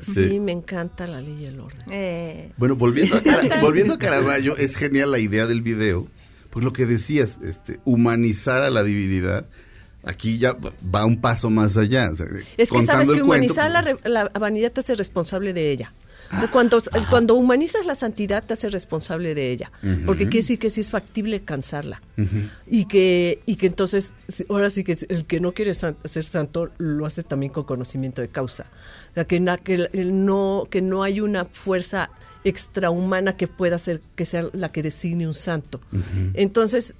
Sí. 0.00 0.28
Sí. 0.28 0.38
me 0.38 0.52
encanta 0.52 1.06
la 1.06 1.20
ley 1.20 1.38
y 1.40 1.46
el 1.46 1.58
orden. 1.58 1.82
Eh, 1.90 2.52
Bueno, 2.56 2.76
volviendo 2.76 3.16
a, 3.16 3.20
Cara- 3.20 3.60
volviendo 3.62 3.94
a 3.94 3.98
Caravaggio, 3.98 4.56
es 4.56 4.76
genial 4.76 5.10
la 5.10 5.18
idea 5.18 5.46
del 5.46 5.62
video, 5.62 6.06
pues 6.58 6.64
lo 6.64 6.72
que 6.72 6.86
decías, 6.86 7.38
este, 7.44 7.78
humanizar 7.84 8.64
a 8.64 8.70
la 8.70 8.82
divinidad, 8.82 9.46
aquí 10.02 10.38
ya 10.38 10.56
va 10.92 11.04
un 11.04 11.20
paso 11.20 11.50
más 11.50 11.76
allá. 11.76 12.10
o 12.12 12.16
sea, 12.16 12.26
Es 12.56 12.72
que 12.72 12.82
sabes 12.82 13.08
que 13.08 13.14
el 13.14 13.24
cuento, 13.24 13.52
humanizar 13.54 13.70
la, 13.70 13.96
la 14.02 14.28
vanidad 14.40 14.72
te 14.72 14.80
hace 14.80 14.96
responsable 14.96 15.52
de 15.52 15.70
ella. 15.70 15.92
O 16.30 16.38
sea, 16.40 16.48
cuando, 16.50 16.82
cuando 17.08 17.34
humanizas 17.34 17.86
la 17.86 17.94
santidad 17.94 18.44
te 18.44 18.52
hace 18.52 18.68
responsable 18.68 19.34
de 19.34 19.50
ella. 19.50 19.72
Porque 20.04 20.24
quiere 20.24 20.38
decir 20.42 20.58
que 20.58 20.68
sí 20.70 20.80
es 20.82 20.90
factible 20.90 21.40
cansarla. 21.40 22.02
Y 22.66 22.84
que, 22.84 23.40
y 23.46 23.56
que 23.56 23.66
entonces, 23.66 24.12
ahora 24.50 24.68
sí 24.70 24.84
que 24.84 24.98
el 25.08 25.24
que 25.24 25.40
no 25.40 25.52
quiere 25.52 25.72
san- 25.74 25.96
ser 26.04 26.24
santo 26.24 26.70
lo 26.78 27.06
hace 27.06 27.22
también 27.22 27.52
con 27.52 27.64
conocimiento 27.64 28.20
de 28.20 28.28
causa. 28.28 28.66
O 29.10 29.14
sea, 29.14 29.24
que, 29.24 29.40
na- 29.40 29.56
que, 29.58 29.88
no, 29.94 30.66
que 30.70 30.82
no 30.82 31.02
hay 31.02 31.20
una 31.20 31.44
fuerza 31.46 32.10
extrahumana 32.44 33.36
que 33.36 33.46
pueda 33.48 33.78
ser, 33.78 34.00
que 34.16 34.26
sea 34.26 34.44
la 34.52 34.70
que 34.70 34.82
designe 34.82 35.26
un 35.26 35.34
santo. 35.34 35.80
Entonces, 36.34 36.94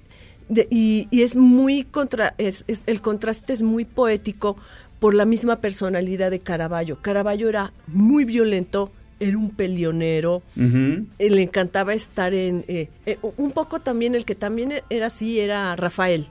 de- 0.47 0.67
y, 0.71 1.07
y 1.11 1.21
es 1.21 1.35
muy 1.35 1.83
contra, 1.83 2.33
es, 2.37 2.63
es- 2.67 2.83
el 2.87 3.01
contraste 3.01 3.53
es 3.53 3.61
muy 3.61 3.85
poético 3.85 4.57
por 4.99 5.13
la 5.13 5.25
misma 5.25 5.57
personalidad 5.57 6.31
de 6.31 6.39
Caravaggio. 6.39 6.97
Caravaggio 7.01 7.47
era 7.49 7.71
muy 7.87 8.25
violento, 8.25 8.91
era 9.19 9.37
un 9.37 9.49
pelionero, 9.51 10.41
eh, 10.57 11.29
le 11.29 11.41
encantaba 11.41 11.93
estar 11.93 12.33
en 12.33 12.63
eh, 12.67 12.89
eh, 13.05 13.17
un 13.37 13.51
poco 13.51 13.79
también 13.81 14.15
el 14.15 14.25
que 14.25 14.35
también 14.35 14.73
era 14.89 15.07
así 15.07 15.39
era 15.39 15.75
Rafael. 15.75 16.27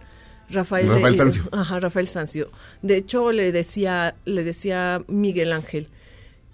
Rafael, 0.50 0.88
Rafael 0.88 1.14
Sanzio. 1.16 1.42
ajá 1.52 1.78
Rafael 1.78 2.06
Sanzio 2.06 2.50
de 2.80 2.96
hecho 2.96 3.32
le 3.32 3.52
decía 3.52 4.14
le 4.24 4.44
decía 4.44 5.02
Miguel 5.06 5.52
Ángel 5.52 5.88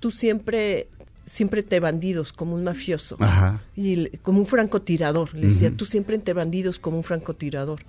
tú 0.00 0.10
siempre 0.10 0.88
siempre 1.26 1.62
te 1.62 1.78
bandidos 1.78 2.32
como 2.32 2.56
un 2.56 2.64
mafioso 2.64 3.16
Ajá. 3.20 3.62
y 3.76 4.08
como 4.18 4.40
un 4.40 4.46
francotirador. 4.48 5.32
Le 5.34 5.46
decía 5.46 5.70
tú 5.70 5.86
siempre 5.86 6.16
entre 6.16 6.34
bandidos 6.34 6.80
como 6.80 6.96
un 6.98 7.04
francotirador 7.04 7.82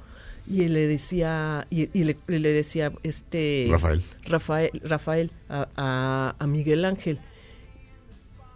y 0.47 0.61
él 0.65 0.73
le 0.73 0.85
decía 0.87 1.65
y, 1.71 1.89
y 1.91 2.03
le, 2.03 2.17
le 2.27 2.53
decía 2.53 2.91
este 3.01 3.67
Rafael. 3.71 4.03
Rafael 4.25 4.71
Rafael 4.83 5.31
a, 5.49 5.67
a- 5.75 6.35
a 6.37 6.45
Miguel 6.47 6.85
Ángel 6.85 7.17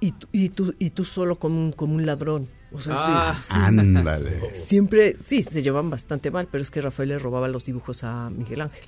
y, 0.02 0.12
tú- 0.14 0.28
y 0.32 0.50
tú 0.50 0.74
y 0.80 0.90
tú 0.92 1.04
solo 1.06 1.38
como 1.40 1.60
un, 1.66 1.72
como 1.72 1.96
un 1.96 2.06
ladrón 2.06 2.48
o 2.72 2.80
sea, 2.80 2.94
sí, 2.96 3.02
Ah. 3.06 3.40
sí. 3.42 3.54
Ándale. 3.56 4.40
siempre 4.56 5.16
sí 5.24 5.44
se 5.44 5.62
llevan 5.64 5.90
bastante 5.90 6.32
mal 6.32 6.48
pero 6.52 6.62
es 6.62 6.70
que 6.72 6.82
Rafael 6.82 7.10
le 7.10 7.20
robaba 7.20 7.48
los 7.48 7.64
dibujos 7.66 8.04
a 8.04 8.30
Miguel 8.30 8.62
Ángel 8.62 8.84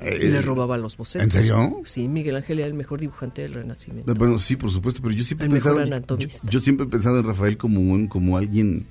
Eh, 0.00 0.28
le 0.30 0.40
robaba 0.42 0.76
los 0.78 0.96
bocetos 0.96 1.24
¿En 1.26 1.30
serio? 1.30 1.82
sí 1.84 2.06
Miguel 2.08 2.36
Ángel 2.36 2.58
era 2.60 2.68
el 2.68 2.74
mejor 2.74 3.00
dibujante 3.00 3.42
del 3.42 3.54
Renacimiento 3.54 4.14
Bueno, 4.14 4.38
sí, 4.38 4.56
por 4.56 4.70
supuesto, 4.70 5.00
pero 5.02 5.12
yo 5.14 5.24
siempre 5.24 5.46
he 5.46 5.48
El 5.48 5.54
mejor 5.54 5.72
pensado, 5.72 5.88
yo, 5.88 5.94
anatomista. 5.96 6.48
yo 6.50 6.60
siempre 6.60 6.86
he 6.86 6.88
pensado 6.88 7.18
en 7.18 7.26
Rafael 7.26 7.56
como 7.58 7.80
un, 7.80 8.06
como 8.08 8.36
alguien 8.36 8.86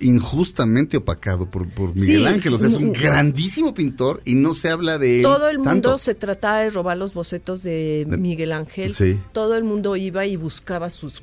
injustamente 0.00 0.96
opacado 0.96 1.48
por, 1.50 1.68
por 1.70 1.94
Miguel 1.94 2.20
Sí, 2.20 2.26
Ángel. 2.26 2.54
O 2.54 2.58
sea, 2.58 2.68
es 2.68 2.74
un 2.74 2.92
grandísimo 2.92 3.74
pintor 3.74 4.20
y 4.24 4.34
no 4.34 4.54
se 4.54 4.68
habla 4.70 4.98
de 4.98 5.18
él. 5.18 5.22
Todo 5.22 5.48
el 5.48 5.58
mundo 5.58 5.70
tanto. 5.70 5.98
se 5.98 6.14
trataba 6.14 6.60
de 6.60 6.70
robar 6.70 6.96
los 6.96 7.14
bocetos 7.14 7.62
de 7.62 8.06
Miguel 8.08 8.52
Ángel. 8.52 8.94
Sí. 8.94 9.18
Todo 9.32 9.56
el 9.56 9.64
mundo 9.64 9.96
iba 9.96 10.26
y 10.26 10.36
buscaba 10.36 10.90
sus... 10.90 11.22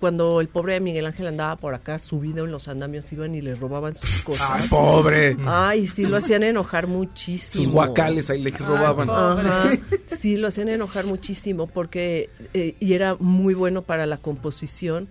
Cuando 0.00 0.40
el 0.40 0.48
pobre 0.48 0.80
Miguel 0.80 1.06
Ángel 1.06 1.26
andaba 1.26 1.56
por 1.56 1.74
acá 1.74 1.98
subido 1.98 2.44
en 2.44 2.50
los 2.52 2.68
andamios, 2.68 3.12
iban 3.12 3.34
y 3.34 3.40
le 3.40 3.54
robaban 3.54 3.94
sus 3.94 4.22
cosas. 4.22 4.48
Ay, 4.50 4.68
pobre. 4.68 5.36
Ay, 5.46 5.86
sí, 5.88 6.06
lo 6.06 6.16
hacían 6.16 6.42
enojar 6.42 6.86
muchísimo. 6.86 7.64
Sus 7.64 7.72
guacales 7.72 8.30
ahí 8.30 8.42
le 8.42 8.50
robaban. 8.50 9.10
Ajá. 9.10 9.70
Sí, 10.06 10.36
lo 10.36 10.48
hacían 10.48 10.68
enojar 10.68 11.04
muchísimo 11.06 11.66
porque... 11.66 12.28
eh, 12.54 12.76
y 12.78 12.92
era 12.92 13.16
muy 13.18 13.54
bueno 13.54 13.82
para 13.82 14.06
la 14.06 14.18
composición. 14.18 15.08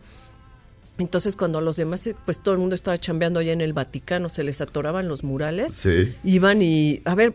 Entonces, 1.01 1.35
cuando 1.35 1.59
los 1.61 1.75
demás, 1.75 2.07
pues 2.25 2.39
todo 2.41 2.53
el 2.53 2.59
mundo 2.59 2.75
estaba 2.75 2.97
chambeando 2.97 3.39
allá 3.39 3.51
en 3.53 3.61
el 3.61 3.73
Vaticano, 3.73 4.29
se 4.29 4.43
les 4.43 4.61
atoraban 4.61 5.07
los 5.07 5.23
murales 5.23 5.73
Sí. 5.73 6.13
iban 6.23 6.61
y, 6.61 7.01
a 7.05 7.15
ver, 7.15 7.33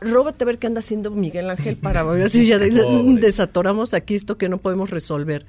róbate 0.00 0.44
a 0.44 0.46
ver 0.46 0.58
qué 0.58 0.66
anda 0.68 0.80
haciendo 0.80 1.10
Miguel 1.10 1.50
Ángel 1.50 1.76
para 1.76 2.02
ver 2.04 2.30
si 2.30 2.46
ya 2.46 2.58
desatoramos 3.20 3.92
aquí 3.94 4.14
esto 4.14 4.38
que 4.38 4.48
no 4.48 4.58
podemos 4.58 4.90
resolver. 4.90 5.44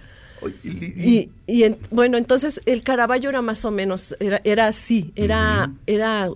Y- 0.63 0.69
Y, 0.69 1.29
y 1.47 1.63
en- 1.63 1.77
bueno, 1.91 2.17
entonces 2.17 2.61
el 2.65 2.81
Caravaggio 2.83 3.29
era 3.29 3.41
más 3.41 3.65
o 3.65 3.71
menos, 3.71 4.15
era, 4.19 4.39
era 4.43 4.67
así, 4.67 5.11
era, 5.15 5.71
era, 5.87 6.29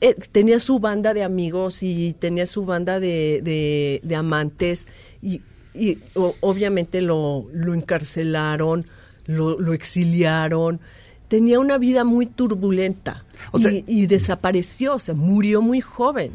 eh, 0.00 0.16
tenía 0.32 0.58
su 0.58 0.78
banda 0.80 1.14
de 1.14 1.22
amigos 1.22 1.82
y 1.82 2.14
tenía 2.18 2.46
su 2.46 2.64
banda 2.64 2.98
de, 3.00 3.40
de- 3.42 4.00
de 4.02 4.14
amantes 4.16 4.86
y, 5.22 5.42
y 5.74 5.98
o- 6.14 6.34
obviamente 6.40 7.00
lo, 7.02 7.46
lo 7.52 7.72
encarcelaron, 7.74 8.84
lo, 9.26 9.58
lo 9.60 9.72
exiliaron. 9.72 10.80
Tenía 11.28 11.58
una 11.60 11.78
vida 11.78 12.04
muy 12.04 12.26
turbulenta 12.26 13.24
O 13.52 13.58
sea- 13.58 13.70
y, 13.72 13.84
y 13.86 14.06
desapareció, 14.06 14.96
o 14.96 14.98
sea, 14.98 15.14
murió 15.14 15.62
muy 15.62 15.80
joven. 15.80 16.32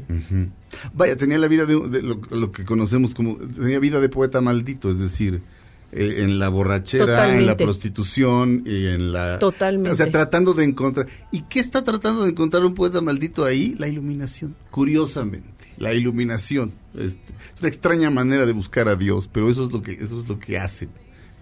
Vaya, 0.93 1.15
tenía 1.15 1.37
la 1.37 1.47
vida 1.47 1.65
de, 1.65 1.79
de 1.89 2.01
lo, 2.01 2.19
lo 2.31 2.51
que 2.51 2.65
conocemos 2.65 3.13
como. 3.13 3.37
Tenía 3.37 3.79
vida 3.79 3.99
de 3.99 4.09
poeta 4.09 4.41
maldito, 4.41 4.89
es 4.89 4.99
decir, 4.99 5.41
eh, 5.91 6.15
en 6.19 6.39
la 6.39 6.49
borrachera, 6.49 7.35
en 7.37 7.45
la 7.45 7.55
prostitución 7.57 8.63
y 8.65 8.87
en 8.87 9.13
la. 9.13 9.39
Totalmente. 9.39 9.91
O 9.91 9.95
sea, 9.95 10.09
tratando 10.11 10.53
de 10.53 10.63
encontrar. 10.65 11.07
¿Y 11.31 11.41
qué 11.43 11.59
está 11.59 11.83
tratando 11.83 12.23
de 12.23 12.31
encontrar 12.31 12.65
un 12.65 12.73
poeta 12.73 12.99
maldito 13.01 13.45
ahí? 13.45 13.75
La 13.77 13.87
iluminación. 13.87 14.55
Curiosamente, 14.71 15.47
la 15.77 15.93
iluminación. 15.93 16.73
Este, 16.95 17.33
es 17.55 17.59
una 17.61 17.69
extraña 17.69 18.09
manera 18.09 18.45
de 18.45 18.51
buscar 18.51 18.87
a 18.87 18.95
Dios, 18.95 19.29
pero 19.31 19.49
eso 19.49 19.65
es 19.65 19.71
lo 19.71 19.81
que, 19.81 19.93
eso 19.93 20.19
es 20.19 20.27
lo 20.27 20.39
que 20.39 20.57
hacen. 20.57 20.89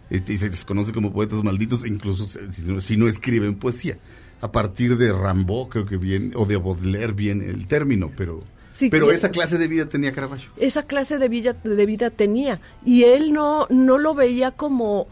Este, 0.10 0.34
y 0.34 0.38
se 0.38 0.50
les 0.50 0.64
conoce 0.66 0.92
como 0.94 1.12
poetas 1.12 1.44
malditos, 1.44 1.86
incluso 1.86 2.28
si 2.28 2.62
no, 2.62 2.80
si 2.80 2.98
no 2.98 3.08
escriben 3.08 3.56
poesía. 3.56 3.98
A 4.42 4.52
partir 4.52 4.98
de 4.98 5.12
Rambaud, 5.12 5.70
creo 5.70 5.86
que 5.86 5.98
viene, 5.98 6.32
o 6.36 6.46
de 6.46 6.58
Baudelaire 6.58 7.14
viene 7.14 7.46
el 7.46 7.68
término, 7.68 8.12
pero. 8.16 8.42
Sí, 8.72 8.90
pero 8.90 9.10
esa 9.12 9.30
clase 9.30 9.58
de 9.58 9.70
vida 9.70 9.86
tenía 9.88 10.12
Caravaggio. 10.12 10.50
esa 10.58 10.84
clase 10.84 11.18
de 11.18 11.30
vida, 11.30 11.54
de 11.54 11.86
vida 11.86 12.10
tenía. 12.10 12.60
Y 12.84 13.04
él 13.04 13.32
no, 13.32 13.68
no 13.70 13.98
lo 13.98 14.14
veía 14.14 14.52
como... 14.52 15.08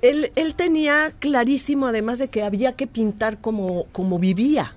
Él, 0.00 0.32
él 0.36 0.54
tenía 0.54 1.12
clarísimo, 1.18 1.86
además 1.86 2.18
de 2.18 2.28
que 2.28 2.42
había 2.42 2.72
que 2.72 2.86
pintar 2.86 3.42
como, 3.42 3.84
como 3.92 4.18
vivía. 4.18 4.74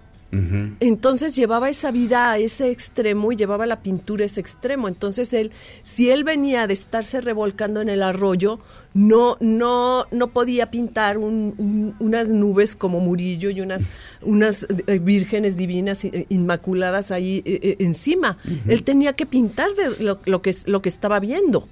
Entonces 0.80 1.36
llevaba 1.36 1.70
esa 1.70 1.90
vida 1.92 2.32
a 2.32 2.38
ese 2.38 2.70
extremo 2.70 3.32
y 3.32 3.36
llevaba 3.36 3.66
la 3.66 3.82
pintura 3.82 4.24
a 4.24 4.26
ese 4.28 4.40
extremo. 4.40 4.88
Entonces 4.88 5.34
él, 5.34 5.52
si 5.84 6.12
él 6.12 6.24
venía 6.24 6.68
de 6.68 6.74
estarse 6.74 7.20
revolcando 7.22 7.82
en 7.82 7.90
el 7.90 8.04
arroyo, 8.04 8.60
no, 8.94 9.38
no, 9.40 10.06
no 10.12 10.28
podía 10.28 10.70
pintar 10.70 11.18
un- 11.18 11.56
un- 11.58 11.96
unas 12.00 12.30
nubes 12.30 12.76
como 12.76 13.00
Murillo 13.00 13.50
y 13.50 13.62
unas, 13.62 13.88
unas 14.22 14.68
eh, 14.88 15.00
vírgenes 15.00 15.58
divinas 15.58 16.06
eh, 16.06 16.26
inmaculadas 16.30 17.12
ahí 17.12 17.42
eh, 17.46 17.60
eh, 17.64 17.76
encima. 17.80 18.38
Él 18.68 18.84
tenía 18.84 19.14
que 19.14 19.26
pintar 19.26 19.70
de 19.76 20.04
lo, 20.04 20.20
lo 20.26 20.42
que, 20.42 20.56
lo 20.66 20.82
que 20.82 20.90
estaba 20.90 21.20
viendo. 21.20 21.68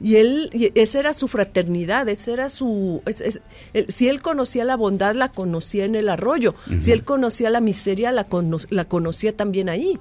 Y 0.00 0.16
él, 0.16 0.50
y 0.52 0.70
esa 0.80 1.00
era 1.00 1.12
su 1.12 1.26
fraternidad, 1.28 2.08
esa 2.08 2.30
era 2.32 2.48
su... 2.50 3.02
es- 3.06 3.20
es- 3.20 3.40
él- 3.74 3.86
si 3.88 4.08
él 4.08 4.22
conocía 4.22 4.64
la 4.64 4.76
bondad, 4.76 5.14
la 5.14 5.30
conocía 5.32 5.84
en 5.84 5.94
el 5.96 6.08
arroyo. 6.08 6.54
Si 6.80 6.92
él 6.92 7.04
conocía 7.04 7.50
la 7.50 7.60
miseria, 7.60 8.12
la, 8.12 8.24
cono- 8.28 8.58
la 8.70 8.84
conocía 8.86 9.36
también 9.36 9.68
ahí. 9.68 9.98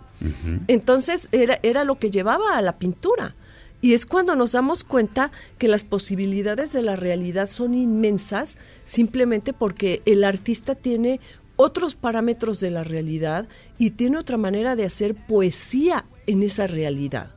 Entonces 0.67 1.27
era, 1.31 1.59
era 1.63 1.83
lo 1.83 1.97
que 1.99 2.11
llevaba 2.11 2.57
a 2.57 2.61
la 2.61 2.77
pintura. 2.77 3.35
Y 3.79 3.93
es 3.93 4.05
cuando 4.07 4.35
nos 4.35 4.53
damos 4.53 4.83
cuenta 4.83 5.31
que 5.59 5.67
las 5.67 5.83
posibilidades 5.83 6.73
de 6.73 6.81
la 6.81 6.95
realidad 6.95 7.47
son 7.49 7.75
inmensas 7.75 8.57
simplemente 8.83 9.53
porque 9.53 10.01
el 10.05 10.23
artista 10.23 10.73
tiene 10.73 11.19
otros 11.57 11.95
parámetros 11.95 12.59
de 12.59 12.71
la 12.71 12.83
realidad 12.83 13.47
y 13.77 13.91
tiene 13.91 14.17
otra 14.17 14.37
manera 14.37 14.75
de 14.75 14.85
hacer 14.85 15.15
poesía 15.15 16.05
en 16.25 16.41
esa 16.43 16.65
realidad. 16.67 17.31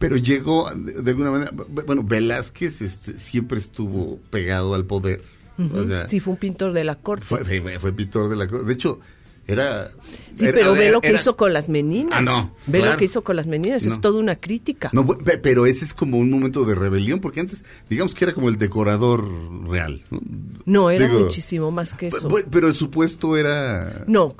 Pero 0.00 0.16
llegó, 0.16 0.68
de, 0.74 1.10
alguna 1.10 1.30
manera, 1.30 1.52
bu- 1.52 1.84
bueno, 1.86 2.02
Velázquez 2.02 2.82
este, 2.82 3.16
siempre 3.16 3.58
estuvo 3.58 4.18
pegado 4.30 4.74
al 4.74 4.84
poder. 4.86 5.22
Ujú. 5.58 5.78
O 5.78 5.84
sea, 5.84 6.06
sí, 6.08 6.18
fue 6.18 6.32
un 6.32 6.38
pintor 6.40 6.72
de 6.72 6.82
la 6.84 6.96
corte. 6.96 7.24
fue, 7.24 7.44
fue- 7.44 7.78
fue 7.78 7.92
pintor 7.92 8.28
de 8.28 8.34
la 8.36 8.48
co- 8.48 8.64
De 8.64 8.72
hecho, 8.72 8.98
era. 9.46 9.88
Sí, 10.36 10.46
era- 10.46 10.52
pero 10.54 10.72
ve 10.72 10.84
era- 10.84 10.92
lo 10.92 11.00
que 11.02 11.08
era- 11.08 11.20
hizo 11.20 11.36
con 11.36 11.52
las 11.52 11.68
meninas. 11.68 12.12
Ah, 12.18 12.22
no, 12.22 12.54
Ve 12.66 12.78
claro. 12.78 12.92
lo 12.94 12.98
que 12.98 13.04
hizo 13.04 13.22
con 13.22 13.36
las 13.36 13.46
meninas. 13.46 13.84
No. 13.84 13.94
Es 13.94 14.00
toda 14.00 14.18
una 14.20 14.36
crítica. 14.36 14.88
No, 14.94 15.06
pero 15.06 15.66
ese 15.66 15.84
es 15.84 15.92
como 15.92 16.16
un 16.18 16.30
momento 16.30 16.64
de 16.64 16.74
rebelión, 16.74 17.20
porque 17.20 17.40
antes, 17.40 17.62
digamos 17.90 18.14
que 18.14 18.24
era 18.24 18.32
como 18.32 18.48
el 18.48 18.56
decorador 18.56 19.28
real. 19.68 20.02
¿no? 20.10 20.20
No, 20.64 20.90
era 20.90 21.08
Digo, 21.08 21.20
muchísimo 21.20 21.70
más 21.70 21.92
que 21.92 22.06
eso. 22.08 22.26
Pero 22.50 22.68
el 22.68 22.74
supuesto 22.74 23.36
era. 23.36 24.04
No, 24.06 24.34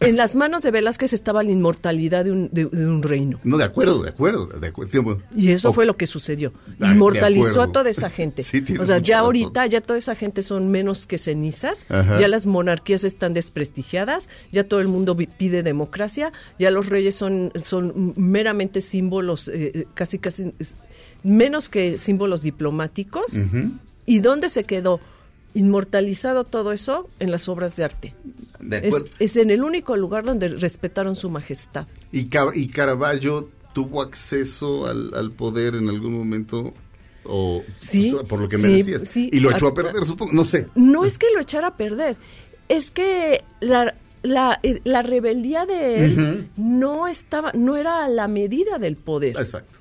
en 0.00 0.16
las 0.16 0.34
manos 0.34 0.62
de 0.62 0.70
Velázquez 0.70 1.12
estaba 1.12 1.42
la 1.42 1.50
inmortalidad 1.50 2.24
de 2.24 2.32
un, 2.32 2.48
de- 2.52 2.64
de 2.64 2.86
un 2.86 3.02
reino. 3.02 3.38
No, 3.44 3.58
de 3.58 3.64
acuerdo, 3.64 4.02
de 4.02 4.08
acuerdo. 4.10 4.46
De 4.46 4.66
acuerdo. 4.68 5.22
Y 5.36 5.50
eso 5.52 5.72
fue 5.72 5.84
lo 5.86 5.96
que 5.96 6.06
sucedió. 6.06 6.52
Ah, 6.80 6.92
Inmortalizó 6.92 7.60
a 7.62 7.70
toda 7.72 7.90
esa 7.90 8.08
gente. 8.10 8.42
Sí, 8.50 8.62
o 8.78 8.84
sea, 8.86 8.98
ya 8.98 9.16
razón. 9.16 9.26
ahorita, 9.26 9.66
ya 9.66 9.80
toda 9.80 9.98
esa 9.98 10.14
gente 10.14 10.42
son 10.42 10.70
menos 10.70 11.06
que 11.06 11.18
cenizas. 11.18 11.84
Ajá. 11.88 12.18
Ya 12.18 12.28
las 12.28 12.46
monarquías 12.46 13.04
están 13.04 13.34
desprestigiadas. 13.34 14.28
Ya 14.52 14.64
todo 14.64 14.80
el 14.80 14.88
mundo 14.88 15.16
pide 15.16 15.62
democracia. 15.62 16.32
Ya 16.58 16.70
los 16.70 16.88
reyes 16.88 17.14
son, 17.14 17.52
son 17.62 18.14
meramente 18.16 18.80
símbolos, 18.80 19.48
eh, 19.48 19.72
eh, 19.74 19.86
casi, 19.94 20.18
casi, 20.18 20.52
menos 21.22 21.68
que 21.68 21.98
símbolos 21.98 22.42
diplomáticos. 22.42 23.38
¿Y 24.06 24.20
dónde 24.20 24.48
se 24.48 24.64
quedó? 24.64 24.98
Inmortalizado 25.54 26.44
todo 26.44 26.72
eso 26.72 27.08
en 27.18 27.30
las 27.30 27.48
obras 27.48 27.76
de 27.76 27.84
arte. 27.84 28.14
De 28.60 28.90
Es, 29.18 29.36
en 29.36 29.50
el 29.50 29.62
único 29.64 29.96
lugar 29.96 30.24
donde 30.24 30.48
respetaron 30.48 31.16
su 31.16 31.28
majestad. 31.30 31.86
Y, 32.12 32.26
Ca- 32.26 32.52
y 32.54 32.68
Caravaggio 32.68 33.48
tuvo 33.72 34.02
acceso 34.02 34.86
al, 34.86 35.12
al 35.14 35.30
poder 35.32 35.74
en 35.74 35.88
algún 35.88 36.16
momento, 36.16 36.72
o 37.24 37.62
Sí, 37.78 38.12
o 38.12 38.18
sea, 38.18 38.28
por 38.28 38.40
lo 38.40 38.48
que 38.48 38.58
me 38.58 38.68
sí, 38.68 38.82
decías. 38.82 39.08
sí. 39.08 39.28
y 39.32 39.40
lo 39.40 39.50
echó 39.50 39.68
a 39.68 39.74
perder, 39.74 40.04
supongo. 40.04 40.32
No 40.32 40.44
sé. 40.44 40.68
No 40.76 41.04
es 41.04 41.18
que 41.18 41.26
lo 41.34 41.40
echara 41.40 41.68
a 41.68 41.76
perder, 41.76 42.16
es 42.68 42.90
que 42.92 43.42
la, 43.60 43.94
la, 44.22 44.60
eh, 44.62 44.80
la 44.84 45.02
rebeldía 45.02 45.66
de 45.66 46.04
él 46.04 46.48
no 46.56 47.08
estaba, 47.08 47.50
no 47.54 47.76
era 47.76 48.04
a 48.04 48.08
la 48.08 48.28
medida 48.28 48.78
del 48.78 48.96
poder. 48.96 49.36
Exacto. 49.36 49.79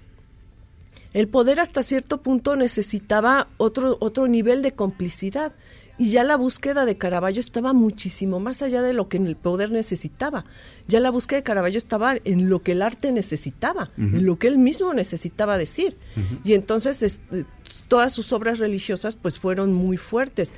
El 1.14 1.28
poder 1.28 1.60
hasta 1.60 1.82
cierto 1.84 2.22
punto 2.22 2.56
necesitaba 2.56 3.48
otro, 3.58 3.98
otro 4.00 4.28
nivel 4.28 4.62
de 4.62 4.74
complicidad. 4.74 5.54
Y 5.98 6.12
ya 6.12 6.24
la 6.24 6.38
búsqueda 6.38 6.86
de 6.86 6.98
Caravaggio 6.98 7.42
estaba 7.42 7.74
muchísimo 7.74 8.40
más 8.40 8.62
allá 8.62 8.82
de 8.82 8.94
lo 8.94 9.10
que 9.10 9.18
el 9.18 9.36
poder 9.36 9.70
necesitaba. 9.72 10.46
Ya 10.88 11.02
la 11.02 11.10
búsqueda 11.10 11.40
de 11.40 11.44
Caravaggio 11.44 11.78
estaba 11.78 12.16
en 12.24 12.50
lo 12.50 12.62
que 12.64 12.72
el 12.72 12.82
arte 12.82 13.12
necesitaba, 13.12 13.92
en 13.98 14.26
lo 14.26 14.40
que 14.40 14.48
él 14.48 14.58
mismo 14.58 14.94
necesitaba 14.94 15.58
decir. 15.58 15.98
Y 16.46 16.54
entonces 16.54 17.04
es- 17.04 17.20
eh, 17.34 17.44
todas 17.90 18.14
sus 18.14 18.32
obras 18.32 18.60
religiosas 18.60 19.18
pues 19.18 19.40
fueron 19.40 19.74
muy 19.74 19.98
fuertes. 19.98 20.54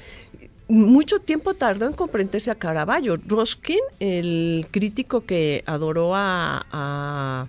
Mucho 0.67 1.17
tiempo 1.19 1.55
tardó 1.55 1.87
en 1.87 1.93
comprenderse 1.93 2.51
a 2.51 2.55
Caravaggio. 2.55 3.17
Ruskin, 3.27 3.79
el 3.99 4.67
crítico 4.69 5.25
que 5.25 5.63
adoró 5.65 6.13
a- 6.15 6.67
a 6.71 7.47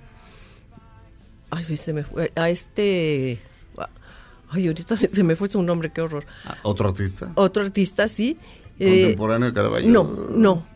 Ay, 1.55 1.77
se 1.77 1.93
me 1.93 2.03
fue. 2.03 2.33
A 2.35 2.49
este. 2.49 3.39
Ay, 4.49 4.67
ahorita 4.67 4.97
se 5.13 5.23
me 5.23 5.37
fue 5.37 5.49
su 5.49 5.63
nombre, 5.63 5.91
qué 5.93 6.01
horror. 6.01 6.25
Ah, 6.47 6.57
¿Otro 6.63 6.89
artista? 6.89 7.31
Otro 7.37 7.63
artista, 7.63 8.09
sí. 8.09 8.37
eh, 8.79 9.03
Contemporáneo 9.03 9.49
de 9.49 9.55
Caravaggio. 9.55 9.91
no, 9.91 10.03
no. 10.31 10.73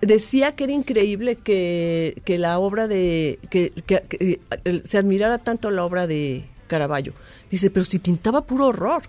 Decía 0.00 0.56
que 0.56 0.64
era 0.64 0.72
increíble 0.72 1.36
que, 1.36 2.20
que 2.24 2.36
la 2.38 2.58
obra 2.58 2.88
de. 2.88 3.38
Que, 3.48 3.70
que- 3.86 4.02
que, 4.08 4.40
eh, 4.64 4.82
se 4.84 4.98
admirara 4.98 5.38
tanto 5.38 5.70
la 5.70 5.84
obra 5.84 6.06
de 6.06 6.44
Caravaggio. 6.66 7.12
Dice, 7.52 7.70
pero 7.70 7.84
si 7.84 7.98
pintaba 8.00 8.40
puro 8.46 8.66
horror. 8.68 9.02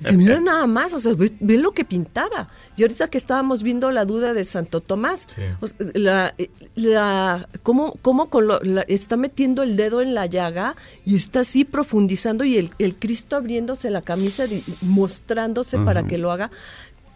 Dice, 0.00 0.16
mira 0.16 0.40
nada 0.40 0.66
más, 0.66 0.92
o 0.94 0.98
sea, 1.00 1.12
ve, 1.14 1.30
ve 1.40 1.58
lo 1.58 1.72
que 1.72 1.84
pintaba. 1.84 2.48
Y 2.76 2.82
ahorita 2.82 3.08
que 3.08 3.18
estábamos 3.18 3.62
viendo 3.62 3.90
la 3.92 4.04
duda 4.04 4.32
de 4.32 4.44
Santo 4.44 4.80
Tomás, 4.80 5.28
o 5.60 5.66
sea, 5.68 5.76
la, 5.94 6.34
eh, 6.38 6.50
la, 6.74 7.48
cómo, 7.62 7.96
cómo 8.02 8.30
con 8.30 8.48
lo- 8.48 8.60
la- 8.62 8.82
está 8.88 9.16
metiendo 9.16 9.62
el 9.62 9.76
dedo 9.76 10.00
en 10.00 10.14
la 10.14 10.26
llaga 10.26 10.74
y 11.04 11.14
está 11.16 11.40
así 11.40 11.64
profundizando 11.64 12.44
y 12.44 12.56
el, 12.56 12.70
el 12.78 12.96
Cristo 12.96 13.36
abriéndose 13.36 13.90
la 13.90 14.02
camisa, 14.02 14.44
mostrándose 14.82 15.78
para 15.78 16.02
que 16.06 16.18
lo 16.18 16.32
haga. 16.32 16.50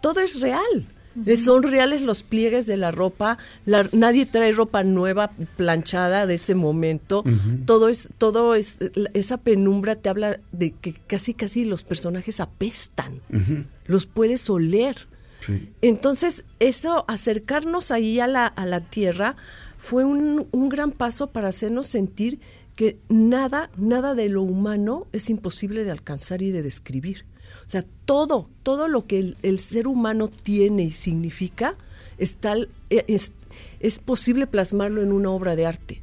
Todo 0.01 0.21
es 0.21 0.41
real. 0.41 0.87
Eh, 1.27 1.37
Son 1.37 1.63
reales 1.63 2.03
los 2.03 2.23
pliegues 2.23 2.67
de 2.67 2.77
la 2.77 2.91
ropa. 2.91 3.39
la- 3.67 3.89
nadie 3.93 4.25
trae 4.27 4.53
ropa 4.53 4.83
nueva 4.85 5.33
planchada 5.57 6.27
de 6.27 6.35
ese 6.35 6.55
momento. 6.55 7.25
Todo 7.67 7.89
es, 7.89 8.09
todo 8.19 8.55
es, 8.55 8.79
esa 9.15 9.39
penumbra 9.39 9.97
te 9.97 10.09
habla 10.09 10.39
de 10.53 10.73
que 10.73 10.95
casi, 11.07 11.35
casi 11.35 11.65
los 11.65 11.83
personajes 11.85 12.41
apestan. 12.41 13.21
Los 13.87 14.07
puedes 14.07 14.49
oler. 14.51 15.09
Entonces, 15.83 16.45
eso, 16.61 17.05
acercarnos 17.09 17.91
ahí 17.91 18.21
a 18.21 18.27
la, 18.27 18.47
a 18.47 18.67
la 18.67 18.81
tierra 18.81 19.37
fue 19.79 20.05
un, 20.05 20.47
un 20.51 20.69
gran 20.69 20.91
paso 20.93 21.29
para 21.29 21.49
hacernos 21.49 21.87
sentir 21.87 22.41
que 22.77 22.99
nada, 23.09 23.71
nada 23.77 24.15
de 24.15 24.29
lo 24.29 24.43
humano 24.43 25.07
es 25.13 25.31
imposible 25.31 25.85
de 25.85 25.91
alcanzar 25.91 26.43
y 26.43 26.51
de 26.51 26.63
describir. 26.63 27.25
O 27.69 27.71
sea, 27.71 27.85
todo, 28.07 28.49
todo 28.63 28.89
lo 28.89 29.07
que 29.07 29.19
el, 29.19 29.37
el 29.43 29.61
ser 29.61 29.89
humano 29.89 30.29
tiene 30.29 30.85
y 30.85 30.91
significa, 30.91 31.75
está, 32.17 32.57
eh, 32.57 33.05
es, 33.09 33.33
es 33.81 33.99
posible 33.99 34.47
plasmarlo 34.47 35.03
en 35.03 35.13
una 35.13 35.29
obra 35.29 35.55
de 35.55 35.67
arte. 35.67 36.01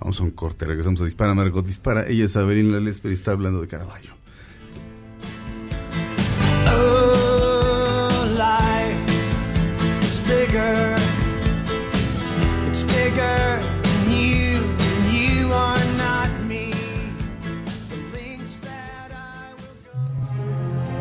Vamos 0.00 0.18
a 0.20 0.22
un 0.22 0.30
corte, 0.30 0.64
regresamos 0.64 1.02
a 1.02 1.04
Dispara, 1.04 1.34
Margot 1.34 1.66
Dispara. 1.66 2.06
Ella 2.08 2.24
es 2.24 2.34
Avelina 2.34 2.80
Lesper 2.80 3.10
y 3.10 3.14
está 3.14 3.32
hablando 3.32 3.60
de 3.60 3.68
Caravaggio. 3.68 4.12
Oh, 6.74 8.26
life 8.38 10.02
is 10.02 10.18
bigger. 10.26 10.96
It's 12.70 12.84
bigger 12.84 13.81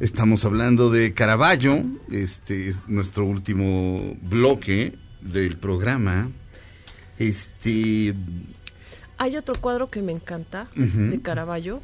Estamos 0.00 0.44
hablando 0.44 0.90
de 0.90 1.14
Caravaggio. 1.14 1.82
Este 2.10 2.68
es 2.68 2.86
nuestro 2.88 3.24
último 3.24 4.16
bloque 4.22 4.94
del 5.22 5.56
programa. 5.56 6.30
Este. 7.18 8.14
Hay 9.18 9.36
otro 9.36 9.54
cuadro 9.58 9.88
que 9.90 10.02
me 10.02 10.12
encanta 10.12 10.68
de 10.74 11.20
Caravaggio, 11.22 11.80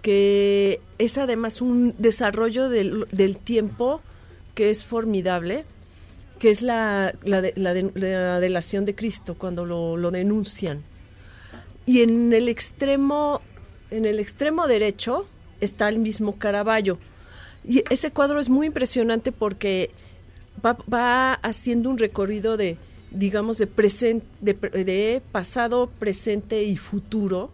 que 0.00 0.80
es 0.96 1.18
además 1.18 1.60
un 1.60 1.94
desarrollo 1.98 2.70
del, 2.70 3.06
del 3.12 3.36
tiempo 3.36 4.00
que 4.54 4.70
es 4.70 4.86
formidable, 4.86 5.66
que 6.38 6.50
es 6.50 6.62
la, 6.62 7.14
la, 7.24 7.42
de- 7.42 7.52
la 7.56 7.74
de- 7.74 7.92
la 7.94 8.40
delación 8.40 8.86
de 8.86 8.94
Cristo, 8.94 9.34
cuando 9.34 9.66
lo, 9.66 9.98
lo 9.98 10.10
denuncian. 10.10 10.82
Y 11.84 12.00
en 12.00 12.32
el 12.32 12.48
extremo, 12.48 13.42
en 13.90 14.06
el 14.06 14.18
extremo 14.18 14.66
derecho 14.66 15.26
está 15.64 15.88
el 15.88 15.98
mismo 15.98 16.36
Caravaggio. 16.36 16.98
Y 17.64 17.84
ese 17.90 18.10
cuadro 18.10 18.40
es 18.40 18.48
muy 18.48 18.66
impresionante 18.66 19.32
porque 19.32 19.90
va, 20.64 20.76
va 20.92 21.34
haciendo 21.34 21.90
un 21.90 21.98
recorrido 21.98 22.56
de, 22.56 22.76
digamos, 23.10 23.58
de, 23.58 23.66
presente, 23.66 24.26
de, 24.40 24.54
de 24.54 25.22
pasado, 25.32 25.90
presente 25.98 26.64
y 26.64 26.76
futuro, 26.76 27.50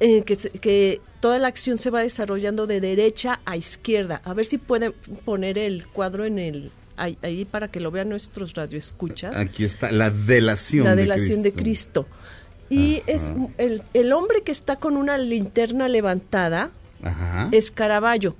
en 0.00 0.24
que, 0.24 0.36
que 0.36 1.00
toda 1.20 1.38
la 1.38 1.48
acción 1.48 1.78
se 1.78 1.90
va 1.90 2.00
desarrollando 2.00 2.66
de 2.66 2.80
derecha 2.80 3.40
a 3.44 3.56
izquierda. 3.56 4.20
A 4.24 4.34
ver 4.34 4.46
si 4.46 4.58
pueden 4.58 4.92
poner 5.24 5.58
el 5.58 5.86
cuadro 5.86 6.24
en 6.24 6.38
el 6.38 6.70
ahí, 6.96 7.16
ahí 7.22 7.44
para 7.44 7.68
que 7.68 7.80
lo 7.80 7.90
vean 7.90 8.08
nuestros 8.08 8.54
radioescuchas. 8.54 9.36
Aquí 9.36 9.64
está 9.64 9.92
la 9.92 10.10
delación. 10.10 10.84
la 10.84 10.96
de 10.96 11.02
delación 11.02 11.42
de 11.42 11.52
Cristo. 11.52 12.06
Y 12.68 13.02
es 13.06 13.30
el, 13.58 13.82
el 13.94 14.12
hombre 14.12 14.42
que 14.42 14.52
está 14.52 14.76
con 14.76 14.96
una 14.96 15.18
linterna 15.18 15.88
levantada 15.88 16.70
Ajá. 17.02 17.48
es 17.52 17.70
Caravaggio. 17.70 18.36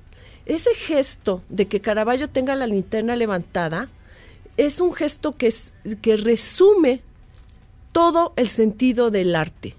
Ese 0.46 0.74
gesto 0.74 1.42
de 1.48 1.66
que 1.66 1.80
Caravaggio 1.80 2.28
tenga 2.28 2.54
la 2.54 2.66
linterna 2.66 3.16
levantada 3.16 3.88
es 4.56 4.80
un 4.80 4.92
gesto 4.92 5.36
que, 5.36 5.46
es, 5.46 5.72
que 6.02 6.16
resume 6.16 7.02
todo 7.92 8.32
el 8.36 8.48
sentido 8.48 9.10
del 9.10 9.34
arte, 9.34 9.74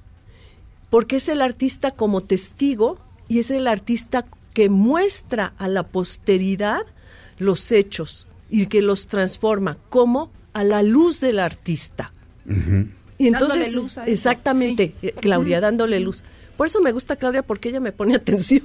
porque 0.89 1.17
es 1.17 1.29
el 1.29 1.41
artista 1.41 1.91
como 1.91 2.21
testigo 2.21 2.97
y 3.27 3.39
es 3.39 3.51
el 3.51 3.67
artista 3.67 4.25
que 4.53 4.69
muestra 4.69 5.53
a 5.57 5.67
la 5.67 5.83
posteridad 5.83 6.81
los 7.37 7.71
hechos 7.71 8.27
y 8.49 8.67
que 8.67 8.81
los 8.81 9.07
transforma. 9.07 9.77
¿Cómo? 9.89 10.29
A 10.53 10.63
la 10.63 10.83
luz 10.83 11.21
del 11.21 11.39
artista. 11.39 12.11
Y 13.17 13.27
entonces, 13.27 13.59
Dándole 13.59 13.71
luz 13.71 13.97
exactamente, 14.05 14.93
Claudia, 15.21 15.61
dándole 15.61 15.99
luz. 15.99 16.23
Por 16.61 16.67
eso 16.67 16.79
me 16.79 16.91
gusta 16.91 17.15
Claudia, 17.15 17.41
porque 17.41 17.69
ella 17.69 17.79
me 17.79 17.91
pone 17.91 18.13
atención. 18.21 18.61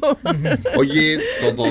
Oye, 0.76 1.18
todos. 1.40 1.70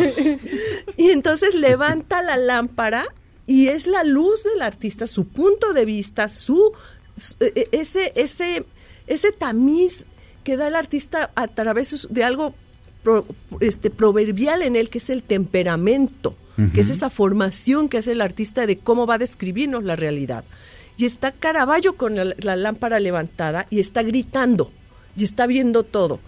Y 0.97 1.11
entonces 1.11 1.53
levanta 1.53 2.23
la 2.23 2.35
lámpara 2.35 3.05
y 3.45 3.67
es 3.67 3.85
la 3.85 4.03
luz 4.03 4.43
del 4.43 4.63
artista, 4.63 5.05
su 5.05 5.27
punto 5.27 5.71
de 5.73 5.85
vista, 5.85 6.27
su, 6.27 6.71
su- 7.15 7.35
e- 7.41 7.53
e- 7.55 7.69
ese 7.73 8.11
ese 8.15 8.65
ese 9.05 9.31
tamiz 9.33 10.05
que 10.43 10.57
da 10.57 10.67
el 10.67 10.75
artista 10.75 11.29
a 11.35 11.47
través 11.47 12.07
de 12.09 12.23
algo 12.23 12.55
pro- 13.03 13.27
este 13.59 13.91
proverbial 13.91 14.63
en 14.63 14.75
él 14.75 14.89
que 14.89 14.97
es 14.97 15.11
el 15.11 15.21
temperamento, 15.21 16.35
que 16.73 16.81
es 16.81 16.89
esa 16.89 17.11
formación 17.11 17.87
que 17.87 17.99
hace 17.99 18.13
el 18.13 18.21
artista 18.21 18.65
de 18.65 18.79
cómo 18.79 19.05
va 19.05 19.15
a 19.15 19.19
describirnos 19.19 19.83
la 19.83 19.95
realidad. 19.95 20.43
Y 20.97 21.05
está 21.05 21.31
Caravaggio 21.33 21.97
con 21.97 22.15
la, 22.15 22.33
la 22.39 22.55
lámpara 22.55 22.99
levantada 22.99 23.67
y 23.69 23.79
está 23.79 24.01
gritando 24.01 24.71
y 25.15 25.23
está 25.23 25.47
viendo 25.47 25.83
todo 25.83 26.19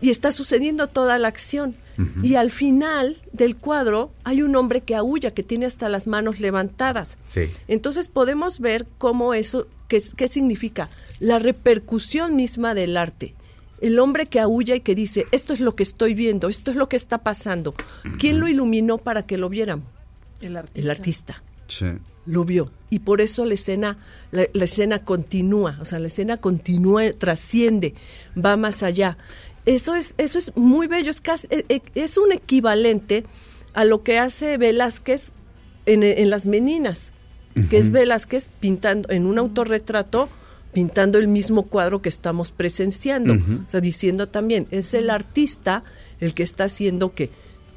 y 0.00 0.10
está 0.10 0.32
sucediendo 0.32 0.88
toda 0.88 1.18
la 1.18 1.28
acción. 1.28 1.74
Y 2.22 2.34
al 2.34 2.50
final 2.50 3.16
del 3.32 3.56
cuadro 3.56 4.10
hay 4.22 4.42
un 4.42 4.54
hombre 4.54 4.82
que 4.82 4.94
aúlla, 4.94 5.30
que 5.30 5.42
tiene 5.42 5.64
hasta 5.64 5.88
las 5.88 6.06
manos 6.06 6.40
levantadas. 6.40 7.16
Sí. 7.26 7.50
Entonces 7.68 8.08
podemos 8.08 8.60
ver 8.60 8.86
cómo 8.98 9.32
eso, 9.32 9.66
qué, 9.88 10.02
qué 10.14 10.28
significa, 10.28 10.90
la 11.20 11.38
repercusión 11.38 12.36
misma 12.36 12.74
del 12.74 12.98
arte. 12.98 13.34
El 13.80 13.98
hombre 13.98 14.26
que 14.26 14.40
aúlla 14.40 14.74
y 14.74 14.80
que 14.80 14.94
dice, 14.94 15.24
esto 15.32 15.54
es 15.54 15.60
lo 15.60 15.74
que 15.74 15.82
estoy 15.82 16.12
viendo, 16.12 16.50
esto 16.50 16.70
es 16.70 16.76
lo 16.76 16.88
que 16.90 16.96
está 16.96 17.18
pasando. 17.18 17.74
¿Quién 18.18 18.40
lo 18.40 18.48
iluminó 18.48 18.98
para 18.98 19.24
que 19.24 19.38
lo 19.38 19.48
viéramos? 19.48 19.86
El 20.42 20.56
artista. 20.56 20.80
El 20.80 20.90
artista 20.90 21.42
Sí. 21.68 21.86
Lo 22.26 22.44
vio. 22.44 22.70
Y 22.90 23.00
por 23.00 23.20
eso 23.20 23.44
la 23.44 23.54
escena 23.54 23.98
la, 24.30 24.46
la 24.52 24.64
escena 24.64 24.98
continúa 25.04 25.78
o 25.80 25.84
sea 25.84 25.98
la 25.98 26.06
escena 26.08 26.36
continúa 26.36 27.12
trasciende 27.12 27.94
va 28.36 28.56
más 28.56 28.82
allá. 28.82 29.16
Eso 29.64 29.94
es 29.94 30.14
eso 30.18 30.38
es 30.38 30.52
muy 30.56 30.86
bello 30.86 31.10
es 31.10 31.20
casi- 31.20 31.48
e- 31.50 31.64
e- 31.68 31.82
es 31.94 32.18
un 32.18 32.32
equivalente 32.32 33.24
a 33.74 33.84
lo 33.84 34.02
que 34.02 34.18
hace 34.18 34.56
Velázquez 34.58 35.30
en, 35.86 36.02
en 36.02 36.30
las 36.30 36.46
Meninas 36.46 37.12
que 37.70 37.78
es 37.78 37.90
Velázquez 37.90 38.50
pintando 38.60 39.08
en 39.10 39.24
un 39.26 39.38
autorretrato 39.38 40.28
pintando 40.74 41.16
el 41.18 41.26
mismo 41.26 41.62
cuadro 41.62 42.02
que 42.02 42.10
estamos 42.10 42.50
presenciando. 42.52 43.32
O 43.66 43.70
sea 43.70 43.80
diciendo 43.80 44.28
también 44.28 44.66
es 44.70 44.92
el 44.94 45.08
artista 45.08 45.82
el 46.20 46.34
que 46.34 46.42
está 46.42 46.64
haciendo 46.64 47.14
que 47.14 47.30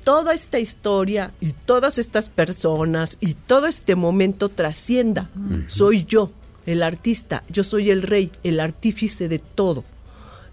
toda 0.03 0.33
esta 0.33 0.59
historia 0.59 1.31
y 1.41 1.53
todas 1.53 1.99
estas 1.99 2.29
personas 2.29 3.17
y 3.19 3.33
todo 3.33 3.67
este 3.67 3.95
momento 3.95 4.49
trascienda. 4.49 5.29
Soy 5.67 6.03
yo, 6.05 6.31
el 6.65 6.83
artista, 6.83 7.43
yo 7.49 7.63
soy 7.63 7.89
el 7.91 8.01
rey, 8.01 8.31
el 8.43 8.59
artífice 8.59 9.27
de 9.27 9.39
todo. 9.39 9.83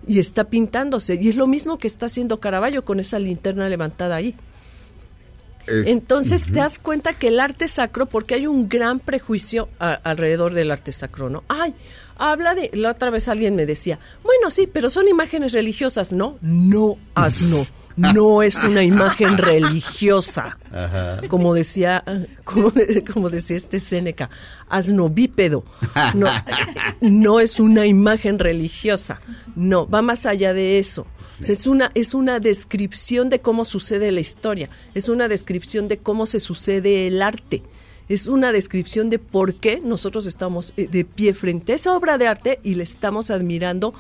Y 0.07 0.21
está 0.21 0.45
pintándose. 0.45 1.19
Y 1.21 1.29
es 1.29 1.37
lo 1.37 1.47
mismo 1.47 1.79
que 1.79 1.89
está 1.89 2.07
haciendo 2.07 2.39
Caravaggio 2.39 2.85
con 2.85 3.01
esa 3.01 3.19
linterna 3.19 3.69
levantada 3.69 4.17
ahí. 4.17 4.35
Es- 5.67 5.89
Entonces 5.89 6.45
te 6.45 6.53
das 6.53 6.79
cuenta 6.79 7.15
que 7.19 7.27
el 7.29 7.41
arte 7.41 7.67
sacro, 7.67 8.07
porque 8.07 8.35
hay 8.35 8.47
un 8.47 8.69
gran 8.69 9.01
prejuicio 9.01 9.69
a- 9.81 9.95
alrededor 9.95 10.55
del 10.55 10.71
arte 10.71 10.93
sacro, 10.93 11.29
¿no? 11.29 11.43
Ay, 11.49 11.75
habla 12.17 12.55
de, 12.55 12.71
la 12.73 12.93
otra 12.93 13.11
vez 13.11 13.27
alguien 13.27 13.57
me 13.57 13.67
decía, 13.67 13.99
bueno, 14.23 14.51
sí, 14.51 14.69
pero 14.73 14.91
son 14.91 15.09
imágenes 15.09 15.51
religiosas, 15.53 16.13
¿no? 16.13 16.39
No, 16.41 16.99
asno, 17.17 17.67
no 17.97 18.43
es 18.43 18.57
una 18.63 18.83
imagen 18.83 19.39
religiosa. 19.39 20.59
Ajá. 20.71 21.21
Como 21.29 21.55
decía, 21.55 22.05
como, 22.45 22.71
de- 22.71 23.05
como 23.05 23.31
decía 23.31 23.57
este 23.57 23.81
Séneca, 23.81 24.31
asno 24.69 25.09
bípedo. 25.09 25.65
No, 26.15 26.29
no 27.01 27.41
es 27.41 27.59
una 27.61 27.87
imagen 27.87 28.39
religiosa. 28.39 29.21
No, 29.55 29.89
va 29.89 30.03
más 30.03 30.27
allá 30.27 30.53
de 30.53 30.79
eso. 30.79 31.07
O 31.41 31.45
sea, 31.45 31.53
es 31.53 31.67
una 31.67 31.91
es 31.95 32.15
una 32.15 32.41
descripción 32.41 33.29
de 33.29 33.41
cómo 33.41 33.65
sucede 33.67 34.11
la 34.13 34.21
historia, 34.21 34.71
es 34.95 35.09
una 35.11 35.29
descripción 35.29 35.87
de 35.89 35.99
cómo 35.99 36.25
se 36.27 36.41
sucede 36.41 37.07
el 37.07 37.21
arte. 37.21 37.63
Es 38.09 38.29
una 38.29 38.53
descripción 38.53 39.11
de 39.11 39.19
por 39.19 39.57
qué 39.57 39.81
nosotros 39.83 40.27
estamos 40.27 40.73
eh, 40.77 40.87
de 40.87 41.05
pie 41.05 41.35
frente 41.35 41.73
a 41.73 41.75
esa 41.75 41.93
obra 41.97 42.19
de 42.19 42.29
arte 42.29 42.61
y 42.63 42.77
le 42.77 42.85
estamos 42.85 43.31
admirando 43.33 43.95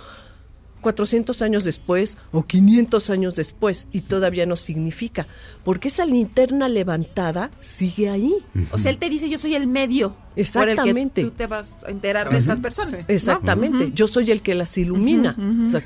400 0.87 1.43
años 1.43 1.65
después 1.65 2.17
o 2.31 2.45
500 2.45 3.11
años 3.11 3.35
después 3.35 3.89
y 3.91 4.03
todavía 4.03 4.47
no 4.47 4.55
significa, 4.55 5.27
porque 5.65 5.89
esa 5.89 6.07
linterna 6.07 6.69
levantada 6.69 7.51
sigue 7.61 8.09
ahí. 8.09 8.37
O 8.71 8.79
sea, 8.79 8.93
él 8.93 8.99
te 8.99 9.11
dice, 9.11 9.29
yo 9.29 9.37
soy 9.37 9.57
el 9.57 9.67
medio. 9.67 10.15
Exactamente. 10.37 10.83
Por 10.83 10.99
el 10.99 11.11
que 11.11 11.23
tú 11.23 11.31
te 11.33 11.47
vas 11.49 11.75
a 11.85 11.91
enterar 11.91 12.31
de 12.31 12.39
estas 12.39 12.61
personas. 12.61 13.05
Exactamente, 13.09 13.91
yo 13.97 14.07
soy 14.07 14.31
el 14.31 14.43
que 14.43 14.55
las 14.55 14.79
ilumina, 14.79 15.35
o 15.67 15.71
sea, 15.71 15.83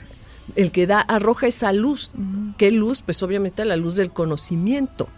el 0.54 0.70
que 0.70 0.86
da, 0.86 1.00
arroja 1.00 1.46
esa 1.46 1.72
luz. 1.72 2.12
¿Qué 2.58 2.70
luz? 2.70 3.00
Pues 3.00 3.22
obviamente 3.22 3.64
la 3.64 3.76
luz 3.76 3.94
del 3.94 4.10
conocimiento. 4.10 5.08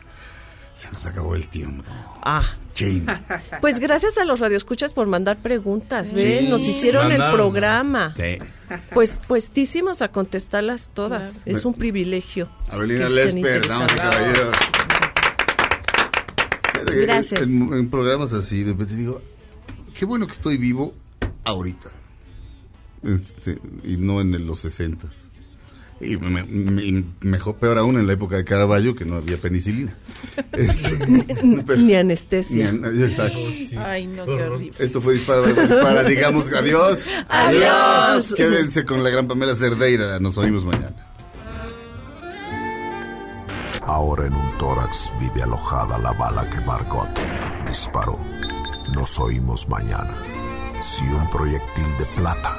Se 0.75 0.89
nos 0.93 1.05
acabó 1.07 1.35
el 1.35 1.49
tiempo. 1.49 1.83
Ah, 2.23 2.57
Chin. 2.75 3.07
pues 3.61 3.79
gracias 3.81 4.19
a 4.19 4.25
los 4.25 4.41
radioescuchas 4.41 4.93
por 4.93 5.07
mandar 5.07 5.39
preguntas, 5.39 6.13
¿ven? 6.13 6.45
Sí. 6.45 6.49
Nos 6.49 6.63
hicieron 6.63 7.13
el 7.13 7.23
programa. 7.33 8.15
Sí. 8.17 8.39
Pues 8.95 9.21
puestísimos 9.27 10.03
a 10.03 10.09
contestarlas 10.09 10.91
todas. 10.93 11.39
Es 11.45 11.65
un 11.65 11.75
privilegio. 11.75 12.49
Avelina 12.71 13.09
Lesper, 13.09 13.67
damas 13.69 13.93
y 13.93 13.97
caballeros. 13.97 14.57
Gracias. 16.87 17.43
En, 17.43 17.73
en 17.73 17.91
programas 17.91 18.33
así, 18.33 18.65
de 18.65 18.73
repente 18.73 18.97
digo, 18.97 19.23
qué 19.95 20.05
bueno 20.05 20.27
que 20.27 20.33
estoy 20.33 20.57
vivo 20.57 20.95
ahorita. 21.45 21.91
Este, 23.03 23.59
y 23.85 23.97
no 23.97 24.21
en 24.21 24.47
los 24.47 24.61
sesentas. 24.61 25.32
Y 26.03 26.17
me- 26.17 27.05
mejor, 27.21 27.57
peor 27.57 27.79
aún 27.79 27.97
en 27.99 28.07
la 28.09 28.15
época 28.15 28.37
de 28.37 28.45
Caravaggio, 28.45 28.97
que 28.97 29.05
no 29.05 29.17
había 29.17 29.39
penicilina. 29.41 29.95
Este, 30.53 30.99
pero- 31.67 31.81
Ni 31.81 31.95
anestesia. 31.95 32.73
ni 32.73 32.85
an- 32.87 33.03
exacto. 33.03 33.39
Ay, 33.79 34.07
no, 34.07 34.25
qué 34.25 34.33
horrible. 34.33 34.73
Esto 34.79 35.01
fue 35.01 35.15
Dispara, 35.15 35.43
Dispara. 35.47 36.05
Digamos 36.05 36.51
adiós. 36.53 37.05
Adiós. 37.29 38.35
Quédense 38.35 38.85
con 38.85 39.03
la 39.05 39.11
gran 39.11 39.29
Pamela 39.29 39.55
Cerdeira. 39.55 40.19
Nos 40.21 40.37
oímos 40.39 40.65
mañana. 40.65 40.95
Ahora 43.85 44.27
en 44.27 44.35
un 44.35 44.59
tórax 44.59 45.13
vive 45.21 45.43
alojada 45.43 45.99
la 45.99 46.13
bala 46.13 46.49
que 46.51 46.61
Margot 46.61 47.09
disparó. 47.67 48.19
Nos 48.95 49.19
oímos 49.19 49.69
mañana. 49.69 50.15
Si 50.81 51.05
un 51.05 51.29
proyectil 51.31 51.87
de 51.99 52.05
plata 52.17 52.59